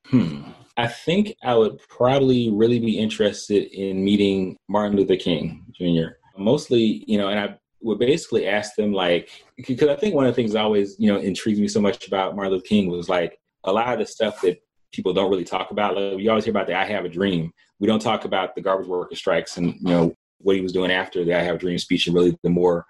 Hmm. 0.07 0.43
I 0.77 0.87
think 0.87 1.35
I 1.43 1.57
would 1.57 1.81
probably 1.89 2.51
really 2.51 2.79
be 2.79 2.99
interested 2.99 3.65
in 3.73 4.05
meeting 4.05 4.57
Martin 4.69 4.97
Luther 4.97 5.17
King 5.17 5.67
Jr. 5.75 6.13
Mostly, 6.37 7.05
you 7.09 7.19
know, 7.19 7.29
and 7.29 7.41
I 7.41 7.59
would 7.81 7.99
basically 7.99 8.47
ask 8.47 8.77
them 8.77 8.93
like 8.93 9.45
because 9.57 9.89
I 9.89 9.97
think 9.97 10.15
one 10.15 10.25
of 10.25 10.31
the 10.31 10.37
things 10.37 10.53
that 10.53 10.63
always, 10.63 10.95
you 10.99 11.13
know, 11.13 11.19
intrigues 11.19 11.59
me 11.59 11.67
so 11.67 11.81
much 11.81 12.07
about 12.07 12.37
Martin 12.37 12.53
Luther 12.53 12.65
King 12.65 12.89
was 12.89 13.09
like 13.09 13.39
a 13.65 13.73
lot 13.73 13.93
of 13.93 13.99
the 13.99 14.07
stuff 14.07 14.41
that 14.43 14.63
people 14.93 15.13
don't 15.13 15.31
really 15.31 15.45
talk 15.45 15.73
about. 15.73 15.97
Like, 15.97 16.17
we 16.17 16.29
always 16.29 16.45
hear 16.45 16.53
about 16.53 16.69
the 16.69 16.75
I 16.75 16.85
have 16.85 17.05
a 17.05 17.09
dream. 17.09 17.53
We 17.81 17.89
don't 17.89 18.01
talk 18.01 18.25
about 18.25 18.55
the 18.55 18.61
garbage 18.61 18.87
worker 18.87 19.17
strikes 19.17 19.57
and 19.57 19.75
you 19.75 19.89
know 19.89 20.15
what 20.39 20.55
he 20.55 20.63
was 20.63 20.73
doing 20.73 20.93
after 20.93 21.25
the 21.25 21.35
I 21.35 21.43
Have 21.43 21.57
a 21.57 21.59
Dream 21.59 21.79
speech 21.79 22.07
and 22.07 22.15
really 22.15 22.39
the 22.43 22.51
more 22.51 22.87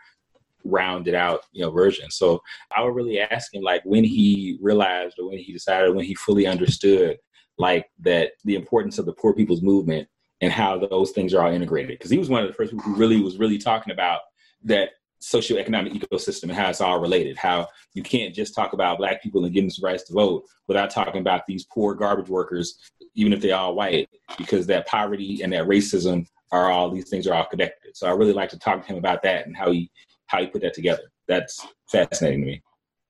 rounded 0.68 1.14
out, 1.14 1.40
you 1.52 1.62
know, 1.62 1.70
version. 1.70 2.10
So 2.10 2.40
I 2.74 2.82
would 2.82 2.94
really 2.94 3.20
ask 3.20 3.52
him 3.52 3.62
like 3.62 3.82
when 3.84 4.04
he 4.04 4.58
realized 4.60 5.18
or 5.18 5.28
when 5.28 5.38
he 5.38 5.52
decided, 5.52 5.94
when 5.94 6.04
he 6.04 6.14
fully 6.14 6.46
understood 6.46 7.16
like 7.58 7.86
that 8.00 8.32
the 8.44 8.54
importance 8.54 8.98
of 8.98 9.06
the 9.06 9.12
poor 9.12 9.34
people's 9.34 9.62
movement 9.62 10.08
and 10.40 10.52
how 10.52 10.78
those 10.78 11.10
things 11.10 11.34
are 11.34 11.44
all 11.44 11.52
integrated. 11.52 11.98
Because 11.98 12.10
he 12.10 12.18
was 12.18 12.28
one 12.28 12.42
of 12.42 12.48
the 12.48 12.54
first 12.54 12.70
people 12.70 12.84
who 12.84 12.96
really 12.96 13.20
was 13.20 13.38
really 13.38 13.58
talking 13.58 13.92
about 13.92 14.20
that 14.64 14.90
socioeconomic 15.20 15.92
ecosystem 15.92 16.44
and 16.44 16.52
how 16.52 16.70
it's 16.70 16.80
all 16.80 17.00
related. 17.00 17.36
How 17.36 17.66
you 17.94 18.02
can't 18.02 18.34
just 18.34 18.54
talk 18.54 18.72
about 18.72 18.98
black 18.98 19.22
people 19.22 19.44
and 19.44 19.52
giving 19.52 19.68
them 19.68 19.84
rights 19.84 20.04
to 20.04 20.12
vote 20.12 20.44
without 20.68 20.90
talking 20.90 21.20
about 21.20 21.46
these 21.46 21.64
poor 21.64 21.94
garbage 21.94 22.28
workers, 22.28 22.78
even 23.14 23.32
if 23.32 23.40
they're 23.40 23.56
all 23.56 23.74
white, 23.74 24.08
because 24.36 24.66
that 24.66 24.86
poverty 24.86 25.42
and 25.42 25.52
that 25.52 25.66
racism 25.66 26.26
are 26.52 26.70
all 26.70 26.90
these 26.90 27.08
things 27.08 27.26
are 27.26 27.34
all 27.34 27.44
connected. 27.44 27.96
So 27.96 28.06
I 28.06 28.12
really 28.12 28.32
like 28.32 28.48
to 28.50 28.58
talk 28.58 28.80
to 28.80 28.86
him 28.86 28.96
about 28.96 29.22
that 29.22 29.46
and 29.46 29.56
how 29.56 29.70
he 29.70 29.90
how 30.28 30.38
you 30.40 30.48
put 30.48 30.62
that 30.62 30.74
together. 30.74 31.02
That's 31.26 31.66
fascinating 31.90 32.40
to 32.40 32.46
me. 32.46 32.62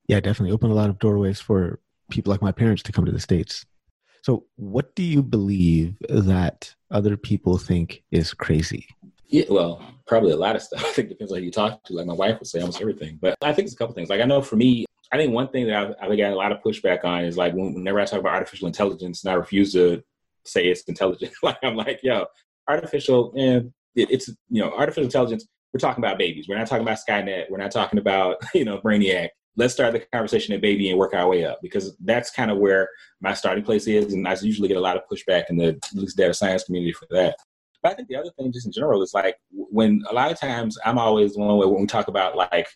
Yeah, 0.08 0.20
definitely 0.20 0.52
open 0.52 0.70
a 0.70 0.74
lot 0.74 0.88
of 0.88 0.98
doorways 0.98 1.40
for 1.40 1.80
people 2.10 2.30
like 2.30 2.42
my 2.42 2.52
parents 2.52 2.82
to 2.84 2.92
come 2.92 3.04
to 3.04 3.12
the 3.12 3.20
states. 3.20 3.66
So, 4.22 4.46
what 4.56 4.94
do 4.94 5.02
you 5.02 5.22
believe 5.22 5.94
that 6.08 6.74
other 6.90 7.16
people 7.16 7.58
think 7.58 8.02
is 8.10 8.34
crazy? 8.34 8.86
Yeah, 9.26 9.44
well, 9.50 9.82
probably 10.06 10.32
a 10.32 10.36
lot 10.36 10.56
of 10.56 10.62
stuff. 10.62 10.84
I 10.86 10.92
think 10.92 11.06
it 11.06 11.10
depends 11.10 11.32
on 11.32 11.38
who 11.38 11.44
you 11.44 11.50
talk 11.50 11.84
to. 11.84 11.92
Like 11.92 12.06
my 12.06 12.14
wife 12.14 12.38
would 12.38 12.48
say 12.48 12.60
almost 12.60 12.80
everything, 12.80 13.18
but 13.20 13.36
I 13.42 13.52
think 13.52 13.66
it's 13.66 13.74
a 13.74 13.78
couple 13.78 13.94
things. 13.94 14.08
Like 14.08 14.20
I 14.20 14.24
know 14.24 14.42
for 14.42 14.56
me, 14.56 14.86
I 15.12 15.16
think 15.16 15.32
one 15.32 15.48
thing 15.48 15.66
that 15.66 15.76
I've, 15.76 15.94
I've 16.10 16.18
got 16.18 16.32
a 16.32 16.36
lot 16.36 16.52
of 16.52 16.62
pushback 16.62 17.04
on 17.04 17.24
is 17.24 17.36
like 17.36 17.54
whenever 17.54 18.00
I 18.00 18.04
talk 18.04 18.20
about 18.20 18.34
artificial 18.34 18.66
intelligence, 18.66 19.24
and 19.24 19.32
I 19.32 19.34
refuse 19.34 19.72
to 19.72 20.02
say 20.44 20.66
it's 20.66 20.82
intelligent. 20.82 21.32
like 21.42 21.58
I'm 21.62 21.76
like, 21.76 22.00
yo, 22.02 22.26
artificial 22.68 23.32
and 23.36 23.72
it, 23.94 24.10
it's 24.10 24.28
you 24.48 24.62
know 24.62 24.72
artificial 24.72 25.04
intelligence. 25.04 25.46
We're 25.72 25.80
talking 25.80 26.02
about 26.02 26.18
babies. 26.18 26.48
We're 26.48 26.58
not 26.58 26.66
talking 26.66 26.82
about 26.82 26.98
Skynet. 27.06 27.50
We're 27.50 27.58
not 27.58 27.70
talking 27.70 27.98
about 27.98 28.36
you 28.54 28.64
know 28.64 28.78
Brainiac. 28.78 29.28
Let's 29.56 29.74
start 29.74 29.92
the 29.92 30.00
conversation 30.12 30.54
at 30.54 30.60
baby 30.60 30.88
and 30.90 30.98
work 30.98 31.14
our 31.14 31.28
way 31.28 31.44
up 31.44 31.58
because 31.60 31.96
that's 32.04 32.30
kind 32.30 32.50
of 32.50 32.58
where 32.58 32.88
my 33.20 33.34
starting 33.34 33.64
place 33.64 33.88
is, 33.88 34.12
and 34.12 34.26
I 34.26 34.36
usually 34.40 34.68
get 34.68 34.76
a 34.76 34.80
lot 34.80 34.96
of 34.96 35.02
pushback 35.10 35.44
in 35.50 35.56
the 35.56 35.80
data 36.16 36.32
science 36.32 36.64
community 36.64 36.92
for 36.92 37.06
that. 37.10 37.36
But 37.82 37.92
I 37.92 37.94
think 37.94 38.08
the 38.08 38.16
other 38.16 38.30
thing, 38.38 38.52
just 38.52 38.66
in 38.66 38.72
general, 38.72 39.02
is 39.02 39.14
like 39.14 39.36
when 39.50 40.02
a 40.08 40.14
lot 40.14 40.30
of 40.30 40.38
times 40.38 40.78
I'm 40.84 40.98
always 40.98 41.36
one 41.36 41.56
way 41.56 41.66
when 41.66 41.80
we 41.82 41.86
talk 41.86 42.08
about 42.08 42.36
like 42.36 42.68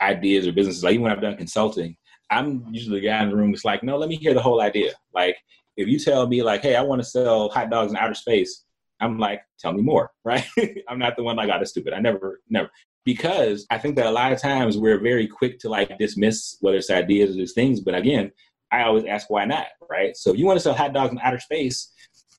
ideas 0.00 0.46
or 0.46 0.52
businesses, 0.52 0.82
like 0.82 0.94
even 0.94 1.02
when 1.02 1.12
I've 1.12 1.20
done 1.20 1.36
consulting, 1.36 1.96
I'm 2.30 2.64
usually 2.72 3.00
the 3.00 3.06
guy 3.06 3.22
in 3.22 3.30
the 3.30 3.36
room 3.36 3.52
that's 3.52 3.64
like, 3.64 3.82
no, 3.82 3.96
let 3.96 4.08
me 4.08 4.16
hear 4.16 4.34
the 4.34 4.42
whole 4.42 4.60
idea. 4.60 4.92
Like 5.12 5.36
if 5.76 5.88
you 5.88 5.98
tell 5.98 6.26
me 6.26 6.42
like, 6.42 6.62
hey, 6.62 6.76
I 6.76 6.82
want 6.82 7.00
to 7.00 7.08
sell 7.08 7.48
hot 7.48 7.70
dogs 7.70 7.92
in 7.92 7.98
outer 7.98 8.14
space, 8.14 8.64
I'm 9.00 9.18
like, 9.18 9.42
tell 9.58 9.72
me 9.72 9.82
more, 9.82 10.10
right? 10.24 10.46
I'm 10.88 10.98
not 10.98 11.16
the 11.16 11.22
one 11.22 11.36
like, 11.36 11.48
oh, 11.52 11.58
that's 11.58 11.70
stupid. 11.70 11.92
I 11.92 12.00
never, 12.00 12.40
never. 12.48 12.70
Because 13.04 13.66
I 13.70 13.78
think 13.78 13.96
that 13.96 14.06
a 14.06 14.10
lot 14.10 14.32
of 14.32 14.40
times 14.40 14.76
we're 14.76 15.00
very 15.00 15.26
quick 15.26 15.58
to 15.60 15.68
like 15.68 15.96
dismiss 15.98 16.56
whether 16.60 16.76
it's 16.76 16.90
ideas 16.90 17.30
or 17.30 17.38
these 17.38 17.54
things. 17.54 17.80
But 17.80 17.94
again, 17.94 18.30
I 18.70 18.82
always 18.82 19.04
ask 19.04 19.30
why 19.30 19.46
not, 19.46 19.66
right? 19.88 20.16
So 20.16 20.32
if 20.32 20.38
you 20.38 20.46
want 20.46 20.58
to 20.58 20.62
sell 20.62 20.74
hot 20.74 20.92
dogs 20.92 21.12
in 21.12 21.18
outer 21.18 21.40
space, 21.40 21.92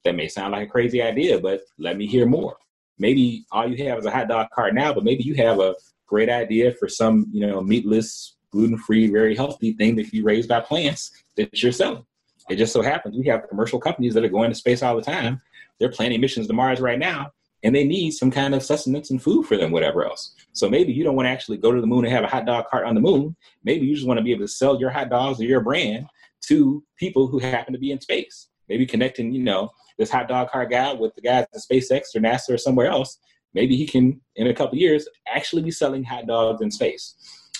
that 0.04 0.16
may 0.16 0.28
sound 0.28 0.52
like 0.52 0.68
a 0.68 0.72
crazy 0.72 1.02
idea, 1.02 1.40
but 1.40 1.62
let 1.78 1.98
me 1.98 2.08
hear 2.08 2.26
more. 2.26 2.58
Maybe 2.98 3.46
all 3.52 3.68
you 3.68 3.84
have 3.88 4.00
is 4.00 4.06
a 4.06 4.12
hot 4.12 4.28
dog 4.28 4.48
cart 4.54 4.74
now, 4.74 4.94
but 4.94 5.04
maybe 5.04 5.24
you 5.24 5.36
have 5.36 5.60
a 5.60 5.76
great 6.08 6.30
idea 6.30 6.74
for 6.74 6.88
some, 6.88 7.28
you 7.32 7.46
know, 7.46 7.62
meatless, 7.62 8.36
gluten-free, 8.52 9.10
very 9.12 9.36
healthy 9.36 9.74
thing 9.74 9.96
that 9.96 10.06
you 10.06 10.12
be 10.12 10.22
raised 10.22 10.50
by 10.50 10.60
plants 10.60 11.12
that 11.38 11.62
you're 11.62 11.72
selling. 11.72 12.06
It 12.52 12.58
just 12.58 12.74
so 12.74 12.82
happens 12.82 13.18
we 13.18 13.26
have 13.28 13.48
commercial 13.48 13.80
companies 13.80 14.14
that 14.14 14.24
are 14.24 14.30
going 14.30 14.50
to 14.50 14.56
space 14.56 14.84
all 14.84 14.96
the 14.96 15.02
time 15.02 15.42
they're 15.82 15.90
planning 15.90 16.22
missions 16.22 16.46
to 16.46 16.54
Mars 16.54 16.80
right 16.80 17.00
now, 17.00 17.32
and 17.64 17.76
they 17.76 17.84
need 17.84 18.12
some 18.12 18.30
kind 18.30 18.54
of 18.54 18.62
sustenance 18.62 19.10
and 19.10 19.22
food 19.22 19.48
for 19.48 19.58
them, 19.58 19.72
whatever 19.72 20.06
else. 20.06 20.36
So 20.54 20.70
maybe 20.70 20.94
you 20.94 21.04
don't 21.04 21.16
want 21.16 21.26
to 21.26 21.32
actually 21.32 21.58
go 21.58 21.72
to 21.72 21.82
the 21.82 21.88
moon 21.88 22.06
and 22.06 22.14
have 22.14 22.24
a 22.24 22.28
hot 22.28 22.46
dog 22.46 22.68
cart 22.70 22.86
on 22.86 22.94
the 22.94 23.02
moon. 23.02 23.36
Maybe 23.64 23.88
you 23.88 23.96
just 23.96 24.08
want 24.08 24.20
to 24.20 24.24
be 24.24 24.32
able 24.32 24.44
to 24.44 24.48
sell 24.48 24.80
your 24.80 24.92
hot 24.92 25.10
dogs 25.10 25.42
or 25.42 25.46
your 25.46 25.62
brand 25.62 26.06
to 26.42 26.84
people 26.98 27.26
who 27.26 27.40
happen 27.40 27.74
to 27.74 27.80
be 27.80 27.92
in 27.92 28.00
space. 28.00 28.50
Maybe 28.70 28.86
connecting, 28.86 29.34
you 29.34 29.42
know, 29.42 29.72
this 29.98 30.12
hot 30.12 30.28
dog 30.28 30.52
cart 30.52 30.70
guy 30.70 30.94
with 30.94 31.16
the 31.16 31.22
guys 31.22 31.48
at 31.52 31.62
SpaceX 31.62 32.16
or 32.16 32.20
NASA 32.20 32.54
or 32.54 32.58
somewhere 32.60 32.88
else. 32.88 33.18
Maybe 33.56 33.76
he 33.76 33.88
can, 33.88 34.22
in 34.36 34.48
a 34.48 34.54
couple 34.54 34.78
years, 34.78 35.08
actually 35.28 35.64
be 35.64 35.72
selling 35.72 36.04
hot 36.04 36.28
dogs 36.28 36.62
in 36.62 36.70
space. 36.70 37.16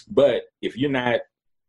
But 0.08 0.44
if 0.62 0.78
you're 0.78 0.92
not 0.92 1.22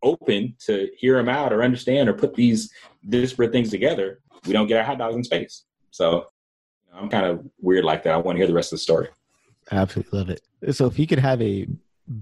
open 0.03 0.55
to 0.67 0.89
hear 0.97 1.17
them 1.17 1.29
out 1.29 1.53
or 1.53 1.63
understand 1.63 2.09
or 2.09 2.13
put 2.13 2.35
these 2.35 2.73
disparate 3.09 3.53
things 3.53 3.71
together, 3.71 4.21
we 4.47 4.53
don't 4.53 4.67
get 4.67 4.79
our 4.79 4.85
hot 4.85 4.99
dogs 4.99 5.17
in 5.17 5.25
space. 5.25 5.65
So 5.91 6.27
I'm 6.93 7.09
kind 7.09 7.27
of 7.27 7.45
weird 7.61 7.85
like 7.85 8.03
that. 8.05 8.15
I 8.15 8.17
want 8.17 8.37
to 8.37 8.41
hear 8.41 8.47
the 8.47 8.55
rest 8.55 8.73
of 8.73 8.79
the 8.79 8.83
story. 8.83 9.09
Absolutely 9.71 10.19
love 10.19 10.31
it. 10.31 10.75
So, 10.75 10.87
if 10.87 10.99
you 10.99 11.07
could 11.07 11.21
have 11.21 11.41
a 11.41 11.67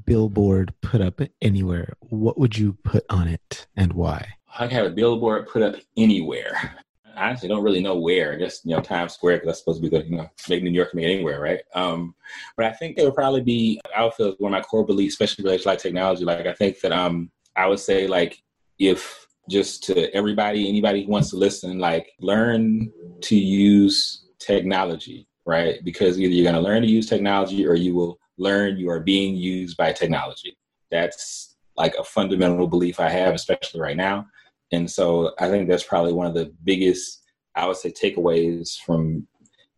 billboard 0.04 0.72
put 0.82 1.00
up 1.00 1.20
anywhere, 1.40 1.94
what 2.00 2.38
would 2.38 2.56
you 2.56 2.74
put 2.84 3.04
on 3.08 3.28
it 3.28 3.66
and 3.76 3.92
why? 3.94 4.34
I 4.58 4.66
could 4.66 4.72
have 4.72 4.86
a 4.86 4.90
billboard 4.90 5.48
put 5.48 5.62
up 5.62 5.76
anywhere. 5.96 6.76
I 7.16 7.30
actually 7.30 7.48
don't 7.48 7.62
really 7.62 7.82
know 7.82 7.96
where. 7.96 8.32
I 8.32 8.36
guess 8.36 8.60
you 8.64 8.74
know 8.74 8.80
Times 8.80 9.14
Square 9.14 9.38
because 9.38 9.46
that's 9.48 9.58
supposed 9.58 9.82
to 9.82 9.90
be 9.90 9.96
the 9.96 10.04
you 10.04 10.16
know 10.16 10.30
make 10.48 10.62
New 10.62 10.70
York 10.70 10.94
make 10.94 11.04
anywhere, 11.04 11.40
right? 11.40 11.60
Um, 11.74 12.14
but 12.56 12.66
I 12.66 12.72
think 12.72 12.98
it 12.98 13.04
would 13.04 13.14
probably 13.14 13.42
be. 13.42 13.80
I 13.96 14.04
would 14.04 14.14
feel 14.14 14.34
one 14.38 14.54
of 14.54 14.58
my 14.58 14.62
core 14.62 14.86
beliefs, 14.86 15.14
especially 15.14 15.44
related 15.44 15.62
to 15.64 15.68
like 15.68 15.78
technology. 15.78 16.24
Like 16.24 16.46
I 16.46 16.54
think 16.54 16.80
that 16.80 16.92
um, 16.92 17.30
I 17.56 17.66
would 17.66 17.80
say 17.80 18.06
like 18.06 18.42
if 18.78 19.26
just 19.48 19.82
to 19.84 20.12
everybody, 20.14 20.68
anybody 20.68 21.04
who 21.04 21.10
wants 21.10 21.30
to 21.30 21.36
listen, 21.36 21.78
like 21.78 22.12
learn 22.20 22.90
to 23.22 23.36
use 23.36 24.26
technology, 24.38 25.26
right? 25.44 25.84
Because 25.84 26.18
either 26.18 26.32
you're 26.32 26.50
going 26.50 26.54
to 26.54 26.68
learn 26.68 26.82
to 26.82 26.88
use 26.88 27.08
technology 27.08 27.66
or 27.66 27.74
you 27.74 27.94
will 27.94 28.18
learn 28.38 28.78
you 28.78 28.88
are 28.90 29.00
being 29.00 29.36
used 29.36 29.76
by 29.76 29.92
technology. 29.92 30.56
That's 30.90 31.56
like 31.76 31.94
a 31.98 32.04
fundamental 32.04 32.66
belief 32.66 33.00
I 33.00 33.10
have, 33.10 33.34
especially 33.34 33.80
right 33.80 33.96
now. 33.96 34.26
And 34.72 34.90
so 34.90 35.32
I 35.38 35.48
think 35.48 35.68
that's 35.68 35.82
probably 35.82 36.12
one 36.12 36.26
of 36.26 36.34
the 36.34 36.52
biggest, 36.64 37.22
I 37.56 37.66
would 37.66 37.76
say, 37.76 37.90
takeaways 37.90 38.78
from 38.78 39.26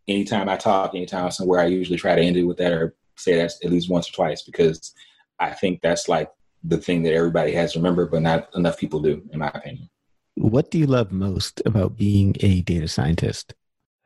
anytime 0.06 0.48
I 0.48 0.56
talk, 0.56 0.94
anytime 0.94 1.30
somewhere, 1.30 1.60
I 1.60 1.66
usually 1.66 1.98
try 1.98 2.14
to 2.14 2.22
end 2.22 2.36
it 2.36 2.44
with 2.44 2.58
that 2.58 2.72
or 2.72 2.94
say 3.16 3.36
that 3.36 3.52
at 3.64 3.70
least 3.70 3.90
once 3.90 4.08
or 4.08 4.12
twice 4.12 4.42
because 4.42 4.92
I 5.38 5.50
think 5.50 5.80
that's 5.80 6.08
like 6.08 6.30
the 6.64 6.78
thing 6.78 7.02
that 7.02 7.14
everybody 7.14 7.52
has 7.52 7.72
to 7.72 7.78
remember, 7.78 8.06
but 8.06 8.22
not 8.22 8.48
enough 8.54 8.78
people 8.78 9.00
do, 9.00 9.22
in 9.32 9.38
my 9.40 9.48
opinion. 9.48 9.88
What 10.34 10.70
do 10.70 10.78
you 10.78 10.86
love 10.86 11.12
most 11.12 11.60
about 11.66 11.96
being 11.96 12.36
a 12.40 12.62
data 12.62 12.88
scientist? 12.88 13.54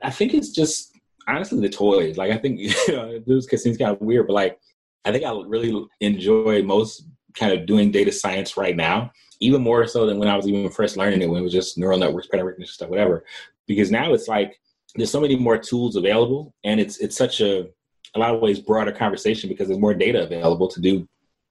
I 0.02 0.10
think 0.10 0.34
it's 0.34 0.50
just 0.50 0.96
honestly 1.28 1.60
the 1.60 1.68
toys. 1.68 2.16
Like 2.16 2.32
I 2.32 2.38
think 2.38 2.60
you 2.88 2.96
know, 2.96 3.18
this 3.26 3.46
seems 3.62 3.76
kind 3.76 3.90
of 3.90 4.00
weird, 4.00 4.26
but 4.26 4.34
like 4.34 4.58
I 5.04 5.12
think 5.12 5.24
I 5.24 5.30
really 5.30 5.86
enjoy 6.00 6.62
most 6.62 7.06
kind 7.34 7.52
of 7.52 7.66
doing 7.66 7.90
data 7.90 8.10
science 8.10 8.56
right 8.56 8.74
now, 8.74 9.12
even 9.40 9.62
more 9.62 9.86
so 9.86 10.06
than 10.06 10.18
when 10.18 10.28
I 10.28 10.36
was 10.36 10.48
even 10.48 10.68
first 10.70 10.96
learning 10.96 11.22
it 11.22 11.26
when 11.26 11.40
it 11.40 11.44
was 11.44 11.52
just 11.52 11.78
neural 11.78 11.98
networks, 11.98 12.26
pattern 12.26 12.46
recognition 12.46 12.72
stuff, 12.72 12.88
whatever. 12.88 13.24
Because 13.66 13.90
now 13.90 14.12
it's 14.12 14.28
like 14.28 14.58
there's 14.96 15.10
so 15.10 15.20
many 15.20 15.36
more 15.36 15.58
tools 15.58 15.96
available, 15.96 16.54
and 16.64 16.80
it's 16.80 16.98
it's 16.98 17.16
such 17.16 17.40
a 17.40 17.68
a 18.14 18.18
lot 18.18 18.34
of 18.34 18.40
ways 18.40 18.58
broader 18.60 18.92
conversation 18.92 19.48
because 19.48 19.68
there's 19.68 19.80
more 19.80 19.94
data 19.94 20.22
available 20.22 20.68
to 20.68 20.80
do 20.80 21.06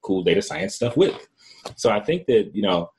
cool 0.06 0.24
data 0.24 0.42
science 0.42 0.76
stuff 0.76 0.96
with. 0.96 1.28
So 1.76 1.90
I 1.90 2.00
think 2.00 2.28
that 2.28 2.56
you 2.56 2.62
know, 2.62 2.92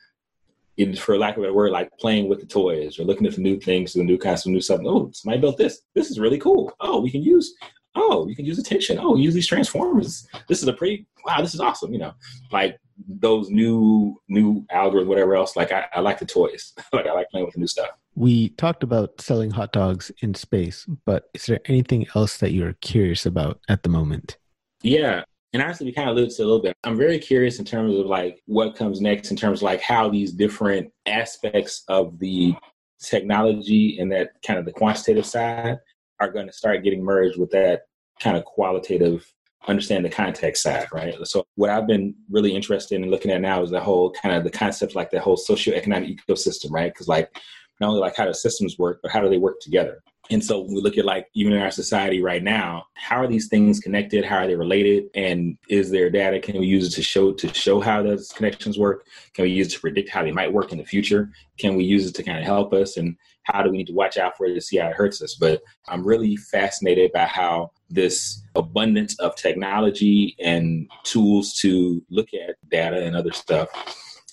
in, 0.76 0.94
for 0.96 1.16
lack 1.16 1.36
of 1.36 1.44
a 1.44 1.52
word, 1.52 1.70
like 1.70 1.90
playing 1.98 2.28
with 2.28 2.40
the 2.40 2.46
toys 2.46 2.98
or 2.98 3.04
looking 3.04 3.26
at 3.26 3.34
the 3.34 3.40
new 3.40 3.58
things, 3.58 3.92
the 3.92 4.02
new 4.02 4.18
kinds 4.18 4.44
of 4.44 4.52
new 4.52 4.60
stuff. 4.60 4.80
Oh, 4.84 5.10
somebody 5.12 5.40
built 5.40 5.56
this. 5.56 5.82
This 5.94 6.10
is 6.10 6.18
really 6.18 6.38
cool. 6.38 6.72
Oh, 6.80 7.00
we 7.00 7.10
can 7.10 7.22
use. 7.22 7.54
Oh, 7.94 8.28
you 8.28 8.36
can 8.36 8.44
use 8.44 8.58
attention. 8.58 8.98
Oh, 9.00 9.16
use 9.16 9.32
these 9.32 9.46
transformers. 9.46 10.26
This 10.48 10.60
is 10.60 10.68
a 10.68 10.72
pretty 10.72 11.06
wow. 11.24 11.40
This 11.40 11.54
is 11.54 11.60
awesome. 11.60 11.92
You 11.92 12.00
know, 12.00 12.12
like 12.50 12.78
those 13.08 13.50
new 13.50 14.20
new 14.28 14.66
algorithms, 14.72 15.06
whatever 15.06 15.34
else. 15.36 15.56
Like 15.56 15.72
I, 15.72 15.86
I 15.94 16.00
like 16.00 16.18
the 16.18 16.26
toys. 16.26 16.74
like 16.92 17.06
I 17.06 17.12
like 17.12 17.30
playing 17.30 17.46
with 17.46 17.54
the 17.54 17.60
new 17.60 17.66
stuff. 17.66 17.90
We 18.14 18.50
talked 18.50 18.82
about 18.82 19.20
selling 19.20 19.50
hot 19.50 19.72
dogs 19.72 20.10
in 20.22 20.34
space, 20.34 20.86
but 21.04 21.28
is 21.34 21.46
there 21.46 21.60
anything 21.66 22.06
else 22.14 22.38
that 22.38 22.52
you're 22.52 22.72
curious 22.74 23.26
about 23.26 23.60
at 23.68 23.82
the 23.82 23.90
moment? 23.90 24.38
Yeah. 24.82 25.24
And 25.52 25.62
honestly, 25.62 25.86
we 25.86 25.92
kind 25.92 26.10
of 26.10 26.16
alluded 26.16 26.34
to 26.36 26.42
a 26.42 26.44
little 26.44 26.62
bit. 26.62 26.74
I'm 26.84 26.96
very 26.96 27.18
curious 27.18 27.58
in 27.58 27.64
terms 27.64 27.94
of 27.96 28.06
like 28.06 28.42
what 28.46 28.76
comes 28.76 29.00
next 29.00 29.30
in 29.30 29.36
terms 29.36 29.60
of 29.60 29.62
like 29.62 29.80
how 29.80 30.08
these 30.08 30.32
different 30.32 30.92
aspects 31.06 31.82
of 31.88 32.18
the 32.18 32.54
technology 33.00 33.98
and 33.98 34.10
that 34.12 34.30
kind 34.46 34.58
of 34.58 34.64
the 34.64 34.72
quantitative 34.72 35.26
side 35.26 35.78
are 36.20 36.30
going 36.30 36.46
to 36.46 36.52
start 36.52 36.82
getting 36.82 37.02
merged 37.02 37.38
with 37.38 37.50
that 37.50 37.82
kind 38.20 38.36
of 38.36 38.44
qualitative 38.44 39.26
understand 39.68 40.04
the 40.04 40.10
context 40.10 40.62
side, 40.62 40.86
right? 40.92 41.14
So 41.24 41.44
what 41.56 41.70
I've 41.70 41.86
been 41.86 42.14
really 42.30 42.54
interested 42.54 43.00
in 43.00 43.10
looking 43.10 43.30
at 43.30 43.40
now 43.40 43.62
is 43.62 43.70
the 43.70 43.80
whole 43.80 44.12
kind 44.12 44.34
of 44.34 44.44
the 44.44 44.50
concept 44.50 44.94
like 44.94 45.10
the 45.10 45.20
whole 45.20 45.36
socioeconomic 45.36 46.18
ecosystem, 46.18 46.70
right? 46.70 46.92
Because 46.92 47.08
like 47.08 47.36
not 47.80 47.88
only 47.88 48.00
like 48.00 48.16
how 48.16 48.24
do 48.24 48.32
systems 48.32 48.78
work, 48.78 49.00
but 49.02 49.10
how 49.10 49.20
do 49.20 49.28
they 49.28 49.38
work 49.38 49.60
together? 49.60 50.02
And 50.30 50.44
so 50.44 50.60
when 50.60 50.74
we 50.74 50.80
look 50.80 50.98
at 50.98 51.04
like 51.04 51.28
even 51.34 51.52
in 51.52 51.60
our 51.60 51.70
society 51.70 52.20
right 52.20 52.42
now, 52.42 52.86
how 52.94 53.16
are 53.16 53.28
these 53.28 53.48
things 53.48 53.78
connected? 53.80 54.24
How 54.24 54.38
are 54.38 54.46
they 54.46 54.56
related? 54.56 55.04
And 55.14 55.56
is 55.68 55.90
there 55.90 56.10
data? 56.10 56.40
Can 56.40 56.58
we 56.58 56.66
use 56.66 56.88
it 56.88 56.96
to 56.96 57.02
show 57.02 57.32
to 57.32 57.54
show 57.54 57.80
how 57.80 58.02
those 58.02 58.32
connections 58.32 58.78
work? 58.78 59.06
Can 59.34 59.44
we 59.44 59.50
use 59.50 59.68
it 59.68 59.76
to 59.76 59.80
predict 59.80 60.10
how 60.10 60.22
they 60.22 60.32
might 60.32 60.52
work 60.52 60.72
in 60.72 60.78
the 60.78 60.84
future? 60.84 61.30
Can 61.58 61.76
we 61.76 61.84
use 61.84 62.06
it 62.06 62.14
to 62.16 62.22
kind 62.22 62.38
of 62.38 62.44
help 62.44 62.72
us? 62.72 62.96
And 62.96 63.16
how 63.44 63.62
do 63.62 63.70
we 63.70 63.76
need 63.76 63.86
to 63.86 63.92
watch 63.92 64.16
out 64.16 64.36
for 64.36 64.46
it 64.46 64.54
to 64.54 64.60
see 64.60 64.78
how 64.78 64.88
it 64.88 64.96
hurts 64.96 65.22
us? 65.22 65.36
But 65.36 65.62
I'm 65.88 66.04
really 66.04 66.36
fascinated 66.36 67.12
by 67.12 67.26
how 67.26 67.70
this 67.88 68.42
abundance 68.56 69.18
of 69.20 69.36
technology 69.36 70.34
and 70.40 70.90
tools 71.04 71.54
to 71.60 72.02
look 72.10 72.34
at 72.34 72.56
data 72.68 73.04
and 73.04 73.14
other 73.14 73.32
stuff 73.32 73.68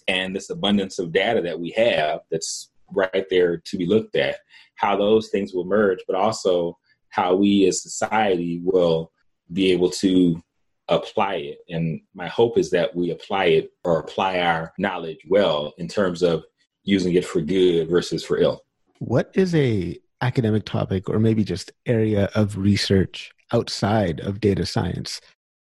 and 0.07 0.35
this 0.35 0.49
abundance 0.49 0.97
of 0.99 1.11
data 1.11 1.41
that 1.41 1.59
we 1.59 1.69
have 1.71 2.21
that's 2.31 2.71
right 2.91 3.25
there 3.29 3.57
to 3.57 3.77
be 3.77 3.85
looked 3.85 4.15
at, 4.15 4.37
how 4.75 4.95
those 4.95 5.29
things 5.29 5.53
will 5.53 5.65
merge, 5.65 5.99
but 6.07 6.15
also 6.15 6.77
how 7.09 7.35
we 7.35 7.65
as 7.67 7.81
society 7.81 8.61
will 8.63 9.11
be 9.51 9.71
able 9.71 9.89
to 9.89 10.41
apply 10.87 11.35
it. 11.35 11.59
And 11.69 12.01
my 12.13 12.27
hope 12.27 12.57
is 12.57 12.71
that 12.71 12.95
we 12.95 13.11
apply 13.11 13.45
it 13.45 13.71
or 13.83 13.99
apply 13.99 14.39
our 14.39 14.73
knowledge 14.77 15.19
well 15.29 15.73
in 15.77 15.87
terms 15.87 16.23
of 16.23 16.43
using 16.83 17.13
it 17.13 17.25
for 17.25 17.41
good 17.41 17.89
versus 17.89 18.23
for 18.23 18.37
ill. 18.37 18.61
What 18.99 19.31
is 19.33 19.55
a 19.55 19.97
academic 20.21 20.65
topic 20.65 21.09
or 21.09 21.19
maybe 21.19 21.43
just 21.43 21.71
area 21.85 22.29
of 22.35 22.57
research 22.57 23.31
outside 23.51 24.19
of 24.21 24.39
data 24.39 24.65
science 24.65 25.21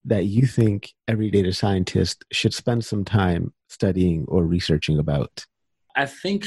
that 0.06 0.26
you 0.26 0.46
think 0.46 0.94
every 1.08 1.30
data 1.30 1.54
scientist 1.54 2.26
should 2.32 2.54
spend 2.54 2.84
some 2.84 3.04
time 3.04 3.54
studying 3.68 4.26
or 4.28 4.46
researching 4.46 5.00
about? 5.00 5.46
I 5.96 6.06
think 6.06 6.46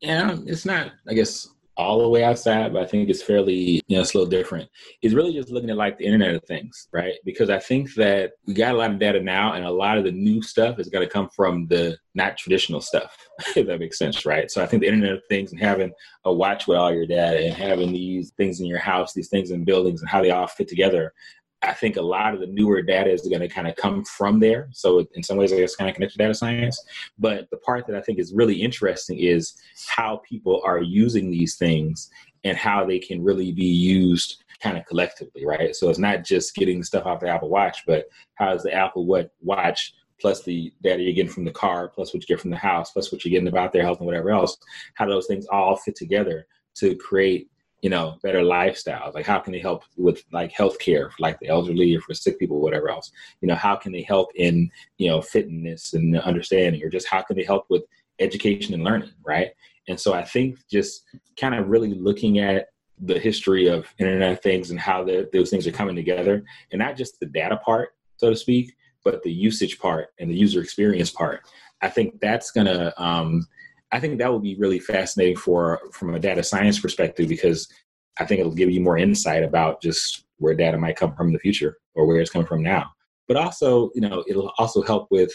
yeah, 0.00 0.36
it's 0.46 0.66
not, 0.66 0.92
I 1.08 1.14
guess, 1.14 1.48
all 1.76 2.00
the 2.00 2.08
way 2.08 2.24
outside, 2.24 2.72
but 2.72 2.82
I 2.82 2.86
think 2.86 3.10
it's 3.10 3.22
fairly, 3.22 3.82
you 3.86 3.96
know, 3.96 4.00
it's 4.00 4.14
a 4.14 4.18
little 4.18 4.30
different. 4.30 4.68
It's 5.02 5.14
really 5.14 5.34
just 5.34 5.50
looking 5.50 5.68
at 5.68 5.76
like 5.76 5.98
the 5.98 6.06
Internet 6.06 6.34
of 6.34 6.44
Things, 6.44 6.88
right? 6.92 7.14
Because 7.24 7.50
I 7.50 7.58
think 7.58 7.94
that 7.94 8.32
we 8.46 8.54
got 8.54 8.74
a 8.74 8.78
lot 8.78 8.90
of 8.90 8.98
data 8.98 9.20
now, 9.20 9.52
and 9.52 9.64
a 9.64 9.70
lot 9.70 9.98
of 9.98 10.04
the 10.04 10.12
new 10.12 10.42
stuff 10.42 10.78
is 10.78 10.88
going 10.88 11.06
to 11.06 11.12
come 11.12 11.28
from 11.34 11.66
the 11.66 11.98
not 12.14 12.38
traditional 12.38 12.80
stuff, 12.80 13.16
if 13.56 13.66
that 13.66 13.80
makes 13.80 13.98
sense, 13.98 14.24
right? 14.24 14.50
So 14.50 14.62
I 14.62 14.66
think 14.66 14.82
the 14.82 14.88
Internet 14.88 15.12
of 15.12 15.22
Things 15.28 15.52
and 15.52 15.60
having 15.60 15.92
a 16.24 16.32
watch 16.32 16.66
with 16.66 16.78
all 16.78 16.92
your 16.92 17.06
data 17.06 17.44
and 17.44 17.54
having 17.54 17.92
these 17.92 18.30
things 18.38 18.60
in 18.60 18.66
your 18.66 18.78
house, 18.78 19.12
these 19.12 19.28
things 19.28 19.50
in 19.50 19.64
buildings, 19.64 20.00
and 20.00 20.08
how 20.08 20.22
they 20.22 20.30
all 20.30 20.46
fit 20.46 20.68
together, 20.68 21.12
I 21.62 21.72
think 21.72 21.96
a 21.96 22.02
lot 22.02 22.34
of 22.34 22.40
the 22.40 22.46
newer 22.46 22.82
data 22.82 23.10
is 23.10 23.22
going 23.22 23.40
to 23.40 23.48
kind 23.48 23.66
of 23.66 23.76
come 23.76 24.04
from 24.04 24.40
there. 24.40 24.68
So 24.72 25.06
in 25.14 25.22
some 25.22 25.36
ways, 25.36 25.52
I 25.52 25.56
guess 25.56 25.74
kind 25.74 25.88
of 25.88 25.94
connected 25.94 26.18
data 26.18 26.34
science. 26.34 26.80
But 27.18 27.48
the 27.50 27.56
part 27.56 27.86
that 27.86 27.96
I 27.96 28.02
think 28.02 28.18
is 28.18 28.32
really 28.34 28.62
interesting 28.62 29.18
is 29.18 29.54
how 29.88 30.20
people 30.28 30.62
are 30.64 30.82
using 30.82 31.30
these 31.30 31.56
things 31.56 32.10
and 32.44 32.56
how 32.56 32.84
they 32.84 32.98
can 32.98 33.24
really 33.24 33.52
be 33.52 33.64
used 33.64 34.44
kind 34.60 34.76
of 34.76 34.86
collectively, 34.86 35.44
right? 35.44 35.74
So 35.74 35.90
it's 35.90 35.98
not 35.98 36.24
just 36.24 36.54
getting 36.54 36.82
stuff 36.82 37.06
off 37.06 37.20
the 37.20 37.28
Apple 37.28 37.50
Watch, 37.50 37.84
but 37.86 38.06
how 38.34 38.54
is 38.54 38.62
the 38.62 38.72
Apple 38.72 39.06
Watch 39.40 39.94
plus 40.20 40.42
the 40.42 40.72
data 40.82 41.02
you're 41.02 41.12
getting 41.12 41.32
from 41.32 41.44
the 41.44 41.50
car, 41.50 41.88
plus 41.88 42.14
what 42.14 42.22
you 42.22 42.26
get 42.26 42.40
from 42.40 42.50
the 42.50 42.56
house, 42.56 42.92
plus 42.92 43.12
what 43.12 43.24
you're 43.24 43.30
getting 43.30 43.48
about 43.48 43.72
their 43.72 43.82
health 43.82 43.98
and 43.98 44.06
whatever 44.06 44.30
else, 44.30 44.56
how 44.94 45.04
do 45.04 45.10
those 45.10 45.26
things 45.26 45.46
all 45.46 45.76
fit 45.76 45.94
together 45.94 46.46
to 46.74 46.94
create 46.96 47.50
you 47.86 47.90
know, 47.90 48.18
better 48.20 48.40
lifestyles? 48.40 49.14
Like, 49.14 49.26
how 49.26 49.38
can 49.38 49.52
they 49.52 49.60
help 49.60 49.84
with 49.96 50.24
like 50.32 50.52
healthcare 50.52 51.08
for 51.08 51.16
like 51.20 51.38
the 51.38 51.46
elderly 51.46 51.94
or 51.94 52.00
for 52.00 52.14
sick 52.14 52.36
people, 52.36 52.60
whatever 52.60 52.90
else? 52.90 53.12
You 53.40 53.46
know, 53.46 53.54
how 53.54 53.76
can 53.76 53.92
they 53.92 54.02
help 54.02 54.30
in 54.34 54.72
you 54.98 55.08
know 55.08 55.22
fitness 55.22 55.94
and 55.94 56.18
understanding, 56.18 56.82
or 56.82 56.88
just 56.88 57.06
how 57.06 57.22
can 57.22 57.36
they 57.36 57.44
help 57.44 57.66
with 57.70 57.84
education 58.18 58.74
and 58.74 58.82
learning, 58.82 59.12
right? 59.24 59.50
And 59.86 60.00
so 60.00 60.14
I 60.14 60.24
think 60.24 60.58
just 60.68 61.04
kind 61.38 61.54
of 61.54 61.68
really 61.68 61.94
looking 61.94 62.40
at 62.40 62.70
the 62.98 63.20
history 63.20 63.68
of 63.68 63.86
Internet 64.00 64.42
Things 64.42 64.72
and 64.72 64.80
how 64.80 65.04
the, 65.04 65.28
those 65.32 65.50
things 65.50 65.64
are 65.68 65.78
coming 65.80 65.94
together, 65.94 66.42
and 66.72 66.80
not 66.80 66.96
just 66.96 67.20
the 67.20 67.26
data 67.26 67.56
part, 67.58 67.90
so 68.16 68.30
to 68.30 68.36
speak, 68.36 68.74
but 69.04 69.22
the 69.22 69.30
usage 69.30 69.78
part 69.78 70.08
and 70.18 70.28
the 70.28 70.34
user 70.34 70.60
experience 70.60 71.10
part. 71.10 71.42
I 71.82 71.88
think 71.88 72.18
that's 72.20 72.50
gonna 72.50 72.92
um, 72.96 73.46
I 73.92 74.00
think 74.00 74.18
that 74.18 74.32
would 74.32 74.42
be 74.42 74.56
really 74.56 74.78
fascinating 74.78 75.36
for 75.36 75.80
from 75.92 76.14
a 76.14 76.18
data 76.18 76.42
science 76.42 76.80
perspective 76.80 77.28
because 77.28 77.68
I 78.18 78.24
think 78.24 78.40
it'll 78.40 78.54
give 78.54 78.70
you 78.70 78.80
more 78.80 78.98
insight 78.98 79.42
about 79.42 79.80
just 79.80 80.24
where 80.38 80.54
data 80.54 80.78
might 80.78 80.96
come 80.96 81.14
from 81.14 81.28
in 81.28 81.32
the 81.32 81.38
future 81.38 81.78
or 81.94 82.06
where 82.06 82.20
it's 82.20 82.30
coming 82.30 82.46
from 82.46 82.62
now. 82.62 82.90
But 83.28 83.36
also, 83.36 83.90
you 83.94 84.00
know, 84.00 84.24
it'll 84.28 84.52
also 84.58 84.82
help 84.82 85.08
with, 85.10 85.30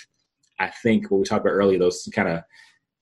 I 0.60 0.68
think, 0.84 1.10
what 1.10 1.20
we 1.20 1.24
talked 1.26 1.46
about 1.46 1.54
earlier, 1.54 1.80
those 1.80 2.08
kind 2.14 2.30
of 2.30 2.42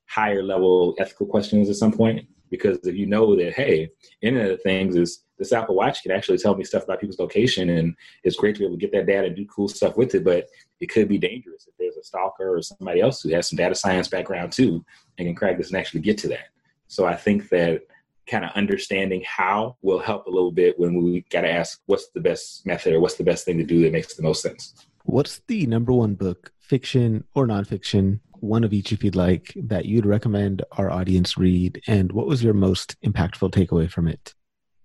higher 0.08 0.44
level 0.44 0.96
ethical 1.00 1.28
questions 1.28 1.70
at 1.70 1.76
some 1.76 1.92
point. 1.92 2.28
Because 2.50 2.80
if 2.84 2.96
you 2.96 3.06
know 3.06 3.36
that, 3.36 3.54
hey, 3.54 3.92
Internet 4.22 4.52
of 4.52 4.58
the 4.58 4.64
Things 4.64 4.96
is 4.96 5.24
this 5.38 5.54
Apple 5.54 5.76
Watch 5.76 6.04
can 6.04 6.12
actually 6.12 6.38
tell 6.38 6.56
me 6.56 6.64
stuff 6.64 6.84
about 6.84 7.00
people's 7.00 7.20
location, 7.20 7.70
and 7.70 7.96
it's 8.24 8.36
great 8.36 8.56
to 8.56 8.60
be 8.60 8.66
able 8.66 8.78
to 8.78 8.82
get 8.82 8.92
that 8.92 9.06
data 9.06 9.28
and 9.28 9.36
do 9.36 9.46
cool 9.46 9.68
stuff 9.68 9.96
with 9.98 10.16
it. 10.16 10.24
But 10.24 10.48
it 10.80 10.88
could 10.88 11.08
be 11.08 11.18
dangerous 11.18 11.68
if 11.68 11.74
there's 11.78 11.98
a 11.98 12.04
stalker 12.04 12.56
or 12.56 12.62
somebody 12.62 13.02
else 13.02 13.22
who 13.22 13.30
has 13.30 13.50
some 13.50 13.58
data 13.58 13.76
science 13.76 14.08
background 14.08 14.52
too 14.52 14.84
and 15.18 15.28
can 15.28 15.36
crack 15.36 15.58
this 15.58 15.70
and 15.70 15.78
actually 15.78 16.02
get 16.02 16.18
to 16.20 16.28
that. 16.30 16.50
So 16.88 17.06
I 17.06 17.16
think 17.16 17.50
that 17.50 17.84
kind 18.30 18.46
of 18.46 18.52
understanding 18.52 19.24
how 19.26 19.76
will 19.82 20.00
help 20.00 20.28
a 20.28 20.30
little 20.30 20.52
bit 20.52 20.80
when 20.80 21.02
we 21.02 21.26
got 21.30 21.42
to 21.42 21.52
ask 21.52 21.82
what's 21.88 22.10
the 22.10 22.20
best 22.20 22.66
method 22.66 22.94
or 22.94 23.00
what's 23.00 23.16
the 23.16 23.24
best 23.24 23.46
thing 23.46 23.58
to 23.58 23.64
do 23.64 23.82
that 23.82 23.92
makes 23.92 24.16
the 24.16 24.24
most 24.24 24.42
sense. 24.42 24.88
What's 25.04 25.42
the 25.48 25.66
number 25.66 25.92
one 25.92 26.16
book, 26.16 26.52
fiction 26.60 27.24
or 27.34 27.48
nonfiction, 27.48 28.20
one 28.42 28.64
of 28.64 28.74
each 28.74 28.92
if 28.92 29.04
you'd 29.04 29.16
like, 29.16 29.54
that 29.56 29.86
you'd 29.86 30.06
recommend 30.06 30.64
our 30.74 30.90
audience 30.90 31.38
read? 31.38 31.82
And 31.88 32.12
what 32.12 32.28
was 32.28 32.44
your 32.44 32.54
most 32.54 32.96
impactful 33.02 33.52
takeaway 33.52 33.90
from 33.90 34.08
it? 34.08 34.34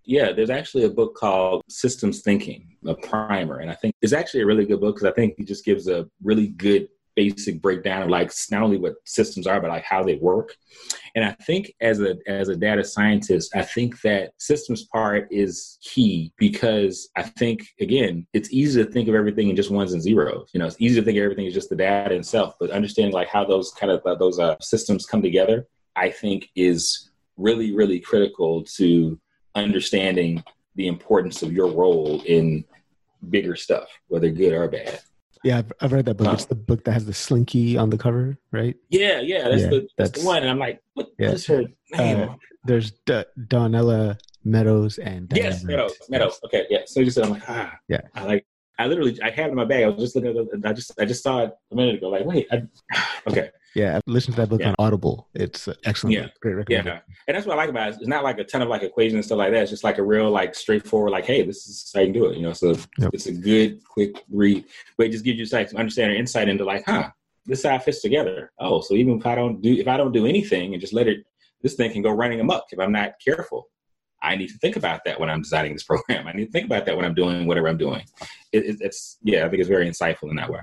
Yeah, 0.07 0.33
there's 0.33 0.51
actually 0.51 0.85
a 0.85 0.91
book 0.91 1.15
called 1.15 1.63
Systems 1.69 2.21
Thinking, 2.21 2.77
a 2.87 2.95
primer. 2.95 3.59
And 3.59 3.71
I 3.71 3.75
think 3.75 3.95
it's 4.03 4.13
actually 4.13 4.43
a 4.43 4.47
really 4.47 4.67
good 4.67 4.81
book 4.81 4.97
because 4.97 5.11
I 5.11 5.15
think 5.15 5.35
it 5.39 5.47
just 5.47 5.65
gives 5.65 5.89
a 5.89 6.07
really 6.23 6.49
good 6.49 6.89
basic 7.15 7.61
breakdown 7.61 8.03
of 8.03 8.09
like 8.09 8.33
not 8.51 8.63
only 8.63 8.77
what 8.77 8.95
systems 9.05 9.47
are, 9.47 9.61
but 9.61 9.71
like 9.71 9.85
how 9.85 10.03
they 10.03 10.17
work. 10.17 10.57
And 11.15 11.25
I 11.25 11.33
think 11.45 11.75
as 11.81 12.01
a 12.01 12.17
as 12.27 12.49
a 12.49 12.57
data 12.57 12.85
scientist, 12.85 13.55
I 13.55 13.63
think 13.63 14.01
that 14.03 14.33
systems 14.39 14.85
part 14.85 15.29
is 15.31 15.79
key 15.83 16.33
because 16.37 17.09
I 17.17 17.23
think 17.23 17.67
again, 17.81 18.27
it's 18.33 18.53
easy 18.53 18.85
to 18.85 18.91
think 18.91 19.09
of 19.09 19.15
everything 19.15 19.49
in 19.49 19.57
just 19.57 19.71
ones 19.71 19.93
and 19.93 20.03
zeros. 20.03 20.51
You 20.53 20.61
know, 20.61 20.67
it's 20.67 20.81
easy 20.81 21.01
to 21.01 21.05
think 21.05 21.19
everything 21.19 21.47
is 21.47 21.55
just 21.55 21.71
the 21.71 21.77
data 21.77 22.15
itself, 22.15 22.55
but 22.59 22.71
understanding 22.71 23.15
like 23.15 23.29
how 23.29 23.45
those 23.45 23.71
kind 23.73 23.93
of 23.93 24.05
uh, 24.05 24.17
those 24.17 24.39
uh, 24.39 24.57
systems 24.61 25.07
come 25.07 25.23
together, 25.23 25.67
I 25.97 26.11
think 26.11 26.49
is 26.57 27.11
really 27.37 27.75
really 27.75 28.01
critical 28.01 28.65
to 28.65 29.19
understanding 29.55 30.43
the 30.77 30.89
importance 30.89 31.43
of 31.43 31.53
your 31.53 31.69
role 31.69 32.23
in 32.27 32.65
bigger 33.31 33.57
stuff, 33.57 33.89
whether 34.09 34.31
good 34.31 34.53
or 34.53 34.69
bad. 34.69 35.01
Yeah, 35.45 35.59
I've, 35.59 35.73
I've 35.81 35.93
read 35.93 36.07
that 36.07 36.15
book. 36.17 36.33
It's 36.33 36.47
the 36.47 36.55
book 36.55 36.85
that 36.85 36.93
has 36.93 37.05
the 37.05 37.13
slinky 37.13 37.77
on 37.77 37.91
the 37.91 37.99
cover, 37.99 38.39
right? 38.51 38.75
Yeah, 38.89 39.21
yeah, 39.21 39.49
that's, 39.49 39.63
yeah, 39.63 39.69
the, 39.69 39.81
that's, 39.81 40.13
that's 40.13 40.21
the 40.23 40.27
one. 40.27 40.43
And 40.43 40.51
I'm 40.51 40.59
like, 40.59 40.83
what, 40.95 41.09
yeah. 41.19 41.37
her 41.47 41.65
name? 41.93 42.29
Uh, 42.31 42.35
there's 42.65 42.93
D- 43.05 43.25
Donella 43.39 44.19
Meadows 44.43 44.97
and 44.97 45.29
Diana 45.29 45.51
yes, 45.51 45.63
Meadows, 45.63 45.93
Meadows. 46.09 46.41
Okay, 46.47 46.67
yeah. 46.71 46.81
So 46.87 47.01
you 47.01 47.11
said, 47.11 47.25
I'm 47.25 47.31
like, 47.31 47.43
ah, 47.49 47.79
yeah. 47.89 48.01
I 48.15 48.25
like, 48.25 48.47
I 48.79 48.87
literally, 48.87 49.19
I 49.23 49.31
have 49.31 49.47
it 49.47 49.51
in 49.51 49.55
my 49.55 49.65
bag. 49.65 49.85
I 49.85 49.89
was 49.89 50.01
just 50.01 50.17
looking 50.17 50.31
at 50.31 50.37
it. 50.37 50.67
I 50.67 50.73
just, 50.73 50.93
I 50.99 51.05
just 51.05 51.23
saw 51.23 51.45
it 51.45 51.53
a 51.71 51.75
minute 51.75 51.97
ago. 51.97 52.09
Like, 52.09 52.25
wait, 52.25 52.47
I, 52.51 52.63
okay. 53.29 53.51
Yeah, 53.75 53.97
I 53.97 54.01
listened 54.07 54.37
to 54.37 54.43
that 54.43 54.49
book 54.49 54.61
yeah. 54.61 54.69
on 54.69 54.75
Audible. 54.79 55.29
It's 55.35 55.69
excellent. 55.85 56.15
Yeah, 56.15 56.29
great 56.41 56.65
Yeah, 56.69 57.01
and 57.27 57.37
that's 57.37 57.45
what 57.45 57.55
I 57.55 57.57
like 57.57 57.71
about 57.71 57.89
it. 57.89 57.97
It's 57.97 58.07
not 58.07 58.23
like 58.23 58.39
a 58.39 58.45
ton 58.45 58.63
of 58.63 58.69
like 58.69 58.83
equations 58.83 59.15
and 59.15 59.25
stuff 59.25 59.39
like 59.39 59.51
that. 59.53 59.63
It's 59.63 59.71
just 59.71 59.83
like 59.83 59.99
a 59.99 60.03
real 60.03 60.31
like 60.31 60.55
straightforward 60.55 61.11
like, 61.11 61.27
hey, 61.27 61.43
this 61.43 61.67
is 61.67 61.91
how 61.93 62.01
you 62.01 62.07
can 62.07 62.13
do 62.13 62.27
it. 62.27 62.37
You 62.37 62.45
know, 62.45 62.53
so 62.53 62.77
yep. 62.99 63.11
it's 63.13 63.27
a 63.27 63.33
good 63.33 63.83
quick 63.85 64.23
read, 64.31 64.65
but 64.97 65.07
it 65.07 65.11
just 65.11 65.25
gives 65.25 65.39
you 65.39 65.57
like 65.57 65.71
some 65.71 65.79
understanding 65.79 66.19
insight 66.19 66.49
into 66.49 66.65
like, 66.65 66.85
huh, 66.87 67.11
this 67.47 67.61
is 67.61 67.67
how 67.67 67.79
fits 67.79 68.01
together. 68.01 68.53
Oh, 68.61 68.81
so 68.81 68.95
even 68.95 69.19
if 69.19 69.27
I 69.27 69.35
don't 69.35 69.61
do 69.61 69.73
if 69.73 69.89
I 69.89 69.97
don't 69.97 70.13
do 70.13 70.27
anything 70.27 70.73
and 70.73 70.81
just 70.81 70.93
let 70.93 71.09
it, 71.09 71.25
this 71.63 71.75
thing 71.75 71.93
can 71.93 72.03
go 72.03 72.11
running 72.11 72.41
amok 72.41 72.67
if 72.71 72.79
I'm 72.79 72.93
not 72.93 73.15
careful. 73.25 73.69
I 74.25 74.37
need 74.37 74.49
to 74.49 74.59
think 74.59 74.77
about 74.77 75.05
that 75.05 75.21
when 75.21 75.31
I'm 75.31 75.43
designing 75.43 75.73
this 75.73 75.83
program. 75.91 76.27
I 76.27 76.33
need 76.33 76.47
to 76.47 76.53
think 76.53 76.67
about 76.67 76.87
that 76.87 76.97
when 76.97 77.05
I'm 77.05 77.15
doing 77.15 77.47
whatever 77.47 77.69
I'm 77.69 77.79
doing. 77.79 78.05
It, 78.53 78.65
it, 78.65 78.77
it's 78.81 79.19
yeah, 79.23 79.47
I 79.47 79.49
think 79.49 79.61
it's 79.61 79.69
very 79.69 79.89
insightful 79.89 80.31
in 80.31 80.37
that 80.37 80.51
way 80.51 80.61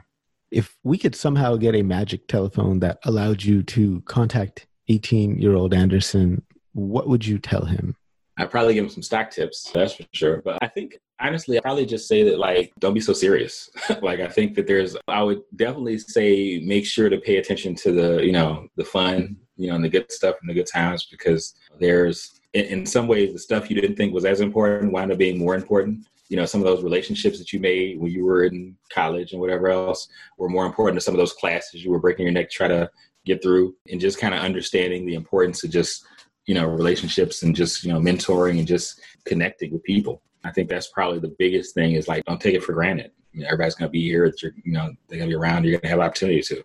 if 0.52 0.78
we 0.84 0.98
could 0.98 1.16
somehow 1.16 1.56
get 1.56 1.76
a 1.76 1.82
magic 1.82 2.28
telephone 2.28 2.80
that 2.80 3.00
allowed 3.06 3.42
you 3.44 3.64
to 3.64 4.02
contact 4.02 4.68
18 4.90 5.40
year 5.40 5.56
old 5.56 5.74
Anderson, 5.74 6.44
what 6.74 7.08
would 7.08 7.26
you 7.26 7.40
tell 7.40 7.66
him? 7.66 7.96
I'd 8.38 8.52
probably 8.52 8.74
give 8.74 8.86
him 8.86 8.90
some 8.90 9.04
stock 9.04 9.30
tips, 9.30 9.70
that's 9.74 9.96
for 9.96 10.06
sure. 10.14 10.42
But 10.44 10.58
I 10.62 10.68
think 10.68 10.98
honestly, 11.20 11.58
I'd 11.58 11.64
probably 11.64 11.86
just 11.86 12.08
say 12.08 12.24
that 12.24 12.40
like, 12.40 12.74
don't 12.80 12.94
be 12.94 13.00
so 13.00 13.14
serious. 13.14 13.70
like, 14.02 14.20
I 14.20 14.28
think 14.28 14.56
that 14.56 14.68
there's, 14.68 14.98
I 15.08 15.24
would 15.24 15.42
definitely 15.56 15.98
say 16.00 16.60
make 16.66 16.86
sure 16.86 17.10
to 17.10 17.18
pay 17.18 17.38
attention 17.38 17.76
to 17.76 17.92
the, 17.92 18.26
you 18.26 18.32
know, 18.32 18.68
the 18.76 18.86
fun, 18.86 19.38
you 19.58 19.70
know, 19.70 19.76
and 19.76 19.84
the 19.84 19.90
good 19.90 20.12
stuff 20.12 20.36
and 20.42 20.50
the 20.50 20.54
good 20.54 20.68
times 20.68 21.06
because 21.06 21.56
there's, 21.80 22.41
in, 22.54 22.66
in 22.66 22.86
some 22.86 23.08
ways, 23.08 23.34
the 23.34 23.40
stuff 23.40 23.70
you 23.70 23.80
didn't 23.80 23.96
think 23.96 24.14
was 24.14 24.26
as 24.26 24.42
important 24.42 24.92
wound 24.92 25.12
up 25.12 25.18
being 25.18 25.38
more 25.38 25.56
important. 25.56 26.06
You 26.30 26.38
know 26.38 26.46
some 26.46 26.62
of 26.62 26.66
those 26.66 26.84
relationships 26.84 27.40
that 27.40 27.52
you 27.52 27.60
made 27.60 28.00
when 28.00 28.12
you 28.12 28.26
were 28.26 28.46
in 28.46 28.78
college 28.90 29.34
and 29.34 29.42
whatever 29.42 29.68
else 29.68 30.08
were 30.38 30.48
more 30.48 30.66
important 30.66 30.98
to 30.98 31.04
some 31.04 31.14
of 31.14 31.18
those 31.18 31.34
classes 31.34 31.84
you 31.84 31.92
were 31.92 32.00
breaking 32.00 32.26
your 32.26 32.32
neck 32.32 32.50
to 32.50 32.56
try 32.56 32.68
to 32.70 32.90
get 33.26 33.44
through. 33.44 33.76
And 33.92 34.00
just 34.00 34.20
kind 34.20 34.34
of 34.34 34.42
understanding 34.42 35.06
the 35.06 35.16
importance 35.16 35.64
of 35.64 35.72
just 35.72 36.06
you 36.46 36.56
know 36.56 36.66
relationships 36.66 37.44
and 37.44 37.56
just 37.56 37.84
you 37.84 37.92
know 37.92 38.00
mentoring 38.00 38.60
and 38.60 38.68
just 38.68 39.02
connecting 39.26 39.74
with 39.74 39.84
people. 39.84 40.22
I 40.44 40.52
think 40.52 40.70
that's 40.70 40.88
probably 40.88 41.20
the 41.20 41.36
biggest 41.38 41.74
thing 41.74 41.94
is 41.94 42.08
like 42.08 42.24
don't 42.26 42.42
take 42.42 42.56
it 42.56 42.64
for 42.64 42.74
granted. 42.74 43.12
Everybody's 43.46 43.76
going 43.76 43.88
to 43.88 43.92
be 43.92 44.04
here 44.04 44.32
you're, 44.42 44.54
you 44.64 44.72
know 44.72 44.94
they're 45.08 45.20
going 45.20 45.30
to 45.30 45.36
be 45.36 45.40
around 45.40 45.64
you're 45.64 45.74
going 45.74 45.82
to 45.82 45.88
have 45.90 46.00
opportunity 46.00 46.42
to. 46.44 46.64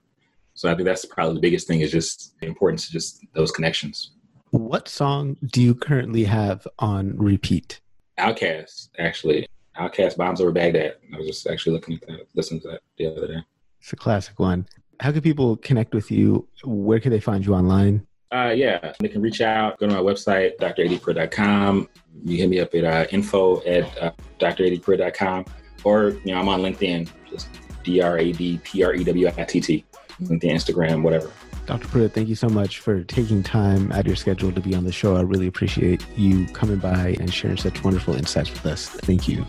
So 0.55 0.71
i 0.71 0.75
think 0.75 0.87
that's 0.87 1.05
probably 1.05 1.35
the 1.35 1.41
biggest 1.41 1.69
thing 1.69 1.81
is 1.81 1.91
just 1.91 2.35
the 2.41 2.47
importance 2.47 2.87
of 2.87 2.93
just 2.93 3.23
those 3.35 3.53
connections 3.53 4.13
what 4.51 4.89
song 4.89 5.37
do 5.45 5.63
you 5.63 5.75
currently 5.75 6.25
have 6.25 6.67
on 6.79 7.17
repeat 7.17 7.81
OutKast, 8.19 8.91
actually. 8.99 9.47
OutKast 9.79 10.17
Bombs 10.17 10.41
Over 10.41 10.53
Baghdad. 10.53 10.97
I 11.13 11.19
was 11.19 11.27
just 11.27 11.47
actually 11.47 11.75
looking 11.75 11.97
at 11.97 12.09
that, 12.09 12.27
listening 12.35 12.61
to 12.63 12.69
that 12.69 12.81
the 12.97 13.07
other 13.07 13.27
day. 13.27 13.41
It's 13.81 13.93
a 13.93 13.97
classic 13.97 14.39
one. 14.39 14.67
How 15.01 15.13
can 15.13 15.21
people 15.21 15.57
connect 15.59 15.95
with 15.95 16.11
you? 16.11 16.49
Where 16.65 16.99
can 16.99 17.11
they 17.11 17.21
find 17.21 17.45
you 17.45 17.55
online? 17.55 18.07
Uh, 18.33 18.53
yeah, 18.57 18.93
they 18.99 19.09
can 19.09 19.23
reach 19.23 19.41
out, 19.41 19.79
go 19.79 19.87
to 19.87 19.95
my 19.95 20.01
website, 20.01 20.57
dradprewitt.com. 20.59 21.89
You 22.25 22.37
hit 22.39 22.49
me 22.49 22.61
up 22.61 22.75
at 22.75 22.85
uh, 22.85 23.07
info 23.11 23.63
at 23.65 24.03
uh, 24.03 24.11
dradprewitt.com. 24.41 25.45
Or, 25.85 26.09
you 26.25 26.35
know, 26.35 26.41
I'm 26.41 26.49
on 26.49 26.63
LinkedIn, 26.63 27.09
just 27.31 27.49
D-R-A-D-P-R-E-W-I-T-T. 27.85 29.85
LinkedIn, 30.23 30.51
Instagram, 30.51 31.03
whatever. 31.03 31.31
Dr. 31.67 31.89
Prewitt, 31.89 32.13
thank 32.13 32.29
you 32.29 32.37
so 32.37 32.49
much 32.49 32.79
for 32.79 33.03
taking 33.05 33.43
time 33.43 33.91
out 33.93 34.01
of 34.01 34.07
your 34.07 34.17
schedule 34.17 34.53
to 34.53 34.61
be 34.61 34.75
on 34.75 34.85
the 34.85 34.93
show. 34.93 35.17
I 35.17 35.23
really 35.23 35.49
appreciate 35.49 36.07
you 36.17 36.47
coming 36.49 36.79
by 36.79 37.17
and 37.19 37.33
sharing 37.33 37.57
such 37.57 37.83
wonderful 37.83 38.15
insights 38.15 38.51
with 38.51 38.65
us. 38.67 38.89
Thank 38.89 39.27
you. 39.27 39.45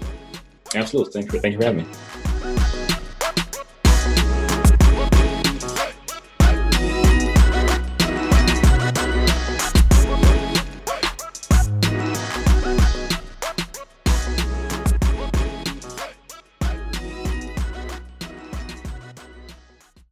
Absolutely. 0.73 1.13
Thank 1.13 1.33
you, 1.33 1.39
thank 1.39 1.53
you 1.53 1.59
for 1.59 1.65
having 1.65 1.85
me. 1.85 2.46